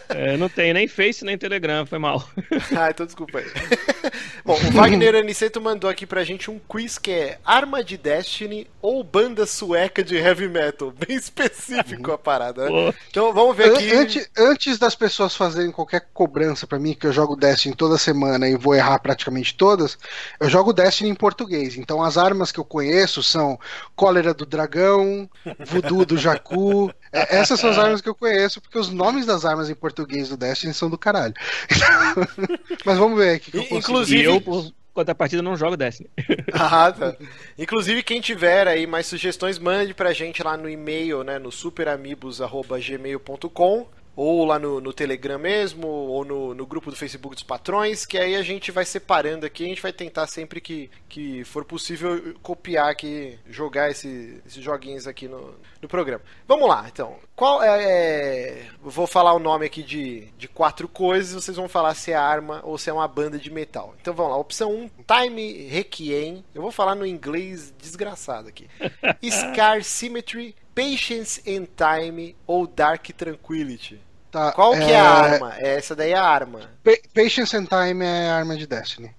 É, 0.10 0.38
não 0.38 0.48
tem 0.48 0.72
nem 0.74 0.88
Face 0.88 1.26
nem 1.26 1.36
Telegram, 1.36 1.88
foi 1.88 1.98
mal. 1.98 2.24
ah, 2.78 2.92
então 2.92 3.04
desculpa 3.04 3.40
aí. 3.40 3.46
Bom, 4.46 4.56
o 4.56 4.72
Wagner 4.72 5.16
Aniceto 5.16 5.62
mandou 5.62 5.90
aqui 5.90 6.06
pra 6.06 6.24
gente 6.24 6.50
um 6.50 6.60
quiz 6.60 6.98
que 6.98 7.12
é 7.12 7.40
Arma 7.46 7.84
de 7.84 7.98
Destiny 7.98 8.68
ou 8.82 9.04
banda 9.04 9.46
sueca 9.46 10.04
de 10.04 10.16
heavy 10.16 10.48
metal. 10.48 10.92
Bem 11.08 11.16
específico 11.18 12.12
a 12.12 12.18
parada. 12.18 12.70
Né? 12.70 12.94
Então 13.10 13.34
vamos 13.34 13.56
ver 13.56 13.74
aqui. 13.74 13.92
Antes, 13.94 14.30
antes 14.38 14.78
das 14.78 14.96
pessoas 14.96 15.36
fazerem 15.36 15.72
qualquer 15.72 16.08
cobrança 16.14 16.68
para 16.68 16.80
mim, 16.80 16.94
que 16.94 17.08
eu 17.08 17.14
jogo 17.14 17.36
Destiny 17.36 17.76
toda 17.76 17.98
semana 17.98 18.48
e 18.48 18.56
vou 18.56 18.76
errar 18.76 19.00
praticamente 19.00 19.56
todas, 19.56 19.98
eu 20.40 20.50
jogo 20.50 20.74
Destiny 20.74 21.10
em 21.10 21.16
português. 21.16 21.78
Então 21.78 22.04
as 22.04 22.18
armas 22.18 22.52
que 22.52 22.60
eu 22.60 22.66
conheço 22.66 23.24
são 23.24 23.60
Cólera 23.96 24.34
do 24.34 24.46
Dragão, 24.46 25.30
Voodoo 25.60 26.06
do 26.06 26.18
Jacu. 26.18 26.92
É, 27.14 27.38
essas 27.38 27.60
são 27.60 27.70
as 27.70 27.78
armas 27.78 28.02
que 28.02 28.10
eu 28.10 28.16
conheço, 28.16 28.60
porque 28.60 28.80
os 28.80 28.90
nomes 28.90 29.28
das 29.28 29.46
armas 29.46 29.70
em 29.70 29.76
português 29.76 30.30
do 30.30 30.38
Destiny 30.38 30.74
são 30.74 30.90
do 30.90 30.98
caralho. 30.98 31.36
Mas 32.84 32.98
vamos 32.98 33.16
ver 33.18 33.36
aqui. 33.36 33.52
Que 33.52 33.58
eu 33.58 33.68
Inclusive, 33.78 34.24
eu, 34.24 34.42
por 34.42 34.74
contrapartida, 34.94 35.44
não 35.44 35.56
jogo 35.56 35.78
Destiny. 35.78 36.10
ah, 36.54 36.92
tá. 36.92 37.16
Inclusive, 37.58 38.02
quem 38.02 38.20
tiver 38.20 38.68
aí 38.68 38.88
mais 38.88 39.06
sugestões, 39.06 39.60
mande 39.60 39.94
pra 39.94 40.12
gente 40.12 40.42
lá 40.44 40.58
no 40.58 40.68
e-mail, 40.68 41.24
né, 41.24 41.38
no 41.38 41.52
superamigos.gmail.com 41.52 43.88
ou 44.16 44.46
lá 44.46 44.60
no, 44.60 44.80
no 44.80 44.94
Telegram 44.94 45.40
mesmo, 45.40 45.88
ou 45.88 46.24
no, 46.24 46.54
no, 46.54 46.66
grupo 46.66 46.90
do 46.90 46.96
Facebook 46.96 47.36
dos 47.36 47.44
patrões, 47.44 48.06
que 48.06 48.18
aí 48.18 48.36
a 48.36 48.44
gente 48.44 48.72
vai 48.72 48.86
separando 48.86 49.46
aqui, 49.46 49.66
a 49.66 49.68
gente 49.68 49.82
vai 49.82 49.92
tentar 49.92 50.28
sempre 50.28 50.62
que, 50.62 50.90
que 51.10 51.44
for 51.44 51.66
possível 51.66 52.36
copiar 52.42 52.90
aqui, 52.90 53.40
jogar 53.50 53.90
esse, 53.90 54.42
esses 54.46 54.64
joguinhos 54.64 55.08
aqui 55.08 55.28
no, 55.28 55.56
no 55.82 55.88
programa. 55.88 56.22
Vamos 56.48 56.68
lá, 56.68 56.86
então. 56.88 57.18
Qual 57.36 57.64
é, 57.64 57.84
é, 57.84 58.66
Vou 58.82 59.08
falar 59.08 59.34
o 59.34 59.40
nome 59.40 59.66
aqui 59.66 59.82
de, 59.82 60.28
de 60.38 60.48
quatro 60.48 60.88
coisas, 60.88 61.34
vocês 61.44 61.58
vão 61.58 61.68
falar 61.68 61.96
se 61.96 62.12
é 62.12 62.16
arma 62.16 62.62
ou 62.64 62.78
se 62.78 62.90
é 62.90 62.94
uma 62.94 63.08
banda 63.08 63.40
de 63.40 63.52
metal. 63.52 63.96
Então 64.00 64.14
vamos 64.14 64.32
lá, 64.32 64.38
opção 64.38 64.72
1, 64.72 64.90
Time 65.08 65.68
Requiem. 65.68 66.46
Eu 66.54 66.62
vou 66.62 66.72
falar 66.72 66.94
no 66.94 67.06
inglês 67.06 67.74
desgraçado 67.80 68.50
aqui. 68.50 68.68
Scar 69.30 69.84
Symmetry, 69.84 70.56
Patience 70.76 71.42
and 71.48 71.68
Time 71.76 72.36
ou 72.48 72.68
Dark 72.68 73.08
Tranquility? 73.16 74.00
Tá, 74.32 74.52
Qual 74.52 74.74
que 74.74 74.84
é... 74.84 74.92
é 74.92 75.00
a 75.00 75.10
arma? 75.10 75.54
Essa 75.60 75.96
daí 75.96 76.12
é 76.12 76.16
a 76.16 76.24
arma. 76.24 76.62
Pa 76.84 76.92
Patience 77.14 77.56
and 77.56 77.66
Time 77.66 78.04
é 78.04 78.30
a 78.30 78.36
arma 78.36 78.58
de 78.58 78.66
Destiny. 78.66 79.12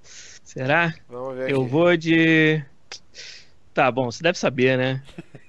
Será? 0.42 0.92
Vamos 1.08 1.36
ver. 1.36 1.50
Eu 1.50 1.62
aqui. 1.62 1.70
vou 1.70 1.96
de. 1.96 2.64
Tá 3.72 3.90
bom, 3.90 4.10
você 4.10 4.22
deve 4.22 4.38
saber, 4.38 4.76
né? 4.76 5.02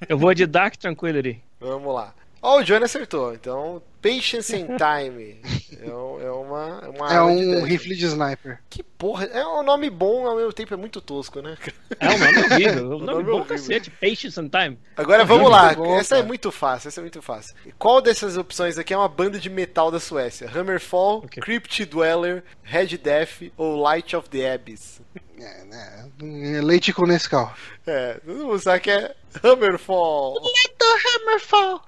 Eu 0.07 0.17
vou 0.17 0.33
de 0.33 0.45
Dark 0.45 0.75
Tranquility. 0.75 1.43
Vamos 1.59 1.93
lá. 1.93 2.13
Ó, 2.45 2.57
oh, 2.57 2.59
o 2.59 2.63
Johnny 2.63 2.85
acertou. 2.85 3.33
Então, 3.33 3.81
Patience 4.03 4.55
and 4.55 4.77
Time. 4.77 5.41
É, 5.81 5.87
é 5.87 5.91
uma, 5.91 6.81
é 6.83 6.89
uma 6.89 7.13
É 7.13 7.21
um 7.23 7.63
rifle 7.63 7.95
de 7.95 8.05
sniper. 8.05 8.59
Que 8.69 8.83
porra. 8.83 9.25
É 9.25 9.43
um 9.43 9.63
nome 9.63 9.89
bom, 9.89 10.27
ao 10.27 10.35
mesmo 10.35 10.53
tempo 10.53 10.71
é 10.71 10.77
muito 10.77 11.01
tosco, 11.01 11.41
né? 11.41 11.57
É 11.99 12.07
um 12.07 12.17
nome 12.19 12.37
horrível. 12.37 12.85
Um 12.95 12.99
nome, 12.99 13.23
bom 13.23 13.43
cacete. 13.43 13.89
Patience 13.89 14.39
and 14.39 14.49
Time. 14.49 14.77
Agora 14.95 15.25
vamos 15.25 15.49
lá. 15.49 15.73
Bom, 15.73 15.97
essa 15.97 16.13
é 16.13 16.17
cara. 16.17 16.25
é 16.25 16.27
muito 16.27 16.51
fácil. 16.51 16.87
Essa 16.87 16.99
é 16.99 17.03
muito 17.03 17.19
fácil. 17.19 17.55
Qual 17.79 17.99
dessas 17.99 18.37
opções 18.37 18.77
aqui 18.77 18.93
é 18.93 18.97
uma 18.97 19.09
banda 19.09 19.39
de 19.39 19.49
metal 19.49 19.89
da 19.89 19.99
Suécia? 19.99 20.47
Hammerfall, 20.47 21.23
okay. 21.25 21.41
Crypt 21.41 21.83
Dweller, 21.85 22.43
Red 22.61 22.97
Death 22.97 23.51
ou 23.57 23.75
Light 23.75 24.15
of 24.15 24.29
the 24.29 24.53
Abyss? 24.53 25.01
É, 25.37 25.65
né? 25.65 26.61
Leite 26.61 26.93
com 26.93 27.05
Nescau. 27.05 27.53
É, 27.85 28.13
todo 28.25 28.45
mundo 28.45 28.59
sabe 28.59 28.79
que 28.79 28.91
é 28.91 29.15
Hammerfall. 29.43 30.41
Leito 30.41 30.85
Hammerfall. 31.15 31.81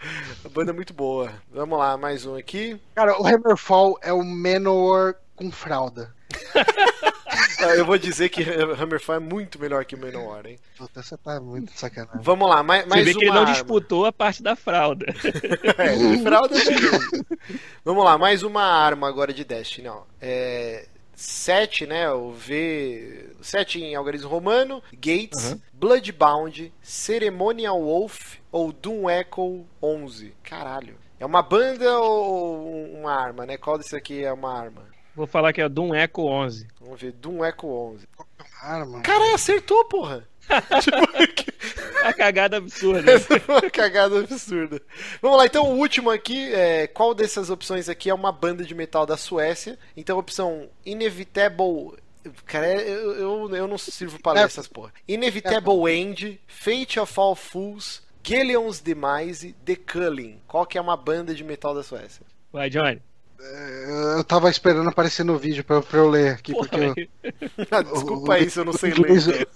A 0.43 0.49
banda 0.49 0.71
é 0.71 0.73
muito 0.73 0.93
boa. 0.93 1.31
Vamos 1.51 1.79
lá, 1.79 1.97
mais 1.97 2.25
um 2.25 2.35
aqui. 2.35 2.79
Cara, 2.95 3.19
o 3.21 3.25
Hammerfall 3.25 3.97
é 4.01 4.11
o 4.11 4.23
Manowar 4.23 5.15
com 5.35 5.51
fralda. 5.51 6.13
Ah, 7.59 7.75
eu 7.75 7.85
vou 7.85 7.97
dizer 7.97 8.29
que 8.29 8.43
Hammerfall 8.43 9.15
é 9.15 9.19
muito 9.19 9.59
melhor 9.59 9.83
que 9.83 9.95
o 9.95 9.97
Manowar, 9.99 10.45
hein? 10.45 10.59
Puta, 10.77 11.01
você 11.01 11.17
tá 11.17 11.39
muito 11.39 11.71
sacanagem. 11.73 12.21
Vamos 12.21 12.47
lá, 12.47 12.61
mais, 12.61 12.85
mais 12.85 13.03
Você 13.03 13.13
vê 13.13 13.19
que 13.19 13.25
ele 13.25 13.31
não 13.31 13.41
arma. 13.41 13.53
disputou 13.53 14.05
a 14.05 14.11
parte 14.11 14.43
da 14.43 14.55
fralda. 14.55 15.07
é, 15.77 16.17
fralda 16.19 16.55
é 16.55 16.61
Vamos 17.83 18.05
lá, 18.05 18.17
mais 18.17 18.43
uma 18.43 18.61
arma 18.61 19.07
agora 19.07 19.33
de 19.33 19.43
Destiny, 19.43 19.87
ó. 19.87 20.03
É, 20.21 20.87
7, 21.17 21.87
né? 21.87 22.11
O 22.11 22.31
V. 22.31 23.31
7 23.41 23.81
em 23.81 23.95
algarismo 23.95 24.29
romano, 24.29 24.83
Gates, 24.93 25.51
uhum. 25.51 25.59
Bloodbound, 25.73 26.71
Ceremonial 26.79 27.83
Wolf 27.83 28.35
ou 28.51 28.71
Doom 28.71 29.09
Echo 29.09 29.65
11. 29.81 30.35
Caralho. 30.43 30.95
É 31.19 31.25
uma 31.25 31.41
banda 31.41 31.99
ou 31.99 32.93
uma 32.93 33.11
arma, 33.11 33.47
né? 33.47 33.57
Qual 33.57 33.79
desse 33.79 33.95
aqui 33.95 34.23
é 34.23 34.31
uma 34.31 34.53
arma? 34.55 34.83
Vou 35.15 35.25
falar 35.25 35.51
que 35.51 35.59
é 35.59 35.67
Doom 35.67 35.95
Echo 35.95 36.21
11. 36.21 36.67
Vamos 36.79 37.01
ver, 37.01 37.11
Doom 37.13 37.43
Echo 37.43 37.67
11. 37.67 38.07
Qual 38.15 38.27
é 38.37 38.43
uma 38.43 38.75
arma? 38.75 39.01
Caralho, 39.01 39.33
acertou, 39.33 39.83
porra! 39.85 40.27
tipo, 40.81 42.05
a 42.05 42.13
cagada 42.13 42.57
absurda. 42.57 43.11
Essa 43.11 43.39
foi 43.39 43.55
uma 43.55 43.69
cagada 43.69 44.19
absurda. 44.19 44.81
Vamos 45.21 45.37
lá, 45.37 45.45
então 45.45 45.65
o 45.65 45.77
último 45.77 46.09
aqui, 46.09 46.53
é, 46.53 46.87
qual 46.87 47.13
dessas 47.13 47.49
opções 47.49 47.89
aqui 47.89 48.09
é 48.09 48.13
uma 48.13 48.31
banda 48.31 48.63
de 48.63 48.73
metal 48.73 49.05
da 49.05 49.17
Suécia? 49.17 49.77
Então, 49.95 50.17
opção 50.17 50.69
Inevitable 50.85 51.97
Cara, 52.45 52.67
eu, 52.81 53.13
eu, 53.13 53.55
eu 53.55 53.67
não 53.67 53.77
sirvo 53.77 54.19
para 54.19 54.33
ler 54.33 54.41
é. 54.41 54.43
essas 54.43 54.67
porra. 54.67 54.91
Inevitable 55.07 55.89
End, 55.89 56.39
Fate 56.45 56.99
of 56.99 57.17
All 57.17 57.35
Fools, 57.35 58.03
Gillian's 58.23 58.81
Demise, 58.81 59.53
The 59.65 59.75
Culling. 59.75 60.41
Qual 60.45 60.65
que 60.65 60.77
é 60.77 60.81
uma 60.81 60.97
banda 60.97 61.33
de 61.33 61.43
metal 61.43 61.73
da 61.73 61.83
Suécia? 61.83 62.25
Vai, 62.51 62.69
Johnny. 62.69 63.01
Eu 63.39 64.23
tava 64.23 64.49
esperando 64.49 64.89
aparecer 64.89 65.23
no 65.23 65.37
vídeo 65.37 65.63
pra, 65.63 65.81
pra 65.81 65.99
eu 65.99 66.09
ler 66.09 66.33
aqui, 66.33 66.53
Porra, 66.53 66.67
porque. 66.67 67.09
Eu... 67.23 67.27
Ah, 67.69 67.81
desculpa 67.81 68.33
aí 68.33 68.49
se 68.49 68.59
eu 68.59 68.65
não 68.65 68.73
sei 68.73 68.91
inglês, 68.91 69.27
ler. 69.27 69.47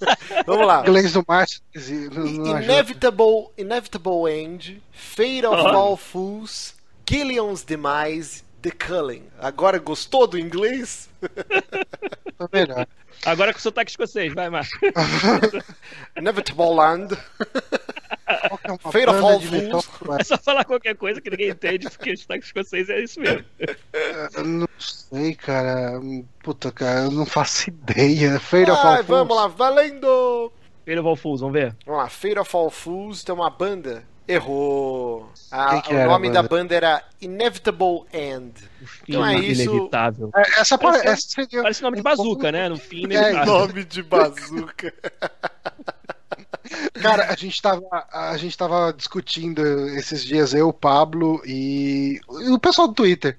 Vamos 0.45 0.67
lá. 0.67 0.81
Inglês 0.81 1.13
do 1.13 1.23
Márcio. 1.27 1.61
Inevitable, 1.75 3.49
Inevitable 3.57 4.29
End, 4.29 4.83
Fate 4.91 5.45
of 5.45 5.61
oh. 5.61 5.67
All 5.67 5.97
Fools, 5.97 6.75
Gillian's 7.09 7.63
Demise, 7.63 8.43
The 8.61 8.71
Culling. 8.71 9.23
Agora 9.39 9.79
gostou 9.79 10.27
do 10.27 10.37
inglês? 10.37 11.09
Tô 12.37 12.49
melhor. 12.51 12.87
Agora 13.25 13.53
com 13.53 13.59
o 13.59 13.61
sotaque 13.61 13.91
escocês, 13.91 14.33
vai, 14.33 14.49
Marcos. 14.49 14.71
Inevitable 16.17 16.75
Land. 16.75 17.17
É 18.63 18.77
Fate 18.77 19.09
of 19.09 19.19
All 19.19 19.39
Fools. 19.39 20.19
É 20.19 20.23
só 20.23 20.37
falar 20.37 20.65
qualquer 20.65 20.95
coisa 20.95 21.19
que 21.19 21.29
ninguém 21.29 21.49
entende, 21.49 21.89
porque 21.89 22.13
o 22.13 22.17
sotaque 22.17 22.45
escocês 22.45 22.89
é 22.89 23.01
isso 23.01 23.19
mesmo. 23.19 23.45
Eu 24.35 24.43
não 24.43 24.67
sei, 24.77 25.35
cara. 25.35 25.99
Puta, 26.43 26.71
cara, 26.71 27.01
eu 27.01 27.11
não 27.11 27.25
faço 27.25 27.69
ideia. 27.69 28.39
Fate 28.39 28.69
of 28.69 28.85
All 28.85 28.95
Fools. 28.95 29.07
Vamos 29.07 29.35
lá, 29.35 29.47
valendo! 29.47 30.51
Fate 30.85 30.99
of 30.99 31.07
All 31.07 31.15
Fools, 31.15 31.41
vamos 31.41 31.53
ver. 31.53 31.75
Vamos 31.85 32.01
lá, 32.01 32.09
Fate 32.09 32.39
of 32.39 32.55
All 32.55 32.69
Fools 32.69 33.23
tem 33.23 33.33
uma 33.33 33.49
banda 33.49 34.03
Errou. 34.27 35.29
A, 35.51 35.81
o 35.89 36.07
nome 36.07 36.29
da 36.29 36.41
banda 36.41 36.73
era 36.73 37.03
Inevitable 37.19 38.03
End. 38.13 38.53
Então 39.07 39.25
é 39.25 39.35
isso. 39.35 39.63
Inevitável. 39.63 40.29
É, 40.33 40.61
essa 40.61 40.77
parece, 40.77 41.07
essa 41.07 41.27
seria... 41.27 41.61
parece 41.61 41.81
nome 41.81 41.97
de 41.97 42.03
bazuca, 42.03 42.51
né? 42.51 42.69
No 42.69 42.77
fim, 42.77 43.03
inevitável. 43.03 43.41
É, 43.41 43.45
nome 43.45 43.83
de 43.83 44.03
bazuca. 44.03 44.93
Cara, 47.01 47.31
a 47.31 47.35
gente, 47.35 47.61
tava, 47.61 47.81
a 48.11 48.37
gente 48.37 48.57
tava 48.57 48.93
discutindo 48.93 49.61
esses 49.89 50.23
dias, 50.23 50.53
eu, 50.53 50.71
Pablo 50.71 51.41
e, 51.45 52.19
e 52.41 52.49
o 52.49 52.59
pessoal 52.59 52.87
do 52.87 52.93
Twitter, 52.93 53.37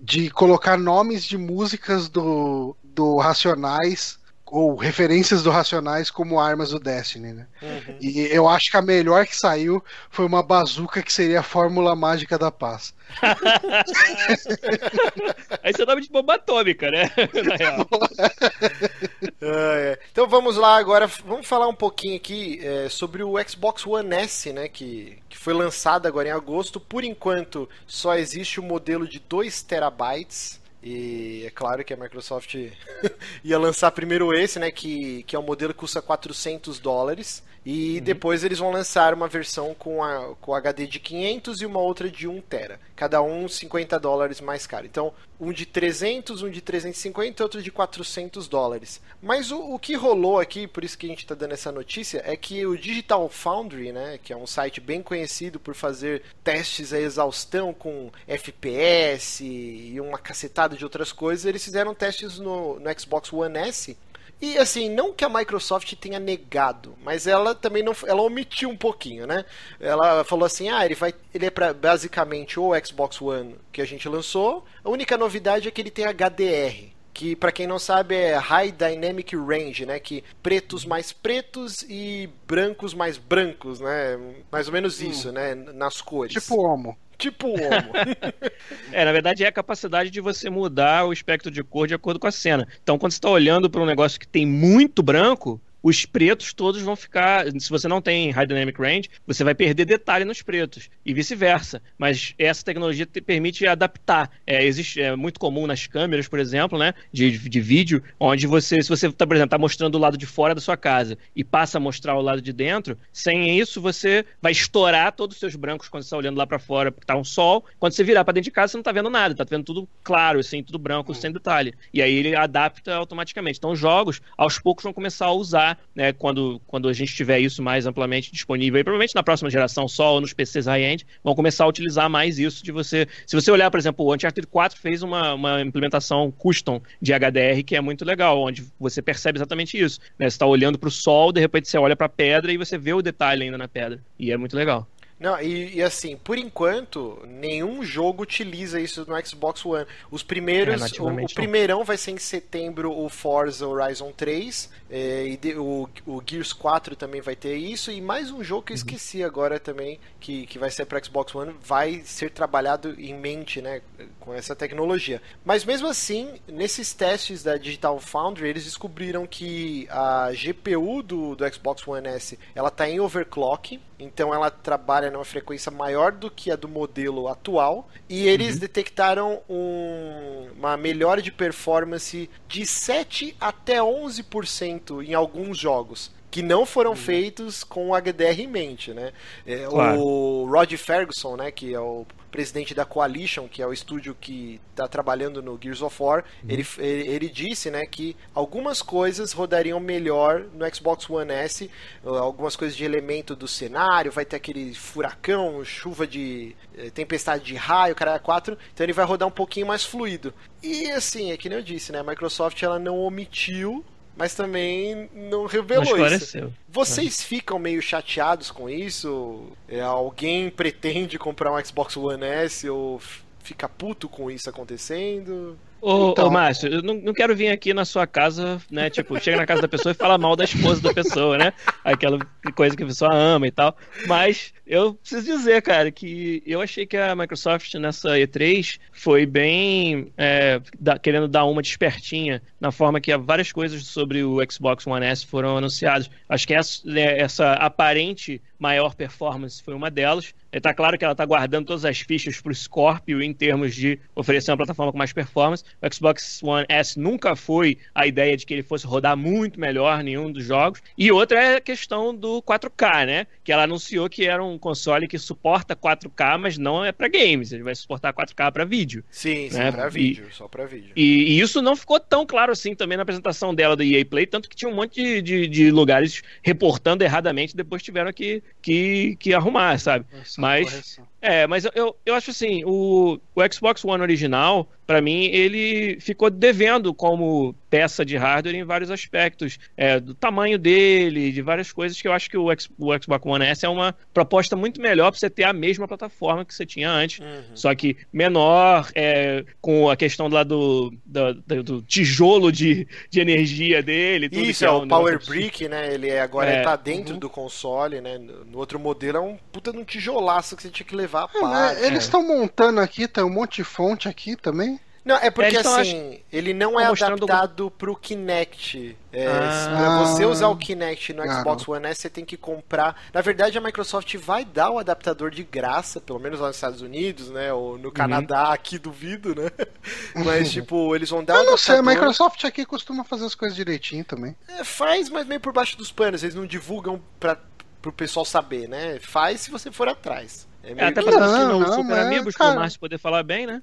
de 0.00 0.30
colocar 0.30 0.76
nomes 0.76 1.24
de 1.24 1.36
músicas 1.36 2.08
do, 2.08 2.76
do 2.82 3.16
Racionais 3.16 4.17
ou 4.50 4.76
referências 4.76 5.42
do 5.42 5.50
Racionais 5.50 6.10
como 6.10 6.40
armas 6.40 6.70
do 6.70 6.78
Destiny, 6.78 7.32
né? 7.32 7.46
Uhum. 7.62 7.96
E 8.00 8.28
eu 8.30 8.48
acho 8.48 8.70
que 8.70 8.76
a 8.76 8.82
melhor 8.82 9.26
que 9.26 9.36
saiu 9.36 9.82
foi 10.10 10.26
uma 10.26 10.42
bazuca 10.42 11.02
que 11.02 11.12
seria 11.12 11.40
a 11.40 11.42
Fórmula 11.42 11.96
Mágica 11.96 12.38
da 12.38 12.50
Paz. 12.50 12.94
Aí 15.62 15.72
você 15.72 15.82
é 15.82 15.86
nome 15.86 16.02
de 16.02 16.10
bomba 16.10 16.34
atômica, 16.34 16.90
né? 16.90 17.10
Na 17.44 17.56
real. 17.56 17.86
é. 19.40 19.98
Então 20.12 20.28
vamos 20.28 20.56
lá 20.56 20.76
agora, 20.76 21.06
vamos 21.06 21.46
falar 21.46 21.68
um 21.68 21.74
pouquinho 21.74 22.16
aqui 22.16 22.60
é, 22.62 22.88
sobre 22.88 23.22
o 23.22 23.36
Xbox 23.46 23.86
One 23.86 24.14
S, 24.14 24.52
né? 24.52 24.68
Que, 24.68 25.18
que 25.28 25.38
foi 25.38 25.54
lançado 25.54 26.06
agora 26.06 26.28
em 26.28 26.32
agosto. 26.32 26.80
Por 26.80 27.04
enquanto, 27.04 27.68
só 27.86 28.16
existe 28.16 28.60
o 28.60 28.62
modelo 28.62 29.08
de 29.08 29.18
2 29.18 29.62
terabytes. 29.62 30.60
E 30.82 31.44
é 31.44 31.50
claro 31.50 31.84
que 31.84 31.92
a 31.92 31.96
Microsoft 31.96 32.54
ia 33.42 33.58
lançar 33.58 33.90
primeiro 33.90 34.32
esse, 34.32 34.58
né, 34.58 34.70
que, 34.70 35.22
que 35.24 35.34
é 35.34 35.38
um 35.38 35.42
modelo 35.42 35.74
que 35.74 35.80
custa 35.80 36.00
400 36.00 36.78
dólares. 36.78 37.42
E 37.66 37.98
uhum. 37.98 38.04
depois 38.04 38.44
eles 38.44 38.58
vão 38.58 38.70
lançar 38.70 39.12
uma 39.12 39.28
versão 39.28 39.74
com, 39.74 40.02
a, 40.02 40.34
com 40.40 40.54
HD 40.54 40.86
de 40.86 41.00
500 41.00 41.60
e 41.60 41.66
uma 41.66 41.80
outra 41.80 42.10
de 42.10 42.26
1 42.26 42.40
tera. 42.42 42.80
Cada 42.96 43.20
um 43.20 43.48
50 43.48 43.98
dólares 43.98 44.40
mais 44.40 44.66
caro. 44.66 44.86
Então, 44.86 45.12
um 45.40 45.52
de 45.52 45.66
300, 45.66 46.42
um 46.42 46.50
de 46.50 46.60
350 46.60 47.42
e 47.42 47.44
outro 47.44 47.62
de 47.62 47.70
400 47.70 48.48
dólares. 48.48 49.00
Mas 49.20 49.50
o, 49.52 49.74
o 49.74 49.78
que 49.78 49.94
rolou 49.94 50.40
aqui, 50.40 50.66
por 50.66 50.82
isso 50.82 50.96
que 50.96 51.06
a 51.06 51.08
gente 51.08 51.20
está 51.20 51.34
dando 51.34 51.52
essa 51.52 51.70
notícia, 51.70 52.22
é 52.24 52.36
que 52.36 52.64
o 52.66 52.76
Digital 52.76 53.28
Foundry, 53.28 53.92
né, 53.92 54.18
que 54.22 54.32
é 54.32 54.36
um 54.36 54.46
site 54.46 54.80
bem 54.80 55.02
conhecido 55.02 55.60
por 55.60 55.74
fazer 55.74 56.22
testes 56.42 56.92
a 56.92 56.98
exaustão 56.98 57.72
com 57.72 58.10
FPS 58.26 59.44
e 59.44 60.00
uma 60.00 60.18
cacetada 60.18 60.67
de 60.76 60.84
outras 60.84 61.12
coisas, 61.12 61.44
eles 61.44 61.64
fizeram 61.64 61.94
testes 61.94 62.38
no, 62.38 62.78
no 62.78 63.00
Xbox 63.00 63.32
One 63.32 63.58
S 63.58 63.96
e 64.40 64.56
assim, 64.56 64.88
não 64.88 65.12
que 65.12 65.24
a 65.24 65.28
Microsoft 65.28 65.92
tenha 65.94 66.20
negado, 66.20 66.94
mas 67.02 67.26
ela 67.26 67.56
também 67.56 67.82
não, 67.82 67.92
ela 68.06 68.22
omitiu 68.22 68.70
um 68.70 68.76
pouquinho, 68.76 69.26
né? 69.26 69.44
Ela 69.80 70.22
falou 70.22 70.44
assim: 70.44 70.68
"Ah, 70.68 70.84
ele 70.84 70.94
vai, 70.94 71.12
ele 71.34 71.46
é 71.46 71.50
para 71.50 71.74
basicamente 71.74 72.58
o 72.60 72.70
Xbox 72.84 73.20
One 73.20 73.56
que 73.72 73.82
a 73.82 73.84
gente 73.84 74.08
lançou. 74.08 74.64
A 74.84 74.88
única 74.88 75.16
novidade 75.16 75.66
é 75.66 75.70
que 75.72 75.80
ele 75.80 75.90
tem 75.90 76.04
HDR, 76.04 76.92
que 77.12 77.34
para 77.34 77.50
quem 77.50 77.66
não 77.66 77.80
sabe 77.80 78.14
é 78.14 78.36
High 78.36 78.70
Dynamic 78.70 79.34
Range, 79.34 79.84
né, 79.84 79.98
que 79.98 80.22
pretos 80.40 80.84
mais 80.84 81.12
pretos 81.12 81.84
e 81.88 82.30
brancos 82.46 82.94
mais 82.94 83.18
brancos, 83.18 83.80
né? 83.80 84.16
Mais 84.52 84.68
ou 84.68 84.72
menos 84.72 85.00
hum. 85.00 85.10
isso, 85.10 85.30
hum. 85.30 85.32
né, 85.32 85.56
nas 85.56 86.00
cores. 86.00 86.32
Tipo 86.32 86.62
homo. 86.62 86.96
Tipo 87.18 87.48
homo. 87.48 87.92
é, 88.92 89.04
na 89.04 89.10
verdade 89.10 89.42
é 89.42 89.48
a 89.48 89.52
capacidade 89.52 90.08
de 90.08 90.20
você 90.20 90.48
mudar 90.48 91.04
o 91.04 91.12
espectro 91.12 91.50
de 91.50 91.64
cor 91.64 91.88
de 91.88 91.94
acordo 91.94 92.20
com 92.20 92.28
a 92.28 92.32
cena. 92.32 92.66
Então, 92.80 92.96
quando 92.96 93.10
você 93.10 93.18
está 93.18 93.28
olhando 93.28 93.68
para 93.68 93.82
um 93.82 93.86
negócio 93.86 94.20
que 94.20 94.28
tem 94.28 94.46
muito 94.46 95.02
branco, 95.02 95.60
os 95.88 96.04
pretos 96.04 96.52
todos 96.52 96.82
vão 96.82 96.94
ficar. 96.94 97.46
Se 97.58 97.70
você 97.70 97.88
não 97.88 98.00
tem 98.00 98.30
High 98.30 98.46
Dynamic 98.46 98.80
Range, 98.80 99.08
você 99.26 99.42
vai 99.42 99.54
perder 99.54 99.86
detalhe 99.86 100.24
nos 100.24 100.42
pretos 100.42 100.90
e 101.04 101.14
vice-versa. 101.14 101.82
Mas 101.96 102.34
essa 102.38 102.64
tecnologia 102.64 103.06
te 103.06 103.20
permite 103.20 103.66
adaptar. 103.66 104.30
É, 104.46 104.64
existe, 104.64 105.00
é 105.00 105.16
muito 105.16 105.40
comum 105.40 105.66
nas 105.66 105.86
câmeras, 105.86 106.28
por 106.28 106.38
exemplo, 106.38 106.78
né, 106.78 106.92
de, 107.12 107.38
de 107.38 107.60
vídeo, 107.60 108.02
onde 108.20 108.46
você, 108.46 108.82
se 108.82 108.88
você, 108.88 109.10
tá, 109.10 109.26
por 109.26 109.34
exemplo, 109.34 109.48
está 109.48 109.58
mostrando 109.58 109.94
o 109.94 109.98
lado 109.98 110.18
de 110.18 110.26
fora 110.26 110.54
da 110.54 110.60
sua 110.60 110.76
casa 110.76 111.16
e 111.34 111.42
passa 111.42 111.78
a 111.78 111.80
mostrar 111.80 112.16
o 112.16 112.20
lado 112.20 112.42
de 112.42 112.52
dentro, 112.52 112.98
sem 113.12 113.58
isso 113.58 113.80
você 113.80 114.24
vai 114.42 114.52
estourar 114.52 115.12
todos 115.12 115.36
os 115.36 115.40
seus 115.40 115.56
brancos 115.56 115.88
quando 115.88 116.02
você 116.02 116.08
está 116.08 116.16
olhando 116.16 116.36
lá 116.36 116.46
para 116.46 116.58
fora, 116.58 116.92
porque 116.92 117.04
está 117.04 117.16
um 117.16 117.24
sol. 117.24 117.64
Quando 117.78 117.92
você 117.92 118.04
virar 118.04 118.24
para 118.24 118.34
dentro 118.34 118.44
de 118.44 118.50
casa, 118.50 118.72
você 118.72 118.76
não 118.76 118.82
está 118.82 118.92
vendo 118.92 119.08
nada, 119.08 119.32
está 119.32 119.44
vendo 119.44 119.64
tudo 119.64 119.88
claro, 120.02 120.38
assim, 120.38 120.62
tudo 120.62 120.78
branco, 120.78 121.14
sem 121.14 121.32
detalhe. 121.32 121.72
E 121.92 122.02
aí 122.02 122.14
ele 122.14 122.36
adapta 122.36 122.94
automaticamente. 122.94 123.58
Então, 123.58 123.70
os 123.70 123.78
jogos, 123.78 124.20
aos 124.36 124.58
poucos, 124.58 124.82
vão 124.84 124.92
começar 124.92 125.26
a 125.26 125.32
usar 125.32 125.77
né, 125.94 126.12
quando, 126.12 126.60
quando 126.66 126.88
a 126.88 126.92
gente 126.92 127.14
tiver 127.14 127.40
isso 127.40 127.62
mais 127.62 127.86
amplamente 127.86 128.30
disponível, 128.30 128.80
e 128.80 128.84
provavelmente 128.84 129.14
na 129.14 129.22
próxima 129.22 129.50
geração 129.50 129.88
só 129.88 130.14
ou 130.14 130.20
nos 130.20 130.32
PCs 130.32 130.66
high-end, 130.66 131.04
vão 131.24 131.34
começar 131.34 131.64
a 131.64 131.66
utilizar 131.66 132.08
mais 132.08 132.38
isso 132.38 132.62
de 132.64 132.70
você. 132.70 133.08
Se 133.26 133.34
você 133.34 133.50
olhar, 133.50 133.70
por 133.70 133.78
exemplo, 133.78 134.06
o 134.06 134.14
Uncharted 134.14 134.46
4 134.46 134.78
fez 134.78 135.02
uma, 135.02 135.34
uma 135.34 135.60
implementação 135.60 136.30
custom 136.30 136.80
de 137.02 137.12
HDR 137.12 137.64
que 137.66 137.74
é 137.74 137.80
muito 137.80 138.04
legal, 138.04 138.40
onde 138.40 138.64
você 138.78 139.02
percebe 139.02 139.38
exatamente 139.38 139.76
isso. 139.76 139.98
Né? 140.18 140.30
Você 140.30 140.34
está 140.34 140.46
olhando 140.46 140.78
para 140.78 140.88
o 140.88 140.92
sol, 140.92 141.32
de 141.32 141.40
repente 141.40 141.68
você 141.68 141.78
olha 141.78 141.96
para 141.96 142.06
a 142.06 142.10
pedra 142.10 142.52
e 142.52 142.56
você 142.56 142.78
vê 142.78 142.92
o 142.92 143.02
detalhe 143.02 143.42
ainda 143.42 143.58
na 143.58 143.66
pedra. 143.66 144.00
E 144.18 144.30
é 144.30 144.36
muito 144.36 144.56
legal. 144.56 144.86
Não, 145.18 145.40
e, 145.40 145.76
e, 145.76 145.82
assim, 145.82 146.16
por 146.16 146.38
enquanto, 146.38 147.20
nenhum 147.26 147.82
jogo 147.82 148.22
utiliza 148.22 148.80
isso 148.80 149.04
no 149.08 149.26
Xbox 149.26 149.66
One. 149.66 149.84
Os 150.10 150.22
primeiros. 150.22 150.92
É, 150.92 151.02
o, 151.02 151.08
o, 151.08 151.34
primeirão 151.34 151.82
vai 151.82 151.96
ser 151.96 152.12
em 152.12 152.18
setembro 152.18 152.96
o 152.96 153.08
Forza 153.08 153.66
Horizon 153.66 154.12
3. 154.12 154.70
É, 154.88 155.26
e 155.26 155.36
de, 155.36 155.54
o, 155.56 155.88
o 156.06 156.22
Gears 156.24 156.52
4 156.52 156.94
também 156.94 157.20
vai 157.20 157.34
ter 157.34 157.56
isso. 157.56 157.90
E 157.90 158.00
mais 158.00 158.30
um 158.30 158.44
jogo 158.44 158.62
que 158.62 158.72
eu 158.72 158.74
uhum. 158.74 158.78
esqueci 158.78 159.24
agora 159.24 159.58
também, 159.58 159.98
que, 160.20 160.46
que 160.46 160.58
vai 160.58 160.70
ser 160.70 160.84
para 160.84 161.02
Xbox 161.02 161.34
One, 161.34 161.54
vai 161.60 162.00
ser 162.04 162.30
trabalhado 162.30 162.94
em 162.98 163.14
mente, 163.14 163.60
né? 163.60 163.82
Com 164.20 164.32
essa 164.32 164.54
tecnologia. 164.54 165.20
Mas 165.44 165.64
mesmo 165.64 165.88
assim, 165.88 166.34
nesses 166.46 166.94
testes 166.94 167.42
da 167.42 167.56
Digital 167.56 167.98
Foundry, 167.98 168.48
eles 168.48 168.64
descobriram 168.64 169.26
que 169.26 169.88
a 169.90 170.30
GPU 170.32 171.02
do, 171.02 171.34
do 171.34 171.52
Xbox 171.52 171.86
One 171.86 172.06
S 172.06 172.38
ela 172.54 172.70
tá 172.70 172.88
em 172.88 173.00
overclock. 173.00 173.80
Então 173.98 174.32
ela 174.32 174.48
trabalha 174.48 175.07
numa 175.10 175.24
frequência 175.24 175.70
maior 175.70 176.12
do 176.12 176.30
que 176.30 176.50
a 176.50 176.56
do 176.56 176.68
modelo 176.68 177.28
atual. 177.28 177.88
E 178.08 178.26
eles 178.26 178.54
uhum. 178.54 178.60
detectaram 178.60 179.40
um, 179.48 180.48
uma 180.56 180.76
melhora 180.76 181.20
de 181.22 181.32
performance 181.32 182.28
de 182.46 182.66
7 182.66 183.36
até 183.40 183.78
11% 183.78 185.04
em 185.06 185.14
alguns 185.14 185.58
jogos 185.58 186.10
que 186.30 186.42
não 186.42 186.66
foram 186.66 186.90
uhum. 186.90 186.96
feitos 186.96 187.64
com 187.64 187.90
o 187.90 187.94
HDR 187.94 188.40
em 188.40 188.46
mente, 188.46 188.92
né? 188.92 189.12
É, 189.46 189.64
claro. 189.64 189.98
O 189.98 190.46
Rod 190.46 190.70
Ferguson, 190.74 191.36
né, 191.36 191.50
que 191.50 191.72
é 191.72 191.80
o 191.80 192.04
presidente 192.30 192.74
da 192.74 192.84
Coalition, 192.84 193.48
que 193.48 193.62
é 193.62 193.66
o 193.66 193.72
estúdio 193.72 194.16
que 194.18 194.60
está 194.70 194.86
trabalhando 194.86 195.42
no 195.42 195.58
Gears 195.60 195.82
of 195.82 196.02
War, 196.02 196.24
uhum. 196.42 196.50
ele, 196.50 196.66
ele, 196.78 197.08
ele, 197.08 197.28
disse 197.28 197.70
né, 197.70 197.84
que 197.86 198.16
algumas 198.34 198.82
coisas 198.82 199.32
rodariam 199.32 199.80
melhor 199.80 200.44
no 200.54 200.74
Xbox 200.74 201.08
One 201.08 201.32
S, 201.32 201.70
algumas 202.04 202.54
coisas 202.56 202.76
de 202.76 202.84
elemento 202.84 203.34
do 203.34 203.48
cenário, 203.48 204.12
vai 204.12 204.24
ter 204.24 204.36
aquele 204.36 204.74
furacão, 204.74 205.64
chuva 205.64 206.06
de 206.06 206.54
eh, 206.76 206.90
tempestade 206.90 207.44
de 207.44 207.54
raio, 207.54 207.94
cara 207.94 208.18
4, 208.18 208.56
então 208.72 208.84
ele 208.84 208.92
vai 208.92 209.04
rodar 209.04 209.26
um 209.26 209.32
pouquinho 209.32 209.66
mais 209.66 209.84
fluido. 209.84 210.32
E 210.62 210.90
assim, 210.90 211.32
é 211.32 211.36
que 211.36 211.48
nem 211.48 211.58
eu 211.58 211.64
disse, 211.64 211.92
né, 211.92 212.00
a 212.00 212.04
Microsoft 212.04 212.62
ela 212.62 212.78
não 212.78 212.98
omitiu 212.98 213.84
mas 214.18 214.34
também 214.34 215.08
não 215.14 215.46
revelou 215.46 215.96
não 215.96 216.06
isso. 216.08 216.52
Vocês 216.68 217.22
ficam 217.22 217.56
meio 217.56 217.80
chateados 217.80 218.50
com 218.50 218.68
isso? 218.68 219.46
É, 219.68 219.80
alguém 219.80 220.50
pretende 220.50 221.16
comprar 221.16 221.52
um 221.52 221.64
Xbox 221.64 221.96
One 221.96 222.24
S 222.24 222.68
ou 222.68 223.00
fica 223.44 223.68
puto 223.68 224.08
com 224.08 224.28
isso 224.28 224.50
acontecendo? 224.50 225.56
Ô, 225.80 226.10
então... 226.10 226.26
ô 226.26 226.30
Márcio, 226.30 226.68
eu 226.68 226.82
não, 226.82 226.94
não 226.94 227.12
quero 227.12 227.34
vir 227.34 227.48
aqui 227.48 227.72
na 227.72 227.84
sua 227.84 228.06
casa, 228.06 228.60
né? 228.70 228.90
Tipo, 228.90 229.18
chega 229.20 229.36
na 229.36 229.46
casa 229.46 229.62
da 229.62 229.68
pessoa 229.68 229.92
e 229.92 229.94
fala 229.94 230.18
mal 230.18 230.34
da 230.34 230.44
esposa 230.44 230.80
da 230.80 230.92
pessoa, 230.92 231.38
né? 231.38 231.52
Aquela 231.84 232.18
coisa 232.54 232.76
que 232.76 232.82
a 232.82 232.86
pessoa 232.86 233.14
ama 233.14 233.46
e 233.46 233.50
tal. 233.50 233.76
Mas 234.06 234.52
eu 234.66 234.94
preciso 234.94 235.24
dizer, 235.24 235.62
cara, 235.62 235.90
que 235.90 236.42
eu 236.44 236.60
achei 236.60 236.84
que 236.84 236.96
a 236.96 237.14
Microsoft 237.14 237.72
nessa 237.74 238.10
E3 238.10 238.78
foi 238.92 239.24
bem 239.24 240.12
é, 240.16 240.60
da, 240.78 240.98
querendo 240.98 241.28
dar 241.28 241.44
uma 241.44 241.62
despertinha 241.62 242.42
na 242.60 242.72
forma 242.72 243.00
que 243.00 243.16
várias 243.16 243.52
coisas 243.52 243.84
sobre 243.84 244.22
o 244.22 244.38
Xbox 244.50 244.86
One 244.86 245.06
S 245.06 245.24
foram 245.24 245.56
anunciadas. 245.56 246.10
Acho 246.28 246.46
que 246.46 246.54
essa, 246.54 246.80
né, 246.84 247.18
essa 247.18 247.52
aparente 247.54 248.42
maior 248.58 248.94
performance 248.94 249.62
foi 249.62 249.74
uma 249.74 249.90
delas. 249.90 250.34
Está 250.52 250.72
claro 250.74 250.98
que 250.98 251.04
ela 251.04 251.12
está 251.12 251.24
guardando 251.24 251.66
todas 251.66 251.84
as 251.84 252.00
fichas 252.00 252.40
para 252.40 252.52
o 252.52 252.54
Scorpio 252.54 253.22
em 253.22 253.32
termos 253.32 253.74
de 253.74 253.98
oferecer 254.14 254.50
uma 254.50 254.56
plataforma 254.56 254.92
com 254.92 254.98
mais 254.98 255.12
performance. 255.12 255.64
O 255.80 255.94
Xbox 255.94 256.42
One 256.42 256.66
S 256.68 256.98
nunca 256.98 257.36
foi 257.36 257.78
a 257.94 258.06
ideia 258.06 258.36
de 258.36 258.46
que 258.46 258.54
ele 258.54 258.62
fosse 258.62 258.86
rodar 258.86 259.16
muito 259.16 259.60
melhor 259.60 260.02
nenhum 260.02 260.32
dos 260.32 260.44
jogos. 260.44 260.82
E 260.96 261.12
outra 261.12 261.42
é 261.42 261.56
a 261.56 261.60
questão 261.60 262.14
do 262.14 262.42
4K, 262.42 263.06
né? 263.06 263.26
Que 263.44 263.52
ela 263.52 263.64
anunciou 263.64 264.08
que 264.08 264.26
era 264.26 264.42
um 264.42 264.58
console 264.58 265.06
que 265.06 265.18
suporta 265.18 265.76
4K, 265.76 266.38
mas 266.38 266.58
não 266.58 266.84
é 266.84 266.92
para 266.92 267.08
games. 267.08 267.52
Ele 267.52 267.62
vai 267.62 267.74
suportar 267.74 268.12
4K 268.12 268.52
para 268.52 268.64
vídeo. 268.64 269.04
Sim, 269.10 269.50
né? 269.50 269.66
sim, 269.66 269.72
para 269.72 269.88
vídeo, 269.88 270.26
só 270.32 270.48
para 270.48 270.66
vídeo. 270.66 270.92
E, 270.96 271.02
e, 271.02 271.40
isso 271.40 271.60
não 271.60 271.76
ficou 271.76 272.00
tão 272.00 272.26
claro 272.26 272.52
assim 272.52 272.74
também 272.74 272.96
na 272.96 273.02
apresentação 273.02 273.54
dela 273.54 273.76
do 273.76 273.82
EA 273.82 274.04
Play, 274.04 274.26
tanto 274.26 274.48
que 274.48 274.56
tinha 274.56 274.70
um 274.70 274.74
monte 274.74 274.94
de, 275.02 275.22
de, 275.22 275.46
de 275.46 275.70
lugares 275.70 276.22
reportando 276.42 277.04
erradamente, 277.04 277.56
depois 277.56 277.82
tiveram 277.82 278.12
que, 278.12 278.42
que, 278.62 279.16
que 279.16 279.34
arrumar, 279.34 279.78
sabe? 279.78 280.06
Mas. 280.36 280.70
Correção. 280.70 281.08
É, 281.20 281.46
mas 281.46 281.64
eu, 281.74 281.96
eu 282.06 282.14
acho 282.14 282.30
assim, 282.30 282.62
o, 282.64 283.18
o 283.34 283.52
Xbox 283.52 283.84
One 283.84 284.02
original, 284.02 284.68
para 284.86 285.00
mim, 285.00 285.26
ele 285.26 286.00
ficou 286.00 286.30
devendo 286.30 286.94
como 286.94 287.54
peça 287.68 288.04
de 288.04 288.16
hardware 288.16 288.54
em 288.54 288.64
vários 288.64 288.90
aspectos. 288.90 289.58
É, 289.76 290.00
do 290.00 290.14
tamanho 290.14 290.58
dele, 290.58 291.30
de 291.30 291.42
várias 291.42 291.72
coisas 291.72 292.00
que 292.00 292.08
eu 292.08 292.12
acho 292.12 292.30
que 292.30 292.38
o, 292.38 292.50
X, 292.50 292.70
o 292.78 292.96
Xbox 292.98 293.26
One 293.26 293.44
S 293.44 293.66
é 293.66 293.68
uma 293.68 293.94
proposta 294.14 294.56
muito 294.56 294.80
melhor 294.80 295.10
para 295.10 295.18
você 295.18 295.28
ter 295.28 295.44
a 295.44 295.52
mesma 295.52 295.86
plataforma 295.86 296.44
que 296.44 296.54
você 296.54 296.64
tinha 296.64 296.90
antes, 296.90 297.18
uhum. 297.18 297.54
só 297.54 297.74
que 297.74 297.96
menor, 298.10 298.90
é, 298.94 299.44
com 299.60 299.90
a 299.90 299.96
questão 299.96 300.28
lá 300.28 300.42
do, 300.42 300.90
do, 301.04 301.34
do, 301.34 301.82
tijolo 301.82 302.50
de, 302.50 302.88
de 303.10 303.20
energia 303.20 303.82
dele. 303.82 304.30
Isso, 304.32 304.64
é, 304.64 304.68
é 304.68 304.70
o 304.70 304.86
Power 304.86 305.18
Brick, 305.22 305.68
né? 305.68 305.92
Ele 305.92 306.16
agora 306.18 306.50
é, 306.50 306.62
tá 306.62 306.76
dentro 306.76 307.14
uhum. 307.14 307.20
do 307.20 307.28
console, 307.28 308.00
né? 308.00 308.16
No 308.18 308.56
outro 308.56 308.78
modelo 308.78 309.18
é 309.18 309.20
um 309.20 309.36
puta 309.52 309.70
de 309.70 309.78
um 309.78 309.84
tijolaço 309.84 310.56
que 310.56 310.62
você 310.62 310.70
tinha 310.70 310.86
que 310.86 310.96
levar 310.96 311.07
levar 311.08 311.24
a 311.24 311.38
é, 311.38 311.40
parte. 311.40 311.82
Eles 311.82 312.04
estão 312.04 312.22
montando 312.22 312.80
aqui, 312.80 313.08
tem 313.08 313.24
um 313.24 313.30
monte 313.30 313.56
de 313.56 313.64
fonte 313.64 314.08
aqui 314.08 314.36
também. 314.36 314.78
Não, 315.04 315.16
é 315.16 315.30
porque 315.30 315.56
assim, 315.56 316.20
ele 316.30 316.52
não 316.52 316.78
é 316.78 316.84
adaptado 316.84 317.70
pro 317.70 317.96
Kinect. 317.96 318.94
É, 319.10 319.26
ah, 319.26 319.70
pra 319.70 319.98
você 320.00 320.26
usar 320.26 320.48
o 320.48 320.56
Kinect 320.56 321.14
no 321.14 321.22
Xbox 321.22 321.66
One 321.66 321.86
S, 321.86 322.02
você 322.02 322.10
tem 322.10 322.26
que 322.26 322.36
comprar. 322.36 322.94
Na 323.14 323.22
verdade, 323.22 323.56
a 323.56 323.60
Microsoft 323.60 324.14
vai 324.16 324.44
dar 324.44 324.68
o 324.68 324.78
adaptador 324.78 325.30
de 325.30 325.42
graça, 325.42 325.98
pelo 325.98 326.18
menos 326.18 326.40
lá 326.40 326.48
nos 326.48 326.56
Estados 326.56 326.82
Unidos, 326.82 327.30
né? 327.30 327.50
Ou 327.54 327.78
no 327.78 327.86
uhum. 327.88 327.94
Canadá, 327.94 328.52
aqui 328.52 328.78
duvido, 328.78 329.34
né? 329.34 329.50
Mas, 330.26 330.52
tipo, 330.52 330.94
eles 330.94 331.08
vão 331.08 331.24
dar 331.24 331.36
Eu 331.36 331.44
não 331.44 331.52
adaptador... 331.54 331.82
sei, 331.84 331.92
a 331.92 331.94
Microsoft 331.94 332.44
aqui 332.44 332.66
costuma 332.66 333.02
fazer 333.02 333.24
as 333.24 333.34
coisas 333.34 333.56
direitinho 333.56 334.04
também. 334.04 334.36
É, 334.46 334.62
faz, 334.62 335.08
mas 335.08 335.26
meio 335.26 335.40
por 335.40 335.54
baixo 335.54 335.78
dos 335.78 335.90
panos. 335.90 336.22
Eles 336.22 336.34
não 336.34 336.46
divulgam 336.46 337.00
pra, 337.18 337.38
pro 337.80 337.92
pessoal 337.92 338.26
saber, 338.26 338.68
né? 338.68 338.98
Faz 339.00 339.40
se 339.40 339.50
você 339.50 339.72
for 339.72 339.88
atrás. 339.88 340.46
É, 340.76 340.84
é 340.84 340.88
até 340.88 341.02
pra 341.02 341.18
não, 341.18 341.60
não, 341.60 341.72
Super 341.72 341.98
Amigos, 341.98 342.34
cara... 342.34 342.52
pro 342.52 342.60
Márcio 342.60 342.80
poder 342.80 342.98
falar 342.98 343.22
bem, 343.22 343.46
né? 343.46 343.62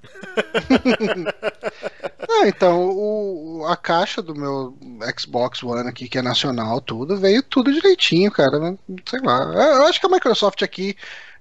é, 2.42 2.48
então, 2.48 2.88
o, 2.88 3.64
a 3.66 3.76
caixa 3.76 4.20
do 4.20 4.34
meu 4.34 4.76
Xbox 5.18 5.62
One 5.62 5.88
aqui, 5.88 6.08
que 6.08 6.18
é 6.18 6.22
nacional, 6.22 6.80
tudo, 6.80 7.16
veio 7.16 7.42
tudo 7.42 7.72
direitinho, 7.72 8.30
cara. 8.30 8.76
Sei 9.08 9.20
lá. 9.20 9.42
Eu 9.42 9.86
acho 9.86 10.00
que 10.00 10.06
a 10.06 10.10
Microsoft 10.10 10.62
aqui 10.62 10.96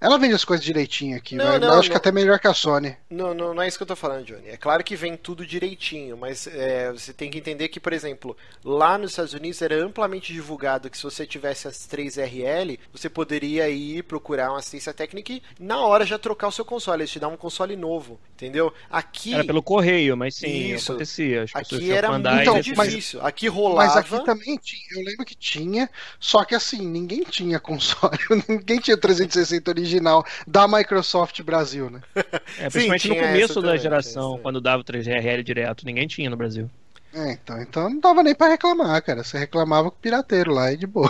ela 0.06 0.20
vende 0.20 0.36
as 0.36 0.46
coisas 0.46 0.64
direitinho 0.64 1.18
aqui, 1.18 1.36
não, 1.36 1.58
não, 1.58 1.68
Eu 1.68 1.80
acho 1.80 1.90
não, 1.90 1.94
que 1.94 1.98
até 1.98 2.12
melhor 2.12 2.40
que 2.40 2.48
a 2.48 2.54
Sony. 2.54 2.96
Não, 3.10 3.34
não, 3.34 3.56
não 3.56 3.62
é 3.64 3.68
isso 3.68 3.76
que 3.76 3.82
eu 3.82 3.88
tô 3.88 3.96
falando, 3.96 4.24
Johnny. 4.24 4.50
É 4.50 4.56
claro 4.56 4.84
que 4.84 4.96
vem 4.96 5.18
tudo 5.18 5.44
direitinho, 5.44 6.16
mas 6.16 6.46
é, 6.46 6.92
você 6.92 7.12
tem 7.12 7.32
que 7.32 7.40
entender 7.40 7.70
que, 7.70 7.80
por 7.80 7.92
exemplo, 7.92 8.38
lá 8.64 9.00
nos 9.00 9.12
Estados 9.12 9.34
Unidos 9.34 9.60
era 9.64 9.76
amplamente 9.84 10.32
divulgado 10.32 10.92
que 10.92 10.98
se 10.98 11.04
você 11.04 11.26
tivesse 11.26 11.68
as 11.68 11.88
3 11.88 12.18
RL, 12.18 12.80
você 12.94 13.10
poderia 13.10 13.68
ir 13.68 14.04
procurar 14.04 14.52
uma 14.52 14.60
assistência 14.60 14.94
técnica 14.94 15.34
e 15.34 15.42
na 15.60 15.80
hora 15.80 16.06
já 16.06 16.20
trocar 16.20 16.50
o 16.50 16.52
seu 16.52 16.64
console. 16.64 17.02
Eles 17.02 17.12
te 17.12 17.20
dão 17.20 17.34
um 17.34 17.38
console 17.38 17.76
novo, 17.76 18.20
entendeu? 18.36 18.72
Aqui. 18.92 19.34
Era 19.34 19.44
pelo 19.44 19.64
correio, 19.64 20.16
mas 20.16 20.36
sim, 20.36 20.76
isso. 20.76 20.92
acontecia. 20.92 21.44
As 21.44 21.56
aqui 21.56 21.92
era 21.92 22.12
muito 22.12 22.30
então, 22.30 22.60
difícil. 22.60 23.22
Mas, 23.22 23.28
aqui 23.28 23.48
rolava. 23.48 23.88
Mas 23.88 23.98
aqui 23.98 24.24
também 24.24 24.56
tinha. 24.58 24.84
Eu 24.92 25.04
lembro 25.04 25.26
que 25.26 25.36
tinha, 25.36 25.90
só 26.20 26.44
que 26.44 26.54
assim, 26.54 26.86
ninguém 26.88 27.24
tinha 27.24 27.60
console, 27.60 28.20
ninguém 28.48 28.80
tinha 28.80 28.96
360 28.96 29.72
original 29.72 29.95
original 29.96 30.26
da 30.46 30.68
Microsoft 30.68 31.42
Brasil, 31.42 31.90
né? 31.90 32.02
É, 32.58 32.70
principalmente 32.70 33.02
Sim, 33.02 33.10
no 33.10 33.16
começo 33.16 33.62
da 33.62 33.78
geração, 33.78 34.40
quando 34.42 34.62
dava 34.62 34.82
o 34.82 34.86
3GRL 34.86 35.44
direto, 35.44 35.86
ninguém 35.86 36.08
tinha 36.08 36.30
no 36.30 36.38
Brasil. 36.38 36.70
É, 37.14 37.32
então, 37.32 37.62
então 37.62 37.90
não 37.90 38.00
dava 38.00 38.22
nem 38.22 38.36
para 38.36 38.52
reclamar, 38.52 39.02
cara. 39.02 39.24
Você 39.24 39.38
reclamava 39.38 39.90
com 39.90 39.98
o 39.98 40.02
pirateiro 40.02 40.54
lá 40.54 40.72
e 40.72 40.78
de 40.78 40.86
boa. 40.86 41.10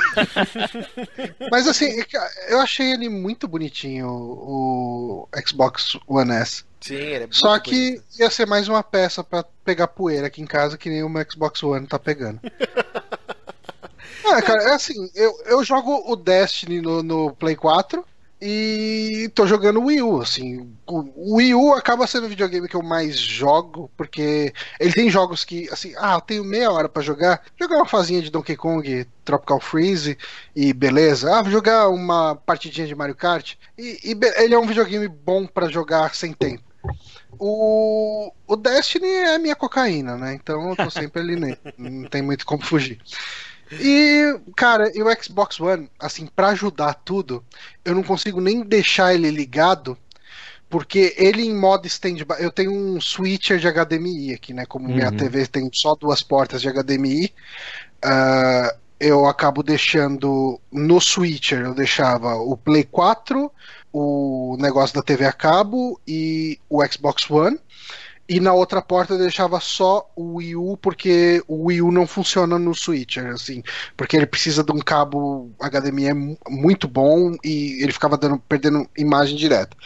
Mas 1.52 1.68
assim, 1.68 2.04
eu 2.48 2.60
achei 2.60 2.92
ele 2.92 3.10
muito 3.10 3.48
bonitinho, 3.48 4.08
o 4.08 5.28
Xbox 5.46 5.98
One 6.08 6.32
S. 6.32 6.64
Sim, 6.80 6.96
ele 6.96 7.24
é 7.26 7.28
Só 7.32 7.58
que 7.60 7.92
bonito. 7.92 8.04
ia 8.20 8.30
ser 8.30 8.46
mais 8.46 8.68
uma 8.68 8.84
peça 8.84 9.24
para 9.24 9.44
pegar 9.64 9.88
poeira 9.88 10.28
aqui 10.28 10.42
em 10.42 10.48
casa 10.48 10.78
que 10.78 10.90
nem 10.90 11.04
o 11.04 11.12
Xbox 11.32 11.64
One 11.64 11.88
tá 11.88 11.98
pegando. 11.98 12.40
ah, 14.26 14.42
cara, 14.42 14.64
é 14.64 14.74
assim, 14.74 15.10
eu, 15.16 15.36
eu 15.46 15.64
jogo 15.64 16.04
o 16.06 16.16
Destiny 16.16 16.82
no, 16.82 17.02
no 17.02 17.34
Play 17.34 17.56
4 17.56 18.06
E 18.42 19.32
tô 19.34 19.48
jogando 19.48 19.82
Wii 19.82 20.02
U, 20.02 20.22
assim. 20.22 20.70
O 20.86 21.36
Wii 21.36 21.56
U 21.56 21.74
acaba 21.74 22.06
sendo 22.06 22.26
o 22.26 22.30
videogame 22.30 22.68
que 22.68 22.76
eu 22.76 22.84
mais 22.84 23.18
jogo, 23.18 23.90
porque 23.96 24.54
ele 24.80 24.94
tem 24.94 25.10
jogos 25.10 25.46
que, 25.46 25.70
assim, 25.72 25.94
ah, 25.98 26.16
eu 26.16 26.22
tenho 26.22 26.44
meia 26.44 26.72
hora 26.72 26.90
para 26.90 27.02
jogar. 27.02 27.42
Jogar 27.60 27.78
uma 27.78 27.86
fazinha 27.86 28.22
de 28.22 28.30
Donkey 28.30 28.56
Kong, 28.58 29.08
Tropical 29.24 29.60
Freeze 29.60 30.18
e 30.56 30.74
beleza. 30.74 31.34
Ah, 31.34 31.42
vou 31.42 31.52
jogar 31.52 31.90
uma 31.90 32.36
partidinha 32.36 32.86
de 32.86 32.94
Mario 32.96 33.16
Kart. 33.16 33.56
E, 33.78 34.00
e 34.04 34.44
ele 34.44 34.54
é 34.54 34.60
um 34.60 34.68
videogame 34.68 35.08
bom 35.08 35.48
para 35.48 35.70
jogar 35.70 36.14
sem 36.14 36.34
tempo. 36.34 36.64
O, 37.40 38.32
o 38.48 38.56
Destiny 38.56 39.08
é 39.08 39.38
minha 39.38 39.56
cocaína, 39.56 40.18
né? 40.18 40.34
Então 40.34 40.70
eu 40.70 40.76
tô 40.76 40.90
sempre 40.90 41.22
ali 41.22 41.36
nele. 41.36 41.58
Não 41.78 42.08
tem 42.08 42.22
muito 42.22 42.46
como 42.46 42.64
fugir. 42.64 43.00
E, 43.82 44.40
cara, 44.56 44.92
e 44.96 45.02
o 45.02 45.24
Xbox 45.24 45.60
One, 45.60 45.90
assim, 46.00 46.28
para 46.28 46.50
ajudar 46.50 46.94
tudo, 46.94 47.44
eu 47.84 47.96
não 47.96 48.04
consigo 48.04 48.42
nem 48.42 48.62
deixar 48.62 49.14
ele 49.14 49.30
ligado, 49.30 49.98
porque 50.70 51.14
ele 51.18 51.44
em 51.44 51.56
modo 51.56 51.88
stand-by. 51.88 52.36
Eu 52.40 52.52
tenho 52.52 52.72
um 52.72 53.00
switcher 53.00 53.60
de 53.60 53.68
HDMI 53.72 54.34
aqui, 54.34 54.54
né? 54.54 54.66
Como 54.66 54.88
uhum. 54.88 54.96
minha 54.96 55.12
TV 55.12 55.48
tem 55.48 55.70
só 55.74 55.96
duas 55.96 56.22
portas 56.22 56.62
de 56.62 56.70
HDMI, 56.70 57.26
uh, 57.26 57.32
ah, 58.04 58.76
eu 59.00 59.26
acabo 59.26 59.62
deixando 59.62 60.60
no 60.72 61.02
switcher, 61.02 61.62
eu 61.62 61.74
deixava 61.74 62.36
o 62.36 62.56
Play 62.56 62.84
4, 62.84 63.52
o 63.92 64.58
negócio 64.60 64.96
da 64.96 65.02
TV 65.02 65.26
a 65.26 65.34
cabo 65.34 66.00
e 66.08 66.60
o 66.70 66.86
Xbox 66.86 67.30
One. 67.30 67.60
E 68.28 68.40
na 68.40 68.54
outra 68.54 68.82
porta 68.82 69.18
deixava 69.18 69.60
só 69.60 70.10
o 70.16 70.38
Wii 70.38 70.56
U, 70.56 70.78
porque 70.78 71.44
o 71.48 71.66
Wii 71.66 71.82
U 71.84 71.92
não 71.92 72.08
funciona 72.08 72.58
no 72.58 72.74
Switcher, 72.74 73.28
assim, 73.28 73.62
porque 73.96 74.18
ele 74.18 74.26
precisa 74.26 74.64
de 74.64 74.72
um 74.72 74.80
cabo 74.80 75.52
HDMI 75.60 76.38
muito 76.50 76.88
bom 76.88 77.36
e 77.44 77.84
ele 77.84 77.94
ficava 77.94 78.18
dando, 78.18 78.40
perdendo 78.40 78.90
imagem 78.98 79.38
direta. 79.38 79.78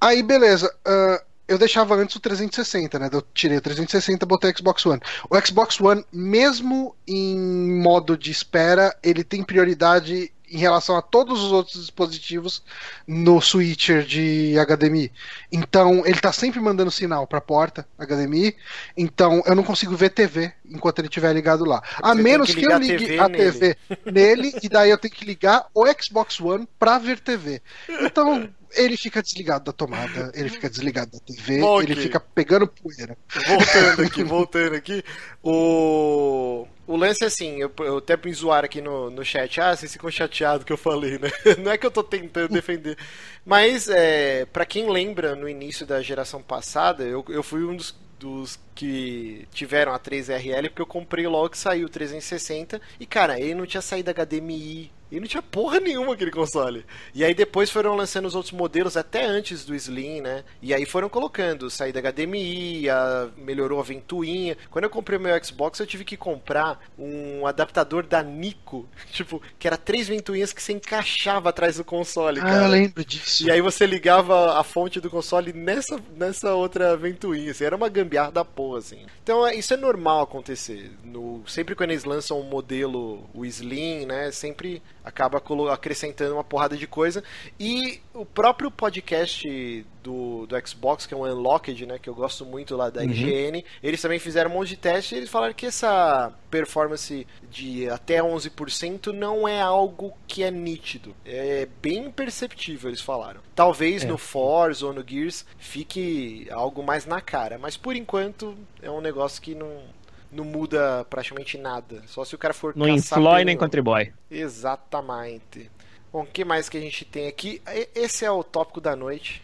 Aí, 0.00 0.22
beleza. 0.22 0.72
Uh, 0.86 1.28
eu 1.48 1.56
deixava 1.56 1.94
antes 1.94 2.14
o 2.14 2.20
360, 2.20 2.98
né? 2.98 3.08
Eu 3.10 3.22
tirei 3.32 3.56
o 3.56 3.60
360 3.60 4.22
e 4.22 4.28
botei 4.28 4.50
o 4.50 4.56
Xbox 4.56 4.84
One. 4.84 5.00
O 5.30 5.40
Xbox 5.40 5.80
One, 5.80 6.04
mesmo 6.12 6.94
em 7.06 7.80
modo 7.80 8.18
de 8.18 8.30
espera, 8.30 8.94
ele 9.02 9.24
tem 9.24 9.42
prioridade 9.42 10.30
em 10.50 10.58
relação 10.58 10.96
a 10.96 11.02
todos 11.02 11.42
os 11.42 11.52
outros 11.52 11.80
dispositivos 11.80 12.62
no 13.06 13.40
switcher 13.40 14.04
de 14.04 14.54
HDMI. 14.58 15.12
Então, 15.52 16.02
ele 16.04 16.16
está 16.16 16.32
sempre 16.32 16.60
mandando 16.60 16.90
sinal 16.90 17.26
para 17.26 17.38
a 17.38 17.42
porta 17.42 17.86
HDMI. 17.98 18.56
Então, 18.96 19.42
eu 19.46 19.54
não 19.54 19.62
consigo 19.62 19.96
ver 19.96 20.10
TV 20.10 20.52
enquanto 20.64 20.98
ele 21.00 21.08
estiver 21.08 21.32
ligado 21.32 21.64
lá. 21.64 21.82
A 22.02 22.14
Você 22.14 22.22
menos 22.22 22.54
que, 22.54 22.60
que, 22.60 22.72
eu 22.72 22.78
ligue 22.78 23.06
TV 23.06 23.18
a 23.18 23.28
TV 23.28 23.76
nele. 24.06 24.42
nele 24.42 24.58
e 24.62 24.68
daí 24.68 24.90
eu 24.90 24.98
tenho 24.98 25.14
que 25.14 25.24
ligar 25.24 25.66
o 25.74 25.84
Xbox 26.00 26.40
One 26.40 26.68
para 26.78 26.98
ver 26.98 27.20
TV. 27.20 27.60
Então, 27.88 28.48
ele 28.74 28.96
fica 28.96 29.22
desligado 29.22 29.64
da 29.64 29.72
tomada, 29.72 30.30
ele 30.34 30.48
fica 30.48 30.68
desligado 30.68 31.12
da 31.12 31.18
TV, 31.20 31.60
Bom, 31.60 31.80
ele 31.80 31.96
fica 31.96 32.20
pegando 32.20 32.66
poeira. 32.66 33.16
Voltando 33.46 34.02
aqui, 34.02 34.24
voltando 34.24 34.74
aqui. 34.74 35.04
O, 35.42 36.66
o 36.88 36.96
lance 36.96 37.22
é 37.22 37.26
assim, 37.26 37.60
eu, 37.60 37.70
eu 37.80 37.98
até 37.98 38.16
me 38.16 38.32
zoar 38.32 38.64
aqui 38.64 38.80
no, 38.80 39.10
no 39.10 39.24
chat, 39.24 39.60
ah, 39.60 39.76
vocês 39.76 39.92
ficam 39.92 40.10
chateados 40.10 40.64
que 40.64 40.72
eu 40.72 40.78
falei, 40.78 41.18
né? 41.18 41.30
Não 41.62 41.70
é 41.70 41.78
que 41.78 41.86
eu 41.86 41.90
tô 41.90 42.02
tentando 42.02 42.52
defender. 42.52 42.96
Mas, 43.44 43.88
é, 43.88 44.46
para 44.46 44.64
quem 44.64 44.90
lembra, 44.90 45.36
no 45.36 45.48
início 45.48 45.86
da 45.86 46.00
geração 46.02 46.42
passada, 46.42 47.04
eu, 47.04 47.24
eu 47.28 47.42
fui 47.42 47.62
um 47.62 47.76
dos 47.76 47.94
dos 48.18 48.58
que 48.74 49.46
tiveram 49.52 49.94
a 49.94 49.98
3RL, 49.98 50.68
porque 50.68 50.82
eu 50.82 50.86
comprei 50.86 51.26
logo 51.26 51.50
que 51.50 51.58
saiu 51.58 51.86
o 51.86 51.88
360. 51.88 52.80
E 52.98 53.06
cara, 53.06 53.38
ele 53.38 53.54
não 53.54 53.66
tinha 53.66 53.80
saído 53.80 54.10
HDMI. 54.10 54.90
E 55.10 55.18
não 55.18 55.26
tinha 55.26 55.42
porra 55.42 55.80
nenhuma 55.80 56.14
aquele 56.14 56.30
console. 56.30 56.84
E 57.14 57.24
aí 57.24 57.34
depois 57.34 57.70
foram 57.70 57.96
lançando 57.96 58.26
os 58.26 58.34
outros 58.34 58.52
modelos 58.52 58.96
até 58.96 59.24
antes 59.24 59.64
do 59.64 59.74
Slim, 59.74 60.20
né? 60.20 60.44
E 60.60 60.74
aí 60.74 60.84
foram 60.84 61.08
colocando 61.08 61.70
saída 61.70 62.00
HDMI, 62.00 62.88
a... 62.90 63.28
melhorou 63.36 63.80
a 63.80 63.82
ventoinha. 63.82 64.56
Quando 64.70 64.84
eu 64.84 64.90
comprei 64.90 65.18
meu 65.18 65.42
Xbox, 65.42 65.78
eu 65.78 65.86
tive 65.86 66.04
que 66.04 66.16
comprar 66.16 66.78
um 66.98 67.46
adaptador 67.46 68.06
da 68.06 68.22
Nico, 68.22 68.88
tipo, 69.10 69.40
que 69.58 69.66
era 69.66 69.76
três 69.76 70.08
ventoinhas 70.08 70.52
que 70.52 70.62
se 70.62 70.72
encaixava 70.72 71.48
atrás 71.48 71.76
do 71.76 71.84
console, 71.84 72.40
cara. 72.40 72.60
Ah, 72.60 72.64
eu 72.64 72.70
lembro 72.70 73.04
disso. 73.04 73.46
E 73.46 73.50
aí 73.50 73.60
você 73.60 73.86
ligava 73.86 74.58
a 74.58 74.64
fonte 74.64 75.00
do 75.00 75.08
console 75.08 75.52
nessa, 75.52 75.98
nessa 76.16 76.54
outra 76.54 76.96
ventoinha, 76.96 77.50
assim. 77.50 77.64
Era 77.64 77.76
uma 77.76 77.88
gambiarra 77.88 78.30
da 78.30 78.44
porra, 78.44 78.78
assim. 78.78 79.06
Então 79.22 79.46
é, 79.46 79.54
isso 79.54 79.72
é 79.72 79.76
normal 79.76 80.22
acontecer. 80.22 80.90
No... 81.02 81.42
Sempre 81.46 81.74
quando 81.74 81.90
eles 81.90 82.04
lançam 82.04 82.40
um 82.40 82.44
modelo, 82.44 83.28
o 83.32 83.44
Slim, 83.44 84.06
né? 84.06 84.30
Sempre 84.30 84.82
acaba 85.04 85.42
acrescentando 85.72 86.34
uma 86.34 86.44
porrada 86.44 86.76
de 86.76 86.86
coisa. 86.86 87.22
E 87.58 88.00
o 88.14 88.24
próprio 88.24 88.70
podcast 88.70 89.84
do, 90.02 90.46
do 90.46 90.68
Xbox, 90.68 91.06
que 91.06 91.14
é 91.14 91.16
um 91.16 91.24
Unlocked, 91.24 91.86
né, 91.86 91.98
que 91.98 92.08
eu 92.08 92.14
gosto 92.14 92.44
muito 92.44 92.76
lá 92.76 92.90
da 92.90 93.04
IGN, 93.04 93.58
uhum. 93.58 93.64
eles 93.82 94.00
também 94.00 94.18
fizeram 94.18 94.50
um 94.50 94.54
monte 94.54 94.70
de 94.70 94.76
teste 94.76 95.14
e 95.14 95.18
eles 95.18 95.30
falaram 95.30 95.54
que 95.54 95.66
essa 95.66 96.32
performance 96.50 97.26
de 97.50 97.88
até 97.88 98.18
11% 98.18 99.08
não 99.12 99.46
é 99.46 99.60
algo 99.60 100.12
que 100.26 100.42
é 100.42 100.50
nítido. 100.50 101.14
É 101.24 101.68
bem 101.82 102.10
perceptível, 102.10 102.90
eles 102.90 103.00
falaram. 103.00 103.40
Talvez 103.54 104.04
é. 104.04 104.06
no 104.06 104.16
Forza 104.16 104.86
ou 104.86 104.92
no 104.92 105.04
Gears 105.06 105.44
fique 105.58 106.46
algo 106.50 106.82
mais 106.82 107.04
na 107.06 107.20
cara, 107.20 107.58
mas 107.58 107.76
por 107.76 107.94
enquanto 107.96 108.56
é 108.82 108.90
um 108.90 109.00
negócio 109.00 109.42
que 109.42 109.54
não, 109.54 109.82
não 110.30 110.44
muda 110.44 111.06
praticamente 111.08 111.56
nada. 111.58 112.02
Só 112.06 112.24
se 112.24 112.34
o 112.34 112.38
cara 112.38 112.54
for 112.54 112.76
Não 112.76 112.88
influi 112.88 113.44
nem 113.44 113.56
contribui. 113.56 114.12
Exatamente. 114.30 115.70
Bom, 116.12 116.22
o 116.22 116.26
que 116.26 116.44
mais 116.44 116.68
que 116.68 116.78
a 116.78 116.80
gente 116.80 117.04
tem 117.04 117.28
aqui? 117.28 117.60
Esse 117.94 118.24
é 118.24 118.30
o 118.30 118.42
tópico 118.42 118.80
da 118.80 118.96
noite. 118.96 119.42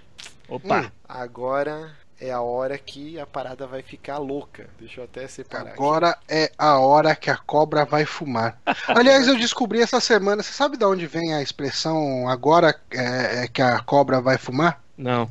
Opa! 0.49 0.81
Hum, 0.81 0.91
agora 1.09 1.93
é 2.21 2.31
a 2.31 2.41
hora 2.41 2.79
que 2.79 3.19
a 3.19 3.27
parada 3.27 3.67
vai 3.67 3.83
ficar 3.83 4.19
louca. 4.19 4.69
Deixa 4.79 5.01
eu 5.01 5.05
até 5.05 5.27
separar. 5.27 5.73
Agora 5.73 6.11
aqui. 6.11 6.25
é 6.29 6.53
a 6.57 6.79
hora 6.79 7.15
que 7.15 7.31
a 7.31 7.37
cobra 7.37 7.85
vai 7.85 8.05
fumar. 8.05 8.59
Aliás, 8.89 9.29
eu 9.29 9.37
descobri 9.37 9.83
essa 9.83 10.01
semana. 10.01 10.43
Você 10.43 10.53
sabe 10.53 10.77
de 10.77 10.85
onde 10.85 11.07
vem 11.07 11.35
a 11.35 11.43
expressão 11.43 12.29
agora 12.29 12.79
é, 12.91 13.45
é 13.45 13.49
que 13.49 13.61
a 13.61 13.81
cobra 13.81 14.21
vai 14.21 14.39
fumar? 14.39 14.83
Não. 14.97 15.31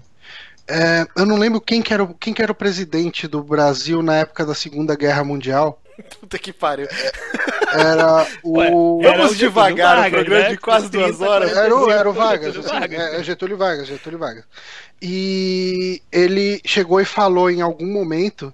É, 0.68 1.06
eu 1.18 1.26
não 1.26 1.38
lembro 1.38 1.60
quem 1.60 1.82
que, 1.82 1.94
era, 1.94 2.08
quem 2.20 2.34
que 2.34 2.42
era 2.42 2.52
o 2.52 2.56
presidente 2.56 3.28
do 3.28 3.44
Brasil 3.44 4.02
na 4.02 4.16
época 4.18 4.46
da 4.46 4.56
Segunda 4.56 4.96
Guerra 4.96 5.24
Mundial. 5.24 5.82
Puta 6.20 6.40
que 6.40 6.54
pariu. 6.54 6.88
Era 7.74 8.26
o. 8.44 8.58
Ué, 8.58 9.08
era 9.08 9.18
Vamos 9.18 9.34
o 9.34 9.36
devagar, 9.36 9.98
Vargas, 9.98 10.08
o 10.08 10.24
programa 10.24 10.44
né? 10.44 10.50
de 10.50 10.58
quase 10.58 10.90
duas 10.90 11.22
horas. 11.22 11.56
Era 11.56 11.76
o, 11.76 11.92
era 11.92 12.10
o 12.10 12.14
Vargas, 12.14 12.54
Getúlio, 12.54 12.70
assim, 12.70 12.80
Vargas. 12.80 13.14
É, 13.14 13.24
Getúlio 13.24 13.58
Vargas, 13.58 13.88
Getúlio 13.88 14.20
Vargas. 14.20 14.46
E 15.02 16.02
ele 16.12 16.62
chegou 16.66 17.02
e 17.02 17.06
falou 17.06 17.52
em 17.52 17.62
algum 17.62 17.88
momento 17.88 18.54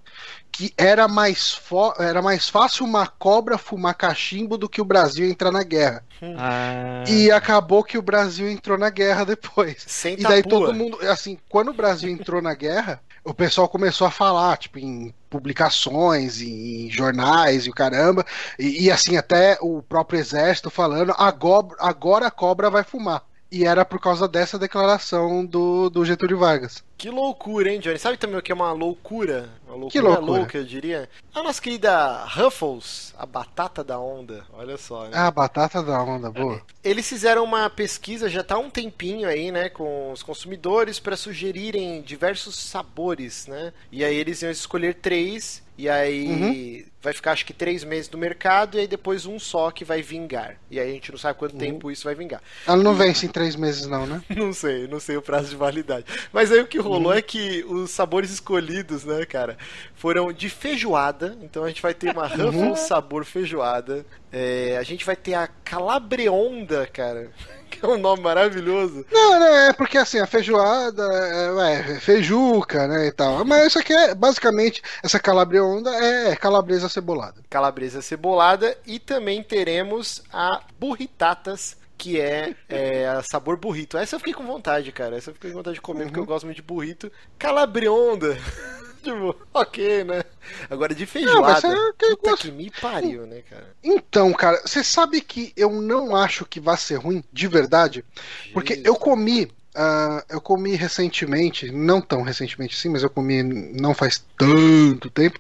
que 0.52 0.74
era 0.78 1.08
mais, 1.08 1.60
era 2.00 2.22
mais 2.22 2.50
fácil 2.50 2.86
uma 2.86 3.08
cobra 3.08 3.58
fumar 3.58 3.96
cachimbo 3.96 4.58
do 4.58 4.70
que 4.70 4.82
o 4.82 4.86
Brasil 4.86 5.30
entrar 5.30 5.52
na 5.52 5.64
guerra. 5.64 6.04
Ah. 6.38 7.04
E 7.08 7.32
acabou 7.32 7.84
que 7.84 7.98
o 7.98 8.02
Brasil 8.02 8.50
entrou 8.50 8.78
na 8.78 8.90
guerra 8.90 9.24
depois. 9.26 9.84
Sem 9.88 10.16
e 10.16 10.24
daí 10.24 10.44
todo 10.44 10.74
mundo, 10.74 10.98
assim, 11.08 11.38
quando 11.48 11.70
o 11.70 11.74
Brasil 11.74 12.10
entrou 12.10 12.42
na 12.42 12.54
guerra, 12.54 13.02
o 13.24 13.34
pessoal 13.34 13.70
começou 13.70 14.08
a 14.08 14.12
falar, 14.12 14.58
tipo, 14.58 14.80
em 14.80 15.14
publicações, 15.30 16.42
em 16.42 16.90
jornais 16.90 17.66
e 17.66 17.70
o 17.70 17.74
caramba, 17.74 18.26
e, 18.58 18.86
e 18.86 18.92
assim, 18.92 19.18
até 19.18 19.58
o 19.62 19.82
próprio 19.82 20.20
exército 20.20 20.70
falando, 20.70 21.14
agora, 21.18 21.68
agora 21.80 22.28
a 22.28 22.32
cobra 22.32 22.70
vai 22.70 22.84
fumar. 22.84 23.24
E 23.52 23.66
era 23.66 23.84
por 23.84 24.00
causa 24.00 24.28
dessa 24.28 24.60
declaração 24.60 25.44
do, 25.44 25.90
do 25.90 26.06
Getúlio 26.06 26.38
Vargas. 26.38 26.84
Que 26.96 27.10
loucura, 27.10 27.72
hein, 27.72 27.80
Johnny? 27.80 27.98
Sabe 27.98 28.18
também 28.18 28.38
o 28.38 28.44
que 28.44 28.52
é 28.52 28.56
uma 28.56 28.72
loucura? 28.72 29.50
Loucura, 29.70 29.92
que 29.92 30.00
loucura. 30.00 30.40
louca, 30.40 30.58
eu 30.58 30.64
diria. 30.64 31.10
A 31.34 31.44
nossa 31.44 31.62
querida 31.62 32.26
Ruffles, 32.26 33.14
a 33.18 33.26
batata 33.26 33.84
da 33.84 34.00
onda. 34.00 34.44
Olha 34.54 34.78
só, 34.78 35.04
né? 35.06 35.12
Ah, 35.14 35.28
a 35.28 35.32
batata 35.32 35.82
da 35.84 36.02
onda, 36.02 36.32
boa. 36.32 36.62
Eles 36.84 37.08
fizeram 37.08 37.44
uma 37.44 37.70
pesquisa 37.70 38.30
já 38.30 38.44
tá 38.44 38.56
há 38.56 38.60
um 38.60 38.70
tempinho 38.70 39.28
aí, 39.28 39.52
né, 39.52 39.70
com 39.70 40.12
os 40.12 40.24
consumidores 40.24 41.00
para 41.00 41.16
sugerirem 41.16 42.02
diversos 42.02 42.56
sabores, 42.56 43.48
né? 43.48 43.74
E 43.92 44.04
aí 44.04 44.16
eles 44.16 44.42
iam 44.42 44.52
escolher 44.52 44.96
três 44.96 45.62
e 45.80 45.88
aí 45.88 46.28
uhum. 46.28 46.86
vai 47.02 47.14
ficar 47.14 47.32
acho 47.32 47.46
que 47.46 47.54
três 47.54 47.86
meses 47.86 48.12
no 48.12 48.18
mercado 48.18 48.76
e 48.76 48.82
aí 48.82 48.88
depois 48.88 49.26
um 49.26 49.40
só 49.40 49.72
que 49.72 49.86
vai 49.86 50.02
vingar. 50.02 50.58
E 50.70 50.78
aí 50.78 50.90
a 50.90 50.94
gente 50.94 51.10
não 51.10 51.18
sabe 51.18 51.40
quanto 51.40 51.54
uhum. 51.54 51.60
tempo 51.60 51.90
isso 51.90 52.04
vai 52.04 52.14
vingar. 52.14 52.42
Ela 52.68 52.84
não 52.84 52.94
vence 52.94 53.26
em 53.26 53.30
três 53.30 53.56
meses 53.56 53.88
não, 53.88 54.06
né? 54.06 54.22
não 54.36 54.52
sei, 54.52 54.90
não 54.90 55.00
sei 55.00 55.16
o 55.16 55.22
prazo 55.22 55.52
de 55.52 55.56
validade. 55.56 56.06
Mas 56.34 56.52
aí 56.52 56.60
o 56.60 56.68
que 56.68 56.78
rolou 56.78 57.14
uhum. 57.14 57.18
é 57.18 57.22
que 57.22 57.64
os 57.64 57.92
sabores 57.92 58.30
escolhidos, 58.30 59.06
né, 59.06 59.26
cara, 59.26 59.58
foram 59.96 60.32
de 60.32 60.50
feijoada. 60.50 61.38
Então 61.42 61.64
a 61.64 61.68
gente 61.68 61.82
vai 61.82 61.94
ter 61.94 62.12
uma 62.12 62.28
uhum. 62.28 62.52
Ruffles 62.52 62.80
sabor 62.80 63.26
feijoada. 63.26 64.06
É, 64.32 64.78
a 64.80 64.84
gente 64.84 65.06
vai 65.06 65.16
ter 65.16 65.34
a 65.34 65.48
calabreonda, 65.48 66.88
cara 66.88 67.32
que 67.70 67.86
é 67.86 67.88
um 67.88 67.98
nome 67.98 68.22
maravilhoso. 68.22 69.06
Não, 69.12 69.40
não, 69.40 69.56
é 69.56 69.74
porque 69.74 69.98
assim, 69.98 70.20
a 70.20 70.28
feijoada 70.28 71.04
é, 71.04 71.96
é 71.96 72.00
feijuca, 72.00 72.88
né, 72.88 73.08
e 73.08 73.12
tal. 73.12 73.46
Mas 73.46 73.68
isso 73.68 73.80
aqui 73.80 73.94
é, 73.94 74.16
basicamente, 74.16 74.82
essa 75.04 75.20
calabreonda 75.20 75.92
é 75.92 76.36
calabresa 76.36 76.90
cebolada. 76.90 77.42
Calabresa 77.50 78.02
cebolada 78.02 78.76
e 78.86 79.00
também 79.00 79.42
teremos 79.44 80.24
a 80.34 80.62
burritatas 80.80 81.78
que 81.98 82.20
é, 82.20 82.56
é 82.70 83.22
sabor 83.30 83.58
burrito. 83.58 83.98
Essa 83.98 84.16
eu 84.16 84.20
fiquei 84.20 84.34
com 84.34 84.46
vontade, 84.46 84.90
cara. 84.92 85.18
Essa 85.18 85.32
eu 85.32 85.34
fiquei 85.34 85.52
com 85.52 85.58
vontade 85.58 85.76
de 85.76 85.82
comer, 85.82 86.04
uhum. 86.04 86.08
porque 86.08 86.20
eu 86.22 86.26
gosto 86.26 86.46
muito 86.46 86.56
de 86.56 86.62
burrito. 86.62 87.12
Calabrionda. 87.38 88.38
tipo, 89.04 89.36
ok, 89.54 90.04
né? 90.04 90.24
Agora 90.70 90.94
de 90.94 91.06
feijoada. 91.06 91.68
Não, 91.68 91.90
é 91.90 91.94
que, 91.98 92.16
puta 92.16 92.38
que 92.38 92.52
me 92.52 92.70
pariu, 92.70 93.26
né, 93.26 93.42
cara? 93.50 93.76
Então, 93.84 94.32
cara, 94.34 94.62
você 94.66 94.84
sabe 94.84 95.22
que 95.22 95.54
eu 95.56 95.72
não 95.82 96.16
acho 96.16 96.46
que 96.46 96.60
vai 96.60 96.78
ser 96.78 96.96
ruim, 96.96 97.24
de 97.32 97.48
verdade. 97.48 98.04
Jesus. 98.16 98.54
Porque 98.54 98.82
eu 98.84 98.96
comi 98.96 99.52
Uh, 99.70 100.26
eu 100.28 100.42
comi 100.42 100.76
recentemente, 100.76 101.72
não 101.72 102.02
tão 102.02 102.24
recentemente 102.24 102.76
assim, 102.76 102.90
mas 102.90 103.04
eu 103.04 103.10
comi 103.10 103.44
não 103.44 103.94
faz 103.94 104.26
tanto 104.36 105.12
tempo, 105.12 105.40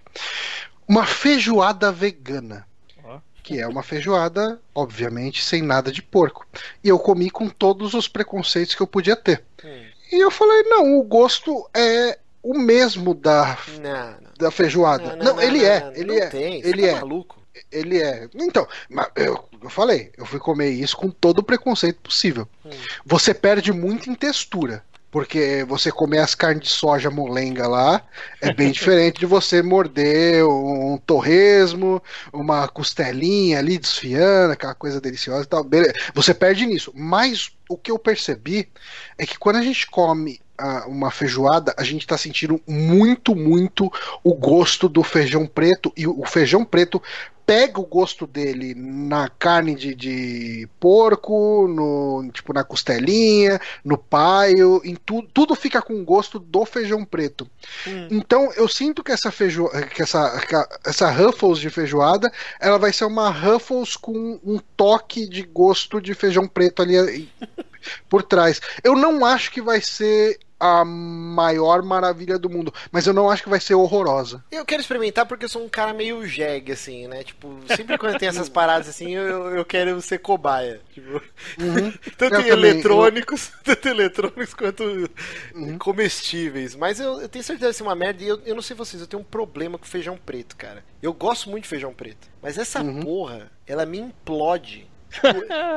uma 0.87 1.05
feijoada 1.05 1.91
vegana. 1.91 2.65
Que 3.41 3.59
é 3.59 3.67
uma 3.67 3.81
feijoada, 3.81 4.61
obviamente, 4.75 5.43
sem 5.43 5.63
nada 5.63 5.91
de 5.91 6.03
porco. 6.03 6.45
E 6.83 6.89
eu 6.89 6.99
comi 6.99 7.31
com 7.31 7.49
todos 7.49 7.95
os 7.95 8.07
preconceitos 8.07 8.75
que 8.75 8.81
eu 8.81 8.85
podia 8.85 9.15
ter. 9.15 9.43
Hum. 9.65 9.85
E 10.11 10.23
eu 10.23 10.29
falei, 10.29 10.63
não, 10.63 10.99
o 10.99 11.03
gosto 11.03 11.67
é 11.73 12.19
o 12.41 12.57
mesmo 12.57 13.13
da, 13.13 13.57
não, 13.81 13.91
não. 13.91 14.17
da 14.37 14.51
feijoada. 14.51 15.15
Não, 15.15 15.35
não 15.35 15.41
ele 15.41 15.63
é, 15.63 15.91
ele 15.95 16.19
é. 16.19 16.27
Tem, 16.27 16.61
ele 16.65 16.81
tá 16.83 16.87
é. 16.87 16.95
maluco. 16.95 17.39
Ele 17.71 18.01
é. 18.01 18.29
Então, 18.35 18.67
eu, 19.15 19.43
eu 19.61 19.69
falei, 19.69 20.11
eu 20.17 20.25
fui 20.25 20.39
comer 20.39 20.69
isso 20.69 20.95
com 20.95 21.09
todo 21.09 21.39
o 21.39 21.43
preconceito 21.43 21.99
possível. 22.01 22.47
Hum. 22.65 22.69
Você 23.05 23.33
perde 23.33 23.73
muito 23.73 24.09
em 24.09 24.15
textura. 24.15 24.83
Porque 25.11 25.65
você 25.67 25.91
comer 25.91 26.19
as 26.19 26.35
carnes 26.35 26.67
de 26.67 26.69
soja 26.69 27.09
molenga 27.09 27.67
lá 27.67 28.05
é 28.39 28.53
bem 28.53 28.69
diferente 28.71 29.19
de 29.19 29.25
você 29.25 29.61
morder 29.61 30.45
um 30.45 30.99
torresmo, 31.03 32.01
uma 32.31 32.67
costelinha 32.67 33.57
ali 33.57 33.79
desfiando, 33.79 34.53
aquela 34.53 34.75
coisa 34.75 35.01
deliciosa 35.01 35.43
e 35.43 35.47
tal. 35.47 35.65
Você 36.13 36.31
perde 36.31 36.65
nisso. 36.67 36.93
Mas 36.95 37.51
o 37.67 37.75
que 37.75 37.89
eu 37.89 37.97
percebi 37.97 38.69
é 39.17 39.25
que 39.25 39.39
quando 39.39 39.55
a 39.55 39.63
gente 39.63 39.87
come 39.87 40.39
uma 40.87 41.11
feijoada, 41.11 41.73
a 41.77 41.83
gente 41.83 42.01
está 42.01 42.17
sentindo 42.17 42.61
muito, 42.67 43.35
muito 43.35 43.91
o 44.23 44.33
gosto 44.33 44.89
do 44.89 45.03
feijão 45.03 45.45
preto. 45.45 45.91
E 45.95 46.07
o 46.07 46.25
feijão 46.25 46.63
preto 46.65 47.01
pega 47.49 47.81
o 47.81 47.85
gosto 47.85 48.27
dele 48.27 48.75
na 48.75 49.27
carne 49.27 49.73
de, 49.73 49.95
de 49.95 50.69
porco, 50.79 51.67
no 51.67 52.29
tipo 52.31 52.53
na 52.53 52.63
costelinha, 52.63 53.59
no 53.83 53.97
paio, 53.97 54.79
em 54.85 54.93
tu, 54.93 55.23
tudo 55.33 55.55
fica 55.55 55.81
com 55.81 56.05
gosto 56.05 56.37
do 56.37 56.63
feijão 56.63 57.03
preto. 57.03 57.49
Hum. 57.87 58.07
Então 58.11 58.53
eu 58.53 58.67
sinto 58.67 59.03
que 59.03 59.11
essa 59.11 59.31
feijo, 59.31 59.67
que 59.95 60.03
essa 60.03 60.39
essa 60.85 61.09
Ruffles 61.09 61.57
de 61.57 61.71
feijoada, 61.71 62.31
ela 62.59 62.77
vai 62.77 62.93
ser 62.93 63.05
uma 63.05 63.31
Ruffles 63.31 63.95
com 63.95 64.39
um 64.45 64.59
toque 64.77 65.27
de 65.27 65.41
gosto 65.41 65.99
de 65.99 66.13
feijão 66.13 66.47
preto 66.47 66.83
ali 66.83 67.27
por 68.07 68.21
trás. 68.21 68.61
Eu 68.83 68.95
não 68.95 69.25
acho 69.25 69.51
que 69.51 69.59
vai 69.59 69.81
ser 69.81 70.37
a 70.59 70.83
maior 70.83 71.81
maravilha 71.81 72.37
do 72.37 72.49
mundo. 72.49 72.73
Mas 72.91 73.07
eu 73.07 73.13
não 73.13 73.29
acho 73.29 73.43
que 73.43 73.49
vai 73.49 73.59
ser 73.59 73.75
horrorosa. 73.75 74.43
Eu 74.51 74.65
quero 74.65 74.81
experimentar 74.81 75.25
porque 75.25 75.45
eu 75.45 75.49
sou 75.49 75.63
um 75.63 75.69
cara 75.69 75.93
meio 75.93 76.25
jegue, 76.27 76.73
assim, 76.73 77.07
né? 77.07 77.23
Tipo, 77.23 77.57
sempre 77.75 77.97
quando 77.97 78.19
tem 78.19 78.27
essas 78.27 78.49
paradas 78.49 78.89
assim, 78.89 79.15
eu, 79.15 79.55
eu 79.55 79.63
quero 79.63 80.01
ser 80.01 80.19
cobaia. 80.19 80.81
Tipo, 80.93 81.21
uhum. 81.59 81.93
tanto 82.17 82.35
eu 82.35 82.41
em 82.41 82.49
também, 82.49 82.51
eletrônicos, 82.51 83.49
eu... 83.49 83.53
tanto 83.75 83.87
eletrônicos 83.87 84.53
quanto 84.53 85.09
uhum. 85.55 85.77
comestíveis. 85.77 86.75
Mas 86.75 86.99
eu, 86.99 87.21
eu, 87.21 87.29
tenho 87.29 87.43
certeza 87.43 87.71
que 87.71 87.77
ser 87.77 87.83
uma 87.83 87.95
merda. 87.95 88.23
E 88.23 88.27
eu, 88.27 88.41
eu 88.45 88.55
não 88.55 88.61
sei 88.61 88.75
vocês, 88.75 89.01
eu 89.01 89.07
tenho 89.07 89.21
um 89.21 89.25
problema 89.25 89.77
com 89.77 89.85
feijão 89.85 90.17
preto, 90.17 90.57
cara. 90.57 90.83
Eu 91.01 91.13
gosto 91.13 91.49
muito 91.49 91.63
de 91.63 91.69
feijão 91.69 91.93
preto. 91.93 92.27
Mas 92.41 92.57
essa 92.57 92.81
uhum. 92.81 93.01
porra, 93.01 93.49
ela 93.65 93.85
me 93.85 93.99
implode 93.99 94.88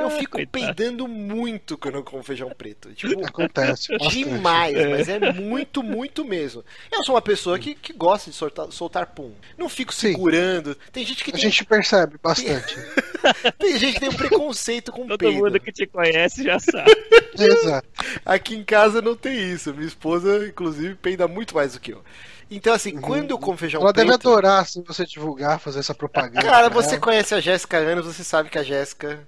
eu 0.01 0.09
fico 0.11 0.33
Coitado. 0.43 0.51
peidando 0.51 1.07
muito 1.07 1.77
quando 1.77 1.95
eu 1.95 2.03
como 2.03 2.23
feijão 2.23 2.49
preto. 2.49 2.93
Tipo, 2.93 3.25
Acontece. 3.25 3.95
Demais, 4.09 4.75
é. 4.75 4.87
mas 4.87 5.09
é 5.09 5.31
muito, 5.33 5.81
muito 5.83 6.23
mesmo. 6.23 6.63
Eu 6.91 7.03
sou 7.03 7.15
uma 7.15 7.21
pessoa 7.21 7.57
que, 7.57 7.75
que 7.75 7.93
gosta 7.93 8.29
de 8.29 8.35
soltar, 8.35 8.71
soltar 8.71 9.07
pum. 9.07 9.33
Não 9.57 9.67
fico 9.69 9.93
segurando. 9.93 10.75
Tem 10.91 11.05
gente 11.05 11.23
que 11.23 11.31
tem... 11.31 11.39
A 11.39 11.43
gente 11.43 11.65
percebe 11.65 12.17
bastante. 12.21 12.75
tem 13.57 13.77
gente 13.77 13.93
que 13.93 13.99
tem 13.99 14.09
um 14.09 14.13
preconceito 14.13 14.91
com 14.91 15.07
Todo 15.07 15.17
peido. 15.17 15.35
Todo 15.35 15.45
mundo 15.45 15.59
que 15.59 15.71
te 15.71 15.87
conhece 15.87 16.43
já 16.43 16.59
sabe. 16.59 16.91
Exato. 17.37 17.87
Aqui 18.25 18.55
em 18.55 18.63
casa 18.63 19.01
não 19.01 19.15
tem 19.15 19.51
isso. 19.51 19.73
Minha 19.73 19.87
esposa, 19.87 20.45
inclusive, 20.47 20.95
peida 20.95 21.27
muito 21.27 21.55
mais 21.55 21.73
do 21.73 21.79
que 21.79 21.93
eu. 21.93 22.03
Então, 22.49 22.73
assim, 22.73 22.93
uhum. 22.93 23.01
quando 23.01 23.31
eu 23.31 23.37
como 23.37 23.57
feijão 23.57 23.81
Ela 23.81 23.93
preto... 23.93 24.07
Ela 24.07 24.17
deve 24.17 24.29
adorar, 24.29 24.65
se 24.65 24.79
assim, 24.79 24.83
você 24.85 25.05
divulgar, 25.05 25.59
fazer 25.59 25.79
essa 25.79 25.93
propaganda. 25.93 26.41
Cara, 26.45 26.69
você 26.69 26.97
conhece 26.97 27.33
a 27.33 27.39
Jéssica 27.39 27.77
anos, 27.77 28.05
você 28.05 28.23
sabe 28.23 28.49
que 28.49 28.57
a 28.57 28.63
Jéssica 28.63 29.19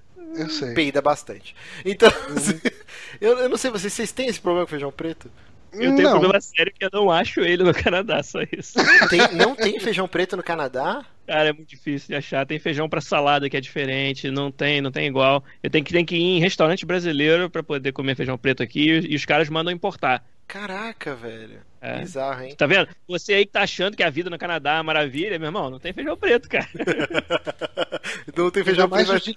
peida 0.74 1.02
bastante. 1.02 1.56
Então, 1.84 2.12
uhum. 2.30 2.36
assim, 2.38 2.62
eu, 3.20 3.40
eu 3.40 3.50
não 3.50 3.58
sei 3.58 3.72
vocês, 3.72 3.94
vocês 3.94 4.12
têm 4.12 4.28
esse 4.28 4.40
problema 4.40 4.66
com 4.66 4.72
feijão 4.72 4.92
preto? 4.92 5.30
Eu 5.74 5.96
tenho 5.96 6.04
não. 6.04 6.10
um 6.10 6.20
problema 6.20 6.40
sério 6.40 6.74
que 6.74 6.86
eu 6.86 6.90
não 6.92 7.12
acho 7.12 7.42
ele 7.42 7.64
no 7.64 7.74
Canadá, 7.76 8.24
só 8.24 8.40
isso. 8.44 8.78
Tem, 9.10 9.20
não 9.34 9.56
tem 9.56 9.80
feijão 9.80 10.08
preto 10.08 10.38
no 10.38 10.44
Canadá? 10.44 11.06
Cara, 11.28 11.50
é 11.50 11.54
muito 11.54 11.68
difícil 11.68 12.08
de 12.10 12.16
achar. 12.16 12.46
Tem 12.46 12.60
feijão 12.60 12.88
para 12.88 13.02
salada 13.02 13.50
que 13.50 13.58
é 13.58 13.62
diferente, 13.62 14.30
não 14.30 14.52
tem, 14.52 14.80
não 14.80 14.92
tem 14.92 15.08
igual. 15.08 15.44
Eu 15.62 15.70
tenho 15.70 15.84
que, 15.84 15.92
tenho 15.92 16.06
que 16.06 16.16
ir 16.16 16.38
em 16.38 16.40
restaurante 16.40 16.86
brasileiro 16.86 17.50
para 17.50 17.64
poder 17.64 17.92
comer 17.92 18.16
feijão 18.16 18.38
preto 18.38 18.64
aqui 18.64 18.86
e 18.90 19.16
os 19.16 19.26
caras 19.26 19.50
mandam 19.50 19.74
importar. 19.74 20.24
Caraca, 20.48 21.16
velho. 21.16 21.60
É. 21.86 22.00
Bizarro, 22.00 22.44
hein? 22.44 22.56
Tá 22.56 22.66
vendo? 22.66 22.90
Você 23.08 23.36
aí 23.36 23.46
que 23.46 23.52
tá 23.52 23.62
achando 23.62 23.96
que 23.96 24.02
a 24.02 24.10
vida 24.10 24.28
no 24.28 24.40
Canadá 24.40 24.72
é 24.72 24.78
uma 24.78 24.84
maravilha, 24.86 25.38
meu 25.38 25.50
irmão, 25.50 25.70
não 25.70 25.78
tem 25.78 25.94
feijão 25.94 26.18
preto, 26.18 26.50
cara. 26.50 26.68
não 28.36 28.50
tem 28.50 28.64
feijão 28.64 28.90
preto. 28.90 29.08
Mais 29.08 29.28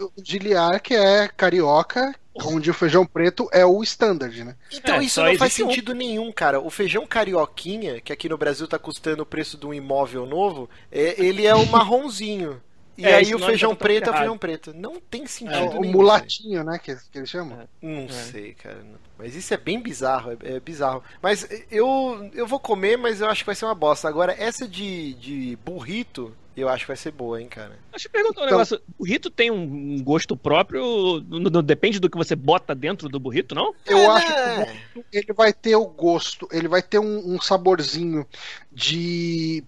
o 0.00 0.12
Giliar, 0.20 0.82
que 0.82 0.94
é 0.94 1.28
carioca, 1.28 2.12
onde 2.34 2.72
o 2.72 2.74
feijão 2.74 3.06
preto 3.06 3.48
é 3.52 3.64
o 3.64 3.80
standard, 3.84 4.42
né? 4.42 4.56
Então 4.72 4.96
é, 4.96 5.04
isso 5.04 5.22
não 5.22 5.36
faz 5.36 5.52
sentido 5.52 5.92
um. 5.92 5.94
nenhum, 5.94 6.32
cara. 6.32 6.58
O 6.58 6.70
feijão 6.70 7.06
carioquinha, 7.06 8.00
que 8.00 8.12
aqui 8.12 8.28
no 8.28 8.36
Brasil 8.36 8.66
tá 8.66 8.80
custando 8.80 9.22
o 9.22 9.26
preço 9.26 9.56
de 9.56 9.64
um 9.64 9.72
imóvel 9.72 10.26
novo, 10.26 10.68
é, 10.90 11.24
ele 11.24 11.46
é 11.46 11.54
o 11.54 11.66
marronzinho. 11.66 12.60
E 13.02 13.06
é, 13.06 13.16
aí 13.16 13.34
o 13.34 13.38
feijão 13.38 13.74
preto 13.74 14.08
é 14.08 14.12
o 14.12 14.16
feijão 14.16 14.38
preto. 14.38 14.72
Não 14.72 15.00
tem 15.00 15.26
sentido 15.26 15.56
é, 15.56 15.78
O 15.78 15.82
mulatinho, 15.82 16.62
né, 16.62 16.78
que, 16.78 16.94
que 17.10 17.18
eles 17.18 17.28
chamam. 17.28 17.60
É. 17.60 17.66
Não 17.82 18.04
é. 18.04 18.08
sei, 18.08 18.54
cara. 18.54 18.78
Mas 19.18 19.34
isso 19.34 19.52
é 19.52 19.56
bem 19.56 19.80
bizarro, 19.80 20.32
é, 20.32 20.54
é, 20.54 20.60
bizarro. 20.60 21.02
Mas 21.20 21.46
eu, 21.70 22.30
eu 22.32 22.46
vou 22.46 22.60
comer, 22.60 22.96
mas 22.96 23.20
eu 23.20 23.28
acho 23.28 23.42
que 23.42 23.46
vai 23.46 23.56
ser 23.56 23.64
uma 23.64 23.74
bosta. 23.74 24.08
Agora, 24.08 24.34
essa 24.38 24.68
de, 24.68 25.14
de 25.14 25.58
burrito, 25.64 26.32
eu 26.56 26.68
acho 26.68 26.84
que 26.84 26.88
vai 26.88 26.96
ser 26.96 27.10
boa, 27.10 27.40
hein, 27.40 27.48
cara. 27.48 27.76
Deixa 27.90 28.06
eu 28.06 28.12
perguntar 28.12 28.42
um 28.42 28.44
então... 28.44 28.58
negócio. 28.58 28.76
O 28.76 28.98
burrito 28.98 29.30
tem 29.30 29.50
um 29.50 30.00
gosto 30.02 30.36
próprio? 30.36 31.20
Não, 31.28 31.62
depende 31.62 31.98
do 31.98 32.08
que 32.08 32.16
você 32.16 32.36
bota 32.36 32.74
dentro 32.74 33.08
do 33.08 33.18
burrito, 33.18 33.54
não? 33.54 33.74
Eu 33.84 33.98
é, 33.98 34.06
acho 34.06 34.28
né? 34.28 34.80
que 34.92 35.18
ele 35.18 35.32
vai 35.32 35.52
ter 35.52 35.74
o 35.74 35.86
gosto, 35.86 36.48
ele 36.52 36.68
vai 36.68 36.82
ter 36.82 37.00
um, 37.00 37.34
um 37.34 37.40
saborzinho 37.40 38.24
de. 38.70 39.64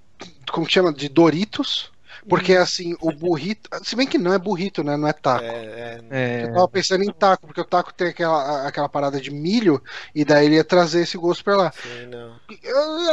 Como 0.52 0.70
chama? 0.70 0.92
De 0.92 1.08
Doritos. 1.08 1.92
Porque, 2.28 2.54
assim, 2.54 2.96
o 3.00 3.12
burrito. 3.12 3.68
Se 3.82 3.94
bem 3.94 4.06
que 4.06 4.18
não 4.18 4.32
é 4.32 4.38
burrito, 4.38 4.82
né? 4.82 4.96
Não 4.96 5.08
é 5.08 5.12
taco. 5.12 5.44
É, 5.44 6.00
é... 6.10 6.44
Eu 6.44 6.54
tava 6.54 6.68
pensando 6.68 7.04
em 7.04 7.12
taco, 7.12 7.46
porque 7.46 7.60
o 7.60 7.64
taco 7.64 7.92
tem 7.92 8.08
aquela, 8.08 8.66
aquela 8.66 8.88
parada 8.88 9.20
de 9.20 9.30
milho, 9.30 9.82
e 10.14 10.24
daí 10.24 10.46
ele 10.46 10.56
ia 10.56 10.64
trazer 10.64 11.02
esse 11.02 11.16
gosto 11.18 11.44
pra 11.44 11.56
lá. 11.56 11.72
Sim, 11.72 12.06
não. 12.06 12.34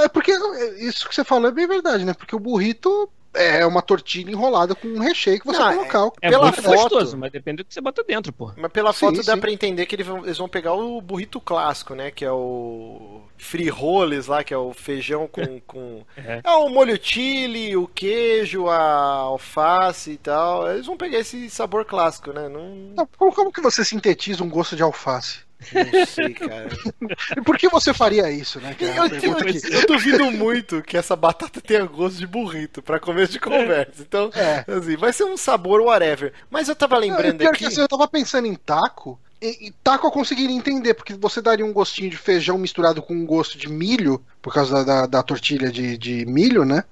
É 0.04 0.08
porque 0.08 0.32
isso 0.80 1.08
que 1.08 1.16
você 1.16 1.24
falou 1.24 1.50
é 1.50 1.54
bem 1.54 1.68
verdade, 1.68 2.06
né? 2.06 2.14
Porque 2.14 2.36
o 2.36 2.40
burrito 2.40 3.10
é 3.34 3.66
uma 3.66 3.82
tortilha 3.82 4.32
enrolada 4.32 4.76
com 4.76 4.88
um 4.88 5.00
recheio 5.00 5.40
que 5.40 5.46
você 5.46 5.60
não, 5.60 5.74
colocar. 5.74 6.12
É, 6.22 6.28
é 6.28 6.30
pela 6.30 6.52
foto, 6.52 6.70
gostoso, 6.70 7.18
mas 7.18 7.32
depende 7.32 7.58
do 7.58 7.66
que 7.66 7.74
você 7.74 7.82
bota 7.82 8.04
dentro, 8.04 8.34
pô. 8.34 8.52
Mas 8.58 8.72
pela 8.72 8.94
foto 8.94 9.18
sim, 9.18 9.26
dá 9.26 9.34
sim. 9.34 9.40
pra 9.40 9.52
entender 9.52 9.86
que 9.86 9.96
eles 9.96 10.06
vão, 10.08 10.24
eles 10.24 10.38
vão 10.38 10.50
pegar 10.50 10.74
o 10.74 11.02
burrito 11.02 11.40
clássico, 11.40 11.96
né? 11.96 12.12
Que 12.12 12.26
é 12.26 12.32
o 12.32 13.22
frijoles 13.38 14.28
lá, 14.28 14.44
que 14.44 14.54
é 14.54 14.58
o 14.58 14.74
feijão 14.74 15.28
com. 15.28 15.60
com... 15.66 16.04
É. 16.18 16.42
é 16.44 16.52
o 16.52 16.70
molho 16.70 17.00
chili, 17.02 17.76
o 17.76 17.88
queijo, 17.88 18.68
a 18.68 18.82
alface 18.82 20.12
e 20.12 20.18
tal. 20.18 20.70
Eles 20.70 20.86
vão 20.86 20.98
pegar 20.98 21.20
esse 21.20 21.50
sabor 21.50 21.86
clássico, 21.86 22.34
né? 22.34 22.50
Não... 22.50 23.08
Como, 23.18 23.34
como 23.34 23.52
que 23.52 23.62
você 23.62 23.84
sintetiza 23.86 24.44
um 24.44 24.50
gosto 24.50 24.76
de 24.76 24.84
alface? 24.84 25.40
Não 25.74 26.06
sei, 26.06 26.34
cara. 26.34 26.70
Por 27.46 27.58
que 27.58 27.70
você 27.70 27.94
faria 27.94 28.32
isso, 28.32 28.60
né? 28.60 28.76
Eu, 28.80 29.06
eu, 29.06 29.80
eu, 29.80 29.88
duvido 29.88 30.32
muito 30.32 30.82
que 30.82 30.98
essa 30.98 31.16
batata 31.16 31.62
tenha 31.62 31.86
gosto 31.86 32.18
de 32.18 32.28
burrito, 32.28 32.82
para 32.82 33.00
começo 33.00 33.34
de 33.34 33.40
conversa. 33.40 34.02
Então, 34.02 34.32
é. 34.34 34.66
assim, 34.68 34.98
vai 34.98 35.14
ser 35.14 35.26
um 35.26 35.38
sabor 35.38 35.82
whatever. 35.82 36.34
Mas 36.50 36.68
eu 36.68 36.76
tava 36.76 36.98
lembrando 36.98 37.42
aqui. 37.44 37.60
Que, 37.60 37.66
assim, 37.66 37.82
eu 37.82 37.88
tava 37.88 38.08
pensando 38.08 38.48
em 38.48 38.56
taco. 38.56 39.20
E, 39.42 39.68
e 39.68 39.72
taco 39.84 40.06
eu 40.06 40.12
conseguiria 40.12 40.56
entender, 40.56 40.94
porque 40.94 41.16
você 41.16 41.42
daria 41.42 41.66
um 41.66 41.74
gostinho 41.74 42.12
de 42.12 42.18
feijão 42.18 42.60
misturado 42.60 43.02
com 43.02 43.14
um 43.14 43.26
gosto 43.26 43.58
de 43.58 43.68
milho, 43.68 44.24
por 44.40 44.54
causa 44.54 44.84
da, 44.84 44.84
da, 44.84 45.06
da 45.08 45.24
tortilha 45.24 45.72
de, 45.72 45.98
de, 45.98 46.26
milho, 46.28 46.64
né? 46.64 46.84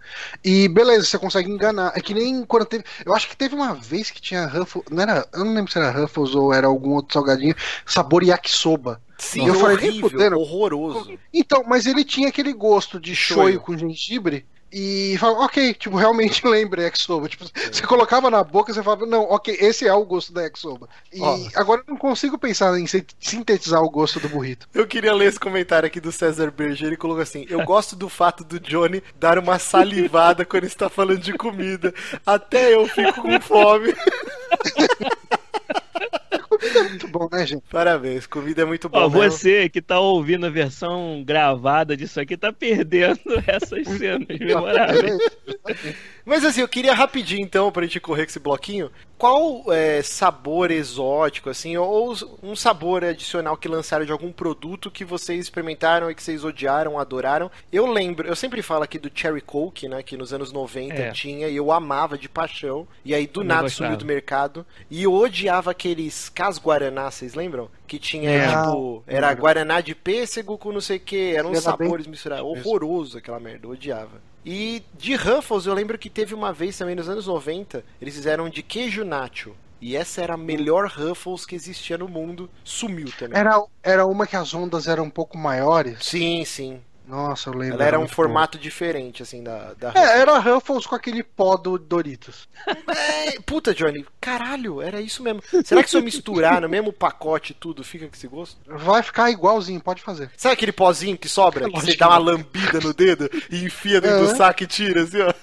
E 0.44 0.68
beleza, 0.68 1.06
você 1.06 1.20
consegue 1.20 1.52
enganar. 1.52 1.92
É 1.96 2.02
que 2.02 2.14
nem 2.14 2.44
quando 2.44 2.66
teve. 2.66 2.84
Eu 3.06 3.14
acho 3.14 3.30
que 3.30 3.38
teve 3.38 3.54
uma 3.54 3.76
vez 3.76 4.10
que 4.10 4.20
tinha 4.20 4.48
Ruffles. 4.48 4.86
Não 4.90 5.04
era, 5.04 5.28
eu 5.32 5.46
não 5.46 5.54
lembro 5.54 5.72
se 5.72 5.78
era 5.78 5.92
Ruffles 5.92 6.34
ou 6.34 6.52
era 6.52 6.66
algum 6.66 6.94
outro 6.94 7.14
salgadinho, 7.14 7.56
sabor 7.86 8.24
yakisoba. 8.24 9.00
Sim, 9.20 9.46
eu 9.48 9.54
horrível, 9.54 10.10
falei, 10.10 10.30
horroroso. 10.34 11.20
Então, 11.32 11.64
mas 11.68 11.86
ele 11.86 12.04
tinha 12.04 12.30
aquele 12.30 12.54
gosto 12.54 13.00
de 13.00 13.16
shoyu 13.16 13.60
com 13.60 13.78
gengibre 13.78 14.46
e 14.72 15.18
falava, 15.18 15.42
ok, 15.42 15.74
tipo, 15.74 15.98
realmente 15.98 16.46
lembra 16.48 16.88
Exoba. 16.88 17.28
Tipo, 17.28 17.46
é. 17.46 17.72
você 17.72 17.82
colocava 17.86 18.30
na 18.30 18.44
boca 18.44 18.72
e 18.72 18.74
você 18.74 18.84
falava, 18.84 19.06
não, 19.06 19.24
ok, 19.24 19.58
esse 19.60 19.88
é 19.88 19.94
o 19.94 20.06
gosto 20.06 20.32
da 20.32 20.46
Exoba. 20.46 20.88
E 21.12 21.22
oh. 21.22 21.50
agora 21.56 21.82
eu 21.82 21.94
não 21.94 21.98
consigo 21.98 22.38
pensar 22.38 22.78
em 22.80 22.86
sintetizar 22.88 23.82
o 23.82 23.90
gosto 23.90 24.20
do 24.20 24.30
burrito. 24.30 24.68
Eu 24.74 24.88
queria 24.88 25.14
ler 25.14 25.28
esse 25.28 25.40
comentário 25.40 25.88
aqui 25.88 26.00
do 26.00 26.12
César 26.12 26.52
Berger, 26.52 26.88
ele 26.88 26.98
colocou 26.98 27.24
assim: 27.24 27.46
Eu 27.50 27.64
gosto 27.64 27.96
do 27.96 28.10
fato 28.10 28.44
do 28.44 28.60
Johnny 28.60 29.04
dar 29.20 29.40
uma 29.40 29.58
salivada 29.58 30.46
quando 30.46 30.66
está 30.66 30.90
falando 30.90 31.20
de 31.20 31.34
comida. 31.34 31.94
Até 32.26 32.74
eu 32.74 32.86
fico 32.88 33.22
com 33.22 33.40
fome. 33.42 33.94
comida 36.80 36.86
é 36.86 36.90
muito 36.90 37.08
bom, 37.08 37.30
né, 37.32 37.46
gente? 37.46 37.64
Parabéns, 37.70 38.26
comida 38.26 38.62
é 38.62 38.66
muito 38.66 38.90
bom. 38.90 39.00
Ó, 39.00 39.10
você 39.10 39.70
que 39.70 39.82
tá 39.82 40.00
ouvindo 40.00 40.46
a 40.46 40.50
versão 40.50 41.24
gravada 41.26 41.96
disso 41.96 42.20
aqui 42.20 42.38
tá 42.38 42.52
perdendo 42.52 43.20
essas 43.46 43.88
cenas 43.88 44.28
memoráveis. 44.40 45.18
Mas 46.26 46.46
assim, 46.46 46.62
eu 46.62 46.68
queria 46.68 46.94
rapidinho 46.94 47.42
então, 47.42 47.72
pra 47.72 47.84
gente 47.84 48.00
correr 48.00 48.24
com 48.24 48.30
esse 48.30 48.40
bloquinho, 48.40 48.92
qual 49.20 49.66
é, 49.74 50.02
sabor 50.02 50.72
exótico, 50.72 51.50
assim, 51.50 51.76
ou 51.76 52.16
um 52.42 52.56
sabor 52.56 53.04
adicional 53.04 53.58
que 53.58 53.68
lançaram 53.68 54.06
de 54.06 54.14
algum 54.14 54.32
produto 54.32 54.90
que 54.90 55.04
vocês 55.04 55.42
experimentaram 55.42 56.10
e 56.10 56.16
que 56.16 56.24
vocês 56.24 56.46
odiaram, 56.46 56.98
adoraram? 56.98 57.52
Eu 57.70 57.86
lembro, 57.86 58.26
eu 58.26 58.36
sempre 58.36 58.62
falo 58.62 58.84
aqui 58.84 58.98
do 58.98 59.12
Cherry 59.14 59.42
Coke, 59.42 59.90
né, 59.90 60.02
que 60.02 60.16
nos 60.16 60.32
anos 60.32 60.54
90 60.54 60.94
é. 60.94 61.12
tinha, 61.12 61.50
e 61.50 61.56
eu 61.58 61.70
amava 61.70 62.18
de 62.18 62.30
paixão, 62.30 62.88
e 63.04 63.14
aí 63.14 63.28
do 63.28 63.42
eu 63.42 63.46
nada 63.46 63.68
sumiu 63.68 63.98
do 63.98 64.06
mercado, 64.06 64.66
e 64.90 65.04
eu 65.04 65.14
odiava 65.14 65.72
aqueles 65.72 66.30
Cas 66.30 66.58
Guaraná, 66.70 67.10
vocês 67.10 67.34
lembram? 67.34 67.68
Que 67.88 67.98
tinha, 67.98 68.30
é. 68.30 68.48
tipo, 68.48 69.04
era 69.08 69.34
Guaraná 69.34 69.82
de 69.82 69.96
pêssego 69.96 70.56
com 70.58 70.72
não 70.72 70.82
sei 70.82 70.98
o 70.98 71.00
que, 71.00 71.36
eram 71.36 71.50
uns 71.50 71.64
sabores 71.64 72.06
bem... 72.06 72.12
misturados, 72.12 72.46
horroroso 72.46 73.18
aquela 73.18 73.40
merda, 73.40 73.66
eu 73.66 73.72
odiava. 73.72 74.22
E 74.46 74.84
de 74.98 75.16
Ruffles, 75.16 75.66
eu 75.66 75.74
lembro 75.74 75.98
que 75.98 76.10
teve 76.10 76.36
uma 76.36 76.54
vez 76.54 76.78
também 76.78 76.96
nos 76.96 77.10
anos 77.10 77.26
90, 77.26 77.84
eles 78.00 78.16
fizeram 78.16 78.50
de 78.50 78.62
queijo 78.62 79.04
nacho. 79.04 79.56
E 79.82 79.96
essa 79.96 80.22
era 80.22 80.34
a 80.34 80.38
melhor 80.38 80.88
Ruffles 80.88 81.46
que 81.46 81.56
existia 81.56 81.98
no 81.98 82.08
mundo. 82.08 82.50
Sumiu 82.64 83.08
também. 83.18 83.40
Era, 83.40 83.64
era 83.82 84.06
uma 84.06 84.28
que 84.28 84.36
as 84.36 84.54
ondas 84.54 84.88
eram 84.88 85.06
um 85.06 85.10
pouco 85.10 85.38
maiores? 85.38 86.06
Sim, 86.06 86.44
sim. 86.46 86.82
Nossa, 87.10 87.50
eu 87.50 87.56
lembro. 87.56 87.76
Ela 87.78 87.86
era 87.86 88.00
um 88.00 88.08
formato 88.08 88.56
bom. 88.60 88.62
diferente, 88.62 89.24
assim, 89.24 89.44
da, 89.44 89.74
da 89.74 89.92
É, 89.96 90.20
era 90.20 90.38
Ruffles 90.38 90.86
com 90.86 90.94
aquele 90.94 91.24
pó 91.24 91.58
do 91.58 91.76
Doritos. 91.80 92.48
É, 92.88 93.40
puta, 93.42 93.74
Johnny, 93.74 94.06
caralho, 94.22 94.80
era 94.80 95.02
isso 95.02 95.24
mesmo. 95.24 95.42
Será 95.66 95.82
que 95.82 95.90
se 95.90 95.98
eu 95.98 96.04
misturar 96.04 96.62
no 96.62 96.70
mesmo 96.70 96.94
pacote 96.94 97.54
tudo, 97.54 97.84
fica 97.84 98.08
com 98.08 98.16
esse 98.16 98.28
gosto? 98.28 98.58
Vai 98.68 99.02
ficar 99.02 99.32
igualzinho, 99.32 99.82
pode 99.82 100.04
fazer. 100.04 100.30
Sabe 100.38 100.54
aquele 100.54 100.72
pozinho 100.72 101.18
que 101.18 101.28
sobra? 101.28 101.66
Que 101.66 101.82
você 101.82 101.96
dá 101.96 102.10
uma 102.10 102.20
lambida 102.20 102.80
no 102.80 102.94
dedo 102.94 103.28
e 103.50 103.64
enfia 103.66 104.00
dentro 104.00 104.26
é. 104.26 104.28
do 104.28 104.38
saco 104.38 104.64
e 104.64 104.68
tira, 104.68 105.02
assim, 105.02 105.22
ó. 105.22 105.34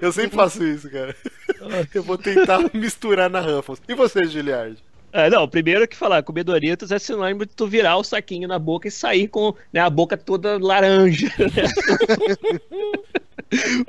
Eu 0.00 0.10
sempre 0.12 0.34
faço 0.36 0.64
isso, 0.64 0.90
cara. 0.90 1.14
Eu 1.94 2.02
vou 2.02 2.16
tentar 2.16 2.58
misturar 2.72 3.28
na 3.28 3.40
Ruffles. 3.40 3.82
E 3.86 3.94
você, 3.94 4.24
Giliard? 4.26 4.82
É, 5.16 5.30
não, 5.30 5.48
primeiro 5.48 5.88
que 5.88 5.96
falar, 5.96 6.22
comer 6.22 6.44
Doritos 6.44 6.92
é 6.92 6.98
sinônimo 6.98 7.46
de 7.46 7.54
tu 7.54 7.66
virar 7.66 7.96
o 7.96 8.04
saquinho 8.04 8.46
na 8.46 8.58
boca 8.58 8.86
e 8.86 8.90
sair 8.90 9.28
com 9.28 9.54
né, 9.72 9.80
a 9.80 9.88
boca 9.88 10.14
toda 10.14 10.58
laranja. 10.58 11.32
Né? 11.38 11.64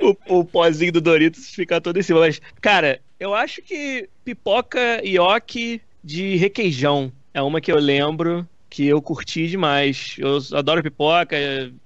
o, 0.00 0.38
o 0.38 0.44
pozinho 0.46 0.90
do 0.90 1.02
Doritos 1.02 1.50
fica 1.50 1.82
todo 1.82 1.98
em 1.98 2.02
cima. 2.02 2.20
Mas, 2.20 2.40
cara, 2.62 3.02
eu 3.20 3.34
acho 3.34 3.60
que 3.60 4.08
pipoca 4.24 5.04
ioki 5.04 5.82
de 6.02 6.36
requeijão 6.36 7.12
é 7.34 7.42
uma 7.42 7.60
que 7.60 7.70
eu 7.70 7.78
lembro 7.78 8.48
que 8.70 8.86
eu 8.86 9.02
curti 9.02 9.48
demais. 9.48 10.16
Eu 10.16 10.38
adoro 10.54 10.82
pipoca, 10.82 11.36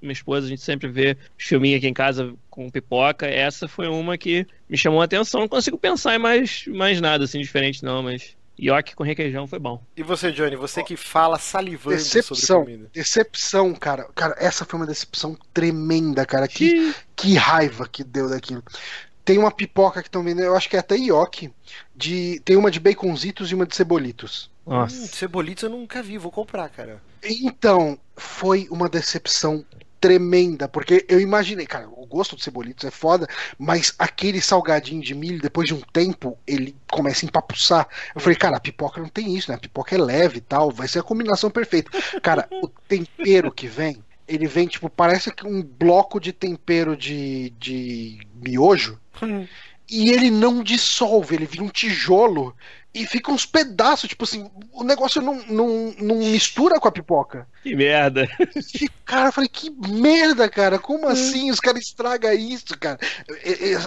minha 0.01 0.13
esposa, 0.13 0.47
a 0.47 0.51
gente 0.51 0.63
sempre 0.63 0.87
vê 0.87 1.17
filminho 1.37 1.79
aqui 1.79 1.89
em 1.89 1.93
casa 1.93 2.33
com 2.49 2.71
pipoca. 2.71 3.27
Essa 3.27 3.67
foi 3.67 3.89
uma 3.89 4.17
que 4.17 4.47
me 4.71 4.77
chamou 4.77 5.01
a 5.01 5.05
atenção. 5.05 5.41
Não 5.41 5.49
consigo 5.49 5.77
pensar 5.77 6.15
em 6.15 6.19
mais, 6.21 6.65
mais 6.69 7.01
nada 7.01 7.25
assim 7.25 7.41
diferente, 7.41 7.83
não, 7.83 8.05
mas 8.05 8.37
York 8.63 8.95
com 8.95 9.03
requeijão 9.03 9.47
foi 9.47 9.59
bom. 9.59 9.83
E 9.97 10.03
você, 10.03 10.31
Johnny, 10.31 10.57
você 10.57 10.83
que 10.83 10.97
fala 10.97 11.39
salivando 11.39 11.97
decepção, 11.97 12.37
sobre 12.37 12.73
comida. 12.73 12.91
Decepção, 12.93 13.75
cara. 13.75 14.09
Cara, 14.15 14.37
essa 14.39 14.65
foi 14.65 14.79
uma 14.79 14.87
decepção 14.87 15.37
tremenda, 15.53 16.25
cara. 16.25 16.47
Que, 16.47 16.95
que 17.17 17.35
raiva 17.35 17.89
que 17.89 18.05
deu 18.05 18.29
daquilo. 18.29 18.63
Tem 19.25 19.39
uma 19.39 19.51
pipoca 19.51 20.03
que 20.03 20.09
estão 20.09 20.23
vendendo, 20.23 20.47
eu 20.47 20.57
acho 20.57 20.69
que 20.69 20.77
é 20.77 20.81
até 20.81 20.97
Ioki. 20.97 21.53
De, 21.95 22.41
tem 22.45 22.57
uma 22.57 22.71
de 22.71 22.81
baconzitos 22.81 23.51
e 23.51 23.55
uma 23.55 23.67
de 23.67 23.75
cebolitos. 23.75 24.51
Nossa. 24.67 24.97
Hum, 24.97 25.07
cebolitos 25.07 25.63
eu 25.65 25.71
nunca 25.71 26.03
vi, 26.03 26.19
vou 26.19 26.31
comprar, 26.31 26.69
cara. 26.69 27.01
Então, 27.23 27.99
foi 28.17 28.69
uma 28.71 28.89
decepção 28.89 29.65
tremenda, 30.03 30.69
porque 30.69 31.07
eu 31.09 31.21
imaginei, 31.21 31.65
cara, 31.65 31.89
o 31.89 32.05
gosto 32.05 32.35
do 32.35 32.43
cebolitos 32.43 32.85
é 32.85 32.91
foda, 32.91 33.29
mas 33.57 33.95
aquele 33.97 34.41
salgadinho 34.41 35.01
de 35.01 35.15
milho, 35.15 35.41
depois 35.41 35.69
de 35.69 35.75
um 35.75 35.81
tempo, 35.81 36.37
ele 36.45 36.75
começa 36.91 37.25
a 37.25 37.29
empapuçar. 37.29 37.87
Eu 38.13 38.21
falei, 38.21 38.37
cara, 38.37 38.57
a 38.57 38.61
pipoca 38.61 39.01
não 39.01 39.09
tem 39.09 39.37
isso, 39.37 39.49
né? 39.49 39.57
A 39.57 39.61
pipoca 39.61 39.95
é 39.95 39.99
leve 39.99 40.39
e 40.39 40.41
tal, 40.41 40.73
vai 40.73 40.89
ser 40.89 40.99
a 40.99 41.05
combinação 41.05 41.49
perfeita. 41.49 41.93
Cara, 42.21 42.49
o 42.51 42.67
tempero 42.67 43.53
que 43.53 43.69
vem, 43.69 44.03
ele 44.27 44.49
vem, 44.49 44.67
tipo, 44.67 44.91
parece 44.91 45.33
que 45.33 45.47
um 45.47 45.63
bloco 45.63 46.19
de 46.19 46.33
tempero 46.33 46.97
de, 46.97 47.51
de 47.51 48.27
miojo. 48.35 48.99
Hum. 49.23 49.47
E 49.89 50.11
ele 50.11 50.33
não 50.33 50.65
dissolve, 50.65 51.37
ele 51.37 51.47
vira 51.47 51.63
um 51.63 51.69
tijolo 51.69 52.57
e 52.95 53.07
fica 53.07 53.33
uns 53.33 53.47
pedaços, 53.47 54.09
tipo 54.09 54.25
assim, 54.25 54.51
o 54.73 54.85
negócio 54.85 55.23
não, 55.23 55.43
não, 55.49 55.95
não 55.99 56.17
mistura 56.17 56.79
com 56.79 56.89
a 56.89 56.93
pipoca. 56.93 57.47
Que 57.63 57.75
merda. 57.75 58.29
E, 58.75 58.89
cara, 59.05 59.29
eu 59.29 59.33
falei, 59.33 59.49
que 59.49 59.71
merda, 59.71 60.49
cara, 60.49 60.79
como 60.79 61.09
é. 61.09 61.13
assim 61.13 61.51
os 61.51 61.59
caras 61.59 61.83
estragam 61.83 62.33
isso, 62.33 62.79
cara? 62.79 62.99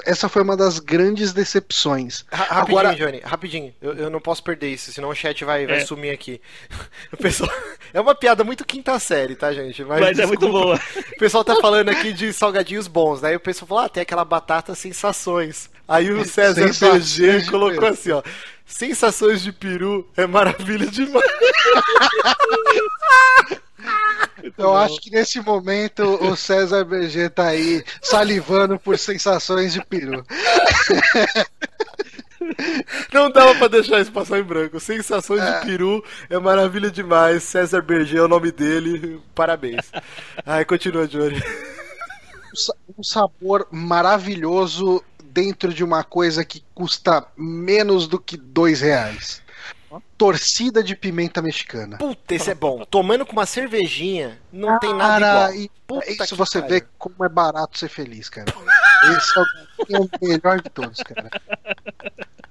Essa 0.06 0.27
foi 0.27 0.41
uma 0.41 0.57
das 0.57 0.80
grandes 0.80 1.34
decepções. 1.34 2.26
Rapidinho, 2.32 2.80
Agora... 2.80 2.95
Johnny, 2.95 3.19
rapidinho, 3.19 3.73
eu, 3.82 3.94
eu 3.94 4.10
não 4.10 4.19
posso 4.19 4.41
perder 4.41 4.69
isso, 4.69 4.91
senão 4.91 5.10
o 5.10 5.15
chat 5.15 5.45
vai, 5.45 5.68
vai 5.68 5.77
é. 5.77 5.86
sumir 5.86 6.11
aqui. 6.11 6.41
O 7.11 7.18
pessoal... 7.18 7.52
É 7.94 8.02
uma 8.02 8.15
piada 8.15 8.44
muito 8.44 8.65
quinta 8.65 8.98
série, 8.99 9.36
tá, 9.36 9.53
gente? 9.53 9.84
Mas, 9.84 10.02
Mas 10.02 10.19
é 10.19 10.26
muito 10.26 10.49
boa. 10.49 10.76
O 10.76 11.18
pessoal 11.18 11.44
tá 11.44 11.56
falando 11.61 11.90
aqui 11.90 12.11
de 12.11 12.34
salgadinhos 12.34 12.88
bons, 12.88 13.22
né? 13.22 13.34
E 13.34 13.36
o 13.36 13.40
pessoal 13.40 13.68
falou, 13.68 13.84
ah, 13.84 13.90
tem 13.90 14.02
aquela 14.02 14.26
batata 14.26 14.76
sensações. 14.76 15.69
Aí 15.88 16.11
o 16.11 16.23
César 16.26 16.68
BG 16.68 17.45
colocou 17.49 17.88
assim, 17.88 18.11
ó. 18.11 18.23
Sensações 18.66 19.42
de 19.42 19.52
peru 19.52 20.10
é 20.18 20.26
maravilha 20.26 20.88
demais. 20.88 21.26
Eu 24.58 24.76
acho 24.76 25.00
que 25.02 25.12
nesse 25.12 25.40
momento 25.42 26.04
o 26.04 26.36
César 26.36 26.84
BG 26.86 27.30
tá 27.30 27.48
aí 27.48 27.84
salivando 28.02 28.80
por 28.80 28.98
sensações 28.98 29.74
de 29.74 29.84
peru. 29.86 30.24
Não 33.12 33.32
dava 33.32 33.56
pra 33.56 33.68
deixar 33.68 34.00
isso 34.00 34.12
passar 34.12 34.40
em 34.40 34.44
branco. 34.44 34.80
Sensações 34.80 35.42
de 35.42 35.48
é. 35.48 35.62
peru 35.62 36.04
é 36.30 36.38
maravilha 36.38 36.92
demais. 36.92 37.44
César 37.44 37.82
BG 37.82 38.18
é 38.18 38.22
o 38.22 38.28
nome 38.28 38.52
dele. 38.52 39.22
Parabéns. 39.34 39.92
Ai, 40.46 40.64
continua, 40.64 41.08
Johnny. 41.08 41.42
Um 42.98 43.04
sabor 43.04 43.68
maravilhoso 43.72 45.04
dentro 45.36 45.74
de 45.74 45.84
uma 45.84 46.02
coisa 46.02 46.45
que 46.45 46.64
custa 46.74 47.28
menos 47.36 48.07
do 48.07 48.18
que 48.18 48.38
dois 48.38 48.80
reais. 48.80 49.44
Torcida 50.18 50.82
de 50.82 50.95
pimenta 50.95 51.41
mexicana. 51.41 51.98
Puta, 51.98 52.34
esse 52.34 52.49
é 52.49 52.56
bom. 52.56 52.86
Tomando 52.86 53.26
com 53.26 53.34
uma 53.34 53.45
cervejinha, 53.45 54.40
não 54.52 54.70
cara, 54.70 54.80
tem 54.80 54.94
nada 54.94 55.56
igual. 55.56 55.70
Puta 55.86 56.24
isso 56.24 56.36
você 56.36 56.62
cara. 56.62 56.74
vê 56.74 56.86
como 56.98 57.24
é 57.24 57.30
barato 57.30 57.78
ser 57.78 57.90
feliz, 57.90 58.30
cara. 58.30 58.53
Esse 59.16 59.38
é 59.38 59.99
o 59.99 60.10
melhor 60.22 60.62
de 60.62 60.70
todos, 60.70 61.02
cara. 61.03 61.30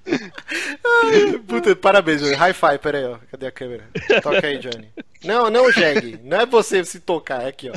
Puta, 1.46 1.74
parabéns, 1.76 2.20
Johnny. 2.20 2.34
High 2.34 2.52
five, 2.52 2.78
pera 2.78 2.98
aí, 2.98 3.04
ó. 3.04 3.18
Cadê 3.30 3.46
a 3.46 3.52
câmera? 3.52 3.84
Toca 4.22 4.46
aí, 4.46 4.58
Johnny. 4.58 4.88
Não, 5.24 5.50
não, 5.50 5.72
Jeg. 5.72 6.20
Não 6.22 6.40
é 6.40 6.46
você 6.46 6.84
se 6.84 7.00
tocar, 7.00 7.42
é 7.44 7.48
aqui, 7.48 7.70
ó. 7.70 7.72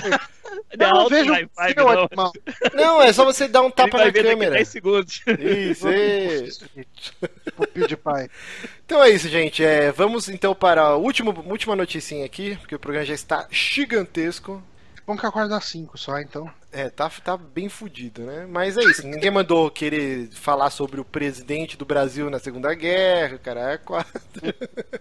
Não, 0.77 0.91
não 0.91 1.09
vejo 1.09 1.33
five, 1.33 1.75
não. 2.15 2.31
não, 2.73 3.01
é 3.01 3.13
só 3.13 3.23
você 3.23 3.47
dar 3.47 3.61
um 3.61 3.71
tapa 3.71 3.97
na 3.97 4.11
câmera. 4.11 4.55
10 4.55 4.67
segundos. 4.67 5.21
Isso, 5.27 5.89
isso. 5.89 6.65
de 7.87 7.97
pai. 7.97 8.29
Então 8.85 9.03
é 9.03 9.09
isso, 9.09 9.29
gente. 9.29 9.63
É, 9.63 9.91
vamos 9.91 10.29
então 10.29 10.53
para 10.53 10.81
a 10.81 10.95
última, 10.95 11.33
última 11.45 11.75
noticinha 11.75 12.25
aqui, 12.25 12.55
porque 12.57 12.75
o 12.75 12.79
programa 12.79 13.05
já 13.05 13.13
está 13.13 13.47
gigantesco. 13.49 14.61
Vamos 15.05 15.21
que 15.21 15.27
acorda 15.27 15.55
às 15.55 15.65
5 15.65 15.97
só, 15.97 16.19
então. 16.19 16.51
É, 16.77 16.91
tá, 16.91 17.09
tá 17.09 17.35
bem 17.35 17.67
fudido, 17.67 18.21
né? 18.21 18.45
Mas 18.47 18.77
é 18.77 18.83
isso. 18.83 19.07
Ninguém 19.07 19.31
mandou 19.31 19.71
querer 19.71 20.29
falar 20.31 20.69
sobre 20.69 21.01
o 21.01 21.05
presidente 21.05 21.75
do 21.75 21.85
Brasil 21.85 22.29
na 22.29 22.37
Segunda 22.37 22.71
Guerra, 22.75 23.39
cara. 23.39 23.73
É 23.73 23.77
quatro. 23.79 24.13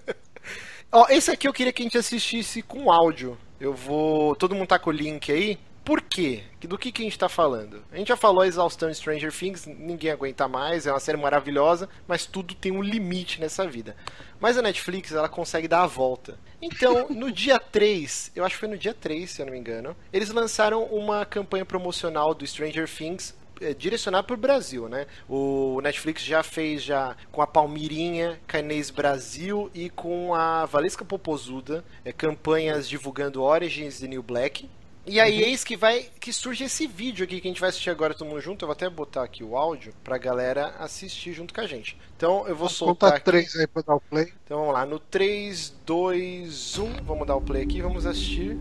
Ó, 0.90 1.06
esse 1.10 1.30
aqui 1.30 1.46
eu 1.46 1.52
queria 1.52 1.74
que 1.74 1.82
a 1.82 1.84
gente 1.84 1.98
assistisse 1.98 2.62
com 2.62 2.90
áudio. 2.90 3.36
Eu 3.60 3.74
vou. 3.74 4.34
Todo 4.36 4.54
mundo 4.54 4.68
tá 4.68 4.78
com 4.78 4.88
o 4.88 4.92
link 4.92 5.30
aí. 5.30 5.58
Por 5.84 6.00
quê? 6.00 6.44
Do 6.62 6.78
que, 6.78 6.90
que 6.90 7.02
a 7.02 7.04
gente 7.04 7.12
está 7.12 7.28
falando? 7.28 7.84
A 7.92 7.96
gente 7.98 8.08
já 8.08 8.16
falou 8.16 8.40
a 8.40 8.46
exaustão 8.46 8.88
de 8.88 8.96
Stranger 8.96 9.30
Things, 9.30 9.66
ninguém 9.66 10.10
aguenta 10.10 10.48
mais, 10.48 10.86
é 10.86 10.90
uma 10.90 10.98
série 10.98 11.18
maravilhosa, 11.18 11.88
mas 12.08 12.26
tudo 12.26 12.54
tem 12.54 12.72
um 12.72 12.82
limite 12.82 13.40
nessa 13.40 13.68
vida. 13.68 13.94
Mas 14.40 14.58
a 14.58 14.62
Netflix, 14.62 15.12
ela 15.12 15.28
consegue 15.28 15.68
dar 15.68 15.82
a 15.82 15.86
volta. 15.86 16.38
Então, 16.60 17.08
no 17.10 17.30
dia 17.30 17.58
3, 17.58 18.32
eu 18.34 18.44
acho 18.44 18.54
que 18.54 18.60
foi 18.60 18.68
no 18.68 18.78
dia 18.78 18.94
3, 18.94 19.30
se 19.30 19.42
eu 19.42 19.46
não 19.46 19.52
me 19.52 19.58
engano, 19.58 19.96
eles 20.12 20.30
lançaram 20.30 20.84
uma 20.84 21.24
campanha 21.24 21.64
promocional 21.64 22.34
do 22.34 22.46
Stranger 22.46 22.88
Things 22.88 23.34
é, 23.60 23.72
direcionado 23.72 24.26
para 24.26 24.34
o 24.34 24.38
Brasil, 24.38 24.88
né? 24.88 25.06
O 25.28 25.80
Netflix 25.82 26.22
já 26.22 26.42
fez 26.42 26.82
já 26.82 27.16
com 27.32 27.40
a 27.40 27.46
Palmirinha, 27.46 28.40
Canês 28.46 28.90
Brasil 28.90 29.70
e 29.74 29.88
com 29.88 30.34
a 30.34 30.66
Valesca 30.66 31.04
Popozuda, 31.04 31.84
é, 32.04 32.12
campanhas 32.12 32.88
divulgando 32.88 33.42
Origins 33.42 33.98
de 33.98 34.08
New 34.08 34.22
Black. 34.22 34.68
E 35.08 35.20
aí, 35.20 35.40
uhum. 35.40 35.48
eis 35.48 35.62
que 35.62 35.76
vai 35.76 36.06
que 36.18 36.32
surge 36.32 36.64
esse 36.64 36.84
vídeo 36.84 37.22
aqui 37.22 37.40
que 37.40 37.46
a 37.46 37.50
gente 37.50 37.60
vai 37.60 37.70
assistir 37.70 37.90
agora 37.90 38.12
todo 38.12 38.26
mundo 38.26 38.40
junto. 38.40 38.64
Eu 38.64 38.66
vou 38.66 38.72
até 38.72 38.90
botar 38.90 39.22
aqui 39.22 39.44
o 39.44 39.56
áudio 39.56 39.94
pra 40.02 40.18
galera 40.18 40.74
assistir 40.80 41.32
junto 41.32 41.54
com 41.54 41.60
a 41.60 41.66
gente. 41.66 41.96
Então 42.16 42.46
eu 42.48 42.56
vou 42.56 42.68
soltar. 42.68 43.12
Conta 43.12 43.22
3 43.22 43.56
aí 43.56 43.66
pra 43.68 43.82
dar 43.82 43.94
o 43.94 44.00
play. 44.00 44.32
Então 44.44 44.58
vamos 44.58 44.74
lá, 44.74 44.84
no 44.84 44.98
3, 44.98 45.76
2, 45.86 46.78
1. 46.78 47.04
Vamos 47.04 47.24
dar 47.24 47.36
o 47.36 47.40
play 47.40 47.62
aqui, 47.62 47.80
vamos 47.80 48.04
assistir 48.04 48.58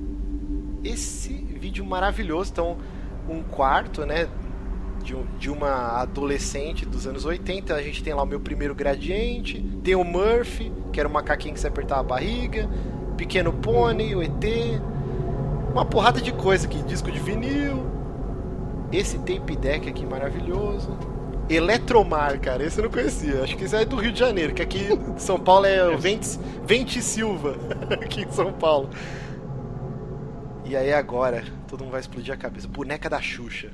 esse 0.83 1.33
vídeo 1.33 1.83
maravilhoso. 1.83 2.51
Então, 2.51 2.77
um 3.27 3.41
quarto, 3.41 4.05
né? 4.05 4.29
De, 5.03 5.15
de 5.39 5.49
uma 5.49 5.99
adolescente 6.01 6.85
dos 6.85 7.07
anos 7.07 7.25
80. 7.25 7.73
A 7.73 7.81
gente 7.81 8.03
tem 8.03 8.13
lá 8.13 8.21
o 8.21 8.27
meu 8.27 8.39
primeiro 8.39 8.75
gradiente. 8.75 9.65
Tem 9.83 9.95
o 9.95 10.03
Murphy, 10.03 10.71
que 10.93 10.99
era 10.99 11.09
um 11.09 11.11
macaquinho 11.11 11.55
que 11.55 11.59
se 11.59 11.67
apertava 11.67 12.01
a 12.01 12.03
barriga. 12.03 12.69
Pequeno 13.17 13.51
Pony, 13.51 14.15
o 14.15 14.21
ET 14.21 14.43
uma 15.75 15.83
porrada 15.83 16.21
de 16.21 16.31
coisa 16.31 16.65
aqui, 16.65 16.81
disco 16.83 17.11
de 17.11 17.19
vinil, 17.19 17.85
esse 18.93 19.17
tape 19.17 19.57
deck 19.57 19.89
aqui 19.89 20.05
maravilhoso. 20.05 20.97
Eletromar, 21.49 22.39
cara, 22.39 22.63
esse 22.63 22.79
eu 22.79 22.85
não 22.85 22.89
conhecia. 22.89 23.43
Acho 23.43 23.57
que 23.57 23.65
isso 23.65 23.75
é 23.75 23.83
do 23.83 23.97
Rio 23.97 24.13
de 24.13 24.17
Janeiro, 24.17 24.53
que 24.53 24.61
aqui 24.61 24.87
em 24.93 25.19
São 25.19 25.37
Paulo 25.37 25.65
é 25.65 25.85
o 25.85 25.97
Vente, 25.99 26.39
Vente 26.65 27.01
Silva, 27.01 27.57
aqui 27.91 28.21
em 28.21 28.31
São 28.31 28.53
Paulo. 28.53 28.89
E 30.63 30.77
aí 30.77 30.93
agora, 30.93 31.43
todo 31.67 31.81
mundo 31.81 31.91
vai 31.91 31.99
explodir 31.99 32.33
a 32.33 32.37
cabeça. 32.37 32.69
Boneca 32.69 33.09
da 33.09 33.21
Xuxa. 33.21 33.69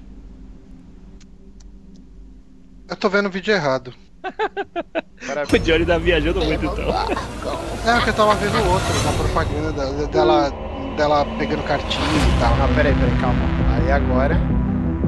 Eu 2.89 2.95
tô 2.95 3.09
vendo 3.09 3.27
o 3.27 3.31
vídeo 3.31 3.53
errado. 3.53 3.93
o 5.53 5.59
Johnny 5.59 5.85
tá 5.85 5.99
viajando 5.99 6.43
muito 6.43 6.65
então. 6.65 6.89
É, 6.89 7.95
porque 7.95 8.09
eu 8.09 8.13
tava 8.15 8.35
vendo 8.35 8.57
outro, 8.57 8.99
uma 9.03 9.13
propaganda 9.13 10.07
dela 10.07 10.70
dela 11.01 11.25
pegando 11.39 11.63
cartinha 11.63 12.05
e 12.05 12.39
tal. 12.39 12.55
Não, 12.57 12.75
peraí, 12.75 12.93
peraí, 12.93 13.19
calma. 13.19 13.39
Aí 13.73 13.91
agora 13.91 14.39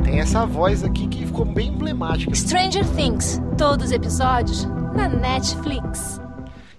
tem 0.04 0.20
essa 0.20 0.44
voz 0.44 0.84
aqui 0.84 1.08
que 1.08 1.24
ficou 1.24 1.46
bem 1.46 1.68
emblemática. 1.68 2.34
Stranger 2.34 2.84
Things, 2.96 3.40
todos 3.60 3.86
os 3.86 3.92
episódios 3.92 4.66
na 4.96 5.08
Netflix. 5.08 6.20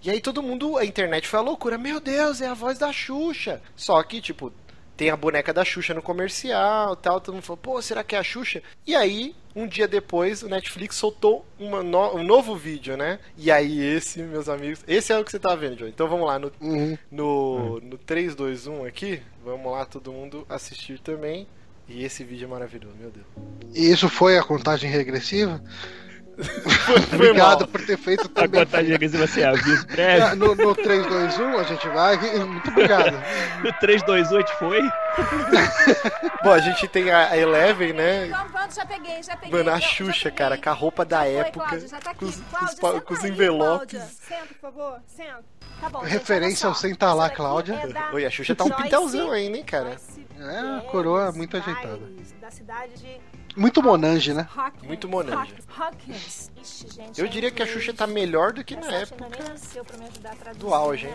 E 0.03 0.11
aí 0.11 0.21
todo 0.21 0.43
mundo, 0.43 0.77
a 0.77 0.85
internet 0.85 1.29
foi 1.29 1.39
a 1.39 1.43
loucura. 1.43 1.79
Meu 1.79 2.01
Deus, 2.01 2.41
é 2.41 2.49
a 2.49 2.55
voz 2.55 2.77
da 2.77 2.93
Xuxa. 2.93 3.63
Só 3.77 4.03
que, 4.03 4.21
tipo, 4.21 4.53
tem 4.97 5.11
a 5.11 5.17
boneca 5.17 5.53
da 5.53 5.65
Xuxa 5.65 5.95
no 5.95 6.03
comercial 6.03 6.97
tal. 6.97 7.21
Todo 7.21 7.35
mundo 7.35 7.45
falou, 7.45 7.59
pô, 7.59 7.81
será 7.81 8.03
que 8.03 8.17
é 8.17 8.19
a 8.19 8.25
Xuxa? 8.25 8.65
E 8.85 8.97
aí, 8.97 9.33
um 9.55 9.67
dia 9.67 9.87
depois, 9.87 10.43
o 10.43 10.49
Netflix 10.49 10.97
soltou 10.97 11.45
no, 11.59 12.17
um 12.17 12.23
novo 12.23 12.57
vídeo, 12.57 12.97
né? 12.97 13.19
E 13.37 13.51
aí, 13.51 13.81
esse, 13.81 14.21
meus 14.23 14.49
amigos, 14.49 14.83
esse 14.87 15.13
é 15.13 15.19
o 15.19 15.25
que 15.25 15.31
você 15.31 15.39
tá 15.39 15.55
vendo, 15.55 15.79
João. 15.79 15.89
Então 15.89 16.09
vamos 16.09 16.27
lá, 16.27 16.39
no, 16.39 16.53
uhum. 16.61 16.99
no, 17.11 17.25
uhum. 17.25 17.81
no 17.81 17.99
3, 17.99 18.35
2, 18.35 18.67
1 18.67 18.85
aqui, 18.85 19.23
vamos 19.45 19.71
lá 19.71 19.85
todo 19.85 20.13
mundo 20.13 20.45
assistir 20.49 20.99
também. 20.99 21.47
E 21.87 22.03
esse 22.03 22.25
vídeo 22.25 22.47
é 22.47 22.49
maravilhoso, 22.49 22.95
meu 22.99 23.11
Deus. 23.11 23.27
E 23.75 23.91
isso 23.91 24.09
foi 24.09 24.39
a 24.39 24.43
contagem 24.43 24.91
regressiva? 24.91 25.63
Obrigado 27.13 27.67
por 27.69 27.85
ter 27.85 27.97
feito 27.97 28.29
também. 28.29 28.63
A 28.63 28.65
contagem 28.65 28.91
regressiva 28.91 29.27
sem 29.27 29.45
aviso 29.45 29.87
prévio. 29.87 30.35
No, 30.45 30.55
no 30.55 30.75
3, 30.75 31.07
2, 31.07 31.39
1 31.39 31.59
a 31.59 31.63
gente 31.63 31.89
vai. 31.89 32.17
Muito 32.17 32.71
obrigado. 32.71 33.17
No 33.63 33.73
3, 33.75 34.03
2, 34.03 34.33
1 34.33 34.37
a 34.37 34.41
gente 34.41 34.55
foi. 34.55 34.83
Bom, 36.43 36.53
a 36.53 36.59
gente 36.59 36.89
tem 36.89 37.11
a 37.11 37.37
Eleven, 37.37 37.93
né? 37.93 38.27
Pronto, 38.29 38.53
pronto, 38.53 38.75
já 38.75 38.87
peguei, 38.87 39.23
já 39.23 39.37
peguei. 39.37 39.59
Mano, 39.59 39.71
a 39.71 39.81
Xuxa, 39.81 40.31
cara, 40.31 40.59
com 40.59 40.71
a 40.71 40.73
roupa 40.73 41.05
da 41.05 41.21
foi, 41.21 41.35
época. 41.35 41.67
Cláudio, 41.69 41.89
tá 41.89 42.15
com, 42.15 42.25
os, 42.27 42.43
Cláudio, 42.79 43.03
com 43.03 43.15
os 43.15 43.25
envelopes. 43.25 44.03
Senta, 44.03 44.47
por 44.47 44.73
favor, 44.73 45.01
senta. 45.07 45.45
Tá 45.81 45.89
bom, 45.89 46.01
Referência 46.01 46.69
ao 46.69 46.75
Senta 46.75 47.13
lá, 47.13 47.31
Cláudia. 47.31 47.75
É 47.75 48.15
Oi, 48.15 48.25
a 48.25 48.31
Xuxa 48.31 48.55
tá 48.55 48.65
um 48.65 48.71
pintelzão 48.71 49.31
aí, 49.31 49.49
né, 49.49 49.63
cara? 49.63 49.97
É, 50.39 50.79
a 50.79 50.81
coroa 50.91 51.31
muito 51.33 51.57
ajeitada. 51.57 52.01
Da 52.41 52.51
cidade 52.51 52.95
de 52.95 53.21
muito 53.57 53.83
Monange, 53.83 54.35
né? 54.35 54.49
Muito 54.83 55.09
Monange. 55.09 55.55
Eu 57.17 57.27
diria 57.29 57.51
que 57.51 57.63
a 57.63 57.67
Xuxa 57.67 57.93
tá 57.93 58.07
melhor 58.07 58.53
do 58.53 58.65
que 58.65 58.77
na 58.77 58.91
época 58.93 59.27
do 60.57 60.75
auge, 60.75 61.07
hein? 61.07 61.15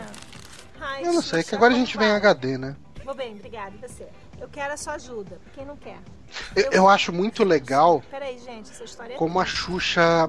Eu 1.01 1.13
não 1.13 1.21
sei, 1.21 1.43
que 1.43 1.55
agora 1.55 1.73
a 1.73 1.77
gente 1.77 1.97
vem 1.97 2.07
em 2.07 2.13
HD, 2.13 2.57
né? 2.57 2.75
Vou 3.03 3.15
bem, 3.15 3.33
obrigada. 3.33 3.73
E 3.75 3.87
você? 3.87 4.07
Eu 4.39 4.47
quero 4.47 4.73
a 4.73 4.77
sua 4.77 4.93
ajuda. 4.93 5.39
Quem 5.53 5.65
não 5.65 5.75
quer? 5.75 5.97
Eu, 6.55 6.71
eu 6.71 6.89
acho 6.89 7.11
muito 7.11 7.43
legal 7.43 8.03
Peraí, 8.09 8.37
gente, 8.37 8.69
essa 8.69 8.83
história 8.83 9.15
é 9.15 9.17
como 9.17 9.39
a 9.39 9.45
Xuxa 9.45 10.27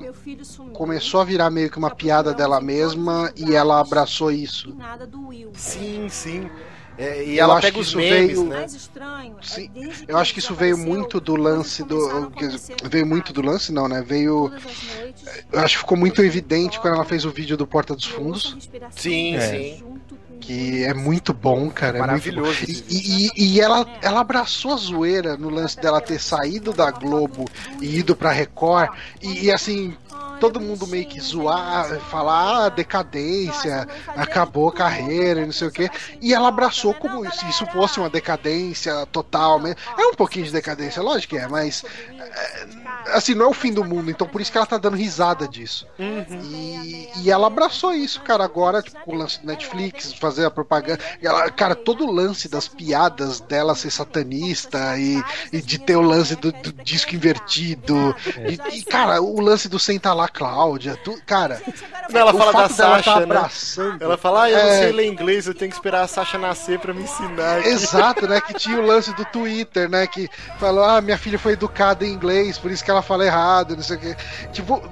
começou 0.73 1.21
a 1.21 1.25
virar 1.25 1.51
meio 1.51 1.71
que 1.71 1.77
uma 1.79 1.95
piada 1.95 2.33
dela 2.33 2.59
mesma 2.59 3.31
e 3.37 3.55
ela 3.55 3.81
abraçou 3.81 4.33
isso. 4.33 4.75
Sim, 5.53 6.09
sim. 6.09 6.51
É, 7.01 7.25
e 7.25 7.41
ela 7.41 7.59
pega 7.59 7.79
os 7.79 7.95
memes, 7.95 8.39
veio... 8.39 8.45
né? 8.45 8.67
Sim, 9.41 9.71
eu 10.07 10.19
acho 10.19 10.35
que 10.35 10.39
isso 10.39 10.55
veio 10.55 10.77
muito 10.77 11.19
do 11.19 11.35
lance 11.35 11.83
do. 11.83 12.31
Veio 12.85 13.07
muito 13.07 13.33
do 13.33 13.41
lance, 13.41 13.73
não, 13.73 13.89
né? 13.89 14.05
Veio. 14.07 14.53
Eu 15.51 15.61
acho 15.61 15.77
que 15.77 15.81
ficou 15.81 15.97
muito 15.97 16.21
evidente 16.23 16.79
quando 16.79 16.97
ela 16.97 17.05
fez 17.07 17.25
o 17.25 17.31
vídeo 17.31 17.57
do 17.57 17.67
Porta 17.67 17.95
dos 17.97 18.05
Fundos. 18.05 18.71
Sim, 18.91 19.35
é. 19.37 19.41
sim 19.41 19.85
que 20.41 20.83
é 20.85 20.93
muito 20.93 21.33
bom, 21.33 21.71
cara. 21.71 21.99
É 21.99 22.01
Maravilhoso. 22.01 22.65
E, 22.67 22.83
e, 22.89 23.31
e, 23.37 23.61
ela, 23.61 23.87
ela 24.03 24.21
abraçou 24.21 24.73
a 24.73 24.77
zoeira 24.77 25.37
no 25.37 25.51
lance 25.51 25.77
dela 25.77 26.01
ter 26.01 26.19
saído 26.19 26.73
da 26.73 26.91
Globo 26.91 27.45
e 27.81 27.99
ido 27.99 28.17
pra 28.17 28.33
Record. 28.33 28.91
E, 29.23 29.45
e 29.45 29.53
assim, 29.53 29.95
todo 30.39 30.61
mundo 30.61 30.87
meio 30.87 31.07
que 31.07 31.21
zoar, 31.21 32.01
falar 32.01 32.67
ah, 32.67 32.69
decadência, 32.69 33.87
acabou 34.09 34.69
a 34.69 34.73
carreira 34.73 35.43
e 35.43 35.47
não 35.47 35.53
sei 35.53 35.69
o 35.69 35.73
que. 35.73 35.91
E 36.21 36.33
ela 36.33 36.49
abraçou 36.49 36.95
como 36.95 37.31
se 37.33 37.49
isso 37.49 37.67
fosse 37.67 37.99
uma 37.99 38.11
decadência 38.11 39.07
total. 39.07 39.61
É 39.67 40.07
um 40.07 40.15
pouquinho 40.15 40.47
de 40.47 40.53
decadência, 40.53 41.03
lógico 41.03 41.35
que 41.35 41.39
é, 41.39 41.47
mas 41.47 41.85
é, 42.19 43.17
assim, 43.17 43.35
não 43.35 43.47
é 43.47 43.49
o 43.49 43.55
fim 43.55 43.73
do 43.73 43.85
mundo, 43.85 44.11
então 44.11 44.27
por 44.27 44.41
isso 44.41 44.51
que 44.51 44.59
ela 44.59 44.67
tá 44.67 44.79
dando 44.79 44.97
risada 44.97 45.47
disso. 45.47 45.87
Uhum. 45.99 46.41
E, 46.43 47.09
e, 47.17 47.31
ela 47.31 47.47
abraçou 47.47 47.93
isso, 47.93 48.21
cara, 48.23 48.45
agora, 48.45 48.83
tipo, 48.83 48.99
o 49.07 49.15
lance 49.15 49.41
do 49.41 49.47
Netflix, 49.47 50.13
fazer 50.15 50.47
a 50.47 50.51
propaganda. 50.51 51.01
Ela, 51.23 51.51
cara, 51.51 51.75
todo 51.75 52.07
o 52.07 52.11
lance 52.11 52.49
das 52.49 52.69
piadas 52.69 53.41
dela 53.41 53.75
ser 53.75 53.91
satanista 53.91 54.99
e, 54.99 55.23
e 55.53 55.61
de 55.61 55.79
ter 55.79 55.97
o 55.97 56.03
lance 56.03 56.37
do, 56.37 56.53
do 56.53 56.73
disco 56.85 57.15
invertido. 57.15 58.15
E, 58.49 58.79
e, 58.79 58.83
cara, 58.85 59.21
o 59.21 59.41
lance 59.41 59.69
do 59.69 59.79
senta 60.01 60.15
lá 60.15 60.27
Cláudia, 60.27 60.97
tu, 61.05 61.21
cara. 61.27 61.61
Não, 62.11 62.21
ela 62.21 62.33
fala 62.33 62.53
da 62.53 62.69
Sasha, 62.69 63.13
tá 63.13 63.27
né? 63.27 63.51
Ela 64.01 64.17
fala, 64.17 64.45
ah, 64.45 64.51
eu 64.51 64.57
é... 64.57 64.63
não 64.63 64.83
sei 64.83 64.93
ler 64.93 65.07
inglês, 65.07 65.47
eu 65.47 65.55
tenho 65.55 65.71
que 65.71 65.77
esperar 65.77 66.03
a 66.03 66.09
Sasha 66.09 66.39
nascer 66.39 66.79
pra 66.79 66.95
me 66.95 67.03
ensinar. 67.03 67.59
Aqui. 67.59 67.69
Exato, 67.69 68.27
né? 68.27 68.41
Que 68.41 68.55
tinha 68.55 68.79
o 68.79 68.87
lance 68.87 69.13
do 69.15 69.25
Twitter, 69.27 69.89
né? 69.89 70.07
Que 70.07 70.29
falou, 70.59 70.83
ah, 70.83 71.01
minha 71.01 71.19
filha 71.19 71.39
foi 71.39 71.53
educada 71.53 72.07
em 72.07 72.13
inglês, 72.13 72.57
por 72.57 72.71
isso 72.71 72.83
que 72.83 72.91
ela 72.91 73.03
fala 73.03 73.27
errado, 73.27 73.77
não 73.77 73.83
sei 73.83 73.97
o 73.97 74.01
quê. 74.01 74.17
Tipo, 74.53 74.83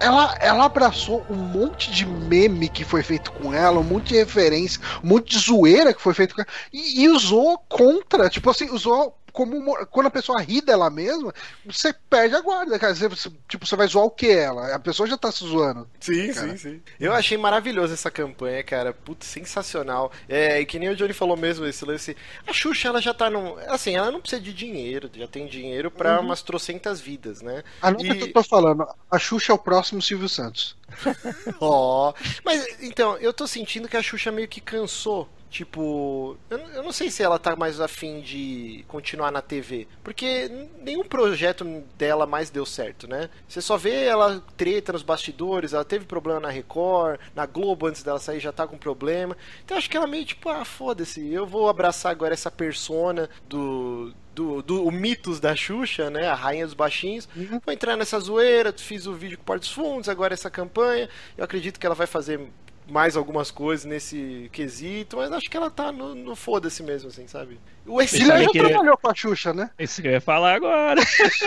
ela, 0.00 0.34
ela 0.40 0.64
abraçou 0.64 1.24
um 1.28 1.36
monte 1.36 1.90
de 1.90 2.06
meme 2.06 2.68
que 2.68 2.84
foi 2.84 3.02
feito 3.02 3.30
com 3.32 3.52
ela, 3.52 3.80
um 3.80 3.84
monte 3.84 4.08
de 4.08 4.16
referência, 4.16 4.80
um 5.04 5.08
monte 5.08 5.30
de 5.30 5.38
zoeira 5.38 5.92
que 5.92 6.00
foi 6.00 6.14
feito 6.14 6.34
com 6.34 6.40
ela, 6.40 6.50
e, 6.72 7.02
e 7.02 7.08
usou 7.08 7.58
contra, 7.68 8.28
tipo 8.30 8.50
assim, 8.50 8.70
usou 8.70 9.14
como 9.36 9.86
quando 9.88 10.06
a 10.06 10.10
pessoa 10.10 10.40
ri 10.40 10.62
dela 10.62 10.88
mesma, 10.88 11.34
você 11.66 11.92
perde 11.92 12.34
a 12.34 12.40
guarda, 12.40 12.78
cara. 12.78 12.94
Você, 12.94 13.30
tipo, 13.46 13.66
você 13.66 13.76
vai 13.76 13.86
zoar 13.86 14.06
o 14.06 14.10
que 14.10 14.30
ela? 14.30 14.74
A 14.74 14.78
pessoa 14.78 15.06
já 15.06 15.18
tá 15.18 15.30
se 15.30 15.44
zoando. 15.44 15.86
Sim, 16.00 16.32
cara. 16.32 16.48
sim, 16.48 16.56
sim. 16.56 16.82
Eu 16.98 17.12
achei 17.12 17.36
maravilhosa 17.36 17.92
essa 17.92 18.10
campanha, 18.10 18.64
cara. 18.64 18.94
Putz, 18.94 19.26
sensacional. 19.26 20.10
É, 20.26 20.58
e 20.58 20.64
que 20.64 20.78
nem 20.78 20.88
o 20.88 20.96
Johnny 20.96 21.12
falou 21.12 21.36
mesmo, 21.36 21.66
esse 21.66 21.84
lance. 21.84 22.16
A 22.46 22.52
Xuxa, 22.54 22.88
ela 22.88 23.02
já 23.02 23.12
tá 23.12 23.28
num. 23.28 23.58
Assim, 23.68 23.94
ela 23.94 24.10
não 24.10 24.22
precisa 24.22 24.40
de 24.40 24.54
dinheiro, 24.54 25.10
já 25.14 25.28
tem 25.28 25.46
dinheiro 25.46 25.90
para 25.90 26.18
uhum. 26.18 26.24
umas 26.24 26.40
trocentas 26.40 26.98
vidas, 26.98 27.42
né? 27.42 27.62
A 27.82 27.90
nunca 27.90 28.06
e... 28.06 28.14
que 28.16 28.24
eu 28.24 28.32
tô 28.32 28.42
falando, 28.42 28.88
a 29.10 29.18
Xuxa 29.18 29.52
é 29.52 29.54
o 29.54 29.58
próximo 29.58 30.00
Silvio 30.00 30.30
Santos. 30.30 30.74
Ó. 31.60 32.10
oh. 32.10 32.14
Mas, 32.42 32.66
então, 32.80 33.18
eu 33.18 33.34
tô 33.34 33.46
sentindo 33.46 33.86
que 33.86 33.98
a 33.98 34.02
Xuxa 34.02 34.32
meio 34.32 34.48
que 34.48 34.62
cansou 34.62 35.28
Tipo, 35.48 36.36
eu, 36.50 36.58
eu, 36.58 36.82
não 36.82 36.92
sei 36.92 37.10
se 37.10 37.22
ela 37.22 37.38
tá 37.38 37.54
mais 37.54 37.80
afim 37.80 38.20
de 38.20 38.84
continuar 38.88 39.30
na 39.30 39.40
TV. 39.40 39.86
Porque 40.02 40.50
nenhum 40.82 41.04
projeto 41.04 41.64
dela 41.96 42.26
mais 42.26 42.50
deu 42.50 42.66
certo, 42.66 43.08
né? 43.08 43.30
Você 43.48 43.60
só 43.60 43.76
vê 43.76 44.04
ela 44.04 44.42
treta 44.56 44.92
nos 44.92 45.02
bastidores, 45.02 45.72
ela 45.72 45.84
teve 45.84 46.04
problema 46.04 46.40
na 46.40 46.50
Record, 46.50 47.20
na 47.34 47.46
Globo 47.46 47.86
antes 47.86 48.02
dela 48.02 48.18
sair 48.18 48.40
já 48.40 48.52
tá 48.52 48.66
com 48.66 48.76
problema. 48.76 49.36
Então 49.64 49.76
acho 49.76 49.88
que 49.88 49.96
ela 49.96 50.06
meio 50.06 50.24
tipo, 50.24 50.48
ah, 50.48 50.64
foda-se, 50.64 51.26
eu 51.32 51.46
vou 51.46 51.68
abraçar 51.68 52.12
agora 52.12 52.34
essa 52.34 52.50
persona 52.50 53.30
do, 53.48 54.12
do, 54.34 54.62
do 54.62 54.84
o 54.84 54.90
mitos 54.90 55.40
da 55.40 55.56
Xuxa, 55.56 56.10
né? 56.10 56.28
A 56.28 56.34
rainha 56.34 56.66
dos 56.66 56.74
baixinhos. 56.74 57.28
Uhum. 57.34 57.60
Vou 57.64 57.72
entrar 57.72 57.96
nessa 57.96 58.18
zoeira, 58.18 58.74
fiz 58.76 59.06
o 59.06 59.14
vídeo 59.14 59.38
com 59.38 59.44
Portos 59.44 59.70
Fundos, 59.70 60.08
agora 60.08 60.34
essa 60.34 60.50
campanha. 60.50 61.08
Eu 61.38 61.44
acredito 61.44 61.80
que 61.80 61.86
ela 61.86 61.94
vai 61.94 62.06
fazer 62.06 62.40
mais 62.88 63.16
algumas 63.16 63.50
coisas 63.50 63.84
nesse 63.84 64.48
quesito, 64.52 65.16
mas 65.16 65.32
acho 65.32 65.50
que 65.50 65.56
ela 65.56 65.70
tá 65.70 65.90
no, 65.90 66.14
no 66.14 66.36
foda-se 66.36 66.82
mesmo, 66.82 67.08
assim, 67.08 67.26
sabe? 67.26 67.58
O 67.86 68.00
Exílio 68.00 68.26
já 68.26 68.48
que... 68.48 68.58
trabalhou 68.58 68.96
com 68.96 69.10
a 69.10 69.14
Xuxa, 69.14 69.52
né? 69.52 69.70
Isso 69.78 70.00
que 70.00 70.08
eu 70.08 70.12
ia 70.12 70.20
falar 70.20 70.54
agora. 70.54 71.00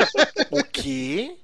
o 0.51 0.63
quê? 0.63 1.35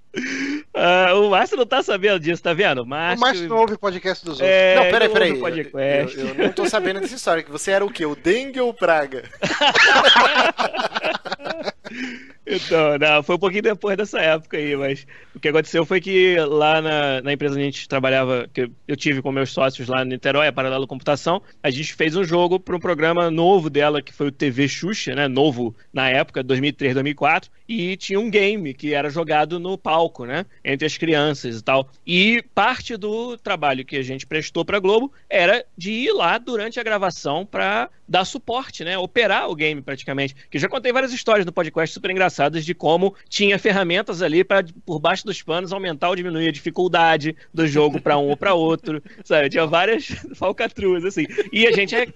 Uh, 0.74 1.22
o 1.22 1.32
Márcio 1.32 1.58
não 1.58 1.66
tá 1.66 1.84
sabendo 1.84 2.20
disso, 2.20 2.42
tá 2.42 2.54
vendo? 2.54 2.84
O 2.84 2.86
Márcio, 2.86 3.18
o 3.18 3.22
Márcio 3.22 3.50
não 3.50 3.58
ouve 3.58 3.78
podcast 3.78 4.24
dos 4.24 4.40
outros. 4.40 4.50
É, 4.50 4.76
não, 4.76 4.92
peraí, 4.92 5.10
peraí. 5.10 5.32
Eu, 5.32 5.48
eu, 5.48 6.28
eu, 6.28 6.36
não 6.46 6.54
tô 6.54 6.70
sabendo 6.70 7.02
dessa 7.02 7.16
história. 7.16 7.44
Que 7.44 7.52
você 7.52 7.72
era 7.72 7.86
o 7.86 7.92
quê? 7.92 8.06
O 8.06 8.16
dengue 8.16 8.62
ou 8.62 8.70
o 8.70 8.74
praga? 8.74 9.30
Então, 12.48 12.98
não, 13.00 13.24
foi 13.24 13.36
um 13.36 13.40
pouquinho 13.40 13.64
depois 13.64 13.98
dessa 13.98 14.20
época 14.20 14.58
aí, 14.58 14.76
mas 14.76 15.08
o 15.34 15.40
que 15.40 15.48
aconteceu 15.48 15.84
foi 15.84 16.00
que 16.00 16.36
lá 16.38 16.80
na, 16.80 17.22
na 17.22 17.34
empresa 17.34 17.56
onde 17.56 17.64
a 17.64 17.66
gente 17.66 17.90
trabalhava, 17.90 18.48
que 18.54 18.70
eu 18.88 18.96
tive 18.96 19.22
com 19.22 19.32
meus 19.32 19.52
sócios 19.52 19.88
lá 19.88 20.06
no 20.06 20.12
Niterói, 20.12 20.48
a 20.48 20.54
Paralelo 20.54 20.86
Computação, 20.86 21.42
a 21.64 21.72
gente 21.72 21.94
fez 21.96 22.16
um 22.16 22.24
jogo 22.24 22.60
para 22.60 22.76
um 22.76 22.80
programa 22.80 23.32
novo 23.32 23.68
dela, 23.68 24.02
que 24.02 24.14
foi 24.14 24.28
o 24.28 24.32
TV 24.32 24.68
Xuxa, 24.68 25.16
né? 25.16 25.28
Novo 25.28 25.76
na 25.92 26.08
época, 26.10 26.44
2003, 26.44 26.94
2004, 26.94 27.50
e 27.68 27.98
tinha 27.98 28.20
um 28.20 28.30
game 28.30 28.74
que 28.76 28.94
era 28.94 29.10
jogado 29.10 29.60
no 29.60 29.76
palco, 29.76 30.26
né? 30.26 30.46
Entre 30.64 30.86
as 30.86 30.98
crianças 30.98 31.60
e 31.60 31.64
tal. 31.64 31.90
E 32.06 32.44
parte 32.54 32.96
do 32.96 33.38
trabalho 33.38 33.84
que 33.84 33.98
a 33.98 34.04
gente 34.04 34.28
prestou 34.28 34.64
para 34.64 34.80
Globo 34.80 35.12
era 35.28 35.66
de 35.76 35.92
ir 35.92 36.14
lá 36.14 36.38
durante 36.38 36.80
a 36.80 36.84
gravação 36.84 37.44
para 37.44 37.90
dar 38.07 38.26
suporte, 38.26 38.84
né? 38.84 38.98
Operar 38.98 39.49
o 39.49 39.56
game 39.56 39.82
praticamente. 39.82 40.36
Que 40.49 40.60
já 40.60 40.68
contei 40.68 40.91
várias 40.91 41.14
histórias 41.14 41.45
no 41.45 41.52
podcast 41.52 41.94
super 41.94 42.11
engraçadas 42.11 42.65
de 42.65 42.73
como 42.73 43.15
tinha 43.27 43.57
ferramentas 43.57 44.22
ali 44.22 44.44
para, 44.44 44.65
por 44.86 44.99
baixo 44.99 45.26
dos 45.26 45.41
panos, 45.41 45.73
aumentar 45.73 46.10
ou 46.10 46.15
diminuir 46.15 46.48
a 46.48 46.52
dificuldade 46.52 47.36
do 47.53 47.68
jogo 47.68 47.99
para 47.99 48.18
um 48.18 48.30
ou 48.30 48.38
para 48.38 48.53
outro, 48.53 49.02
sabe? 49.23 49.49
Tinha 49.49 49.65
várias 49.65 50.06
falcatruas, 50.36 51.03
assim. 51.03 51.26
E 51.52 51.68
a 51.68 51.72
gente 51.72 51.95
é, 51.95 52.07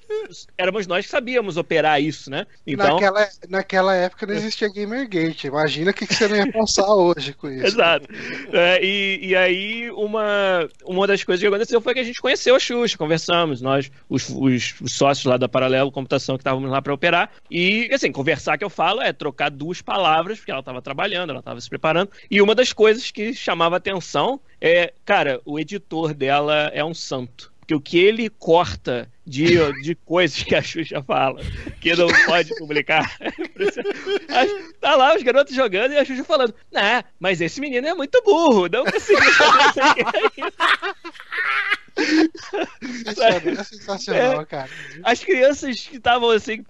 éramos 0.58 0.88
nós 0.88 1.06
que 1.06 1.12
sabíamos 1.12 1.58
operar 1.58 2.02
isso, 2.02 2.30
né? 2.30 2.46
Então... 2.66 2.96
Naquela, 2.96 3.30
naquela 3.50 3.96
época 3.96 4.26
não 4.26 4.34
existia 4.34 4.70
Gamergate. 4.72 5.48
Imagina 5.48 5.92
o 5.92 5.94
que, 5.94 6.06
que 6.06 6.14
você 6.14 6.28
não 6.28 6.36
ia 6.36 6.52
passar 6.52 6.88
hoje 6.94 7.34
com 7.34 7.50
isso. 7.50 7.66
Exato. 7.80 8.08
É, 8.52 8.84
e, 8.84 9.28
e 9.28 9.36
aí, 9.36 9.90
uma, 9.92 10.68
uma 10.86 11.08
das 11.08 11.24
coisas 11.24 11.42
que 11.42 11.48
aconteceu 11.48 11.82
foi 11.82 11.94
que 11.94 12.00
a 12.00 12.04
gente 12.04 12.22
conheceu 12.22 12.56
a 12.56 12.60
Xuxa, 12.60 12.98
conversamos, 12.98 13.62
nós, 13.62 13.92
os, 14.08 14.30
os, 14.30 14.76
os 14.82 14.94
sócios 14.94 15.26
lá 15.26 15.38
da 15.38 15.48
Paralelo 15.80 15.92
Computação 15.92 16.38
que 16.38 16.42
estávamos 16.42 16.70
lá 16.70 16.82
para 16.82 16.94
operar. 16.94 17.32
E, 17.50 17.90
assim, 17.94 18.12
conversar 18.12 18.58
que 18.58 18.64
eu 18.64 18.70
falo 18.70 19.02
é 19.02 19.14
trocar 19.14 19.50
duas 19.50 19.82
palavras 19.82 20.40
porque 20.40 20.52
ela 20.52 20.60
estava 20.60 20.82
trabalhando, 20.82 21.30
ela 21.30 21.40
estava 21.40 21.60
se 21.60 21.70
preparando. 21.70 22.12
E 22.30 22.42
uma 22.42 22.54
das 22.54 22.74
coisas 22.74 23.10
que 23.12 23.34
chamava 23.34 23.78
atenção 23.78 24.40
é, 24.60 24.94
cara, 25.06 25.42
o 25.46 25.60
editor 25.60 26.14
dela 26.14 26.70
é 26.74 26.84
um 26.84 26.94
santo. 26.94 27.52
Porque 27.60 27.76
o 27.76 27.80
que 27.80 28.00
ele 28.00 28.30
corta 28.30 29.08
de, 29.26 29.58
de 29.84 29.94
coisas 29.94 30.42
que 30.42 30.56
a 30.56 30.62
Xuxa 30.62 31.04
fala, 31.04 31.40
que 31.80 31.96
não 31.96 32.08
pode 32.26 32.50
publicar. 32.56 33.16
tá 34.82 34.96
lá 34.96 35.16
os 35.16 35.22
garotos 35.22 35.56
jogando 35.56 35.92
e 35.94 35.98
a 35.98 36.04
Xuxa 36.04 36.24
falando, 36.24 36.56
ah, 36.76 37.04
mas 37.20 37.40
esse 37.40 37.62
menino 37.62 37.88
é 37.88 37.94
muito 37.94 38.20
burro, 38.24 38.68
não 38.68 38.84
consigo 38.86 39.22
é 43.22 43.64
sensacional, 43.64 44.42
é, 44.42 44.46
cara. 44.46 44.70
As 45.04 45.24
crianças 45.24 45.82
que 45.82 45.98
estavam 45.98 46.30
assim, 46.30 46.64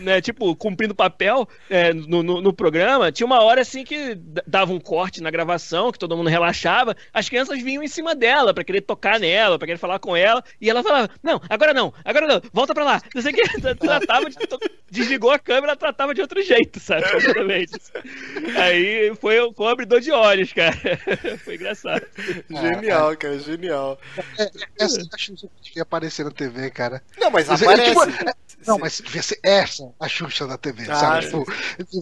né, 0.00 0.20
tipo, 0.20 0.54
cumprindo 0.56 0.94
papel 0.94 1.48
é, 1.68 1.92
no, 1.92 2.22
no, 2.22 2.40
no, 2.40 2.52
programa, 2.52 3.12
tinha 3.12 3.26
uma 3.26 3.42
hora 3.42 3.60
assim 3.60 3.84
que 3.84 4.14
dava 4.46 4.72
um 4.72 4.80
corte 4.80 5.22
na 5.22 5.30
gravação, 5.30 5.92
que 5.92 5.98
todo 5.98 6.16
mundo 6.16 6.30
relaxava, 6.30 6.96
as 7.12 7.28
crianças 7.28 7.62
vinham 7.62 7.82
em 7.82 7.88
cima 7.88 8.14
dela 8.14 8.54
para 8.54 8.64
querer 8.64 8.82
tocar 8.82 9.18
nela, 9.18 9.58
para 9.58 9.66
querer 9.66 9.78
falar 9.78 9.98
com 9.98 10.16
ela, 10.16 10.42
e 10.60 10.70
ela 10.70 10.82
falava: 10.82 11.10
Não, 11.22 11.40
agora 11.48 11.74
não, 11.74 11.92
agora 12.04 12.26
não, 12.26 12.40
volta 12.52 12.74
pra 12.74 12.84
lá. 12.84 13.02
Não 13.14 13.22
sei 13.22 13.32
o 13.32 13.34
que, 13.34 13.74
tratava 13.76 14.30
de. 14.30 14.36
Desligou 14.90 15.30
a 15.30 15.38
câmera, 15.38 15.74
tratava 15.74 16.14
de 16.14 16.20
outro 16.20 16.40
jeito, 16.40 16.78
sabe? 16.78 17.04
Aí 18.56 19.12
foi, 19.16 19.36
foi 19.54 19.66
um 19.66 19.68
abridor 19.68 20.00
de 20.00 20.12
olhos, 20.12 20.52
cara. 20.52 20.76
Foi 21.44 21.54
engraçado. 21.56 22.06
Genial, 22.48 23.16
cara, 23.16 23.38
genial. 23.38 23.98
É, 24.38 24.50
essa 24.78 25.00
é 25.00 25.04
a 25.12 25.18
Xuxa 25.18 25.48
que 25.62 25.78
ia 25.78 25.82
aparecer 25.82 26.24
na 26.24 26.30
TV, 26.30 26.70
cara. 26.70 27.02
Não, 27.18 27.30
mas 27.30 27.48
é, 27.48 27.54
aparece. 27.54 27.90
Tipo, 27.90 28.28
é, 28.28 28.34
não, 28.66 28.78
mas 28.78 29.00
devia 29.00 29.22
ser 29.22 29.38
essa 29.42 29.92
a 30.00 30.08
Xuxa 30.08 30.46
da 30.46 30.56
TV, 30.56 30.90
ah, 30.90 30.96
sabe? 30.96 31.26
Tipo, 31.26 31.44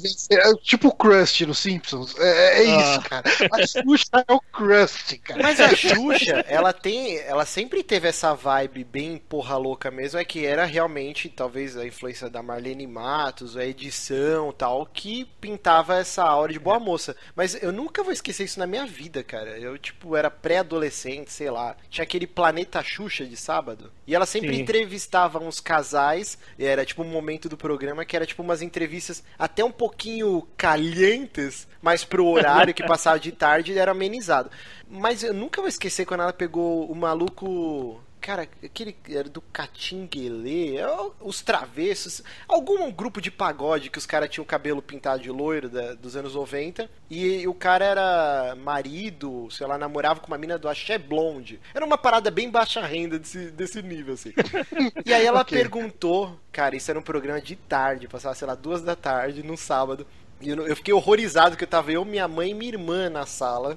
ser, 0.09 0.57
tipo 0.63 0.89
o 0.89 0.93
Crust 0.93 1.41
no 1.47 1.55
Simpsons. 1.55 2.15
É, 2.19 2.65
é 2.65 2.71
ah. 2.71 2.81
isso, 2.81 3.01
cara. 3.09 3.25
A 3.53 3.67
Xuxa 3.67 4.25
é 4.29 4.33
o 4.33 4.41
Crust, 4.41 5.19
cara. 5.19 5.43
Mas 5.43 5.61
a 5.61 5.75
Xuxa, 5.75 6.45
ela 6.47 6.73
tem. 6.73 7.19
Ela 7.19 7.45
sempre 7.45 7.83
teve 7.83 8.09
essa 8.09 8.35
vibe 8.35 8.85
bem 8.85 9.19
porra 9.19 9.57
louca 9.57 9.91
mesmo. 9.91 10.19
É 10.19 10.25
que 10.25 10.47
era 10.47 10.65
realmente, 10.65 11.29
talvez, 11.29 11.77
a 11.77 11.87
influência 11.87 12.31
da 12.31 12.43
Marlene 12.43 12.87
Matos, 12.87 13.57
a 13.57 13.65
edição 13.65 14.53
tal, 14.53 14.87
que 14.87 15.25
pintava 15.41 15.97
essa 15.97 16.23
aura 16.23 16.53
de 16.53 16.59
boa 16.59 16.79
moça. 16.79 17.17
Mas 17.35 17.61
eu 17.61 17.73
nunca 17.73 18.03
vou 18.03 18.13
esquecer 18.13 18.45
isso 18.45 18.59
na 18.59 18.67
minha 18.67 18.87
vida, 18.87 19.23
cara. 19.23 19.59
Eu, 19.59 19.77
tipo, 19.79 20.17
era 20.17 20.31
pré-adolescente, 20.31 21.33
sei 21.33 21.51
lá. 21.51 21.77
Tinha 21.91 22.05
aquele 22.05 22.27
Planeta 22.35 22.83
Xuxa 22.83 23.25
de 23.25 23.37
sábado. 23.37 23.93
E 24.07 24.15
ela 24.15 24.27
sempre 24.27 24.55
Sim. 24.55 24.63
entrevistava 24.63 25.39
uns 25.39 25.61
casais. 25.61 26.39
Era 26.59 26.85
tipo 26.85 27.03
um 27.03 27.09
momento 27.09 27.49
do 27.49 27.57
programa 27.57 28.05
que 28.05 28.17
era 28.17 28.27
tipo 28.27 28.43
umas 28.43 28.63
entrevistas 28.63 29.23
até 29.39 29.65
um 29.65 29.71
pouquinho 29.71 30.47
calientes, 30.57 31.69
mas 31.81 32.05
pro 32.05 32.27
horário 32.27 32.75
que 32.75 32.83
passava 32.87 33.21
de 33.21 33.33
tarde 33.33 33.79
era 33.79 33.93
amenizado. 33.93 34.51
Mas 34.89 35.23
eu 35.23 35.35
nunca 35.35 35.61
vou 35.61 35.69
esquecer 35.69 36.05
quando 36.05 36.23
ela 36.23 36.33
pegou 36.33 36.91
o 36.91 36.95
maluco 36.95 38.03
Cara, 38.23 38.49
aquele 38.65 38.97
era 39.11 39.29
do 39.29 39.41
Catinguelê, 39.41 40.77
é 40.77 40.87
os 41.21 41.43
Travessos, 41.43 42.23
algum 42.47 42.89
grupo 42.93 43.21
de 43.21 43.33
pagode 43.33 43.91
que 43.91 43.99
os 43.99 44.07
caras 44.07 44.31
tinham 44.31 44.45
o 44.45 44.47
cabelo 44.47 44.81
pintado 44.81 45.21
de 45.21 45.29
loiro 45.29 45.69
da, 45.69 45.95
dos 45.95 46.15
anos 46.15 46.37
90. 46.37 46.89
E, 47.11 47.41
e, 47.41 47.49
o 47.49 47.53
cara 47.53 47.85
era 47.85 48.55
marido, 48.55 49.49
sei 49.51 49.67
lá, 49.67 49.77
namorava 49.77 50.21
com 50.21 50.29
uma 50.29 50.39
mina 50.39 50.57
do 50.57 50.69
Axé 50.69 50.99
Blonde. 50.99 51.59
Era 51.75 51.85
uma 51.85 51.99
parada 51.99 52.31
bem 52.31 52.49
baixa 52.49 52.81
renda 52.81 53.19
desse, 53.19 53.51
desse 53.51 53.83
nível, 53.83 54.15
assim. 54.15 54.33
e 55.05 55.13
aí 55.13 55.27
ela 55.27 55.41
okay. 55.41 55.59
perguntou, 55.59 56.39
cara, 56.53 56.77
isso 56.77 56.93
era 56.93 57.01
um 57.01 57.03
programa 57.03 57.41
de 57.41 57.57
tarde, 57.57 58.07
passava, 58.07 58.37
sei 58.37 58.47
lá, 58.47 58.55
duas 58.55 58.83
da 58.83 58.95
tarde, 58.95 59.43
num 59.43 59.57
sábado. 59.57 60.07
E 60.41 60.49
eu, 60.49 60.65
eu 60.69 60.77
fiquei 60.77 60.95
horrorizado 60.95 61.57
que 61.57 61.65
eu 61.65 61.69
tava 61.69 61.91
eu, 61.91 62.05
minha 62.05 62.29
mãe 62.29 62.53
e 62.53 62.55
minha 62.55 62.71
irmã 62.71 63.11
na 63.11 63.27
sala. 63.27 63.77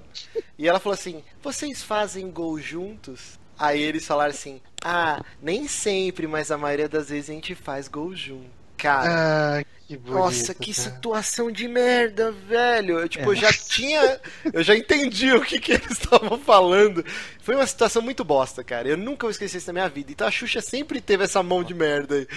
E 0.55 0.67
ela 0.67 0.79
falou 0.79 0.93
assim: 0.93 1.23
Vocês 1.41 1.81
fazem 1.81 2.29
gol 2.29 2.59
juntos? 2.59 3.39
Aí 3.57 3.81
eles 3.81 4.05
falaram 4.05 4.31
assim: 4.31 4.61
Ah, 4.83 5.21
nem 5.41 5.67
sempre, 5.67 6.27
mas 6.27 6.51
a 6.51 6.57
maioria 6.57 6.89
das 6.89 7.09
vezes 7.09 7.29
a 7.29 7.33
gente 7.33 7.55
faz 7.55 7.87
gol 7.87 8.15
junto. 8.15 8.49
Cara. 8.77 9.59
Ah, 9.59 9.65
que 9.87 9.95
bonito, 9.97 10.17
nossa, 10.19 10.53
que 10.53 10.73
cara. 10.73 10.89
situação 10.89 11.51
de 11.51 11.67
merda, 11.67 12.31
velho. 12.31 12.99
Eu, 12.99 13.07
tipo, 13.07 13.25
é. 13.25 13.27
eu 13.27 13.35
já 13.35 13.53
tinha. 13.53 14.19
Eu 14.51 14.63
já 14.63 14.75
entendi 14.75 15.31
o 15.31 15.41
que, 15.41 15.59
que 15.59 15.73
eles 15.73 15.91
estavam 16.01 16.39
falando. 16.39 17.05
Foi 17.39 17.53
uma 17.53 17.67
situação 17.67 18.01
muito 18.01 18.23
bosta, 18.23 18.63
cara. 18.63 18.87
Eu 18.87 18.97
nunca 18.97 19.27
vou 19.27 19.31
esquecer 19.31 19.57
isso 19.59 19.67
na 19.67 19.73
minha 19.73 19.87
vida. 19.87 20.11
Então 20.11 20.27
a 20.27 20.31
Xuxa 20.31 20.61
sempre 20.61 20.99
teve 20.99 21.23
essa 21.23 21.43
mão 21.43 21.63
de 21.63 21.75
merda 21.75 22.15
aí. 22.15 22.27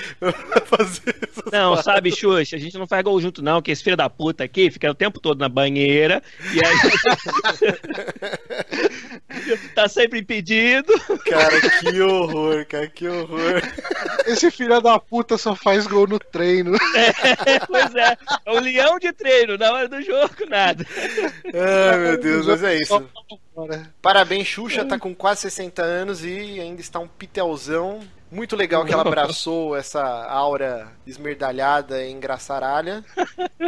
fazer 0.67 1.19
não, 1.51 1.71
paradas. 1.71 1.85
sabe, 1.85 2.15
Xuxa, 2.15 2.57
a 2.57 2.59
gente 2.59 2.77
não 2.77 2.87
faz 2.87 3.03
gol 3.03 3.19
junto, 3.19 3.43
não, 3.43 3.63
que 3.63 3.71
esse 3.71 3.83
filho 3.83 3.97
da 3.97 4.11
puta 4.11 4.45
aqui 4.45 4.71
fica 4.71 4.91
o 4.91 4.95
tempo 4.95 5.19
todo 5.19 5.39
na 5.39 5.49
banheira. 5.49 6.23
E 6.53 6.61
aí. 6.63 6.77
tá 9.75 9.89
sempre 9.89 10.21
impedido. 10.21 10.93
Cara, 11.25 11.61
que 11.81 12.01
horror, 12.03 12.67
cara, 12.67 12.87
que 12.89 13.09
horror. 13.09 13.63
Esse 14.27 14.51
filho 14.51 14.79
da 14.83 14.99
puta 14.99 15.39
só 15.39 15.55
faz 15.55 15.87
gol 15.87 16.07
no 16.07 16.19
treino. 16.19 16.77
É, 16.95 17.38
pois 17.67 17.95
é. 17.95 18.17
É 18.45 18.53
um 18.53 18.61
leão 18.61 18.99
de 18.99 19.13
treino, 19.13 19.57
na 19.57 19.73
hora 19.73 19.89
do 19.89 20.03
jogo, 20.03 20.35
nada. 20.49 20.85
Ai, 21.45 21.99
meu 21.99 22.19
Deus, 22.21 22.47
mas 22.47 22.63
é 22.63 22.77
isso. 22.77 23.09
Parabéns, 24.01 24.47
Xuxa, 24.47 24.85
tá 24.85 24.99
com 24.99 25.15
quase 25.15 25.43
60 25.43 25.83
anos 25.83 26.25
e 26.25 26.61
ainda 26.61 26.81
está 26.81 26.99
um 26.99 27.09
pitelzão. 27.09 28.01
Muito 28.31 28.55
legal 28.55 28.85
que 28.85 28.93
ela 28.93 29.03
abraçou 29.03 29.75
essa 29.75 30.03
aura 30.27 30.93
esmerdalhada 31.07 32.05
e 32.05 32.11
engraçaralha. 32.13 33.03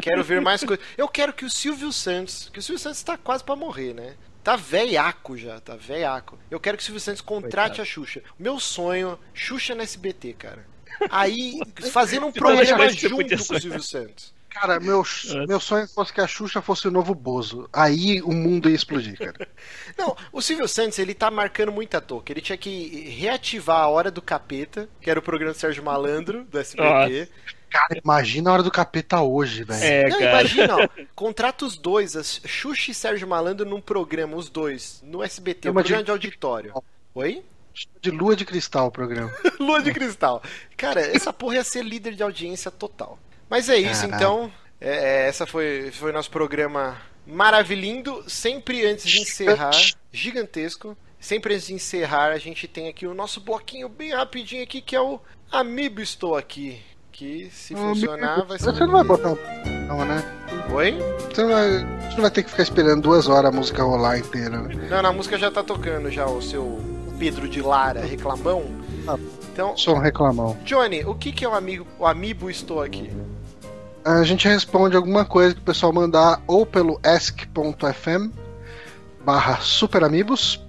Quero 0.03 0.23
ver 0.23 0.41
mais 0.41 0.63
coisas. 0.63 0.85
Eu 0.99 1.09
quero 1.09 1.33
que 1.33 1.45
o 1.47 1.51
Silvio 1.51 1.91
Santos, 1.93 2.51
que 2.53 2.59
o 2.59 2.63
Silvio 2.63 2.79
Santos 2.79 3.03
tá 3.03 3.17
quase 3.17 3.43
para 3.43 3.57
morrer, 3.57 3.95
né? 3.95 4.15
Tá 4.45 4.57
velhaco 4.57 5.37
já, 5.37 5.61
tá 5.61 5.77
velhaco. 5.77 6.39
Eu 6.51 6.61
quero 6.61 6.77
que 6.77 6.83
o 6.83 6.85
Silvio 6.85 7.01
Santos 7.01 7.21
contrate 7.23 7.77
Coitado. 7.77 7.83
a 7.83 7.85
Xuxa. 7.85 8.23
Meu 8.39 8.61
sonho, 8.61 9.19
Xuxa 9.35 9.75
no 9.75 9.83
SBT, 9.83 10.35
cara. 10.35 10.67
Aí, 11.09 11.61
fazendo 11.93 12.27
um 12.27 12.33
programa 12.33 12.89
junto 12.91 13.17
com 13.17 13.55
o 13.55 13.61
Silvio 13.61 13.83
Santos. 13.83 14.35
Cara, 14.51 14.81
meu, 14.81 15.05
meu 15.47 15.61
sonho 15.61 15.87
fosse 15.87 16.13
que 16.13 16.21
a 16.21 16.27
Xuxa 16.27 16.61
fosse 16.61 16.89
o 16.89 16.91
novo 16.91 17.15
Bozo. 17.15 17.69
Aí 17.73 18.21
o 18.21 18.33
mundo 18.33 18.69
ia 18.69 18.75
explodir, 18.75 19.17
cara. 19.17 19.49
Não, 19.97 20.17
o 20.33 20.43
Silvio 20.43 20.67
Santos, 20.67 20.99
ele 20.99 21.15
tá 21.15 21.31
marcando 21.31 21.71
muita 21.71 22.01
toca. 22.01 22.33
Ele 22.33 22.41
tinha 22.41 22.59
que 22.59 23.09
reativar 23.11 23.79
a 23.79 23.89
Hora 23.89 24.11
do 24.11 24.21
Capeta, 24.21 24.89
que 25.01 25.09
era 25.09 25.21
o 25.21 25.23
programa 25.23 25.53
do 25.53 25.59
Sérgio 25.59 25.85
Malandro, 25.85 26.45
do 26.45 26.59
SBT. 26.59 27.21
Nossa. 27.21 27.29
Cara, 27.71 28.01
imagina 28.03 28.51
a 28.51 28.53
hora 28.53 28.63
do 28.65 28.71
capeta 28.71 29.21
hoje, 29.23 29.63
velho. 29.63 29.85
É, 29.85 30.09
Não, 30.09 30.19
cara. 30.19 30.41
imagina, 30.41 30.77
ó, 30.77 30.89
contrata 31.15 31.65
os 31.65 31.77
dois, 31.77 32.17
a 32.17 32.23
Xuxa 32.25 32.91
e 32.91 32.95
Sérgio 32.95 33.29
Malandro 33.29 33.65
num 33.65 33.81
programa, 33.81 34.37
os 34.37 34.51
dois, 34.51 35.01
no 35.05 35.23
SBT, 35.23 35.71
um 35.71 35.75
programa 35.75 36.03
de 36.03 36.11
auditório. 36.11 36.75
Oi? 37.15 37.45
De 38.01 38.11
lua 38.11 38.35
de 38.35 38.45
cristal 38.45 38.89
o 38.89 38.91
programa. 38.91 39.33
lua 39.59 39.83
de 39.83 39.93
cristal. 39.93 40.43
Cara, 40.77 41.01
essa 41.01 41.33
porra 41.33 41.57
ia 41.57 41.65
ser 41.65 41.85
líder 41.85 42.15
de 42.15 42.23
audiência 42.23 42.71
total. 42.71 43.19
Mas 43.49 43.69
é 43.69 43.77
isso, 43.77 44.07
então. 44.07 44.51
É, 44.81 45.25
é, 45.25 45.29
essa 45.29 45.47
foi, 45.47 45.91
foi 45.93 46.13
nosso 46.13 46.31
programa 46.31 47.01
maravilhindo. 47.27 48.25
Sempre 48.29 48.87
antes 48.87 49.09
de 49.09 49.21
encerrar, 49.21 49.73
gigantesco. 50.13 50.97
Sempre 51.19 51.55
antes 51.55 51.67
de 51.67 51.75
encerrar, 51.75 52.33
a 52.33 52.39
gente 52.39 52.67
tem 52.67 52.89
aqui 52.89 53.07
o 53.07 53.15
nosso 53.15 53.41
bloquinho 53.41 53.89
bem 53.89 54.15
rapidinho 54.15 54.63
aqui, 54.63 54.81
que 54.81 54.97
é 54.97 55.01
o 55.01 55.21
Amiibo 55.53 56.01
Estou 56.01 56.37
Aqui. 56.37 56.81
Que 57.13 57.51
se 57.53 57.75
funcionar 57.75 58.47
vai 58.47 58.59
ser. 58.59 58.73
Você 58.73 58.81
não 58.81 58.93
vai 58.93 59.05
botar 59.05 59.37
não, 59.91 60.05
né? 60.05 60.23
Oi? 60.73 60.97
Você 61.29 61.43
não, 61.43 61.51
vai, 61.51 61.69
você 61.69 62.15
não 62.15 62.23
vai 62.23 62.31
ter 62.31 62.43
que 62.45 62.51
ficar 62.51 62.63
esperando 62.63 63.03
duas 63.03 63.29
horas 63.29 63.53
a 63.53 63.57
música 63.57 63.83
rolar 63.83 64.19
inteira, 64.19 64.63
né? 64.63 64.89
Não, 64.89 65.03
na 65.03 65.13
música 65.13 65.37
já 65.37 65.51
tá 65.51 65.65
tocando 65.65 66.09
já 66.11 66.27
o 66.27 66.41
seu 66.41 66.81
Pedro 67.21 67.47
de 67.47 67.61
Lara 67.61 68.01
reclamão. 68.01 68.65
Ah, 69.07 69.19
então, 69.53 69.77
sou 69.77 69.97
um 69.97 69.99
reclamão. 69.99 70.57
Johnny, 70.65 71.05
o 71.05 71.15
que, 71.15 71.31
que 71.31 71.45
é 71.45 71.49
o 71.49 71.55
amigo 71.55 71.87
o 71.99 72.07
Amiibo 72.07 72.49
Estou 72.49 72.83
Aqui? 72.83 73.11
A 74.03 74.23
gente 74.23 74.49
responde 74.49 74.97
alguma 74.97 75.27
coisa 75.27 75.55
que 75.55 75.61
o 75.61 75.65
pessoal 75.65 75.93
mandar 75.93 76.43
ou 76.47 76.65
pelo 76.65 76.99
ask.fm 77.03 78.33
barra 79.23 79.59
superamigos 79.61 80.65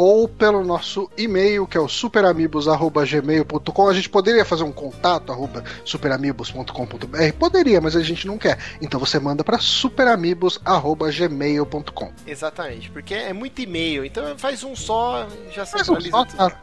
ou 0.00 0.26
pelo 0.26 0.64
nosso 0.64 1.10
e-mail, 1.14 1.66
que 1.66 1.76
é 1.76 1.80
o 1.80 1.86
superamigos.gmail.com. 1.86 3.88
A 3.88 3.92
gente 3.92 4.08
poderia 4.08 4.46
fazer 4.46 4.64
um 4.64 4.72
contato, 4.72 5.30
arroba 5.30 5.62
superamigos.com.br? 5.84 7.32
Poderia, 7.38 7.82
mas 7.82 7.94
a 7.94 8.02
gente 8.02 8.26
não 8.26 8.38
quer. 8.38 8.58
Então 8.80 8.98
você 8.98 9.20
manda 9.20 9.44
para 9.44 9.58
superamigos.gmail.com. 9.58 12.12
Exatamente, 12.26 12.90
porque 12.90 13.12
é 13.12 13.34
muito 13.34 13.60
e-mail, 13.60 14.02
então 14.02 14.38
faz 14.38 14.64
um 14.64 14.74
só 14.74 15.28
já 15.52 15.66
centraliza 15.66 16.16
um 16.16 16.20
só, 16.20 16.24
tá. 16.24 16.58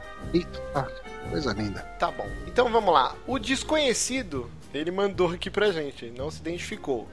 Ah, 0.73 0.88
coisa 1.30 1.53
linda. 1.53 1.81
Tá 1.99 2.09
bom. 2.09 2.26
Então 2.47 2.72
vamos 2.72 2.91
lá. 2.91 3.14
O 3.27 3.38
desconhecido, 3.38 4.49
ele 4.73 4.89
mandou 4.89 5.30
aqui 5.30 5.51
pra 5.51 5.72
gente, 5.72 6.11
não 6.18 6.31
se 6.31 6.39
identificou. 6.39 7.07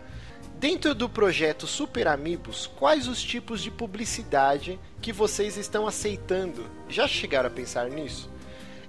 Dentro 0.65 0.95
do 0.95 1.11
projeto 1.11 1.67
Super 1.67 2.09
Amigos, 2.09 2.67
quais 2.67 3.07
os 3.07 3.23
tipos 3.23 3.63
de 3.63 3.71
publicidade 3.71 4.81
que 4.99 5.13
vocês 5.13 5.59
estão 5.59 5.87
aceitando? 5.87 6.65
Já 6.89 7.07
chegaram 7.07 7.49
a 7.49 7.53
pensar 7.53 7.91
nisso? 7.91 8.31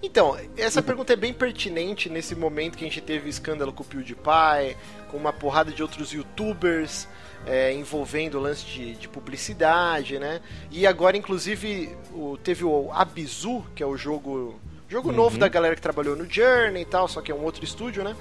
Então, 0.02 0.40
essa 0.56 0.82
pergunta 0.82 1.12
é 1.12 1.18
bem 1.18 1.34
pertinente 1.34 2.10
nesse 2.10 2.34
momento 2.34 2.78
que 2.78 2.86
a 2.86 2.88
gente 2.88 3.02
teve 3.02 3.28
escândalo 3.28 3.74
com 3.74 3.84
o 3.84 3.86
PewDiePie, 3.86 4.78
com 5.12 5.18
uma 5.18 5.34
porrada 5.34 5.70
de 5.70 5.82
outros 5.82 6.14
youtubers 6.14 7.10
é, 7.46 7.74
envolvendo 7.74 8.36
o 8.36 8.42
lance 8.42 8.66
de, 8.66 8.96
de, 8.96 9.10
publicidade, 9.10 10.18
né? 10.18 10.40
E 10.72 10.88
agora, 10.88 11.18
inclusive, 11.18 11.94
o, 12.14 12.38
teve 12.42 12.64
o 12.64 12.90
Abizu, 12.94 13.66
que 13.76 13.84
é 13.84 13.86
o 13.86 13.98
jogo 13.98 14.58
jogo 14.88 15.10
uhum. 15.10 15.16
novo 15.16 15.38
da 15.38 15.48
galera 15.48 15.76
que 15.76 15.82
trabalhou 15.82 16.16
no 16.16 16.32
Journey 16.32 16.84
e 16.84 16.86
tal, 16.86 17.08
só 17.08 17.22
que 17.22 17.32
é 17.32 17.36
um 17.36 17.44
outro 17.44 17.66
estúdio, 17.66 18.04
né? 18.04 18.16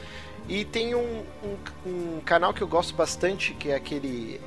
E 0.49 0.65
tem 0.65 0.95
um, 0.95 1.23
um, 1.43 1.57
um 1.87 2.21
canal 2.21 2.53
que 2.53 2.63
eu 2.63 2.69
gosto 2.69 2.95
bastante, 2.95 3.55
que 3.55 3.71
é 3.71 3.75
aquele. 3.75 4.41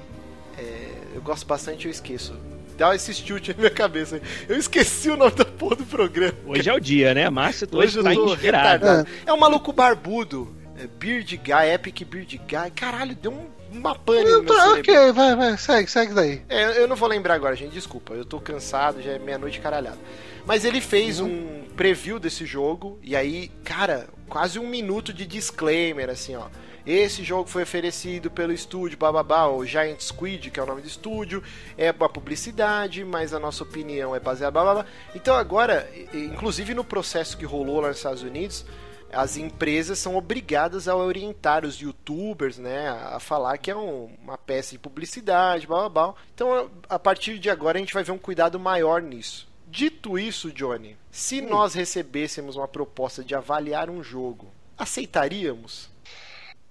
É, 0.58 0.94
eu 1.16 1.22
gosto 1.22 1.46
bastante, 1.48 1.86
eu 1.86 1.92
esqueço. 1.92 2.36
Dá 2.78 2.96
esse 2.96 3.12
tilt 3.16 3.48
na 3.50 3.56
minha 3.56 3.70
cabeça. 3.72 4.22
Eu 4.48 4.56
esqueci 4.58 5.10
o 5.10 5.18
nome 5.18 5.32
da 5.32 5.46
porra 5.46 5.78
do 5.78 5.86
programa. 5.86 6.38
Hoje 6.46 6.70
é 6.70 6.74
o 6.74 6.80
dia, 6.80 7.14
né? 7.16 7.28
Márcio 7.28 7.68
hoje 7.72 8.02
tá 8.04 8.14
inspirado. 8.14 9.08
É 9.26 9.34
um 9.34 9.38
maluco 9.38 9.74
barbudo. 9.74 10.56
É 10.80 10.86
Beard 10.86 11.28
Guy, 11.38 11.74
Epic 11.74 12.04
Beard 12.04 12.38
Guy. 12.48 12.72
Caralho, 12.76 13.16
deu 13.16 13.32
um, 13.32 13.48
uma 13.72 13.96
pane 13.96 14.24
meu 14.24 14.48
cérebro. 14.48 14.80
Ok, 14.80 15.12
vai, 15.12 15.36
vai, 15.36 15.58
segue, 15.58 15.90
segue 15.90 16.14
daí. 16.14 16.42
É, 16.50 16.82
eu 16.82 16.88
não 16.88 16.96
vou 16.96 17.08
lembrar 17.08 17.36
agora, 17.36 17.56
gente, 17.56 17.74
desculpa. 17.74 18.14
Eu 18.14 18.26
tô 18.26 18.40
cansado, 18.40 19.02
já 19.02 19.12
é 19.12 19.20
meia-noite 19.20 19.60
caralhada. 19.60 19.98
Mas 20.46 20.64
ele 20.64 20.80
fez 20.80 21.20
uhum. 21.20 21.28
um 21.28 21.70
preview 21.76 22.20
desse 22.20 22.46
jogo, 22.46 22.98
e 23.04 23.16
aí, 23.16 23.50
cara, 23.64 24.08
quase 24.30 24.58
um 24.58 24.68
minuto 24.68 25.12
de 25.14 25.26
disclaimer, 25.26 26.10
assim, 26.10 26.36
ó. 26.36 26.48
Esse 26.88 27.22
jogo 27.22 27.50
foi 27.50 27.64
oferecido 27.64 28.32
pelo 28.32 28.54
estúdio 28.54 28.98
bababá, 28.98 29.46
o 29.48 29.66
Giant 29.66 30.00
Squid, 30.00 30.50
que 30.50 30.58
é 30.58 30.64
o 30.64 30.66
nome 30.66 30.82
do 30.82 30.88
estúdio, 30.88 31.44
é 31.78 31.92
uma 31.92 32.08
publicidade, 32.08 33.04
mas 33.04 33.34
a 33.34 33.40
nossa 33.40 33.62
opinião 33.62 34.16
é 34.16 34.22
baseada 34.22 34.52
bababá. 34.52 34.86
Então 35.14 35.36
agora, 35.36 35.92
inclusive 36.14 36.74
no 36.74 36.86
processo 36.86 37.38
que 37.38 37.44
rolou 37.44 37.82
lá 37.82 37.90
nos 37.90 37.98
Estados 37.98 38.24
Unidos, 38.24 38.66
as 39.12 39.38
empresas 39.38 40.00
são 40.00 40.16
obrigadas 40.16 40.88
a 40.88 40.96
orientar 40.96 41.66
os 41.66 41.78
youtubers, 41.78 42.58
né, 42.58 42.90
a 42.90 43.20
falar 43.20 43.58
que 43.58 43.72
é 43.72 43.76
um, 43.76 44.10
uma 44.22 44.38
peça 44.38 44.72
de 44.72 44.80
publicidade, 44.80 45.68
blá, 45.68 45.90
blá, 45.90 46.08
blá. 46.08 46.16
Então, 46.34 46.70
a 46.90 47.00
partir 47.00 47.40
de 47.40 47.50
agora 47.50 47.78
a 47.78 47.80
gente 47.80 47.94
vai 47.94 48.04
ver 48.04 48.12
um 48.12 48.18
cuidado 48.18 48.60
maior 48.60 49.02
nisso. 49.02 49.48
Dito 49.68 50.18
isso, 50.18 50.52
Johnny, 50.52 50.98
se 51.12 51.42
hum. 51.42 51.50
nós 51.50 51.74
recebêssemos 51.74 52.56
uma 52.56 52.68
proposta 52.68 53.24
de 53.24 53.36
avaliar 53.36 53.90
um 53.90 54.02
jogo, 54.02 54.48
aceitaríamos? 54.78 55.90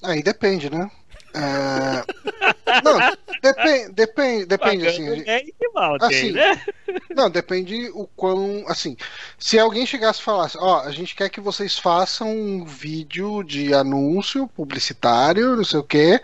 Aí 0.03 0.23
depende, 0.23 0.71
né? 0.71 0.91
É... 1.37 2.83
Não, 2.83 2.99
depende, 3.43 3.93
depende, 3.93 4.47
depende 4.47 4.87
assim. 4.87 5.23
É 5.27 5.45
igual, 5.61 5.97
assim, 6.01 6.33
né? 6.33 6.61
Não, 7.15 7.31
depende 7.31 7.91
o 7.95 8.07
quão, 8.17 8.65
assim, 8.67 8.97
se 9.39 9.59
alguém 9.59 9.87
chegasse 9.87 10.21
e 10.21 10.25
falasse, 10.25 10.57
ó, 10.59 10.81
a 10.81 10.91
gente 10.91 11.15
quer 11.15 11.29
que 11.29 11.41
vocês 11.41 11.79
façam 11.79 12.31
um 12.31 12.65
vídeo 12.65 13.43
de 13.43 13.73
anúncio 13.75 14.47
publicitário, 14.49 15.57
não 15.57 15.65
sei 15.65 15.81
o 15.81 15.85
quê, 15.85 16.21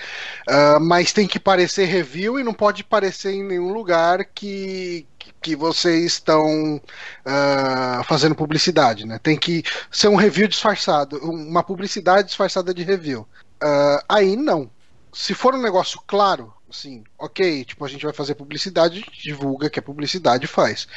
uh, 0.49 0.81
mas 0.81 1.13
tem 1.13 1.27
que 1.27 1.39
parecer 1.39 1.85
review 1.85 2.39
e 2.39 2.45
não 2.45 2.55
pode 2.55 2.83
parecer 2.85 3.33
em 3.33 3.45
nenhum 3.45 3.73
lugar 3.73 4.25
que 4.25 5.07
que 5.41 5.57
vocês 5.57 6.05
estão 6.05 6.77
uh, 6.77 8.05
fazendo 8.05 8.35
publicidade, 8.35 9.05
né? 9.05 9.19
Tem 9.21 9.37
que 9.37 9.65
ser 9.91 10.07
um 10.07 10.15
review 10.15 10.47
disfarçado, 10.47 11.19
uma 11.19 11.65
publicidade 11.65 12.29
disfarçada 12.29 12.73
de 12.73 12.85
review. 12.85 13.27
Uh, 13.63 14.05
aí 14.09 14.37
não. 14.37 14.71
Se 15.13 15.35
for 15.35 15.55
um 15.55 15.63
negócio 15.63 16.01
claro, 16.07 16.53
assim, 16.71 17.05
ok, 17.19 17.65
tipo, 17.65 17.85
a 17.85 17.89
gente 17.89 18.05
vai 18.05 18.15
fazer 18.15 18.35
publicidade, 18.35 19.05
divulga 19.13 19.69
que 19.69 19.79
é 19.79 19.83
publicidade 19.83 20.47
faz. 20.47 20.89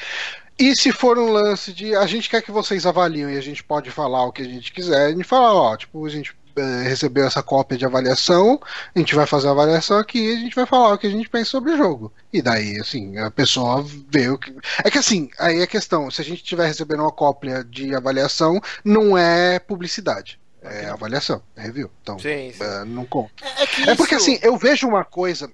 E 0.58 0.74
se 0.74 0.92
for 0.92 1.18
um 1.20 1.32
lance 1.32 1.74
de 1.74 1.94
a 1.96 2.06
gente 2.08 2.30
quer 2.30 2.42
que 2.42 2.52
vocês 2.52 2.86
avaliem 2.86 3.34
e 3.34 3.38
a 3.38 3.42
gente 3.42 3.62
pode 3.62 3.92
falar 3.92 4.26
o 4.26 4.32
que 4.32 4.42
a 4.42 4.46
gente 4.46 4.72
quiser, 4.72 5.08
a 5.08 5.12
gente 5.12 5.26
fala, 5.26 5.54
ó, 5.54 5.76
tipo, 5.76 6.06
a 6.06 6.10
gente 6.10 6.34
é, 6.56 6.84
recebeu 6.84 7.28
essa 7.28 7.44
cópia 7.44 7.78
de 7.78 7.86
avaliação, 7.86 8.58
a 8.96 9.00
gente 9.00 9.14
vai 9.14 9.26
fazer 9.26 9.50
a 9.50 9.52
avaliação 9.52 9.98
aqui 9.98 10.20
e 10.20 10.32
a 10.32 10.40
gente 10.40 10.56
vai 10.56 10.66
falar 10.66 10.94
o 10.94 10.98
que 10.98 11.08
a 11.08 11.10
gente 11.10 11.28
pensa 11.28 11.52
sobre 11.52 11.74
o 11.74 11.78
jogo. 11.78 12.14
E 12.32 12.42
daí, 12.42 12.80
assim, 12.80 13.18
a 13.18 13.30
pessoa 13.30 13.84
vê 14.10 14.30
o 14.30 14.38
que. 14.38 14.56
É 14.82 14.90
que 14.90 14.98
assim, 14.98 15.30
aí 15.38 15.62
a 15.62 15.68
questão, 15.68 16.10
se 16.10 16.22
a 16.22 16.24
gente 16.24 16.42
estiver 16.42 16.66
recebendo 16.66 17.02
uma 17.02 17.12
cópia 17.12 17.62
de 17.62 17.94
avaliação, 17.94 18.62
não 18.86 19.18
é 19.18 19.60
publicidade. 19.60 20.40
É 20.68 20.86
avaliação, 20.88 21.42
é 21.56 21.62
review. 21.62 21.90
Então, 22.02 22.18
sim, 22.18 22.52
sim. 22.52 22.64
Uh, 22.64 22.86
não 22.86 23.06
conta. 23.06 23.32
É, 23.44 23.90
é, 23.90 23.92
é, 23.92 23.96
porque 23.96 24.16
assim, 24.16 24.40
eu 24.42 24.58
vejo 24.58 24.88
uma 24.88 25.06
coisa. 25.06 25.52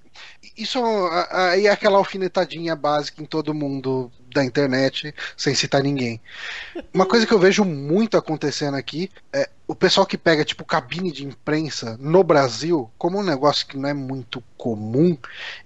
Isso 0.56 0.82
aí 1.30 1.66
é 1.66 1.70
aquela 1.70 1.98
alfinetadinha 1.98 2.74
básica 2.74 3.22
em 3.22 3.26
todo 3.26 3.54
mundo 3.54 4.10
da 4.32 4.44
internet, 4.44 5.14
sem 5.36 5.54
citar 5.54 5.82
ninguém. 5.82 6.20
Uma 6.92 7.06
coisa 7.06 7.26
que 7.26 7.32
eu 7.32 7.38
vejo 7.38 7.64
muito 7.64 8.16
acontecendo 8.16 8.76
aqui 8.76 9.10
é 9.32 9.48
o 9.66 9.74
pessoal 9.74 10.06
que 10.06 10.18
pega, 10.18 10.44
tipo, 10.44 10.64
cabine 10.64 11.12
de 11.12 11.24
imprensa 11.24 11.96
no 12.00 12.22
Brasil, 12.22 12.90
como 12.98 13.18
um 13.18 13.22
negócio 13.22 13.66
que 13.66 13.76
não 13.76 13.88
é 13.88 13.94
muito 13.94 14.42
comum, 14.56 15.16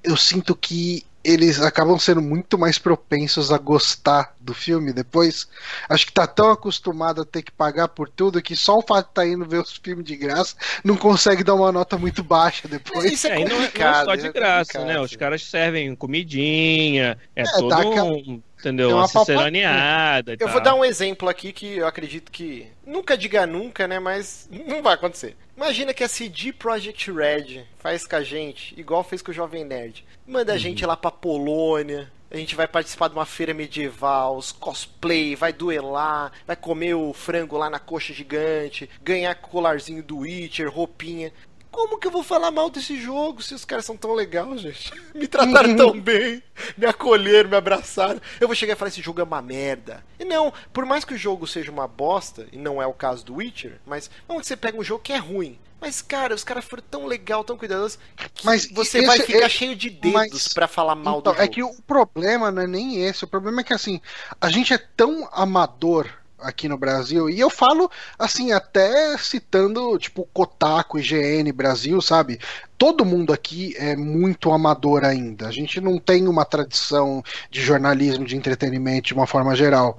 eu 0.03 0.17
sinto 0.17 0.55
que 0.55 1.05
eles 1.27 1.61
acabam 1.61 1.99
sendo 1.99 2.23
muito 2.23 2.57
mais 2.57 2.79
propensos 2.79 3.51
a 3.51 3.59
gostar 3.59 4.35
do 4.39 4.55
filme 4.55 4.93
depois. 4.93 5.49
Acho 5.89 6.07
que 6.07 6.13
tá 6.13 6.27
tão 6.27 6.51
acostumado 6.51 7.23
a 7.23 7.25
ter 7.25 7.43
que 7.43 7.51
pagar 7.51 7.89
por 7.89 8.09
tudo 8.09 8.41
que 8.41 8.55
só 8.55 8.79
o 8.79 8.83
fato 8.83 9.09
de 9.09 9.15
tá 9.15 9.27
indo 9.27 9.45
ver 9.45 9.61
os 9.61 9.77
filmes 9.77 10.05
de 10.05 10.17
graça 10.17 10.55
não 10.85 10.97
consegue 10.97 11.43
dar 11.43 11.55
uma 11.55 11.73
nota 11.73 11.99
muito 11.99 12.23
baixa 12.23 12.69
depois. 12.69 13.13
Isso 13.13 13.27
é, 13.27 13.39
não 13.45 13.57
é, 13.63 13.71
não 13.77 13.89
é 13.89 14.05
só 14.05 14.15
de 14.15 14.33
graça, 14.33 14.79
é 14.79 14.85
né? 14.85 15.01
Os 15.01 15.17
caras 15.17 15.43
servem 15.43 15.97
comidinha, 15.97 17.19
é, 17.35 17.43
é 17.43 17.45
todo 17.45 18.05
um 18.05 18.43
entendeu? 18.59 18.91
Uma 18.91 19.09
ciceroneada. 19.09 20.37
Eu 20.39 20.49
vou 20.49 20.61
dar 20.61 20.75
um 20.75 20.85
exemplo 20.85 21.29
aqui 21.29 21.53
que 21.53 21.77
eu 21.77 21.87
acredito 21.87 22.33
que. 22.33 22.67
Nunca 22.85 23.17
diga 23.17 23.47
nunca, 23.47 23.87
né? 23.87 23.99
Mas 23.99 24.49
não 24.51 24.83
vai 24.83 24.95
acontecer. 24.95 25.37
Imagina 25.57 25.95
que 25.95 26.05
a 26.05 26.09
CD 26.09 26.53
Projekt 26.53 27.11
Red 27.11 27.65
faz 27.79 28.07
com 28.07 28.17
a 28.17 28.23
gente, 28.23 28.79
igual 28.79 29.03
fez 29.03 29.23
com 29.23 29.31
o 29.31 29.35
Jovem 29.35 29.65
Nerd. 29.65 30.05
Manda 30.27 30.53
a 30.53 30.59
gente 30.59 30.83
uhum. 30.83 30.89
lá 30.89 30.97
pra 30.97 31.11
Polônia. 31.11 32.11
A 32.31 32.37
gente 32.37 32.57
vai 32.57 32.67
participar 32.67 33.09
de 33.09 33.15
uma 33.15 33.25
feira 33.25 33.55
medieval, 33.55 34.37
os 34.37 34.51
cosplay, 34.51 35.37
vai 35.37 35.53
duelar, 35.53 36.33
vai 36.45 36.57
comer 36.57 36.95
o 36.95 37.13
frango 37.13 37.57
lá 37.57 37.71
na 37.71 37.79
coxa 37.79 38.13
gigante, 38.13 38.91
ganhar 39.01 39.33
colarzinho 39.37 40.03
do 40.03 40.19
Witcher, 40.19 40.69
roupinha 40.69 41.33
como 41.77 41.99
que 41.99 42.07
eu 42.07 42.11
vou 42.11 42.23
falar 42.23 42.51
mal 42.51 42.71
desse 42.71 42.99
jogo 42.99 43.43
se 43.43 43.53
os 43.53 43.67
caras 43.67 43.85
são 43.85 43.99
tão 43.99 44.15
legais, 44.15 44.63
gente? 44.63 44.91
Me 45.15 45.29
trataram 45.29 45.77
tão 45.77 46.01
bem, 46.01 46.43
me 46.75 46.87
acolheram, 46.87 47.51
me 47.51 47.57
abraçaram. 47.57 48.19
Eu 48.41 48.49
vou 48.49 48.57
chegar 48.57 48.73
e 48.73 48.77
falar: 48.77 48.89
esse 48.89 49.03
jogo 49.03 49.21
é 49.21 49.25
uma 49.25 49.43
merda. 49.43 50.03
E 50.19 50.25
não, 50.25 50.51
por 50.73 50.87
mais 50.87 51.05
que 51.05 51.13
o 51.13 51.19
jogo 51.19 51.47
seja 51.47 51.71
uma 51.71 51.87
bosta, 51.87 52.47
e 52.51 52.57
não 52.57 52.81
é 52.81 52.87
o 52.87 52.95
caso 52.95 53.27
do 53.27 53.35
Witcher, 53.35 53.79
mas 53.85 54.11
vamos 54.27 54.41
que 54.41 54.49
você 54.49 54.57
pega 54.57 54.79
um 54.79 54.83
jogo 54.83 55.03
que 55.03 55.13
é 55.13 55.19
ruim. 55.19 55.59
Mas, 55.81 56.01
cara, 56.01 56.35
os 56.35 56.43
caras 56.43 56.65
foram 56.65 56.83
tão 56.91 57.07
legal, 57.07 57.45
tão 57.45 57.57
cuidadosos, 57.57 57.99
que 58.17 58.45
mas 58.45 58.67
você 58.71 59.05
vai 59.05 59.21
ficar 59.21 59.47
é, 59.47 59.49
cheio 59.49 59.77
de 59.77 59.91
dedos 59.91 60.49
para 60.49 60.67
falar 60.67 60.95
mal 60.95 61.19
então, 61.19 61.33
do 61.33 61.37
jogo. 61.37 61.43
É 61.43 61.49
que 61.49 61.63
o 61.63 61.75
problema 61.83 62.51
não 62.51 62.63
é 62.63 62.67
nem 62.67 63.05
esse. 63.05 63.25
O 63.25 63.29
problema 63.29 63.61
é 63.61 63.65
que, 63.65 63.75
assim, 63.75 64.01
a 64.41 64.49
gente 64.49 64.73
é 64.73 64.79
tão 64.79 65.29
amador 65.33 66.11
aqui 66.39 66.69
no 66.69 66.79
Brasil. 66.79 67.29
E 67.29 67.39
eu 67.39 67.51
falo, 67.51 67.91
assim, 68.19 68.53
até 68.53 69.17
citando, 69.19 69.99
tipo, 69.99 70.29
Kotaku, 70.33 70.99
IGN, 70.99 71.53
Brasil, 71.53 72.01
sabe? 72.01 72.39
Todo 72.79 73.05
mundo 73.05 73.33
aqui 73.33 73.75
é 73.77 73.97
muito 73.97 74.53
amador 74.53 75.05
ainda. 75.05 75.49
A 75.49 75.51
gente 75.51 75.81
não 75.81 75.99
tem 75.99 76.29
uma 76.29 76.45
tradição 76.45 77.23
de 77.51 77.61
jornalismo, 77.61 78.25
de 78.25 78.37
entretenimento 78.37 79.09
de 79.09 79.15
uma 79.15 79.27
forma 79.27 79.55
geral. 79.55 79.99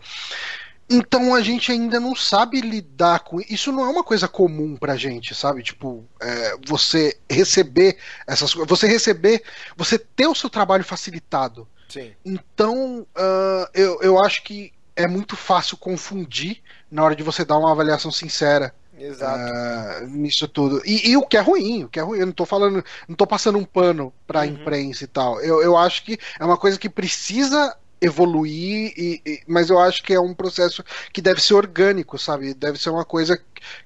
Então 0.89 1.35
a 1.35 1.41
gente 1.41 1.71
ainda 1.71 1.99
não 1.99 2.15
sabe 2.15 2.61
lidar 2.61 3.19
com 3.19 3.41
isso. 3.41 3.71
Não 3.71 3.85
é 3.85 3.89
uma 3.89 4.03
coisa 4.03 4.27
comum 4.27 4.77
pra 4.77 4.95
gente, 4.95 5.35
sabe? 5.35 5.61
Tipo, 5.61 6.05
é, 6.21 6.55
você 6.65 7.17
receber 7.29 7.97
essas 8.25 8.53
coisas, 8.53 8.69
você 8.69 8.87
receber, 8.87 9.43
você 9.75 9.99
ter 9.99 10.27
o 10.27 10.35
seu 10.35 10.49
trabalho 10.49 10.85
facilitado. 10.85 11.67
Sim. 11.89 12.13
Então, 12.23 13.01
uh, 13.01 13.69
eu, 13.73 14.01
eu 14.01 14.23
acho 14.23 14.43
que 14.43 14.71
é 14.95 15.07
muito 15.07 15.35
fácil 15.35 15.77
confundir 15.77 16.61
na 16.89 17.03
hora 17.03 17.15
de 17.15 17.23
você 17.23 17.43
dar 17.43 17.57
uma 17.57 17.71
avaliação 17.71 18.11
sincera. 18.11 18.73
Exato. 18.97 20.03
Uh, 20.03 20.07
nisso 20.07 20.47
tudo. 20.47 20.81
E, 20.83 21.11
e, 21.11 21.17
o 21.17 21.21
que 21.21 21.37
é 21.37 21.39
ruim, 21.39 21.83
o 21.83 21.89
que 21.89 21.99
é 21.99 22.01
ruim, 22.01 22.19
eu 22.19 22.25
não 22.25 22.33
tô 22.33 22.45
falando, 22.45 22.83
não 23.07 23.15
tô 23.15 23.27
passando 23.27 23.59
um 23.59 23.63
pano 23.63 24.11
pra 24.25 24.39
uhum. 24.39 24.47
imprensa 24.47 25.03
e 25.03 25.07
tal. 25.07 25.39
Eu, 25.41 25.61
eu 25.61 25.77
acho 25.77 26.03
que 26.03 26.17
é 26.39 26.43
uma 26.43 26.57
coisa 26.57 26.79
que 26.79 26.89
precisa 26.89 27.77
evoluir, 28.01 28.93
e, 28.95 29.21
e, 29.25 29.41
mas 29.47 29.69
eu 29.69 29.79
acho 29.79 30.03
que 30.03 30.13
é 30.13 30.19
um 30.19 30.33
processo 30.33 30.83
que 31.11 31.21
deve 31.21 31.41
ser 31.41 31.53
orgânico, 31.55 32.17
sabe? 32.17 32.53
Deve 32.53 32.77
ser 32.77 32.89
uma 32.89 33.05
coisa 33.05 33.39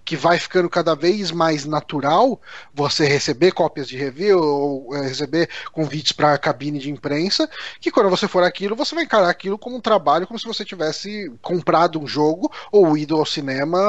que 0.04 0.16
vai 0.16 0.38
ficando 0.38 0.70
cada 0.70 0.96
vez 0.96 1.32
mais 1.32 1.66
natural 1.66 2.40
você 2.74 3.06
receber 3.06 3.52
cópias 3.52 3.88
de 3.88 3.98
review 3.98 4.40
ou 4.40 4.96
é, 4.96 5.08
receber 5.08 5.50
convites 5.72 6.12
para 6.12 6.38
cabine 6.38 6.80
de 6.80 6.90
imprensa, 6.90 7.50
que 7.80 7.92
quando 7.92 8.10
você 8.10 8.28
for 8.28 8.44
aquilo, 8.44 8.76
você 8.76 8.94
vai 8.94 9.06
encarar 9.06 9.30
aquilo 9.30 9.58
como 9.58 9.78
um 9.78 9.82
trabalho, 9.82 10.28
como 10.28 10.40
se 10.40 10.46
você 10.46 10.66
tivesse 10.66 11.32
comprado 11.42 12.00
um 12.00 12.08
jogo 12.08 12.52
ou 12.72 12.98
ido 12.98 13.16
ao 13.16 13.26
cinema 13.26 13.80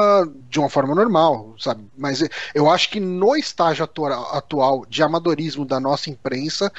de 0.49 0.59
uma 0.59 0.69
forma 0.69 0.95
normal, 0.95 1.55
sabe? 1.59 1.85
Mas 1.97 2.23
eu 2.53 2.69
acho 2.69 2.89
que 2.89 2.99
no 2.99 3.35
estágio 3.35 3.83
atual 3.83 4.85
de 4.87 5.03
amadorismo 5.03 5.65
da 5.65 5.79
nossa 5.79 6.09
imprensa, 6.09 6.71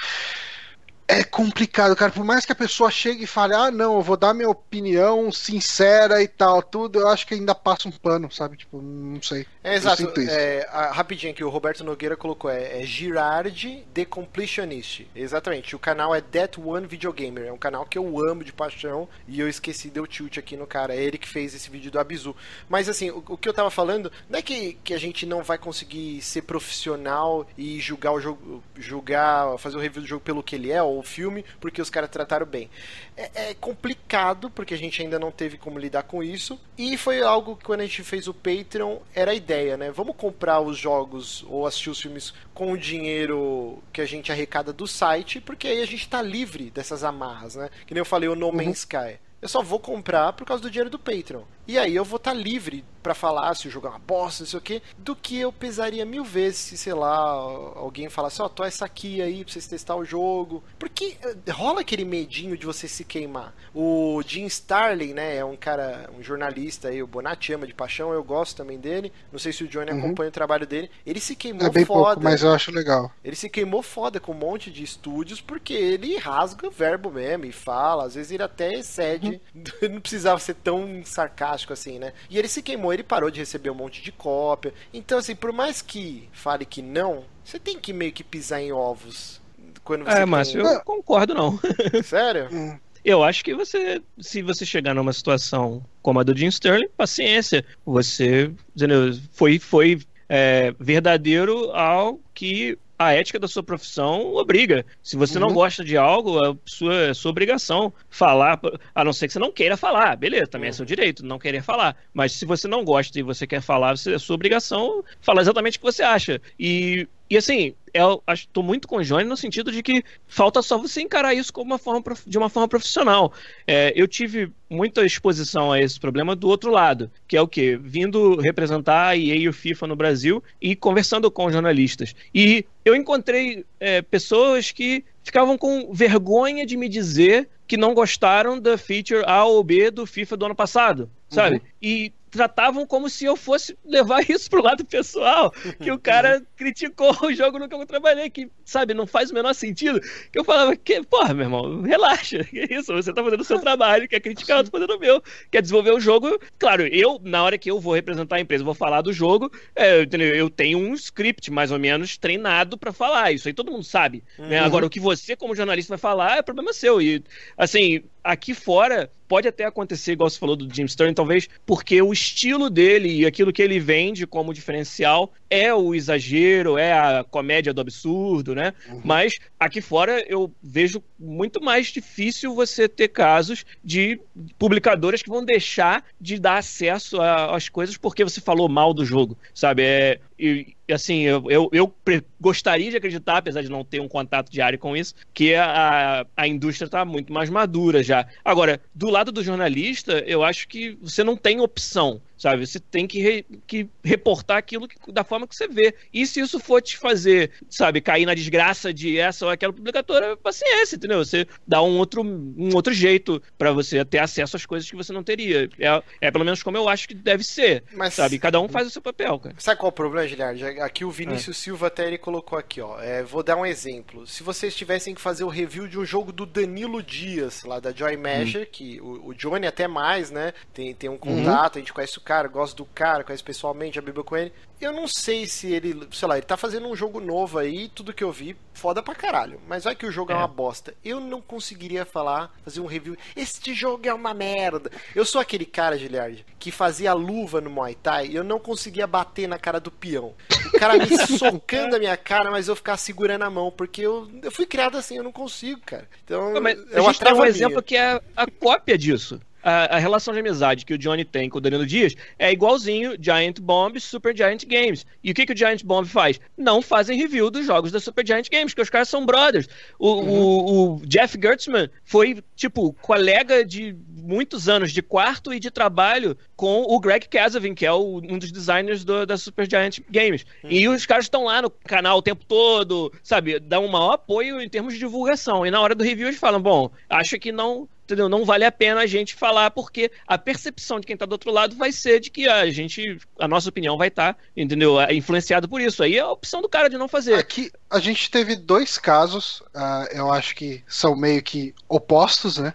é 1.07 1.23
complicado, 1.23 1.95
cara. 1.95 2.11
Por 2.11 2.25
mais 2.25 2.47
que 2.47 2.53
a 2.53 2.57
pessoa 2.57 2.91
chegue 2.91 3.25
e 3.25 3.27
fale, 3.27 3.55
ah, 3.55 3.71
não, 3.71 3.97
eu 3.97 4.03
vou 4.03 4.17
dar 4.17 4.33
minha 4.33 4.49
opinião 4.49 5.31
sincera 5.31 6.23
e 6.23 6.29
tal, 6.29 6.63
tudo, 6.63 7.01
eu 7.01 7.09
acho 7.09 7.27
que 7.27 7.35
ainda 7.35 7.55
passa 7.55 7.89
um 7.89 7.93
pano, 7.93 8.31
sabe? 8.31 8.57
Tipo, 8.57 8.81
não 8.81 9.21
sei. 9.21 9.47
É, 9.63 9.75
exato. 9.75 10.13
É, 10.21 10.67
a, 10.71 10.93
rapidinho 10.93 11.35
que 11.35 11.45
o 11.45 11.49
Roberto 11.49 11.85
Nogueira 11.85 12.17
colocou 12.17 12.51
é, 12.51 12.81
é 12.81 12.83
Girardi 12.85 13.85
The 13.93 14.05
Completionist. 14.05 15.07
Exatamente. 15.15 15.77
O 15.77 15.79
canal 15.79 16.15
é 16.15 16.21
That 16.21 16.61
One 16.61 16.87
Videogamer. 16.87 17.47
É 17.47 17.53
um 17.53 17.59
canal 17.59 17.85
que 17.85 17.99
eu 17.99 18.19
amo 18.27 18.43
de 18.43 18.53
paixão 18.53 19.09
e 19.29 19.41
eu 19.41 19.49
esqueci, 19.49 19.91
deu 19.91 20.07
tilt 20.07 20.39
aqui 20.39 20.57
no 20.57 20.67
cara. 20.67 20.95
É 20.95 21.03
ele 21.03 21.19
que 21.19 21.29
fez 21.29 21.55
esse 21.55 21.69
vídeo 21.69 21.91
do 21.91 21.99
Abizu. 21.99 22.35
Mas 22.69 22.89
assim, 22.89 23.11
o, 23.11 23.23
o 23.29 23.37
que 23.37 23.49
eu 23.49 23.55
tava 23.55 23.71
falando 23.71 24.11
não 24.29 24.39
é 24.39 24.43
que, 24.43 24.79
que 24.83 24.95
a 24.95 24.99
gente 24.99 25.27
não 25.27 25.43
vai 25.43 25.59
conseguir 25.59 26.23
ser 26.23 26.43
profissional 26.43 27.47
e 27.59 27.79
julgar 27.81 28.13
o 28.13 28.21
jogo, 28.21 28.63
julgar, 28.77 29.59
fazer 29.59 29.77
o 29.77 29.81
review 29.81 30.03
do 30.03 30.09
jogo 30.09 30.25
pelo 30.25 30.43
que 30.43 30.57
ele 30.57 30.71
é, 30.71 30.83
o 30.99 31.03
filme, 31.03 31.45
porque 31.61 31.81
os 31.81 31.91
caras 31.91 32.11
trataram 32.11 32.47
bem. 32.47 32.71
É, 33.17 33.51
é, 33.51 33.55
complicado, 33.55 34.51
porque 34.51 34.75
a 34.75 34.79
gente 34.79 35.03
ainda 35.03 35.19
não 35.19 35.31
teve 35.31 35.57
como 35.57 35.79
lidar 35.79 36.05
com 36.05 36.23
isso. 36.23 36.59
E 36.77 36.97
foi 36.97 37.23
algo 37.23 37.57
que 37.57 37.65
quando 37.65 37.81
a 37.81 37.87
gente 37.87 38.03
fez 38.03 38.29
o 38.29 38.35
Patreon, 38.35 38.99
era 39.15 39.31
a 39.31 39.35
ideia, 39.35 39.77
né? 39.77 39.91
Vamos 39.91 40.17
comprar 40.17 40.61
os 40.61 40.79
jogos 40.79 41.45
ou 41.49 41.67
assistir 41.67 41.91
os 41.91 42.01
filmes 42.01 42.35
com 42.53 42.73
o 42.73 42.79
dinheiro 42.79 43.83
que 43.93 44.01
a 44.01 44.07
gente 44.07 44.33
arrecada 44.33 44.73
do 44.73 44.87
site, 44.87 45.41
porque 45.41 45.69
aí 45.69 45.83
a 45.83 45.87
gente 45.87 46.09
tá 46.09 46.21
livre 46.23 46.71
dessas 46.71 47.05
amarras, 47.05 47.57
né? 47.57 47.71
Que 47.87 47.95
nem 47.95 48.01
eu 48.01 48.05
falei, 48.05 48.29
o 48.29 48.37
No 48.37 48.53
Man's 48.53 48.67
uhum. 48.67 48.73
Sky. 48.73 49.19
Eu 49.41 49.49
só 49.49 49.63
vou 49.63 49.79
comprar 49.79 50.33
por 50.33 50.47
causa 50.47 50.63
do 50.63 50.71
dinheiro 50.71 50.89
do 50.89 50.99
Patreon. 50.99 51.43
E 51.67 51.79
aí 51.79 51.95
eu 51.95 52.05
vou 52.05 52.17
estar 52.17 52.33
tá 52.33 52.37
livre 52.37 52.85
para 53.05 53.15
falar 53.15 53.55
se 53.55 53.69
o 53.69 53.71
jogo 53.71 53.87
é 53.87 53.91
uma 53.91 53.99
bosta, 53.99 54.45
não 54.45 54.49
sei 54.49 54.59
o 54.59 54.63
que, 54.63 54.83
do 54.97 55.15
que 55.15 55.39
eu 55.39 55.53
pesaria 55.53 56.07
mil 56.07 56.25
vezes 56.25 56.59
se, 56.59 56.79
sei 56.79 56.95
lá, 56.95 57.15
alguém 57.15 58.09
falasse, 58.09 58.41
ó, 58.41 58.47
oh, 58.47 58.49
tô 58.49 58.65
essa 58.65 58.87
aqui 58.87 59.21
aí 59.21 59.45
pra 59.45 59.53
vocês 59.53 59.67
testar 59.67 59.95
o 59.95 60.07
jogo. 60.07 60.65
Porque 60.79 61.19
eh, 61.23 61.51
rola 61.51 61.83
aquele 61.83 62.03
medinho 62.03 62.57
de 62.57 62.65
você 62.65 62.89
se 62.89 63.05
queimar. 63.05 63.55
O 63.75 64.23
Jim 64.27 64.47
Starlin, 64.47 65.13
né, 65.13 65.37
é 65.37 65.45
um 65.45 65.55
cara, 65.55 66.09
um 66.19 66.23
jornalista 66.23 66.89
aí, 66.89 67.03
o 67.03 67.07
Bonatti 67.07 67.53
ama 67.53 67.67
de 67.67 67.75
paixão, 67.75 68.11
eu 68.11 68.25
gosto 68.25 68.57
também 68.57 68.79
dele. 68.79 69.13
Não 69.31 69.39
sei 69.39 69.53
se 69.53 69.65
o 69.65 69.69
Johnny 69.69 69.91
uhum. 69.91 69.99
acompanha 69.99 70.31
o 70.31 70.33
trabalho 70.33 70.67
dele. 70.67 70.91
Ele 71.05 71.21
se 71.21 71.37
queimou 71.37 71.67
é 71.67 71.71
bem 71.71 71.85
foda. 71.85 72.15
Pouco, 72.15 72.25
mas 72.25 72.43
eu 72.43 72.55
acho 72.55 72.71
legal. 72.71 73.13
Ele 73.23 73.37
se 73.37 73.51
queimou 73.51 73.83
foda 73.83 74.19
com 74.19 74.33
um 74.33 74.37
monte 74.37 74.71
de 74.71 74.83
estúdios 74.83 75.43
porque 75.43 75.75
ele 75.75 76.17
rasga 76.17 76.67
o 76.67 76.71
verbo 76.71 77.11
mesmo 77.11 77.45
e 77.45 77.53
fala, 77.53 78.07
às 78.07 78.15
vezes 78.15 78.33
ele 78.33 78.43
até 78.43 78.73
excede. 78.73 79.43
Uhum. 79.55 79.65
não 79.93 80.01
precisava 80.01 80.41
ser 80.41 80.55
tão 80.55 81.03
sarcástico 81.05 81.75
assim, 81.75 81.99
né? 81.99 82.15
E 82.31 82.39
ele 82.39 82.49
se 82.49 82.63
queimou, 82.63 82.94
ele 82.95 83.03
parou 83.03 83.31
de 83.31 83.41
receber 83.41 83.71
um 83.71 83.75
monte 83.75 84.03
de 84.03 84.13
cópia. 84.13 84.73
Então, 84.93 85.19
assim, 85.19 85.35
por 85.35 85.53
mais 85.53 85.83
que 85.83 86.29
fale 86.33 86.65
que 86.65 86.81
não, 86.83 87.25
você 87.45 87.59
tem 87.59 87.79
que 87.79 87.93
meio 87.93 88.13
que 88.13 88.25
pisar 88.25 88.61
em 88.61 88.73
ovos 88.73 89.41
quando 89.85 90.05
você. 90.05 90.19
É, 90.19 90.25
mas 90.25 90.53
tem... 90.53 90.61
eu 90.61 90.81
concordo, 90.81 91.35
não. 91.35 91.59
Sério? 92.03 92.49
Hum. 92.53 92.79
Eu 93.05 93.23
acho 93.23 93.45
que 93.45 93.55
você, 93.55 94.01
se 94.19 94.41
você 94.41 94.65
chegar 94.65 94.95
numa 94.95 95.13
situação 95.13 95.85
como 96.01 96.21
a 96.21 96.23
do 96.23 96.35
Jim 96.35 96.47
Sterling, 96.47 96.89
paciência. 96.97 97.65
Você 97.85 98.51
entendeu? 98.75 99.13
foi, 99.33 99.59
foi 99.59 100.01
é, 100.27 100.75
verdadeiro 100.81 101.71
ao 101.73 102.19
que 102.35 102.79
a 103.05 103.13
ética 103.13 103.39
da 103.39 103.49
sua 103.49 103.63
profissão 103.63 104.35
obriga. 104.35 104.85
Se 105.03 105.17
você 105.17 105.39
uhum. 105.39 105.47
não 105.47 105.55
gosta 105.55 105.85
de 105.85 105.97
algo, 105.97 106.45
é 106.45 106.57
sua, 106.65 106.95
é 106.95 107.15
sua 107.15 107.31
obrigação 107.31 107.93
falar, 108.09 108.61
a 108.95 109.05
não 109.05 109.13
ser 109.13 109.27
que 109.27 109.33
você 109.33 109.39
não 109.39 109.53
queira 109.53 109.77
falar, 109.77 110.17
beleza, 110.17 110.47
também 110.47 110.69
uhum. 110.69 110.71
é 110.71 110.73
seu 110.73 110.85
direito 110.85 111.25
não 111.25 111.39
querer 111.39 111.63
falar. 111.63 111.97
Mas 112.13 112.33
se 112.33 112.45
você 112.45 112.69
não 112.69 112.85
gosta 112.85 113.19
e 113.19 113.23
você 113.23 113.47
quer 113.47 113.61
falar, 113.61 113.95
é 113.95 114.19
sua 114.19 114.35
obrigação 114.35 115.05
falar 115.21 115.43
exatamente 115.43 115.77
o 115.79 115.81
que 115.81 115.87
você 115.87 116.03
acha. 116.03 116.41
E 116.59 117.07
e 117.29 117.37
assim, 117.37 117.75
eu 117.95 118.21
estou 118.29 118.63
muito 118.63 118.89
com 118.89 118.97
o 118.97 119.05
Johnny 119.05 119.25
no 119.25 119.37
sentido 119.37 119.71
de 119.71 119.81
que 119.83 120.05
falta 120.27 120.61
só 120.61 120.77
você 120.77 121.01
encarar 121.01 121.33
isso 121.33 121.53
como 121.53 121.71
uma 121.71 121.79
forma, 121.79 122.03
de 122.27 122.37
uma 122.37 122.51
forma 122.51 122.67
profissional. 122.67 123.33
É, 123.65 123.93
eu 123.95 124.09
tive 124.09 124.51
muita 124.69 125.07
exposição 125.07 125.71
a 125.71 125.81
esse 125.81 126.01
problema 126.01 126.35
do 126.35 126.49
outro 126.49 126.73
lado, 126.73 127.09
que 127.29 127.37
é 127.37 127.41
o 127.41 127.47
quê? 127.47 127.79
Vindo 127.81 128.41
representar 128.41 129.09
a 129.09 129.17
EA 129.17 129.37
e 129.37 129.49
o 129.49 129.53
FIFA 129.53 129.87
no 129.87 129.97
Brasil 129.97 130.43
e 130.61 130.75
conversando 130.75 131.31
com 131.31 131.53
jornalistas. 131.53 132.17
E 132.35 132.67
eu 132.85 132.97
encontrei 132.97 133.65
é, 133.79 134.03
pessoas 134.03 134.73
que 134.73 135.05
ficavam 135.23 135.57
com 135.57 135.93
vergonha 135.93 136.67
de 136.67 136.77
me 136.77 136.89
dizer 136.89 137.49
que 137.67 137.77
não 137.77 137.95
gostaram 137.95 138.59
da 138.59 138.77
feature 138.77 139.23
A 139.25 139.45
ou 139.45 139.63
B 139.63 139.91
do 139.93 140.05
FIFA 140.05 140.37
do 140.37 140.47
ano 140.47 140.55
passado, 140.55 141.09
sabe? 141.31 141.57
Uhum. 141.57 141.63
E 141.81 142.13
tratavam 142.35 142.87
como 142.87 143.09
se 143.09 143.25
eu 143.25 143.37
fosse 143.37 143.77
levar 143.85 144.21
isso 144.29 144.51
pro 144.51 144.63
lado 144.63 144.85
pessoal, 144.85 145.53
que 145.81 145.91
o 145.91 145.99
cara 145.99 146.43
criticou 146.57 147.17
o 147.23 147.33
jogo 147.33 147.59
no 147.59 147.69
que 147.69 147.75
eu 147.75 147.87
trabalhei, 147.87 148.29
que, 148.29 148.51
sabe, 148.65 148.93
não 148.93 149.07
faz 149.07 149.31
o 149.31 149.35
menor 149.35 149.55
sentido. 149.55 150.01
Que 150.33 150.39
eu 150.39 150.45
falava, 150.45 150.77
que, 150.77 151.03
porra, 151.05 151.33
meu 151.33 151.47
irmão, 151.47 151.83
relaxa, 151.83 152.43
que 152.45 152.61
é 152.61 152.75
isso, 152.75 152.93
você 152.93 153.13
tá 153.13 153.23
fazendo 153.23 153.41
o 153.41 153.45
seu 153.45 153.59
trabalho, 153.59 154.09
quer 154.09 154.21
criticar, 154.21 154.59
eu 154.59 154.65
tô 154.65 154.71
fazendo 154.71 154.97
o 154.97 154.99
meu, 154.99 155.23
quer 155.51 155.63
desenvolver 155.63 155.93
o 155.93 156.01
jogo. 156.01 156.39
Claro, 156.59 156.87
eu, 156.87 157.21
na 157.23 157.43
hora 157.43 157.57
que 157.57 157.71
eu 157.71 157.81
vou 157.81 157.95
representar 157.95 158.37
a 158.37 158.41
empresa, 158.41 158.65
vou 158.65 158.75
falar 158.75 159.01
do 159.01 159.13
jogo, 159.13 159.51
é, 159.75 160.07
eu 160.35 160.51
tenho 160.51 160.79
um 160.79 160.95
script 160.95 161.51
mais 161.51 161.71
ou 161.71 161.79
menos 161.79 162.19
treinado 162.19 162.77
para 162.77 162.93
falar, 162.93 163.33
isso 163.33 163.49
aí 163.49 163.55
todo 163.55 163.71
mundo 163.71 163.85
sabe. 163.85 164.25
Né? 164.39 164.61
Uhum. 164.61 164.67
Agora, 164.67 164.87
o 164.87 164.91
que 164.91 165.01
você, 165.01 165.37
como 165.37 165.55
jornalista, 165.55 165.93
vai 165.93 165.99
falar 165.99 166.39
é 166.39 166.43
problema 166.43 166.73
seu. 166.73 167.01
E, 167.01 167.23
assim, 167.57 168.03
aqui 168.23 168.55
fora 168.55 169.11
pode 169.35 169.49
até 169.49 169.65
acontecer, 169.65 170.13
igual 170.13 170.31
você 170.31 170.39
falou 170.39 170.55
do 170.55 170.73
Jim 170.73 170.87
Stern, 170.87 171.13
talvez 171.13 171.49
porque 171.67 172.01
o 172.01 172.13
estilo 172.13 172.71
dele 172.71 173.09
e 173.09 173.27
aquilo 173.27 173.53
que 173.53 173.61
ele 173.61 173.81
vende 173.81 174.29
como 174.29 174.55
diferencial 174.55 175.33
é 175.55 175.73
o 175.73 175.95
exagero, 175.95 176.77
é 176.77 176.93
a 176.93 177.25
comédia 177.25 177.73
do 177.73 177.81
absurdo, 177.81 178.55
né? 178.55 178.75
Uhum. 178.89 179.01
Mas 179.05 179.35
aqui 179.59 179.81
fora 179.81 180.25
eu 180.29 180.53
vejo 180.61 181.03
muito 181.19 181.63
mais 181.63 181.87
difícil 181.87 182.55
você 182.55 182.89
ter 182.89 183.09
casos 183.09 183.65
de 183.83 184.21
publicadoras 184.59 185.23
que 185.23 185.29
vão 185.29 185.45
deixar 185.45 186.05
de 186.21 186.39
dar 186.39 186.59
acesso 186.59 187.21
às 187.21 187.69
coisas 187.69 187.97
porque 187.97 188.25
você 188.25 188.41
falou 188.41 188.69
mal 188.69 188.93
do 188.93 189.05
jogo, 189.05 189.39
sabe? 189.55 189.83
É, 189.83 190.19
e, 190.39 190.75
assim, 190.91 191.23
eu, 191.23 191.45
eu, 191.49 191.71
eu, 191.73 191.95
gostaria 192.41 192.91
de 192.91 192.97
acreditar, 192.97 193.39
apesar 193.39 193.63
de 193.63 193.71
não 193.71 193.85
ter 193.85 194.01
um 194.01 194.09
contato 194.09 194.51
diário 194.51 194.79
com 194.79 194.97
isso, 194.97 195.15
que 195.33 195.55
a, 195.55 196.27
a 196.37 196.49
indústria 196.49 196.87
está 196.87 197.05
muito 197.05 197.33
mais 197.33 197.49
madura 197.49 198.03
já. 198.03 198.27
Agora, 198.45 198.81
do 198.95 199.09
lado 199.09 199.31
do 199.31 199.43
jornalista, 199.43 200.19
eu 200.27 200.43
acho 200.43 200.67
que 200.67 200.99
você 201.01 201.23
não 201.23 201.37
tem 201.37 201.61
opção 201.61 202.21
sabe? 202.37 202.67
Você 202.67 202.79
tem 202.81 203.07
que, 203.07 203.21
re, 203.21 203.47
que 203.67 203.89
reportar 204.03 204.59
aquilo 204.59 204.89
que, 204.89 205.13
da 205.13 205.25
forma 205.25 205.47
que 205.47 205.57
você 205.57 205.69
vê. 205.69 205.95
E 206.13 206.27
se 206.27 206.41
isso 206.41 206.59
for 206.59 206.81
te 206.81 206.97
fazer, 206.97 207.51
sabe, 207.69 208.01
cair 208.01 208.27
na 208.27 208.35
desgraça 208.35 208.93
de 208.93 209.19
essa 209.19 209.47
ou 209.47 209.51
aquela 209.51 209.73
publicadora, 209.73 210.37
paciência, 210.37 210.97
entendeu? 210.97 211.25
Você 211.25 211.47
dá 211.67 211.83
um 211.83 211.99
outro, 211.99 212.23
um 212.23 212.75
outro 212.75 212.93
jeito 212.93 213.43
para 213.57 213.73
você 213.73 214.05
ter 214.05 214.19
acesso 214.19 214.57
às 214.57 214.67
coisas 214.67 214.89
que 214.89 214.97
você 214.97 215.13
não 215.13 215.23
teria. 215.23 215.69
É, 215.79 216.03
é 216.21 216.31
pelo 216.31 216.45
menos 216.45 216.63
como 216.63 216.77
eu 216.77 216.89
acho 216.89 217.09
que 217.09 217.15
deve 217.15 217.45
ser, 217.45 217.85
Mas, 217.93 218.15
sabe? 218.15 218.39
Cada 218.39 218.61
um 218.61 218.69
faz 218.69 218.87
o 218.87 218.91
seu 218.91 219.03
papel, 219.03 219.39
cara. 219.39 219.55
Sabe 219.59 219.81
qual 219.81 219.89
é 219.89 219.93
o 219.93 219.95
problema, 219.95 220.29
Giliard? 220.29 220.63
Aqui 220.81 221.05
o 221.05 221.11
Vinícius 221.11 221.57
é. 221.57 221.61
Silva 221.61 221.87
até 221.87 222.07
ele 222.07 222.19
colocou 222.19 222.59
aqui, 222.59 222.81
ó. 222.81 223.01
É, 223.01 223.23
vou 223.23 223.43
dar 223.43 223.57
um 223.57 223.67
exemplo. 223.67 224.27
Se 224.27 224.43
vocês 224.43 224.75
tivessem 224.75 225.15
que 225.15 225.21
fazer 225.21 225.45
o 225.45 225.49
review 225.49 225.87
de 225.87 225.99
um 225.99 226.05
jogo 226.05 226.33
do 226.33 226.45
Danilo 226.45 227.03
Dias, 227.03 227.65
lá 227.65 227.81
da 227.81 227.93
Joy 227.93 228.17
Measure, 228.17 228.65
hum. 228.65 228.69
que 228.71 229.01
o, 229.01 229.29
o, 229.29 229.35
Johnny 229.35 229.67
até 229.67 229.87
mais, 229.87 230.31
né? 230.31 230.53
Tem, 230.73 230.95
tem 230.95 231.11
um 231.11 231.17
contato, 231.17 231.77
uhum. 231.77 231.79
a 231.79 231.83
gente 231.83 231.93
conhece 231.93 232.19
o 232.19 232.21
cara, 232.25 232.49
gosta 232.49 232.77
do 232.77 232.85
cara, 232.87 233.23
conhece 233.23 233.45
pessoalmente, 233.45 233.99
a 233.99 234.03
Bíblia 234.03 234.25
com 234.25 234.37
ele. 234.37 234.53
Eu 234.81 234.93
não 234.93 235.07
sei 235.07 235.47
se 235.47 235.73
ele, 235.73 236.09
sei 236.13 236.29
lá, 236.29 236.37
ele 236.37 236.47
tá 236.47 236.57
fazendo 236.57 236.89
um 236.89 236.97
jogo 236.97 237.21
novo 237.21 237.59
aí, 237.59 237.89
tudo 237.89 238.13
que 238.13 238.25
eu 238.25 238.33
vi, 238.33 238.57
foda 238.73 239.03
pra 239.03 239.15
caralho. 239.15 239.61
Mas 239.69 239.85
vai 239.85 239.95
que 239.95 240.07
o 240.07 240.11
jogo 240.11 240.33
é, 240.33 240.35
é 240.35 240.39
uma 240.39 240.49
bosta. 240.49 240.95
Eu 241.05 241.21
não 241.21 241.41
conseguiria 241.41 242.05
falar, 242.05 242.53
fazer 242.65 242.81
um 242.81 242.87
review. 242.87 243.17
Este 243.37 243.73
jogo 243.73 244.09
é 244.09 244.13
uma 244.13 244.35
merda. 244.35 244.91
Eu 245.15 245.25
sou 245.25 245.41
aquele 245.41 245.65
cara, 245.65 245.97
Giliard, 245.97 246.45
que 246.59 246.71
fazia 246.71 247.13
luva 247.13 247.61
no 247.61 247.71
Muay 247.71 247.95
Thai 247.95 248.29
e 248.29 248.37
eu 248.37 248.45
não 248.45 248.59
conseguia 248.59 249.07
bater 249.07 249.47
na 249.47 249.59
cara 249.59 249.79
do 249.79 249.91
peão. 249.91 250.35
O 250.75 250.79
cara 250.79 250.97
me 250.99 251.07
socando 251.39 251.97
a 251.97 251.99
minha 251.99 252.17
cara, 252.17 252.51
mas 252.51 252.69
eu 252.69 252.77
ficar 252.77 252.97
segurando 252.97 253.43
a 253.43 253.51
mão, 253.51 253.71
porque 253.71 254.03
eu, 254.03 254.29
eu 254.43 254.51
fui 254.51 254.67
criado 254.67 254.97
assim, 254.97 255.17
eu 255.17 255.25
não 255.25 255.33
consigo, 255.33 255.81
cara. 255.85 256.09
Então, 256.25 256.61
mas 256.61 256.79
é 256.93 257.01
uma 257.01 257.11
a 257.11 257.13
gente 257.13 257.25
tem 257.25 257.33
um 257.33 257.45
exemplo 257.45 257.83
que 257.83 257.97
é 257.97 258.21
a 258.37 258.47
cópia 258.51 258.99
disso 258.99 259.41
a, 259.65 259.97
a, 259.97 259.99
relação 259.99 260.35
de 260.35 260.41
amizade 260.41 260.85
que 260.85 260.93
o 260.93 260.99
Johnny 260.99 261.25
tem 261.25 261.49
com 261.49 261.57
o 261.57 261.61
Danilo 261.61 261.87
Dias 261.87 262.15
é 262.39 262.53
igualzinho 262.53 263.17
Giant 263.19 263.59
Bomb 263.61 263.99
Super 263.99 264.37
Giant 264.37 264.65
Games. 264.67 265.07
E 265.23 265.31
o 265.31 265.35
que, 265.35 265.47
que 265.47 265.55
o 265.55 265.57
Giant 265.57 265.83
Bomb 265.83 266.07
faz? 266.07 266.39
Não 266.57 266.83
fazem 266.83 267.19
review 267.19 267.51
dos 267.51 267.65
jogos 267.65 267.91
da 267.91 267.99
Super 267.99 268.27
Giant 268.27 268.49
Games, 268.51 268.73
porque 268.73 268.83
os 268.83 268.91
caras 268.91 269.09
são 269.09 269.25
brothers. 269.25 269.67
O, 269.99 270.13
uhum. 270.13 270.29
o, 270.29 270.97
o 270.97 271.07
Jeff 271.07 271.39
Gertzman 271.41 271.89
foi, 272.05 272.43
tipo, 272.55 272.93
colega 272.95 273.65
de 273.65 273.97
muitos 274.25 274.69
anos 274.69 274.93
de 274.93 275.03
quarto 275.03 275.53
e 275.53 275.59
de 275.59 275.71
trabalho 275.71 276.37
com 276.57 276.83
o 276.83 277.01
Greg 277.01 277.29
Kasavin, 277.29 277.75
que 277.75 277.87
é 277.87 277.93
o, 277.93 278.19
um 278.19 278.39
dos 278.39 278.53
designers 278.53 279.05
do, 279.05 279.25
da 279.25 279.37
Super 279.37 279.69
Giant 279.69 279.99
Games. 280.11 280.45
Uhum. 280.63 280.71
E 280.71 280.89
os 280.89 281.07
caras 281.07 281.25
estão 281.25 281.45
lá 281.45 281.63
no 281.63 281.71
canal 281.71 282.19
o 282.19 282.23
tempo 282.23 282.45
todo, 282.47 283.13
sabe? 283.23 283.59
Dão 283.59 283.87
um 283.87 283.91
maior 283.91 284.13
apoio 284.13 284.61
em 284.61 284.69
termos 284.69 284.93
de 284.93 285.01
divulgação. 285.01 285.67
E 285.67 285.71
na 285.71 285.81
hora 285.81 285.95
do 285.95 286.05
review 286.05 286.29
eles 286.29 286.39
falam: 286.39 286.61
bom, 286.61 286.91
acho 287.09 287.39
que 287.39 287.51
não 287.51 287.89
entendeu? 288.05 288.29
Não 288.29 288.45
vale 288.45 288.65
a 288.65 288.73
pena 288.73 289.01
a 289.01 289.07
gente 289.07 289.35
falar, 289.35 289.71
porque 289.71 290.11
a 290.27 290.39
percepção 290.39 291.01
de 291.01 291.07
quem 291.07 291.15
está 291.15 291.27
do 291.27 291.33
outro 291.33 291.51
lado 291.51 291.75
vai 291.77 291.91
ser 291.91 292.21
de 292.21 292.31
que 292.31 292.49
a 292.49 292.71
gente, 292.71 293.19
a 293.39 293.49
nossa 293.49 293.69
opinião 293.69 293.97
vai 293.97 294.09
estar, 294.09 294.35
tá, 294.35 294.41
entendeu? 294.57 294.97
Influenciada 295.11 295.67
por 295.67 295.81
isso. 295.81 296.03
Aí 296.03 296.17
é 296.17 296.21
a 296.21 296.31
opção 296.31 296.61
do 296.63 296.69
cara 296.69 296.89
de 296.89 296.99
não 296.99 297.09
fazer. 297.09 297.35
Aqui 297.35 297.71
a 297.91 297.99
gente 297.99 298.31
teve 298.31 298.57
dois 298.57 298.99
casos, 298.99 299.61
uh, 299.75 300.07
eu 300.13 300.31
acho 300.31 300.55
que 300.55 300.83
são 300.87 301.17
meio 301.17 301.43
que 301.43 301.75
opostos, 301.89 302.59
né? 302.59 302.75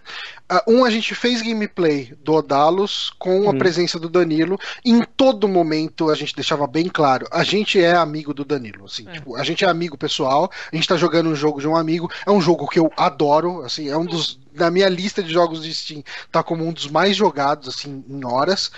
Uh, 0.50 0.78
um 0.78 0.84
a 0.84 0.90
gente 0.90 1.14
fez 1.14 1.42
gameplay 1.42 2.12
do 2.24 2.32
Odalos 2.32 3.10
com 3.18 3.48
a 3.48 3.52
hum. 3.52 3.58
presença 3.58 3.98
do 3.98 4.08
Danilo. 4.08 4.58
Em 4.84 5.02
todo 5.02 5.46
momento 5.46 6.10
a 6.10 6.14
gente 6.14 6.34
deixava 6.34 6.66
bem 6.66 6.88
claro, 6.88 7.26
a 7.30 7.44
gente 7.44 7.80
é 7.80 7.94
amigo 7.94 8.34
do 8.34 8.44
Danilo, 8.44 8.86
assim, 8.86 9.06
é. 9.08 9.12
tipo, 9.12 9.36
a 9.36 9.44
gente 9.44 9.64
é 9.64 9.68
amigo 9.68 9.96
pessoal, 9.96 10.50
a 10.72 10.74
gente 10.74 10.88
tá 10.88 10.96
jogando 10.96 11.28
um 11.28 11.36
jogo 11.36 11.60
de 11.60 11.68
um 11.68 11.76
amigo, 11.76 12.10
é 12.26 12.30
um 12.30 12.40
jogo 12.40 12.66
que 12.66 12.78
eu 12.78 12.90
adoro, 12.96 13.62
assim, 13.62 13.88
é 13.88 13.96
um 13.96 14.04
dos 14.04 14.40
na 14.60 14.70
minha 14.70 14.88
lista 14.88 15.22
de 15.22 15.32
jogos 15.32 15.62
de 15.62 15.74
Steam, 15.74 16.04
tá 16.30 16.42
como 16.42 16.66
um 16.66 16.72
dos 16.72 16.88
mais 16.88 17.16
jogados, 17.16 17.68
assim, 17.68 18.04
em 18.08 18.24
horas. 18.24 18.70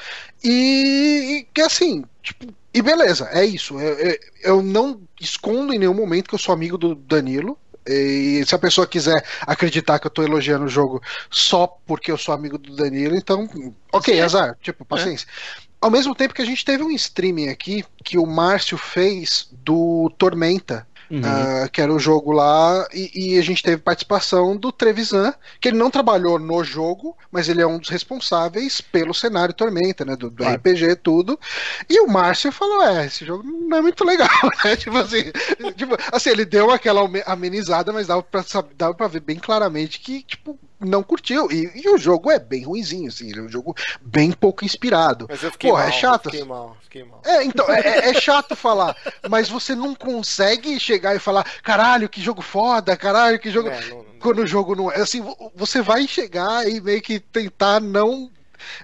E 0.42 1.46
que 1.52 1.60
assim, 1.60 2.04
tipo, 2.22 2.46
e 2.72 2.80
beleza, 2.80 3.28
é 3.32 3.44
isso. 3.44 3.78
Eu, 3.78 3.98
eu, 3.98 4.18
eu, 4.42 4.62
não 4.62 5.00
escondo 5.20 5.74
em 5.74 5.78
nenhum 5.78 5.94
momento 5.94 6.28
que 6.28 6.34
eu 6.34 6.38
sou 6.38 6.54
amigo 6.54 6.78
do 6.78 6.94
Danilo. 6.94 7.59
E 7.84 8.44
se 8.46 8.54
a 8.54 8.59
pessoa 8.59 8.86
quiser 8.86 9.24
acreditar 9.40 9.98
que 9.98 10.06
eu 10.06 10.10
tô 10.10 10.22
elogiando 10.22 10.66
o 10.66 10.68
jogo 10.68 11.02
só 11.28 11.66
porque 11.66 12.12
eu 12.12 12.16
sou 12.16 12.32
amigo 12.32 12.56
do 12.56 12.76
Danilo, 12.76 13.16
então, 13.16 13.48
ok, 13.92 14.14
Sim. 14.14 14.20
azar, 14.20 14.56
tipo, 14.62 14.84
paciência. 14.84 15.26
É. 15.26 15.72
Ao 15.80 15.90
mesmo 15.90 16.14
tempo 16.14 16.32
que 16.32 16.42
a 16.42 16.46
gente 16.46 16.64
teve 16.64 16.84
um 16.84 16.92
streaming 16.92 17.48
aqui 17.48 17.84
que 18.04 18.16
o 18.16 18.24
Márcio 18.24 18.78
fez 18.78 19.48
do 19.50 20.09
Tormenta, 20.16 20.86
Uhum. 21.12 21.20
Uh, 21.20 21.68
que 21.70 21.82
era 21.82 21.93
o 21.93 21.98
jogo 21.98 22.32
lá, 22.32 22.89
e, 22.90 23.34
e, 23.34 23.39
a 23.39 23.43
gente 23.43 23.62
teve 23.62 23.76
participação 23.76 24.56
do 24.56 24.72
Trevisan, 24.72 25.34
que 25.60 25.68
ele 25.68 25.76
não 25.76 25.90
trabalhou 25.90 26.39
no 26.39 26.64
jogo, 26.64 27.14
mas 27.30 27.51
ele 27.51 27.60
é 27.60 27.66
um 27.66 27.78
dos 27.78 27.90
responsáveis 27.90 28.80
pelo 28.80 29.12
cenário 29.12 29.52
Tormenta, 29.52 30.06
né? 30.06 30.16
Do, 30.16 30.30
do 30.30 30.43
ah. 30.43 30.55
RPG 30.55 30.97
tudo. 31.02 31.39
E 31.86 32.01
o 32.01 32.09
Márcio 32.09 32.51
falou: 32.51 32.82
é, 32.82 33.05
esse 33.05 33.26
jogo 33.26 33.43
não 33.44 33.76
é 33.76 33.82
muito 33.82 34.02
legal, 34.06 34.26
né? 34.64 34.74
Tipo 34.74 34.97
assim, 34.97 35.24
tipo, 35.76 35.98
assim 36.10 36.30
ele 36.30 36.47
deu 36.47 36.70
aquela 36.70 37.02
amenizada, 37.26 37.93
mas 37.93 38.06
dava 38.06 38.22
pra, 38.22 38.43
dava 38.74 38.94
pra 38.94 39.06
ver 39.06 39.20
bem 39.20 39.39
claramente 39.39 40.01
que, 40.01 40.22
tipo, 40.22 40.59
não 40.84 41.02
curtiu. 41.02 41.50
E, 41.50 41.70
e, 41.74 41.88
o 41.88 41.98
jogo 41.98 42.30
é 42.30 42.38
bem 42.38 42.64
ruinzinho, 42.64 43.09
assim, 43.09 43.30
ele 43.30 43.40
é 43.40 43.42
um 43.42 43.48
jogo 43.48 43.74
bem 44.00 44.32
pouco 44.32 44.64
inspirado. 44.64 45.26
Mas 45.28 45.42
eu 45.42 45.50
fiquei 45.52 45.70
Porra, 45.70 45.82
é 45.82 45.86
mal, 45.86 45.94
é 45.94 46.00
chato. 46.00 46.30
Fiquei 46.30 46.44
mal, 46.44 46.76
fiquei 46.82 47.04
mal. 47.04 47.20
É, 47.24 47.44
então, 47.44 47.68
é, 47.68 47.80
é, 47.80 48.10
é 48.10 48.14
chato 48.20 48.56
falar, 48.56 48.96
mas 49.28 49.48
você 49.48 49.74
não 49.74 49.94
consegue 49.94 50.78
chegar 50.78 51.14
e 51.14 51.18
falar, 51.18 51.44
caralho, 51.62 52.09
que 52.09 52.20
jogo 52.20 52.42
foda, 52.42 52.96
caralho, 52.96 53.38
que 53.38 53.50
jogo. 53.50 53.68
É, 53.68 53.80
não, 53.88 53.98
não, 53.98 54.04
Quando 54.20 54.40
o 54.40 54.46
jogo 54.46 54.74
não 54.74 54.90
é. 54.90 55.00
Assim, 55.00 55.22
você 55.54 55.80
vai 55.80 56.06
chegar 56.06 56.68
e 56.68 56.80
meio 56.80 57.02
que 57.02 57.18
tentar 57.18 57.80
não 57.80 58.30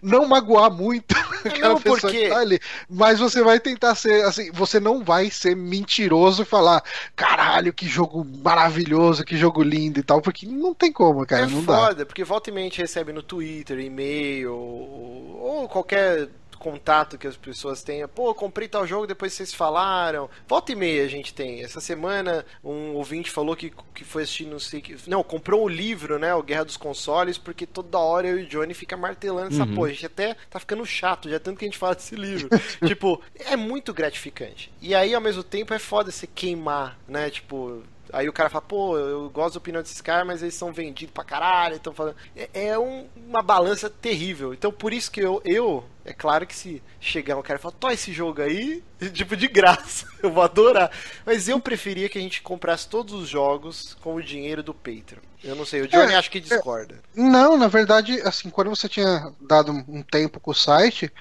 não 0.02 0.26
magoar 0.26 0.70
muito 0.70 1.14
aquela 1.44 1.74
não, 1.74 1.80
pessoa 1.80 2.00
porque... 2.00 2.24
que 2.24 2.28
tá 2.28 2.38
ali. 2.38 2.60
Mas 2.88 3.18
você 3.18 3.42
vai 3.42 3.60
tentar 3.60 3.94
ser 3.94 4.24
assim, 4.24 4.50
você 4.52 4.78
não 4.80 5.02
vai 5.02 5.30
ser 5.30 5.56
mentiroso 5.56 6.42
e 6.42 6.46
falar, 6.46 6.82
caralho, 7.14 7.72
que 7.72 7.86
jogo 7.86 8.24
maravilhoso, 8.42 9.24
que 9.24 9.36
jogo 9.36 9.62
lindo 9.62 10.00
e 10.00 10.02
tal, 10.02 10.20
porque 10.20 10.46
não 10.46 10.74
tem 10.74 10.92
como, 10.92 11.26
cara. 11.26 11.44
É 11.44 11.46
não 11.46 11.62
foda, 11.62 11.96
dá. 11.96 12.06
porque 12.06 12.24
volta 12.24 12.50
e 12.50 12.52
mente 12.52 12.80
recebe 12.80 13.12
no 13.12 13.22
Twitter, 13.22 13.78
e-mail, 13.78 14.52
ou 14.54 15.68
qualquer 15.68 16.28
contato 16.58 17.18
que 17.18 17.26
as 17.26 17.36
pessoas 17.36 17.82
tenham. 17.82 18.08
Pô, 18.08 18.34
comprei 18.34 18.68
tal 18.68 18.86
jogo, 18.86 19.06
depois 19.06 19.32
vocês 19.32 19.52
falaram. 19.52 20.28
Volta 20.46 20.72
e 20.72 20.74
meia 20.74 21.04
a 21.04 21.08
gente 21.08 21.32
tem. 21.32 21.62
Essa 21.62 21.80
semana 21.80 22.44
um 22.62 22.94
ouvinte 22.94 23.30
falou 23.30 23.56
que, 23.56 23.72
que 23.94 24.04
foi 24.04 24.22
assistir, 24.22 24.46
não 24.46 24.58
sei 24.58 24.80
que. 24.80 24.96
Não, 25.06 25.22
comprou 25.22 25.64
o 25.64 25.68
livro, 25.68 26.18
né? 26.18 26.34
O 26.34 26.42
Guerra 26.42 26.64
dos 26.64 26.76
Consoles, 26.76 27.38
porque 27.38 27.66
toda 27.66 27.98
hora 27.98 28.28
eu 28.28 28.40
e 28.40 28.42
o 28.44 28.46
Johnny 28.46 28.74
fica 28.74 28.96
martelando 28.96 29.54
essa 29.54 29.64
uhum. 29.64 29.74
porra. 29.74 29.88
A 29.88 29.92
gente 29.92 30.06
até 30.06 30.36
tá 30.50 30.58
ficando 30.58 30.84
chato, 30.84 31.28
já 31.28 31.38
tanto 31.38 31.58
que 31.58 31.64
a 31.64 31.68
gente 31.68 31.78
fala 31.78 31.94
desse 31.94 32.14
livro. 32.14 32.48
tipo, 32.86 33.22
é 33.34 33.56
muito 33.56 33.94
gratificante. 33.94 34.72
E 34.80 34.94
aí, 34.94 35.14
ao 35.14 35.20
mesmo 35.20 35.42
tempo, 35.42 35.72
é 35.74 35.78
foda 35.78 36.10
você 36.10 36.26
queimar, 36.26 36.98
né? 37.08 37.30
Tipo, 37.30 37.82
Aí 38.12 38.28
o 38.28 38.32
cara 38.32 38.48
fala, 38.48 38.62
pô, 38.62 38.98
eu 38.98 39.28
gosto 39.30 39.54
da 39.54 39.58
opinião 39.58 39.82
desses 39.82 40.00
caras, 40.00 40.26
mas 40.26 40.42
eles 40.42 40.54
são 40.54 40.72
vendidos 40.72 41.12
pra 41.12 41.24
caralho, 41.24 41.76
então 41.76 41.92
falando. 41.92 42.16
É, 42.34 42.48
é 42.68 42.78
um, 42.78 43.06
uma 43.16 43.42
balança 43.42 43.90
terrível. 43.90 44.54
Então 44.54 44.72
por 44.72 44.92
isso 44.92 45.10
que 45.10 45.20
eu, 45.20 45.42
eu, 45.44 45.84
é 46.08 46.12
claro 46.14 46.46
que 46.46 46.56
se 46.56 46.82
chegar 46.98 47.36
um 47.36 47.42
cara 47.42 47.58
e 47.58 47.62
falar, 47.62 47.74
tô 47.78 47.90
esse 47.90 48.14
jogo 48.14 48.40
aí, 48.40 48.82
tipo, 49.12 49.36
de 49.36 49.46
graça, 49.46 50.06
eu 50.22 50.32
vou 50.32 50.42
adorar. 50.42 50.90
Mas 51.24 51.48
eu 51.48 51.60
preferia 51.60 52.08
que 52.08 52.16
a 52.16 52.20
gente 52.20 52.40
comprasse 52.40 52.88
todos 52.88 53.12
os 53.12 53.28
jogos 53.28 53.94
com 54.00 54.14
o 54.14 54.22
dinheiro 54.22 54.62
do 54.62 54.72
Patreon. 54.72 55.20
Eu 55.44 55.54
não 55.54 55.66
sei, 55.66 55.82
o 55.82 55.88
Johnny 55.88 56.14
é, 56.14 56.16
acho 56.16 56.30
que 56.30 56.40
discorda. 56.40 56.94
É, 57.14 57.20
não, 57.20 57.58
na 57.58 57.68
verdade, 57.68 58.20
assim, 58.22 58.48
quando 58.48 58.70
você 58.70 58.88
tinha 58.88 59.30
dado 59.38 59.70
um 59.70 60.02
tempo 60.02 60.40
com 60.40 60.50
o 60.50 60.54
site, 60.54 61.12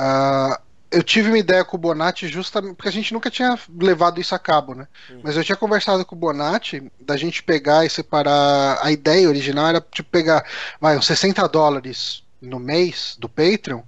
uh, 0.00 0.58
eu 0.90 1.02
tive 1.02 1.28
uma 1.28 1.38
ideia 1.38 1.64
com 1.64 1.76
o 1.76 1.80
Bonatti 1.80 2.26
justamente 2.26 2.74
porque 2.74 2.88
a 2.88 2.92
gente 2.92 3.12
nunca 3.12 3.30
tinha 3.30 3.58
levado 3.80 4.20
isso 4.20 4.34
a 4.34 4.38
cabo, 4.38 4.74
né? 4.74 4.88
Uhum. 5.10 5.20
Mas 5.22 5.36
eu 5.36 5.44
tinha 5.44 5.56
conversado 5.56 6.04
com 6.04 6.16
o 6.16 6.18
Bonatti 6.18 6.90
da 6.98 7.16
gente 7.16 7.42
pegar 7.42 7.84
e 7.84 7.90
separar. 7.90 8.78
A 8.82 8.90
ideia 8.90 9.28
original 9.28 9.68
era 9.68 9.80
tipo 9.80 10.10
pegar, 10.10 10.44
vai, 10.80 10.96
uns 10.96 11.06
60 11.06 11.46
dólares 11.48 12.21
no 12.42 12.58
mês 12.58 13.16
do 13.18 13.28
Patreon 13.28 13.82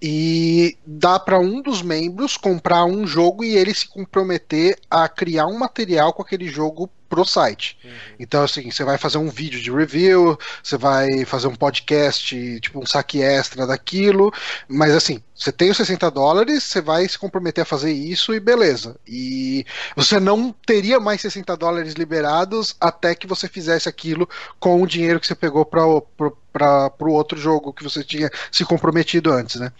e 0.00 0.76
dá 0.86 1.18
para 1.18 1.38
um 1.40 1.62
dos 1.62 1.80
membros 1.80 2.36
comprar 2.36 2.84
um 2.84 3.06
jogo 3.06 3.42
e 3.42 3.56
ele 3.56 3.72
se 3.72 3.88
comprometer 3.88 4.78
a 4.90 5.08
criar 5.08 5.46
um 5.46 5.58
material 5.58 6.12
com 6.12 6.20
aquele 6.20 6.46
jogo 6.46 6.90
pro 7.08 7.24
site. 7.24 7.78
Uhum. 7.82 7.90
Então, 8.18 8.42
assim, 8.42 8.70
você 8.70 8.84
vai 8.84 8.98
fazer 8.98 9.18
um 9.18 9.30
vídeo 9.30 9.60
de 9.60 9.70
review, 9.70 10.38
você 10.62 10.76
vai 10.76 11.24
fazer 11.24 11.46
um 11.46 11.54
podcast, 11.54 12.60
tipo 12.60 12.80
um 12.80 12.84
saque 12.84 13.22
extra 13.22 13.66
daquilo, 13.66 14.32
mas 14.68 14.94
assim, 14.94 15.22
você 15.44 15.52
tem 15.52 15.70
os 15.70 15.76
60 15.76 16.10
dólares, 16.10 16.64
você 16.64 16.80
vai 16.80 17.06
se 17.06 17.18
comprometer 17.18 17.60
a 17.60 17.66
fazer 17.66 17.92
isso 17.92 18.32
e 18.32 18.40
beleza. 18.40 18.96
E 19.06 19.66
você 19.94 20.18
não 20.18 20.54
teria 20.66 20.98
mais 20.98 21.20
60 21.20 21.54
dólares 21.54 21.92
liberados 21.92 22.74
até 22.80 23.14
que 23.14 23.26
você 23.26 23.46
fizesse 23.46 23.86
aquilo 23.86 24.26
com 24.58 24.82
o 24.82 24.86
dinheiro 24.86 25.20
que 25.20 25.26
você 25.26 25.34
pegou 25.34 25.66
para 25.66 25.84
o 25.86 27.10
outro 27.10 27.38
jogo 27.38 27.74
que 27.74 27.84
você 27.84 28.02
tinha 28.02 28.30
se 28.50 28.64
comprometido 28.64 29.30
antes, 29.30 29.60
né? 29.60 29.70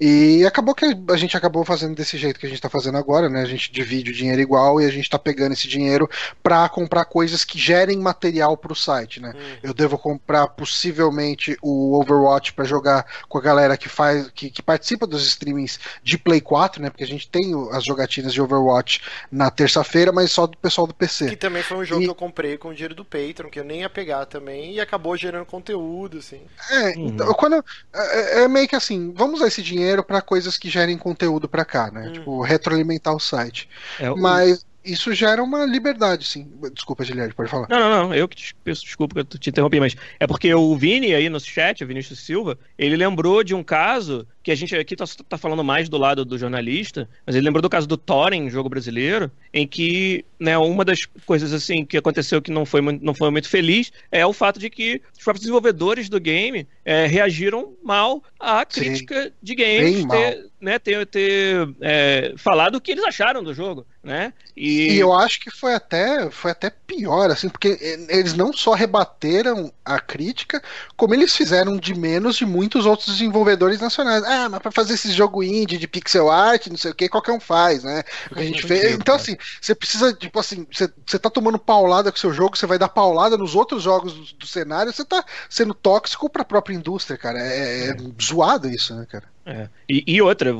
E 0.00 0.44
acabou 0.44 0.74
que 0.74 0.84
a 1.08 1.16
gente 1.16 1.36
acabou 1.36 1.64
fazendo 1.64 1.94
desse 1.94 2.18
jeito 2.18 2.40
que 2.40 2.46
a 2.46 2.48
gente 2.48 2.58
está 2.58 2.68
fazendo 2.68 2.98
agora, 2.98 3.28
né? 3.28 3.42
A 3.42 3.46
gente 3.46 3.70
divide 3.70 4.10
o 4.10 4.14
dinheiro 4.14 4.40
igual 4.42 4.80
e 4.80 4.84
a 4.84 4.90
gente 4.90 5.04
está 5.04 5.18
pegando 5.18 5.52
esse 5.52 5.68
dinheiro 5.68 6.10
para 6.42 6.68
comprar 6.68 7.04
coisas 7.04 7.44
que 7.44 7.56
gerem 7.56 7.98
material 7.98 8.56
para 8.56 8.72
o 8.72 8.76
site, 8.76 9.20
né? 9.20 9.32
Uhum. 9.32 9.58
Eu 9.62 9.74
devo 9.74 9.96
comprar 9.96 10.48
possivelmente 10.48 11.56
o 11.62 12.00
Overwatch 12.00 12.52
para 12.52 12.64
jogar 12.64 13.06
com 13.28 13.38
a 13.38 13.40
galera 13.40 13.76
que 13.76 13.88
faz, 13.88 14.28
que, 14.34 14.50
que 14.50 14.62
participa 14.62 15.03
participa 15.04 15.06
dos 15.06 15.26
streamings 15.26 15.78
de 16.02 16.18
Play 16.18 16.40
4, 16.40 16.82
né? 16.82 16.90
Porque 16.90 17.04
a 17.04 17.06
gente 17.06 17.28
tem 17.28 17.52
as 17.72 17.84
jogatinas 17.84 18.32
de 18.32 18.40
Overwatch 18.40 19.00
na 19.30 19.50
terça-feira, 19.50 20.10
mas 20.10 20.32
só 20.32 20.46
do 20.46 20.56
pessoal 20.56 20.86
do 20.86 20.94
PC. 20.94 21.30
Que 21.30 21.36
também 21.36 21.62
foi 21.62 21.78
um 21.78 21.84
jogo 21.84 22.02
e... 22.02 22.04
que 22.04 22.10
eu 22.10 22.14
comprei 22.14 22.56
com 22.56 22.68
o 22.68 22.74
dinheiro 22.74 22.94
do 22.94 23.04
Patreon, 23.04 23.50
que 23.50 23.60
eu 23.60 23.64
nem 23.64 23.80
ia 23.80 23.90
pegar 23.90 24.26
também, 24.26 24.74
e 24.74 24.80
acabou 24.80 25.16
gerando 25.16 25.46
conteúdo, 25.46 26.18
assim. 26.18 26.42
É, 26.70 26.96
uhum. 26.96 27.06
então, 27.06 27.32
quando. 27.34 27.64
É, 27.92 28.42
é, 28.42 28.48
meio 28.48 28.68
que 28.68 28.76
assim, 28.76 29.12
vamos 29.14 29.36
usar 29.36 29.48
esse 29.48 29.62
dinheiro 29.62 30.02
para 30.02 30.20
coisas 30.20 30.56
que 30.56 30.68
gerem 30.68 30.96
conteúdo 30.96 31.48
para 31.48 31.64
cá, 31.64 31.90
né? 31.90 32.06
Uhum. 32.06 32.12
Tipo, 32.12 32.42
retroalimentar 32.42 33.14
o 33.14 33.20
site. 33.20 33.68
É, 34.00 34.10
mas 34.10 34.64
isso 34.84 35.14
gera 35.14 35.42
uma 35.42 35.64
liberdade, 35.64 36.26
sim. 36.26 36.46
Desculpa, 36.72 37.04
Giliard, 37.04 37.34
pode 37.34 37.50
falar. 37.50 37.66
Não, 37.70 37.78
não, 37.78 38.08
não. 38.08 38.14
Eu 38.14 38.28
que 38.28 38.36
te 38.36 38.54
peço 38.62 38.84
desculpa 38.84 39.14
que 39.14 39.20
eu 39.20 39.40
te 39.40 39.48
interrompi, 39.48 39.80
mas 39.80 39.96
é 40.20 40.26
porque 40.26 40.52
o 40.54 40.76
Vini 40.76 41.14
aí 41.14 41.28
no 41.28 41.40
chat, 41.40 41.82
o 41.82 41.86
Vinícius 41.86 42.20
Silva, 42.20 42.58
ele 42.78 42.96
lembrou 42.96 43.42
de 43.42 43.54
um 43.54 43.64
caso 43.64 44.26
que 44.44 44.50
a 44.50 44.54
gente 44.54 44.76
aqui 44.76 44.94
tá, 44.94 45.06
tá 45.26 45.38
falando 45.38 45.64
mais 45.64 45.88
do 45.88 45.96
lado 45.96 46.22
do 46.22 46.36
jornalista, 46.36 47.08
mas 47.26 47.34
ele 47.34 47.46
lembrou 47.46 47.62
do 47.62 47.70
caso 47.70 47.88
do 47.88 47.96
Thorin, 47.96 48.50
jogo 48.50 48.68
brasileiro, 48.68 49.32
em 49.54 49.66
que 49.66 50.22
né, 50.38 50.58
uma 50.58 50.84
das 50.84 51.06
coisas 51.24 51.54
assim 51.54 51.86
que 51.86 51.96
aconteceu 51.96 52.42
que 52.42 52.50
não 52.50 52.66
foi, 52.66 52.82
não 52.82 53.14
foi 53.14 53.30
muito 53.30 53.48
feliz 53.48 53.90
é 54.12 54.26
o 54.26 54.34
fato 54.34 54.60
de 54.60 54.68
que 54.68 55.00
os 55.16 55.24
próprios 55.24 55.40
desenvolvedores 55.40 56.10
do 56.10 56.20
game 56.20 56.68
é, 56.84 57.06
reagiram 57.06 57.72
mal 57.82 58.22
à 58.38 58.66
crítica 58.66 59.24
Sim. 59.24 59.32
de 59.42 59.54
games 59.54 60.04
ter, 60.04 60.46
né, 60.60 60.78
ter, 60.78 61.06
ter 61.06 61.68
é, 61.80 62.34
falado 62.36 62.76
o 62.76 62.80
que 62.80 62.92
eles 62.92 63.04
acharam 63.04 63.42
do 63.42 63.54
jogo, 63.54 63.86
né? 64.02 64.34
E... 64.54 64.92
e... 64.92 64.98
eu 64.98 65.12
acho 65.12 65.40
que 65.40 65.50
foi 65.50 65.74
até, 65.74 66.30
foi 66.30 66.50
até 66.50 66.70
pior, 66.70 67.30
assim, 67.30 67.48
porque 67.48 67.78
eles 68.08 68.34
não 68.34 68.52
só 68.52 68.74
rebateram 68.74 69.72
a 69.84 69.98
crítica, 69.98 70.62
como 70.96 71.14
eles 71.14 71.34
fizeram 71.34 71.76
de 71.78 71.94
menos 71.94 72.36
de 72.36 72.44
muitos 72.44 72.84
outros 72.84 73.08
desenvolvedores 73.08 73.80
nacionais. 73.80 74.22
Ah, 74.34 74.48
mas 74.48 74.60
pra 74.60 74.72
fazer 74.72 74.94
esse 74.94 75.12
jogo 75.12 75.42
indie 75.42 75.78
de 75.78 75.86
pixel 75.86 76.30
art, 76.30 76.66
não 76.66 76.76
sei 76.76 76.90
o 76.90 76.94
que, 76.94 77.08
qualquer 77.08 77.32
um 77.32 77.40
faz, 77.40 77.84
né? 77.84 78.02
O 78.30 78.34
que 78.34 78.40
a 78.40 78.44
gente 78.44 78.66
fez. 78.66 78.94
Então, 78.94 79.14
assim, 79.14 79.36
você 79.60 79.74
precisa, 79.74 80.12
tipo 80.12 80.38
assim, 80.40 80.66
você, 80.72 80.90
você 81.06 81.18
tá 81.18 81.30
tomando 81.30 81.58
paulada 81.58 82.10
com 82.10 82.16
o 82.16 82.20
seu 82.20 82.32
jogo, 82.32 82.56
você 82.56 82.66
vai 82.66 82.78
dar 82.78 82.88
paulada 82.88 83.38
nos 83.38 83.54
outros 83.54 83.82
jogos 83.82 84.12
do, 84.12 84.38
do 84.38 84.46
cenário, 84.46 84.92
você 84.92 85.04
tá 85.04 85.24
sendo 85.48 85.72
tóxico 85.72 86.28
pra 86.28 86.44
própria 86.44 86.74
indústria, 86.74 87.16
cara. 87.16 87.38
É, 87.38 87.90
é 87.90 87.96
zoado 88.20 88.68
isso, 88.68 88.94
né, 88.94 89.06
cara? 89.08 89.24
É. 89.46 89.68
E, 89.88 90.04
e 90.06 90.22
outra, 90.22 90.54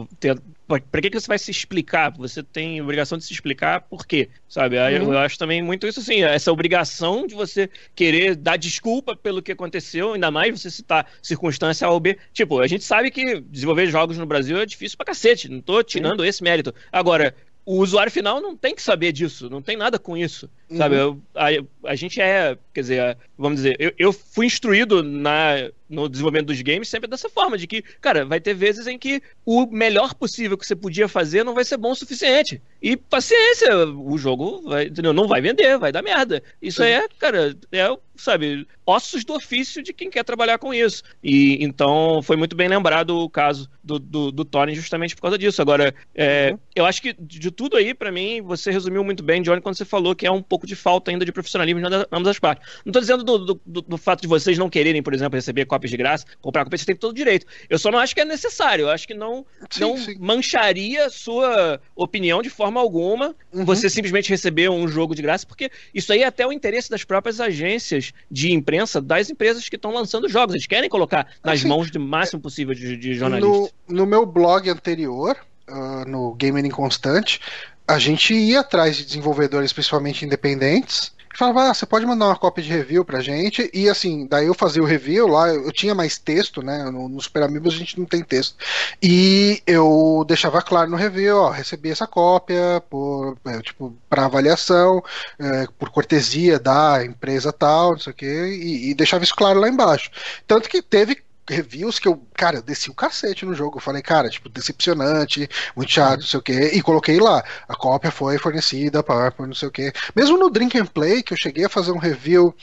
para 0.66 1.00
que, 1.02 1.10
que 1.10 1.20
você 1.20 1.26
vai 1.26 1.38
se 1.38 1.50
explicar? 1.50 2.10
Você 2.12 2.42
tem 2.42 2.80
obrigação 2.80 3.18
de 3.18 3.24
se 3.24 3.32
explicar 3.32 3.82
por 3.82 4.06
quê, 4.06 4.30
sabe? 4.48 4.78
Uhum. 4.78 4.88
Eu, 4.88 5.12
eu, 5.12 5.18
acho 5.18 5.38
também 5.38 5.62
muito 5.62 5.86
isso 5.86 6.00
assim, 6.00 6.22
essa 6.22 6.50
obrigação 6.50 7.26
de 7.26 7.34
você 7.34 7.68
querer 7.94 8.34
dar 8.34 8.56
desculpa 8.56 9.14
pelo 9.14 9.42
que 9.42 9.52
aconteceu, 9.52 10.14
ainda 10.14 10.30
mais 10.30 10.58
você 10.58 10.70
citar 10.70 11.06
circunstância 11.22 11.86
A 11.86 11.90
ou 11.90 12.00
B. 12.00 12.16
Tipo, 12.32 12.60
a 12.60 12.66
gente 12.66 12.84
sabe 12.84 13.10
que 13.10 13.40
desenvolver 13.40 13.88
jogos 13.88 14.16
no 14.16 14.26
Brasil 14.26 14.58
é 14.58 14.66
difícil 14.66 14.96
pra 14.96 15.06
cacete, 15.06 15.50
não 15.50 15.60
tô 15.60 15.82
tirando 15.82 16.20
uhum. 16.20 16.26
esse 16.26 16.42
mérito. 16.42 16.74
Agora, 16.90 17.34
o 17.66 17.78
usuário 17.78 18.12
final 18.12 18.40
não 18.40 18.56
tem 18.56 18.74
que 18.74 18.82
saber 18.82 19.12
disso, 19.12 19.48
não 19.48 19.62
tem 19.62 19.76
nada 19.76 19.98
com 19.98 20.16
isso, 20.16 20.50
uhum. 20.74 20.78
sabe? 20.78 20.96
Eu, 20.96 21.20
a, 21.34 21.48
a 21.90 21.94
gente 21.94 22.20
é, 22.20 22.56
quer 22.72 22.80
dizer, 22.80 23.16
vamos 23.36 23.56
dizer, 23.56 23.76
eu, 23.78 23.92
eu 23.98 24.12
fui 24.12 24.46
instruído 24.46 25.02
na, 25.02 25.70
no 25.88 26.08
desenvolvimento 26.08 26.48
dos 26.48 26.60
games 26.62 26.88
sempre 26.88 27.08
dessa 27.08 27.28
forma, 27.28 27.56
de 27.56 27.66
que, 27.66 27.82
cara, 28.00 28.24
vai 28.24 28.40
ter 28.40 28.54
vezes 28.54 28.86
em 28.86 28.98
que 28.98 29.22
o 29.44 29.66
melhor 29.66 30.14
possível 30.14 30.58
que 30.58 30.66
você 30.66 30.74
podia 30.74 31.08
fazer 31.08 31.44
não 31.44 31.54
vai 31.54 31.64
ser 31.64 31.76
bom 31.76 31.92
o 31.92 31.96
suficiente. 31.96 32.60
E 32.82 32.96
paciência, 32.96 33.86
o 33.86 34.16
jogo 34.18 34.62
vai, 34.62 34.90
não 35.14 35.28
vai 35.28 35.40
vender, 35.40 35.78
vai 35.78 35.92
dar 35.92 36.02
merda. 36.02 36.42
Isso 36.60 36.82
aí 36.82 36.92
é, 36.92 37.08
cara, 37.18 37.56
é, 37.72 37.96
sabe, 38.16 38.66
ossos 38.86 39.24
do 39.24 39.34
ofício 39.34 39.82
de 39.82 39.92
quem 39.92 40.10
quer 40.10 40.24
trabalhar 40.24 40.58
com 40.58 40.72
isso. 40.72 41.02
E 41.22 41.62
então 41.64 42.20
foi 42.22 42.36
muito 42.36 42.56
bem 42.56 42.68
lembrado 42.68 43.18
o 43.18 43.30
caso 43.30 43.68
do, 43.82 43.98
do, 43.98 44.30
do 44.30 44.44
Thorin 44.44 44.74
justamente 44.74 45.14
por 45.14 45.22
causa 45.22 45.38
disso. 45.38 45.60
Agora, 45.60 45.94
é, 46.14 46.50
uhum. 46.52 46.58
eu 46.74 46.86
acho 46.86 47.00
que 47.00 47.14
de 47.18 47.50
tudo 47.50 47.76
aí, 47.76 47.94
para 47.94 48.12
mim, 48.12 48.40
você 48.42 48.70
resumiu 48.70 49.04
muito 49.04 49.22
bem, 49.22 49.42
Johnny, 49.42 49.60
quando 49.60 49.76
você 49.76 49.84
falou 49.84 50.14
que 50.14 50.26
é 50.26 50.30
um 50.30 50.42
pouco 50.42 50.63
de 50.64 50.76
falta 50.76 51.10
ainda 51.10 51.24
de 51.24 51.32
profissionalismo 51.32 51.80
em 51.80 51.84
ambas 51.84 52.28
as 52.28 52.38
partes. 52.38 52.68
Não 52.84 52.92
tô 52.92 53.00
dizendo 53.00 53.24
do, 53.24 53.38
do, 53.38 53.82
do, 53.82 53.98
fato 53.98 54.22
de 54.22 54.28
vocês 54.28 54.58
não 54.58 54.68
quererem, 54.68 55.02
por 55.02 55.14
exemplo, 55.14 55.36
receber 55.36 55.64
cópias 55.66 55.90
de 55.90 55.96
graça, 55.96 56.26
comprar 56.40 56.64
cópias, 56.64 56.80
você 56.80 56.86
tem 56.86 56.96
todo 56.96 57.12
o 57.12 57.14
direito. 57.14 57.46
Eu 57.68 57.78
só 57.78 57.90
não 57.90 57.98
acho 57.98 58.14
que 58.14 58.20
é 58.20 58.24
necessário. 58.24 58.84
Eu 58.84 58.90
acho 58.90 59.06
que 59.06 59.14
não, 59.14 59.44
sim, 59.70 59.80
não 59.80 59.96
sim. 59.96 60.16
mancharia 60.18 61.08
sua 61.10 61.80
opinião 61.94 62.42
de 62.42 62.50
forma 62.50 62.80
alguma 62.80 63.34
uhum. 63.52 63.64
você 63.64 63.88
simplesmente 63.88 64.30
receber 64.30 64.68
um 64.70 64.88
jogo 64.88 65.14
de 65.14 65.22
graça, 65.22 65.46
porque 65.46 65.70
isso 65.94 66.12
aí 66.12 66.22
é 66.22 66.26
até 66.26 66.46
o 66.46 66.52
interesse 66.52 66.90
das 66.90 67.04
próprias 67.04 67.40
agências 67.40 68.12
de 68.30 68.52
imprensa 68.52 69.00
das 69.00 69.30
empresas 69.30 69.68
que 69.68 69.76
estão 69.76 69.92
lançando 69.92 70.28
jogos. 70.28 70.54
Eles 70.54 70.66
querem 70.66 70.88
colocar 70.88 71.28
nas 71.42 71.60
assim, 71.60 71.68
mãos 71.68 71.90
do 71.90 72.00
máximo 72.00 72.40
possível 72.40 72.74
de, 72.74 72.96
de 72.96 73.14
jornalistas. 73.14 73.72
No, 73.88 73.96
no 73.96 74.06
meu 74.06 74.26
blog 74.26 74.68
anterior, 74.68 75.36
uh, 75.68 76.08
no 76.08 76.34
Gamer 76.34 76.64
Inconstante, 76.64 77.40
a 77.86 77.98
gente 77.98 78.34
ia 78.34 78.60
atrás 78.60 78.96
de 78.96 79.04
desenvolvedores, 79.04 79.72
principalmente 79.72 80.24
independentes, 80.24 81.12
falava, 81.36 81.70
ah, 81.70 81.74
você 81.74 81.84
pode 81.84 82.06
mandar 82.06 82.26
uma 82.26 82.36
cópia 82.36 82.62
de 82.62 82.70
review 82.70 83.04
pra 83.04 83.20
gente, 83.20 83.68
e 83.74 83.88
assim, 83.88 84.26
daí 84.26 84.46
eu 84.46 84.54
fazia 84.54 84.82
o 84.82 84.86
review 84.86 85.26
lá, 85.26 85.48
eu 85.48 85.72
tinha 85.72 85.94
mais 85.94 86.16
texto, 86.16 86.62
né, 86.62 86.84
no, 86.84 87.08
no 87.08 87.20
Super 87.20 87.42
Amigos 87.42 87.74
a 87.74 87.76
gente 87.76 87.98
não 87.98 88.06
tem 88.06 88.22
texto, 88.22 88.56
e 89.02 89.60
eu 89.66 90.24
deixava 90.26 90.62
claro 90.62 90.90
no 90.90 90.96
review, 90.96 91.36
ó, 91.36 91.50
recebi 91.50 91.90
essa 91.90 92.06
cópia 92.06 92.82
por, 92.88 93.36
é, 93.46 93.60
tipo, 93.60 93.94
pra 94.08 94.26
avaliação, 94.26 95.02
é, 95.38 95.66
por 95.78 95.90
cortesia 95.90 96.58
da 96.58 97.04
empresa 97.04 97.52
tal, 97.52 97.92
não 97.92 97.98
sei 97.98 98.12
o 98.12 98.16
que, 98.16 98.26
e, 98.26 98.90
e 98.90 98.94
deixava 98.94 99.24
isso 99.24 99.34
claro 99.34 99.60
lá 99.60 99.68
embaixo. 99.68 100.10
Tanto 100.46 100.68
que 100.68 100.80
teve 100.80 101.22
reviews 101.48 101.98
que 101.98 102.08
eu, 102.08 102.20
cara, 102.34 102.56
eu 102.56 102.62
desci 102.62 102.90
o 102.90 102.94
cacete 102.94 103.44
no 103.44 103.54
jogo. 103.54 103.76
Eu 103.76 103.82
falei, 103.82 104.02
cara, 104.02 104.28
tipo, 104.28 104.48
decepcionante, 104.48 105.48
muito 105.76 105.90
chato, 105.90 106.20
não 106.20 106.26
sei 106.26 106.40
o 106.40 106.42
quê. 106.42 106.70
E 106.72 106.82
coloquei 106.82 107.18
lá. 107.18 107.44
A 107.68 107.74
cópia 107.74 108.10
foi 108.10 108.38
fornecida 108.38 109.02
para 109.02 109.32
não 109.38 109.54
sei 109.54 109.68
o 109.68 109.72
quê. 109.72 109.92
Mesmo 110.14 110.38
no 110.38 110.50
Drink 110.50 110.78
and 110.78 110.86
Play, 110.86 111.22
que 111.22 111.32
eu 111.32 111.38
cheguei 111.38 111.64
a 111.64 111.68
fazer 111.68 111.92
um 111.92 111.98
review 111.98 112.54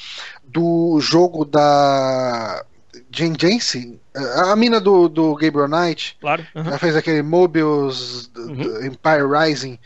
do 0.44 1.00
jogo 1.00 1.46
da 1.46 2.66
Jane 3.12 3.38
Jensen, 3.40 4.00
a 4.14 4.56
mina 4.56 4.80
do, 4.80 5.08
do 5.08 5.36
Gabriel 5.36 5.68
Knight, 5.68 6.18
claro, 6.20 6.46
uhum. 6.56 6.64
ela 6.64 6.78
fez 6.78 6.96
aquele 6.96 7.22
Mobius 7.22 8.30
uhum. 8.36 8.86
Empire 8.86 9.28
Rising. 9.28 9.80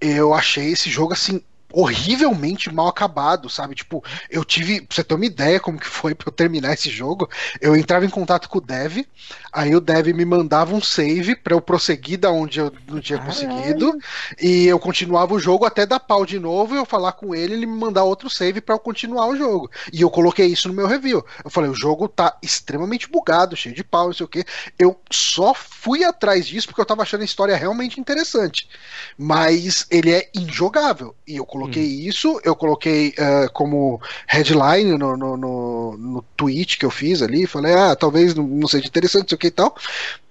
Eu 0.00 0.32
achei 0.32 0.72
esse 0.72 0.88
jogo 0.88 1.12
assim 1.12 1.42
horrivelmente 1.78 2.74
mal 2.74 2.88
acabado, 2.88 3.48
sabe? 3.48 3.76
Tipo, 3.76 4.02
eu 4.28 4.44
tive, 4.44 4.80
pra 4.80 4.96
você 4.96 5.04
ter 5.04 5.14
uma 5.14 5.24
ideia 5.24 5.60
como 5.60 5.78
que 5.78 5.86
foi 5.86 6.12
pra 6.12 6.28
eu 6.28 6.32
terminar 6.32 6.74
esse 6.74 6.90
jogo, 6.90 7.30
eu 7.60 7.76
entrava 7.76 8.04
em 8.04 8.10
contato 8.10 8.48
com 8.48 8.58
o 8.58 8.60
dev, 8.60 9.06
aí 9.52 9.76
o 9.76 9.80
dev 9.80 10.08
me 10.08 10.24
mandava 10.24 10.74
um 10.74 10.82
save 10.82 11.36
para 11.36 11.54
eu 11.54 11.60
prosseguir 11.60 12.18
da 12.18 12.32
onde 12.32 12.58
eu 12.58 12.72
não 12.88 13.00
tinha 13.00 13.20
Caralho. 13.20 13.32
conseguido, 13.32 13.96
e 14.42 14.66
eu 14.66 14.80
continuava 14.80 15.34
o 15.34 15.38
jogo 15.38 15.64
até 15.64 15.86
dar 15.86 16.00
pau 16.00 16.26
de 16.26 16.40
novo 16.40 16.74
e 16.74 16.78
eu 16.78 16.84
falar 16.84 17.12
com 17.12 17.32
ele, 17.32 17.54
ele 17.54 17.66
me 17.66 17.78
mandar 17.78 18.02
outro 18.02 18.28
save 18.28 18.60
para 18.60 18.74
eu 18.74 18.80
continuar 18.80 19.28
o 19.28 19.36
jogo. 19.36 19.70
E 19.92 20.00
eu 20.00 20.10
coloquei 20.10 20.46
isso 20.46 20.66
no 20.66 20.74
meu 20.74 20.88
review. 20.88 21.24
Eu 21.44 21.50
falei, 21.50 21.70
o 21.70 21.74
jogo 21.74 22.08
tá 22.08 22.36
extremamente 22.42 23.08
bugado, 23.08 23.54
cheio 23.54 23.74
de 23.74 23.84
pau, 23.84 24.06
não 24.06 24.12
sei 24.12 24.26
o 24.26 24.28
que. 24.28 24.44
Eu 24.76 24.98
só 25.12 25.54
fui 25.54 26.02
atrás 26.02 26.44
disso 26.44 26.66
porque 26.66 26.80
eu 26.80 26.86
tava 26.86 27.02
achando 27.02 27.20
a 27.20 27.24
história 27.24 27.56
realmente 27.56 28.00
interessante. 28.00 28.68
Mas 29.16 29.86
ele 29.90 30.12
é 30.12 30.28
injogável. 30.34 31.14
E 31.26 31.36
eu 31.36 31.46
coloquei 31.46 31.67
hum. 31.76 31.82
isso, 31.82 32.40
eu 32.44 32.54
coloquei 32.54 33.08
uh, 33.10 33.52
como 33.52 34.00
headline 34.26 34.96
no, 34.96 35.16
no, 35.16 35.36
no, 35.36 35.96
no, 35.96 36.24
tweet 36.36 36.78
que 36.78 36.84
eu 36.84 36.90
fiz 36.90 37.22
ali, 37.22 37.46
falei, 37.46 37.74
ah, 37.74 37.96
talvez 37.96 38.34
não, 38.34 38.46
não 38.46 38.68
seja 38.68 38.86
interessante, 38.86 39.30
sei 39.30 39.36
o 39.36 39.38
que 39.38 39.48
e 39.48 39.50
tal. 39.50 39.74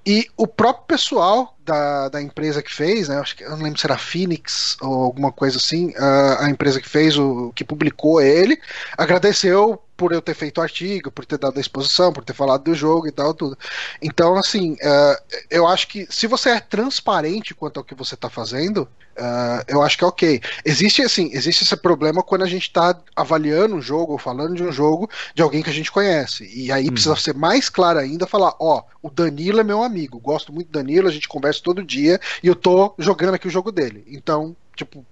E 0.05 0.27
o 0.37 0.47
próprio 0.47 0.85
pessoal 0.85 1.56
da, 1.67 2.07
da 2.07 2.21
empresa 2.21 2.63
que 2.63 2.73
fez, 2.73 3.09
né? 3.09 3.19
Acho 3.19 3.35
que 3.35 3.43
eu 3.43 3.51
não 3.51 3.61
lembro 3.61 3.77
se 3.77 3.85
era 3.85 3.97
Phoenix 3.97 4.77
ou 4.81 5.03
alguma 5.03 5.31
coisa 5.31 5.57
assim, 5.57 5.93
a, 5.97 6.45
a 6.45 6.49
empresa 6.49 6.81
que 6.81 6.87
fez 6.87 7.17
o 7.17 7.51
que 7.53 7.63
publicou 7.65 8.21
ele, 8.21 8.59
agradeceu 8.97 9.79
por 9.97 10.13
eu 10.13 10.21
ter 10.21 10.35
feito 10.35 10.59
o 10.59 10.61
artigo, 10.61 11.11
por 11.11 11.25
ter 11.25 11.39
dado 11.39 11.57
a 11.57 11.61
exposição, 11.61 12.13
por 12.13 12.23
ter 12.23 12.33
falado 12.33 12.63
do 12.63 12.75
jogo 12.75 13.07
e 13.07 13.11
tal, 13.11 13.33
tudo. 13.33 13.57
Então, 13.99 14.35
assim, 14.35 14.73
uh, 14.73 15.37
eu 15.49 15.67
acho 15.67 15.87
que 15.87 16.07
se 16.09 16.27
você 16.27 16.51
é 16.51 16.59
transparente 16.59 17.55
quanto 17.55 17.77
ao 17.79 17.83
que 17.83 17.95
você 17.95 18.13
está 18.13 18.29
fazendo, 18.29 18.87
uh, 19.17 19.63
eu 19.67 19.81
acho 19.81 19.97
que 19.97 20.03
é 20.03 20.07
ok. 20.07 20.41
Existe, 20.63 21.01
assim, 21.01 21.31
existe 21.33 21.63
esse 21.63 21.75
problema 21.75 22.21
quando 22.21 22.43
a 22.43 22.47
gente 22.47 22.67
está 22.67 22.95
avaliando 23.15 23.75
um 23.75 23.81
jogo 23.81 24.13
ou 24.13 24.19
falando 24.19 24.55
de 24.55 24.63
um 24.63 24.71
jogo 24.71 25.09
de 25.33 25.41
alguém 25.41 25.63
que 25.63 25.69
a 25.71 25.73
gente 25.73 25.91
conhece. 25.91 26.47
E 26.53 26.71
aí 26.71 26.87
hum. 26.87 26.91
precisa 26.91 27.15
ser 27.15 27.33
mais 27.33 27.67
claro 27.67 27.97
ainda, 27.97 28.27
falar, 28.27 28.53
ó, 28.59 28.83
o 29.01 29.09
Danilo 29.09 29.59
é 29.59 29.63
meu 29.63 29.81
amigo, 29.81 30.19
gosto 30.19 30.53
muito 30.53 30.67
do 30.67 30.73
Danilo, 30.73 31.07
a 31.07 31.11
gente 31.11 31.27
conversa 31.27 31.56
todo 31.61 31.83
dia 31.83 32.19
e 32.43 32.47
eu 32.47 32.55
tô 32.55 32.93
jogando 32.97 33.35
aqui 33.35 33.47
o 33.47 33.51
jogo 33.51 33.71
dele. 33.71 34.03
Então, 34.07 34.55
tipo, 34.77 35.05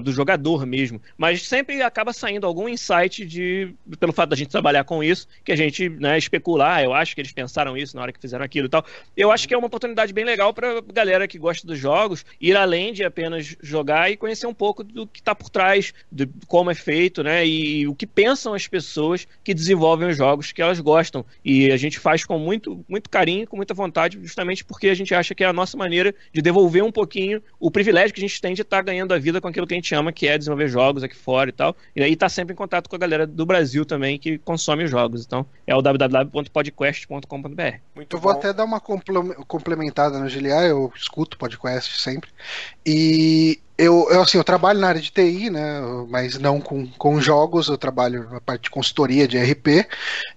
do 0.00 0.12
jogador 0.12 0.64
mesmo, 0.64 1.02
mas 1.18 1.46
sempre 1.46 1.82
acaba 1.82 2.12
saindo 2.12 2.46
algum 2.46 2.68
insight 2.68 3.26
de 3.26 3.74
pelo 3.98 4.12
fato 4.12 4.30
da 4.30 4.36
gente 4.36 4.48
trabalhar 4.48 4.84
com 4.84 5.02
isso 5.02 5.26
que 5.44 5.50
a 5.50 5.56
gente 5.56 5.88
né, 5.88 6.16
especular. 6.16 6.70
Ah, 6.70 6.84
eu 6.84 6.94
acho 6.94 7.16
que 7.16 7.20
eles 7.20 7.32
pensaram 7.32 7.76
isso 7.76 7.96
na 7.96 8.02
hora 8.02 8.12
que 8.12 8.20
fizeram 8.20 8.44
aquilo 8.44 8.66
e 8.66 8.70
tal. 8.70 8.84
Eu 9.16 9.32
acho 9.32 9.48
que 9.48 9.52
é 9.52 9.58
uma 9.58 9.66
oportunidade 9.66 10.12
bem 10.12 10.24
legal 10.24 10.54
para 10.54 10.80
galera 10.80 11.26
que 11.26 11.38
gosta 11.38 11.66
dos 11.66 11.78
jogos 11.78 12.24
ir 12.40 12.56
além 12.56 12.92
de 12.92 13.02
apenas 13.02 13.56
jogar 13.60 14.10
e 14.10 14.16
conhecer 14.16 14.39
conhecer 14.40 14.46
um 14.46 14.54
pouco 14.54 14.82
do 14.82 15.06
que 15.06 15.20
está 15.20 15.34
por 15.34 15.50
trás, 15.50 15.92
de 16.10 16.26
como 16.46 16.70
é 16.70 16.74
feito, 16.74 17.22
né? 17.22 17.46
E, 17.46 17.86
o 17.86 17.94
que 17.94 18.06
pensam 18.06 18.54
as 18.54 18.66
pessoas 18.66 19.28
que 19.44 19.52
desenvolvem 19.52 20.08
os 20.08 20.16
jogos 20.16 20.52
que 20.52 20.62
elas 20.62 20.80
gostam. 20.80 21.24
E 21.44 21.70
a 21.70 21.76
gente 21.76 21.98
faz 21.98 22.24
com 22.24 22.38
muito, 22.38 22.82
muito 22.88 23.10
carinho, 23.10 23.46
com 23.46 23.56
muita 23.56 23.74
vontade, 23.74 24.18
justamente 24.22 24.64
porque 24.64 24.88
a 24.88 24.94
gente 24.94 25.14
acha 25.14 25.34
que 25.34 25.44
é 25.44 25.46
a 25.46 25.52
nossa 25.52 25.76
maneira 25.76 26.14
de 26.32 26.40
devolver 26.40 26.82
um 26.82 26.92
pouquinho 26.92 27.42
o 27.58 27.70
privilégio 27.70 28.14
que 28.14 28.20
a 28.20 28.26
gente 28.26 28.40
tem 28.40 28.54
de 28.54 28.62
estar 28.62 28.78
tá 28.78 28.82
ganhando 28.82 29.12
a 29.12 29.18
vida 29.18 29.40
com 29.40 29.48
aquilo 29.48 29.66
que 29.66 29.74
a 29.74 29.76
gente 29.76 29.94
ama, 29.94 30.12
que 30.12 30.26
é 30.26 30.38
desenvolver 30.38 30.68
jogos 30.68 31.02
aqui 31.02 31.16
fora 31.16 31.50
e 31.50 31.52
tal. 31.52 31.76
E 31.94 32.02
aí 32.02 32.16
tá 32.16 32.28
sempre 32.28 32.52
em 32.52 32.56
contato 32.56 32.88
com 32.88 32.96
a 32.96 32.98
galera 32.98 33.26
do 33.26 33.44
Brasil 33.44 33.84
também 33.84 34.18
que 34.18 34.38
consome 34.38 34.84
os 34.84 34.90
jogos. 34.90 35.24
Então 35.26 35.44
é 35.66 35.74
o 35.74 35.82
www.podcast.com.br. 35.82 37.76
Muito 37.94 38.16
Eu 38.16 38.20
vou 38.20 38.32
até 38.32 38.52
dar 38.52 38.64
uma 38.64 38.80
complementada 38.80 40.18
no 40.18 40.28
GLA, 40.30 40.66
eu 40.66 40.92
escuto 40.94 41.36
podcast 41.36 42.00
sempre. 42.00 42.30
E 42.84 43.60
eu, 43.80 44.06
eu, 44.10 44.20
assim, 44.20 44.36
eu 44.36 44.44
trabalho 44.44 44.78
na 44.78 44.88
área 44.88 45.00
de 45.00 45.10
TI, 45.10 45.48
né, 45.48 45.80
mas 46.08 46.38
não 46.38 46.60
com, 46.60 46.86
com 46.86 47.18
jogos, 47.18 47.68
eu 47.68 47.78
trabalho 47.78 48.28
na 48.30 48.38
parte 48.38 48.64
de 48.64 48.70
consultoria 48.70 49.26
de 49.26 49.38
RP, 49.38 49.86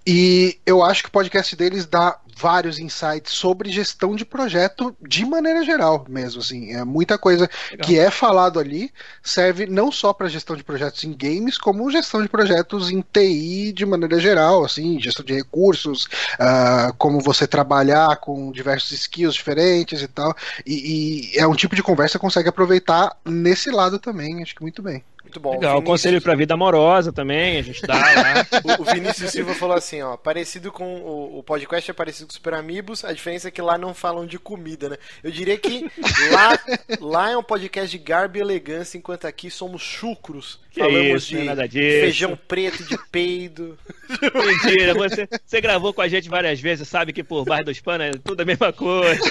e 0.08 0.58
eu 0.66 0.82
acho 0.82 1.04
que 1.04 1.10
o 1.10 1.12
podcast 1.12 1.54
deles 1.54 1.86
dá 1.86 2.18
vários 2.36 2.80
insights 2.80 3.34
sobre 3.34 3.72
gestão 3.72 4.16
de 4.16 4.26
projeto 4.26 4.96
de 5.02 5.26
maneira 5.26 5.64
geral 5.64 6.06
mesmo, 6.08 6.42
assim, 6.42 6.74
é 6.74 6.84
muita 6.84 7.18
coisa 7.18 7.50
Legal. 7.72 7.88
que 7.88 8.00
é 8.00 8.10
falado 8.10 8.60
ali 8.60 8.92
serve 9.22 9.66
não 9.66 9.92
só 9.92 10.14
para 10.14 10.28
gestão 10.28 10.56
de 10.56 10.64
projetos 10.64 11.04
em 11.04 11.14
games, 11.14 11.58
como 11.58 11.90
gestão 11.92 12.22
de 12.22 12.30
projetos 12.30 12.90
em 12.90 13.02
TI 13.02 13.72
de 13.74 13.86
maneira 13.86 14.20
geral, 14.20 14.64
assim, 14.64 15.00
gestão 15.00 15.26
de 15.26 15.34
recursos, 15.34 16.06
uh, 16.06 16.94
como 16.98 17.20
você 17.20 17.48
trabalhar 17.48 18.18
com 18.18 18.52
diversos 18.52 18.92
skills 18.92 19.36
diferentes 19.36 20.02
e 20.02 20.08
tal, 20.08 20.36
e, 20.66 21.32
e 21.34 21.40
é 21.40 21.48
um 21.48 21.56
tipo 21.56 21.76
de 21.76 21.84
conversa 21.84 22.18
que 22.18 22.22
consegue 22.22 22.50
aproveitar 22.50 23.16
nesse 23.26 23.70
lado 23.70 24.00
também, 24.00 24.42
acho 24.42 24.56
que 24.56 24.62
muito 24.62 24.82
bem. 24.82 25.04
Muito 25.34 25.40
bom. 25.40 25.54
Legal, 25.54 25.78
Vinícius... 25.78 25.90
conselho 25.90 26.22
pra 26.22 26.36
vida 26.36 26.54
amorosa 26.54 27.12
também, 27.12 27.58
a 27.58 27.62
gente 27.64 27.82
dá 27.82 27.96
lá. 27.96 28.46
o, 28.80 28.84
Vinícius 28.84 29.32
Silva 29.32 29.56
falou 29.56 29.76
assim, 29.76 30.02
ó, 30.02 30.16
parecido 30.16 30.72
com 30.72 30.98
o, 30.98 31.40
o 31.40 31.44
podcast 31.44 31.90
é 31.90 31.94
parecido 31.94 32.28
com 32.28 32.32
o 32.32 32.34
Super 32.34 32.54
Amigos, 32.54 33.04
a 33.04 33.12
diferença 33.12 33.48
é 33.48 33.52
que 33.52 33.62
lá 33.62 33.78
não 33.78 33.94
falam 33.94 34.28
de 34.28 34.38
comida, 34.38 34.90
né? 34.90 34.98
Eu 35.24 35.32
diria 35.32 35.58
que 35.58 35.90
lá, 36.32 36.60
lá 37.00 37.32
é 37.32 37.38
um 37.38 37.44
podcast 37.44 37.90
de 37.90 38.04
garbo 38.04 38.38
e 38.38 38.42
elegância, 38.42 38.98
enquanto 38.98 39.26
aqui 39.26 39.50
somos 39.50 39.82
chucros. 39.82 40.62
Que 40.74 40.80
Falamos 40.80 41.24
isso, 41.24 41.36
de, 41.36 41.68
de 41.68 41.80
feijão 41.80 42.36
preto, 42.48 42.84
de 42.84 42.98
peido. 43.12 43.78
Mentira, 44.34 44.96
você, 44.96 45.30
você 45.46 45.62
gravou 45.62 45.94
com 45.94 46.02
a 46.02 46.08
gente 46.08 46.28
várias 46.28 46.60
vezes, 46.60 46.88
sabe 46.88 47.14
que 47.14 47.24
por 47.24 47.46
baixo 47.46 47.66
dos 47.66 47.80
panos 47.80 48.08
é 48.08 48.12
tudo 48.12 48.42
a 48.42 48.46
mesma 48.46 48.74
coisa. 48.74 49.22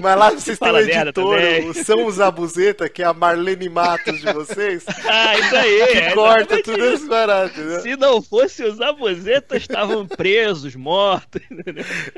Mas 0.00 0.18
lá 0.18 0.30
vocês 0.30 0.58
têm 0.58 0.70
o 0.70 0.78
editor, 0.78 1.40
o 1.66 1.74
São 1.74 2.08
Zabuzeta, 2.08 2.88
que 2.88 3.02
é 3.02 3.06
a 3.06 3.12
Marlene 3.12 3.68
Matos 3.68 4.20
de 4.20 4.32
vocês. 4.32 4.84
ah, 5.08 5.32
isso 5.52 5.56
aí. 5.56 5.86
Que 5.88 5.98
é, 5.98 6.14
corta 6.14 6.62
tudo 6.62 6.84
isso 6.92 7.06
barato, 7.06 7.60
né? 7.60 7.80
Se 7.80 7.96
não 7.96 8.22
fosse 8.22 8.62
os 8.64 8.76
Zabuzetas, 8.76 9.62
estavam 9.62 10.06
presos, 10.06 10.74
mortos. 10.74 11.42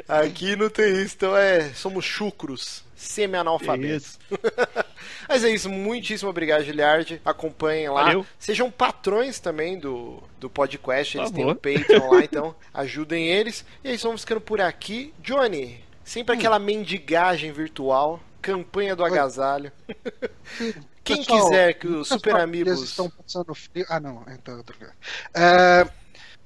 Aqui 0.09 0.57
não 0.57 0.69
tem 0.69 1.03
isso, 1.03 1.15
então 1.17 1.37
é. 1.37 1.73
Somos 1.75 2.05
chucros 2.05 2.85
semi-analfabetos. 3.05 4.19
Mas 5.29 5.45
é 5.45 5.51
isso, 5.51 5.69
muitíssimo 5.69 6.31
obrigado, 6.31 6.65
Giliard. 6.65 7.21
Acompanhem 7.25 7.89
lá. 7.89 8.05
Valeu. 8.05 8.27
Sejam 8.39 8.71
patrões 8.71 9.39
também 9.39 9.79
do, 9.79 10.23
do 10.41 10.49
podcast. 10.49 11.19
Eles 11.19 11.31
têm 11.31 11.45
o 11.45 11.51
um 11.51 11.55
Patreon 11.55 12.11
lá, 12.11 12.25
então 12.25 12.55
ajudem 12.73 13.29
eles. 13.29 13.65
E 13.83 13.89
aí, 13.89 13.97
vamos 13.99 14.23
ficando 14.23 14.41
por 14.41 14.61
aqui. 14.61 15.13
Johnny, 15.21 15.83
sempre 16.03 16.35
hum. 16.35 16.39
aquela 16.39 16.59
mendigagem 16.59 17.53
virtual. 17.53 18.21
Campanha 18.41 18.95
do 18.95 19.05
agasalho. 19.05 19.73
Quem 21.05 21.19
Pessoal, 21.19 21.49
quiser 21.49 21.75
que 21.75 21.87
os 21.87 22.09
Super 22.09 22.37
Amigos. 22.37 22.83
estão 22.83 23.11
passando 23.11 23.55
frio. 23.55 23.85
Ah, 23.91 24.01
não, 24.01 24.25
então 24.29 24.57
outro 24.57 24.75
lugar. 24.81 24.97
É, 25.35 25.87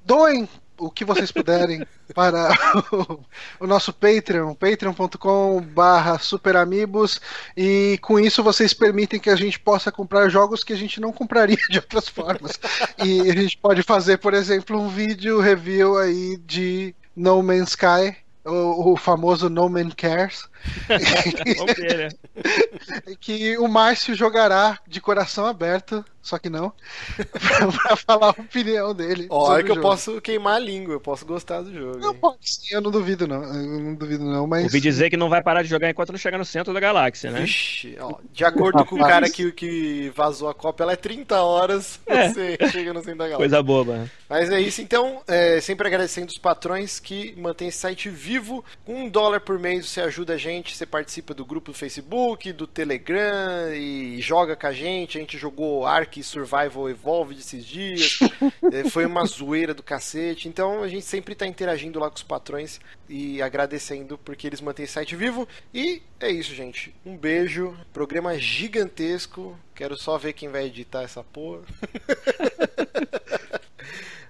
doem 0.05 0.49
o 0.77 0.91
que 0.91 1.05
vocês 1.05 1.31
puderem 1.31 1.87
para 2.15 2.51
o, 2.93 3.21
o, 3.61 3.67
nosso 3.67 3.93
Patreon, 3.93 4.55
patreon.com 4.55 5.61
barra 5.61 6.19
superamigos 6.19 7.21
e 7.57 7.99
com 8.03 8.19
isso 8.19 8.43
vocês 8.43 8.75
permitem 8.75 9.21
que 9.21 9.31
a 9.31 9.37
gente 9.37 9.59
possa 9.61 9.93
comprar 9.93 10.29
jogos 10.29 10.65
que 10.65 10.73
a 10.73 10.77
gente 10.77 11.01
não 11.01 11.13
compraria 11.13 11.59
de 11.71 11.79
outras 11.79 12.09
formas. 12.09 12.59
e 13.05 13.31
a 13.31 13.35
gente 13.35 13.57
pode 13.59 13.83
fazer, 13.83 14.19
por 14.19 14.35
exemplo, 14.35 14.81
um 14.81 14.89
vídeo 14.89 15.41
review 15.41 15.97
aí 15.99 16.37
de 16.37 16.95
No 17.15 17.43
Man's 17.43 17.71
Sky 17.71 18.17
o, 18.49 18.93
o 18.93 18.97
famoso 18.97 19.49
No 19.49 19.69
Man 19.69 19.91
Cares. 19.91 20.49
né? 20.89 22.09
que 23.21 23.57
o 23.59 23.69
Márcio 23.69 24.15
jogará 24.15 24.79
de 24.87 25.01
coração 25.01 25.47
aberto, 25.47 26.05
só 26.21 26.39
que 26.39 26.51
não, 26.51 26.73
pra, 27.31 27.97
falar 27.97 28.27
a 28.27 28.31
opinião 28.31 28.95
dele. 28.95 29.27
Olha 29.31 29.65
que 29.65 29.71
eu 29.71 29.81
posso 29.81 30.21
queimar 30.21 30.57
a 30.57 30.59
língua, 30.59 30.95
eu 30.95 31.01
posso 31.01 31.25
gostar 31.25 31.63
do 31.63 31.73
jogo. 31.73 31.99
Não, 31.99 32.15
pode 32.15 32.39
sim, 32.43 32.75
eu 32.75 32.81
não 32.81 32.91
duvido 32.91 33.27
não. 33.27 33.43
Eu 33.45 33.81
não 33.81 33.95
duvido 33.95 34.25
não, 34.25 34.47
mas. 34.47 34.65
Ouvi 34.65 34.81
dizer 34.81 35.11
que 35.11 35.17
não 35.17 35.29
vai 35.29 35.43
parar 35.43 35.63
de 35.63 35.69
jogar 35.69 35.89
enquanto 35.89 36.11
não 36.11 36.19
chegar 36.19 36.37
no 36.37 36.45
centro 36.45 36.75
da 36.75 36.81
galáxia, 36.81 37.31
né? 37.31 37.41
Vixe, 37.43 37.97
ó, 38.01 38.19
de 38.33 38.45
acordo 38.45 38.85
com 38.85 38.97
o 38.97 38.99
cara 38.99 39.31
que, 39.31 39.51
que 39.53 40.11
vazou 40.15 40.49
a 40.49 40.55
cópia, 40.55 40.85
ela 40.85 40.93
é 40.93 40.97
30 40.97 41.41
horas, 41.43 42.01
é. 42.07 42.29
você 42.29 42.59
chega 42.71 42.93
no 42.93 43.01
centro 43.01 43.19
da 43.19 43.25
galáxia. 43.25 43.39
Coisa 43.39 43.63
boba. 43.63 44.11
Mas 44.29 44.51
é 44.51 44.61
isso, 44.61 44.83
então, 44.83 45.23
é, 45.27 45.61
sempre 45.61 45.87
agradecendo 45.87 46.31
os 46.31 46.39
patrões 46.39 47.01
que 47.01 47.35
mantêm 47.39 47.69
esse 47.69 47.79
site 47.79 48.11
vivo. 48.11 48.65
Com 48.85 49.05
um 49.05 49.09
dólar 49.09 49.41
por 49.41 49.59
mês 49.59 49.87
você 49.89 50.01
ajuda 50.01 50.35
a 50.35 50.37
gente, 50.37 50.77
você 50.77 50.85
participa 50.85 51.33
do 51.33 51.45
grupo 51.45 51.73
do 51.73 51.79
Facebook, 51.79 52.53
do 52.53 52.67
Telegram 52.67 53.73
e 53.73 54.21
joga 54.21 54.57
com 54.57 54.67
a 54.67 54.73
gente. 54.73 55.17
A 55.17 55.21
gente 55.21 55.39
jogou 55.39 55.87
Ark 55.87 56.08
Survival 56.23 56.89
Evolved 56.89 57.41
esses 57.41 57.65
dias. 57.65 58.19
é, 58.73 58.89
foi 58.89 59.07
uma 59.07 59.25
zoeira 59.27 59.75
do 59.75 59.83
cacete. 59.83 60.49
Então 60.49 60.83
a 60.83 60.89
gente 60.89 61.05
sempre 61.05 61.33
está 61.33 61.47
interagindo 61.47 61.99
lá 61.99 62.09
com 62.09 62.17
os 62.17 62.23
patrões 62.23 62.81
e 63.09 63.41
agradecendo 63.43 64.19
porque 64.19 64.47
eles 64.47 64.61
mantêm 64.61 64.85
o 64.85 64.89
site 64.89 65.15
vivo. 65.15 65.47
E 65.73 66.03
é 66.19 66.31
isso, 66.31 66.55
gente. 66.55 66.95
Um 67.05 67.17
beijo. 67.17 67.77
Programa 67.93 68.39
gigantesco. 68.39 69.59
Quero 69.75 69.97
só 69.97 70.19
ver 70.19 70.33
quem 70.33 70.49
vai 70.49 70.67
editar 70.67 71.03
essa 71.03 71.23
porra. 71.23 71.63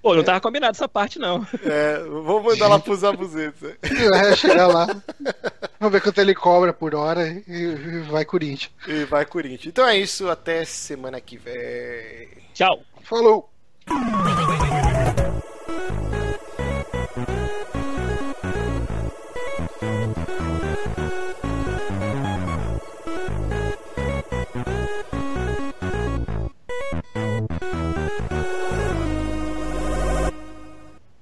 Pô, 0.02 0.14
não 0.14 0.22
tava 0.22 0.40
combinado 0.40 0.72
essa 0.72 0.88
parte, 0.88 1.18
não. 1.18 1.46
É, 1.62 1.98
vamos 1.98 2.44
mandar 2.44 2.68
lá 2.68 2.78
pros 2.78 3.04
abusetos. 3.04 3.72
É, 4.18 4.34
chegar 4.36 4.66
lá. 4.66 4.86
Vamos 5.78 5.92
ver 5.92 6.00
quanto 6.00 6.20
ele 6.20 6.34
cobra 6.34 6.72
por 6.72 6.94
hora 6.94 7.26
e 7.46 8.00
vai 8.08 8.24
Corinthians. 8.24 8.72
E 8.86 9.04
vai 9.04 9.24
Corinthians. 9.24 9.66
Então 9.66 9.86
é 9.86 9.96
isso, 9.96 10.28
até 10.28 10.64
semana 10.64 11.20
que 11.20 11.36
vem. 11.36 12.28
Tchau. 12.54 12.80
Falou. 13.02 13.50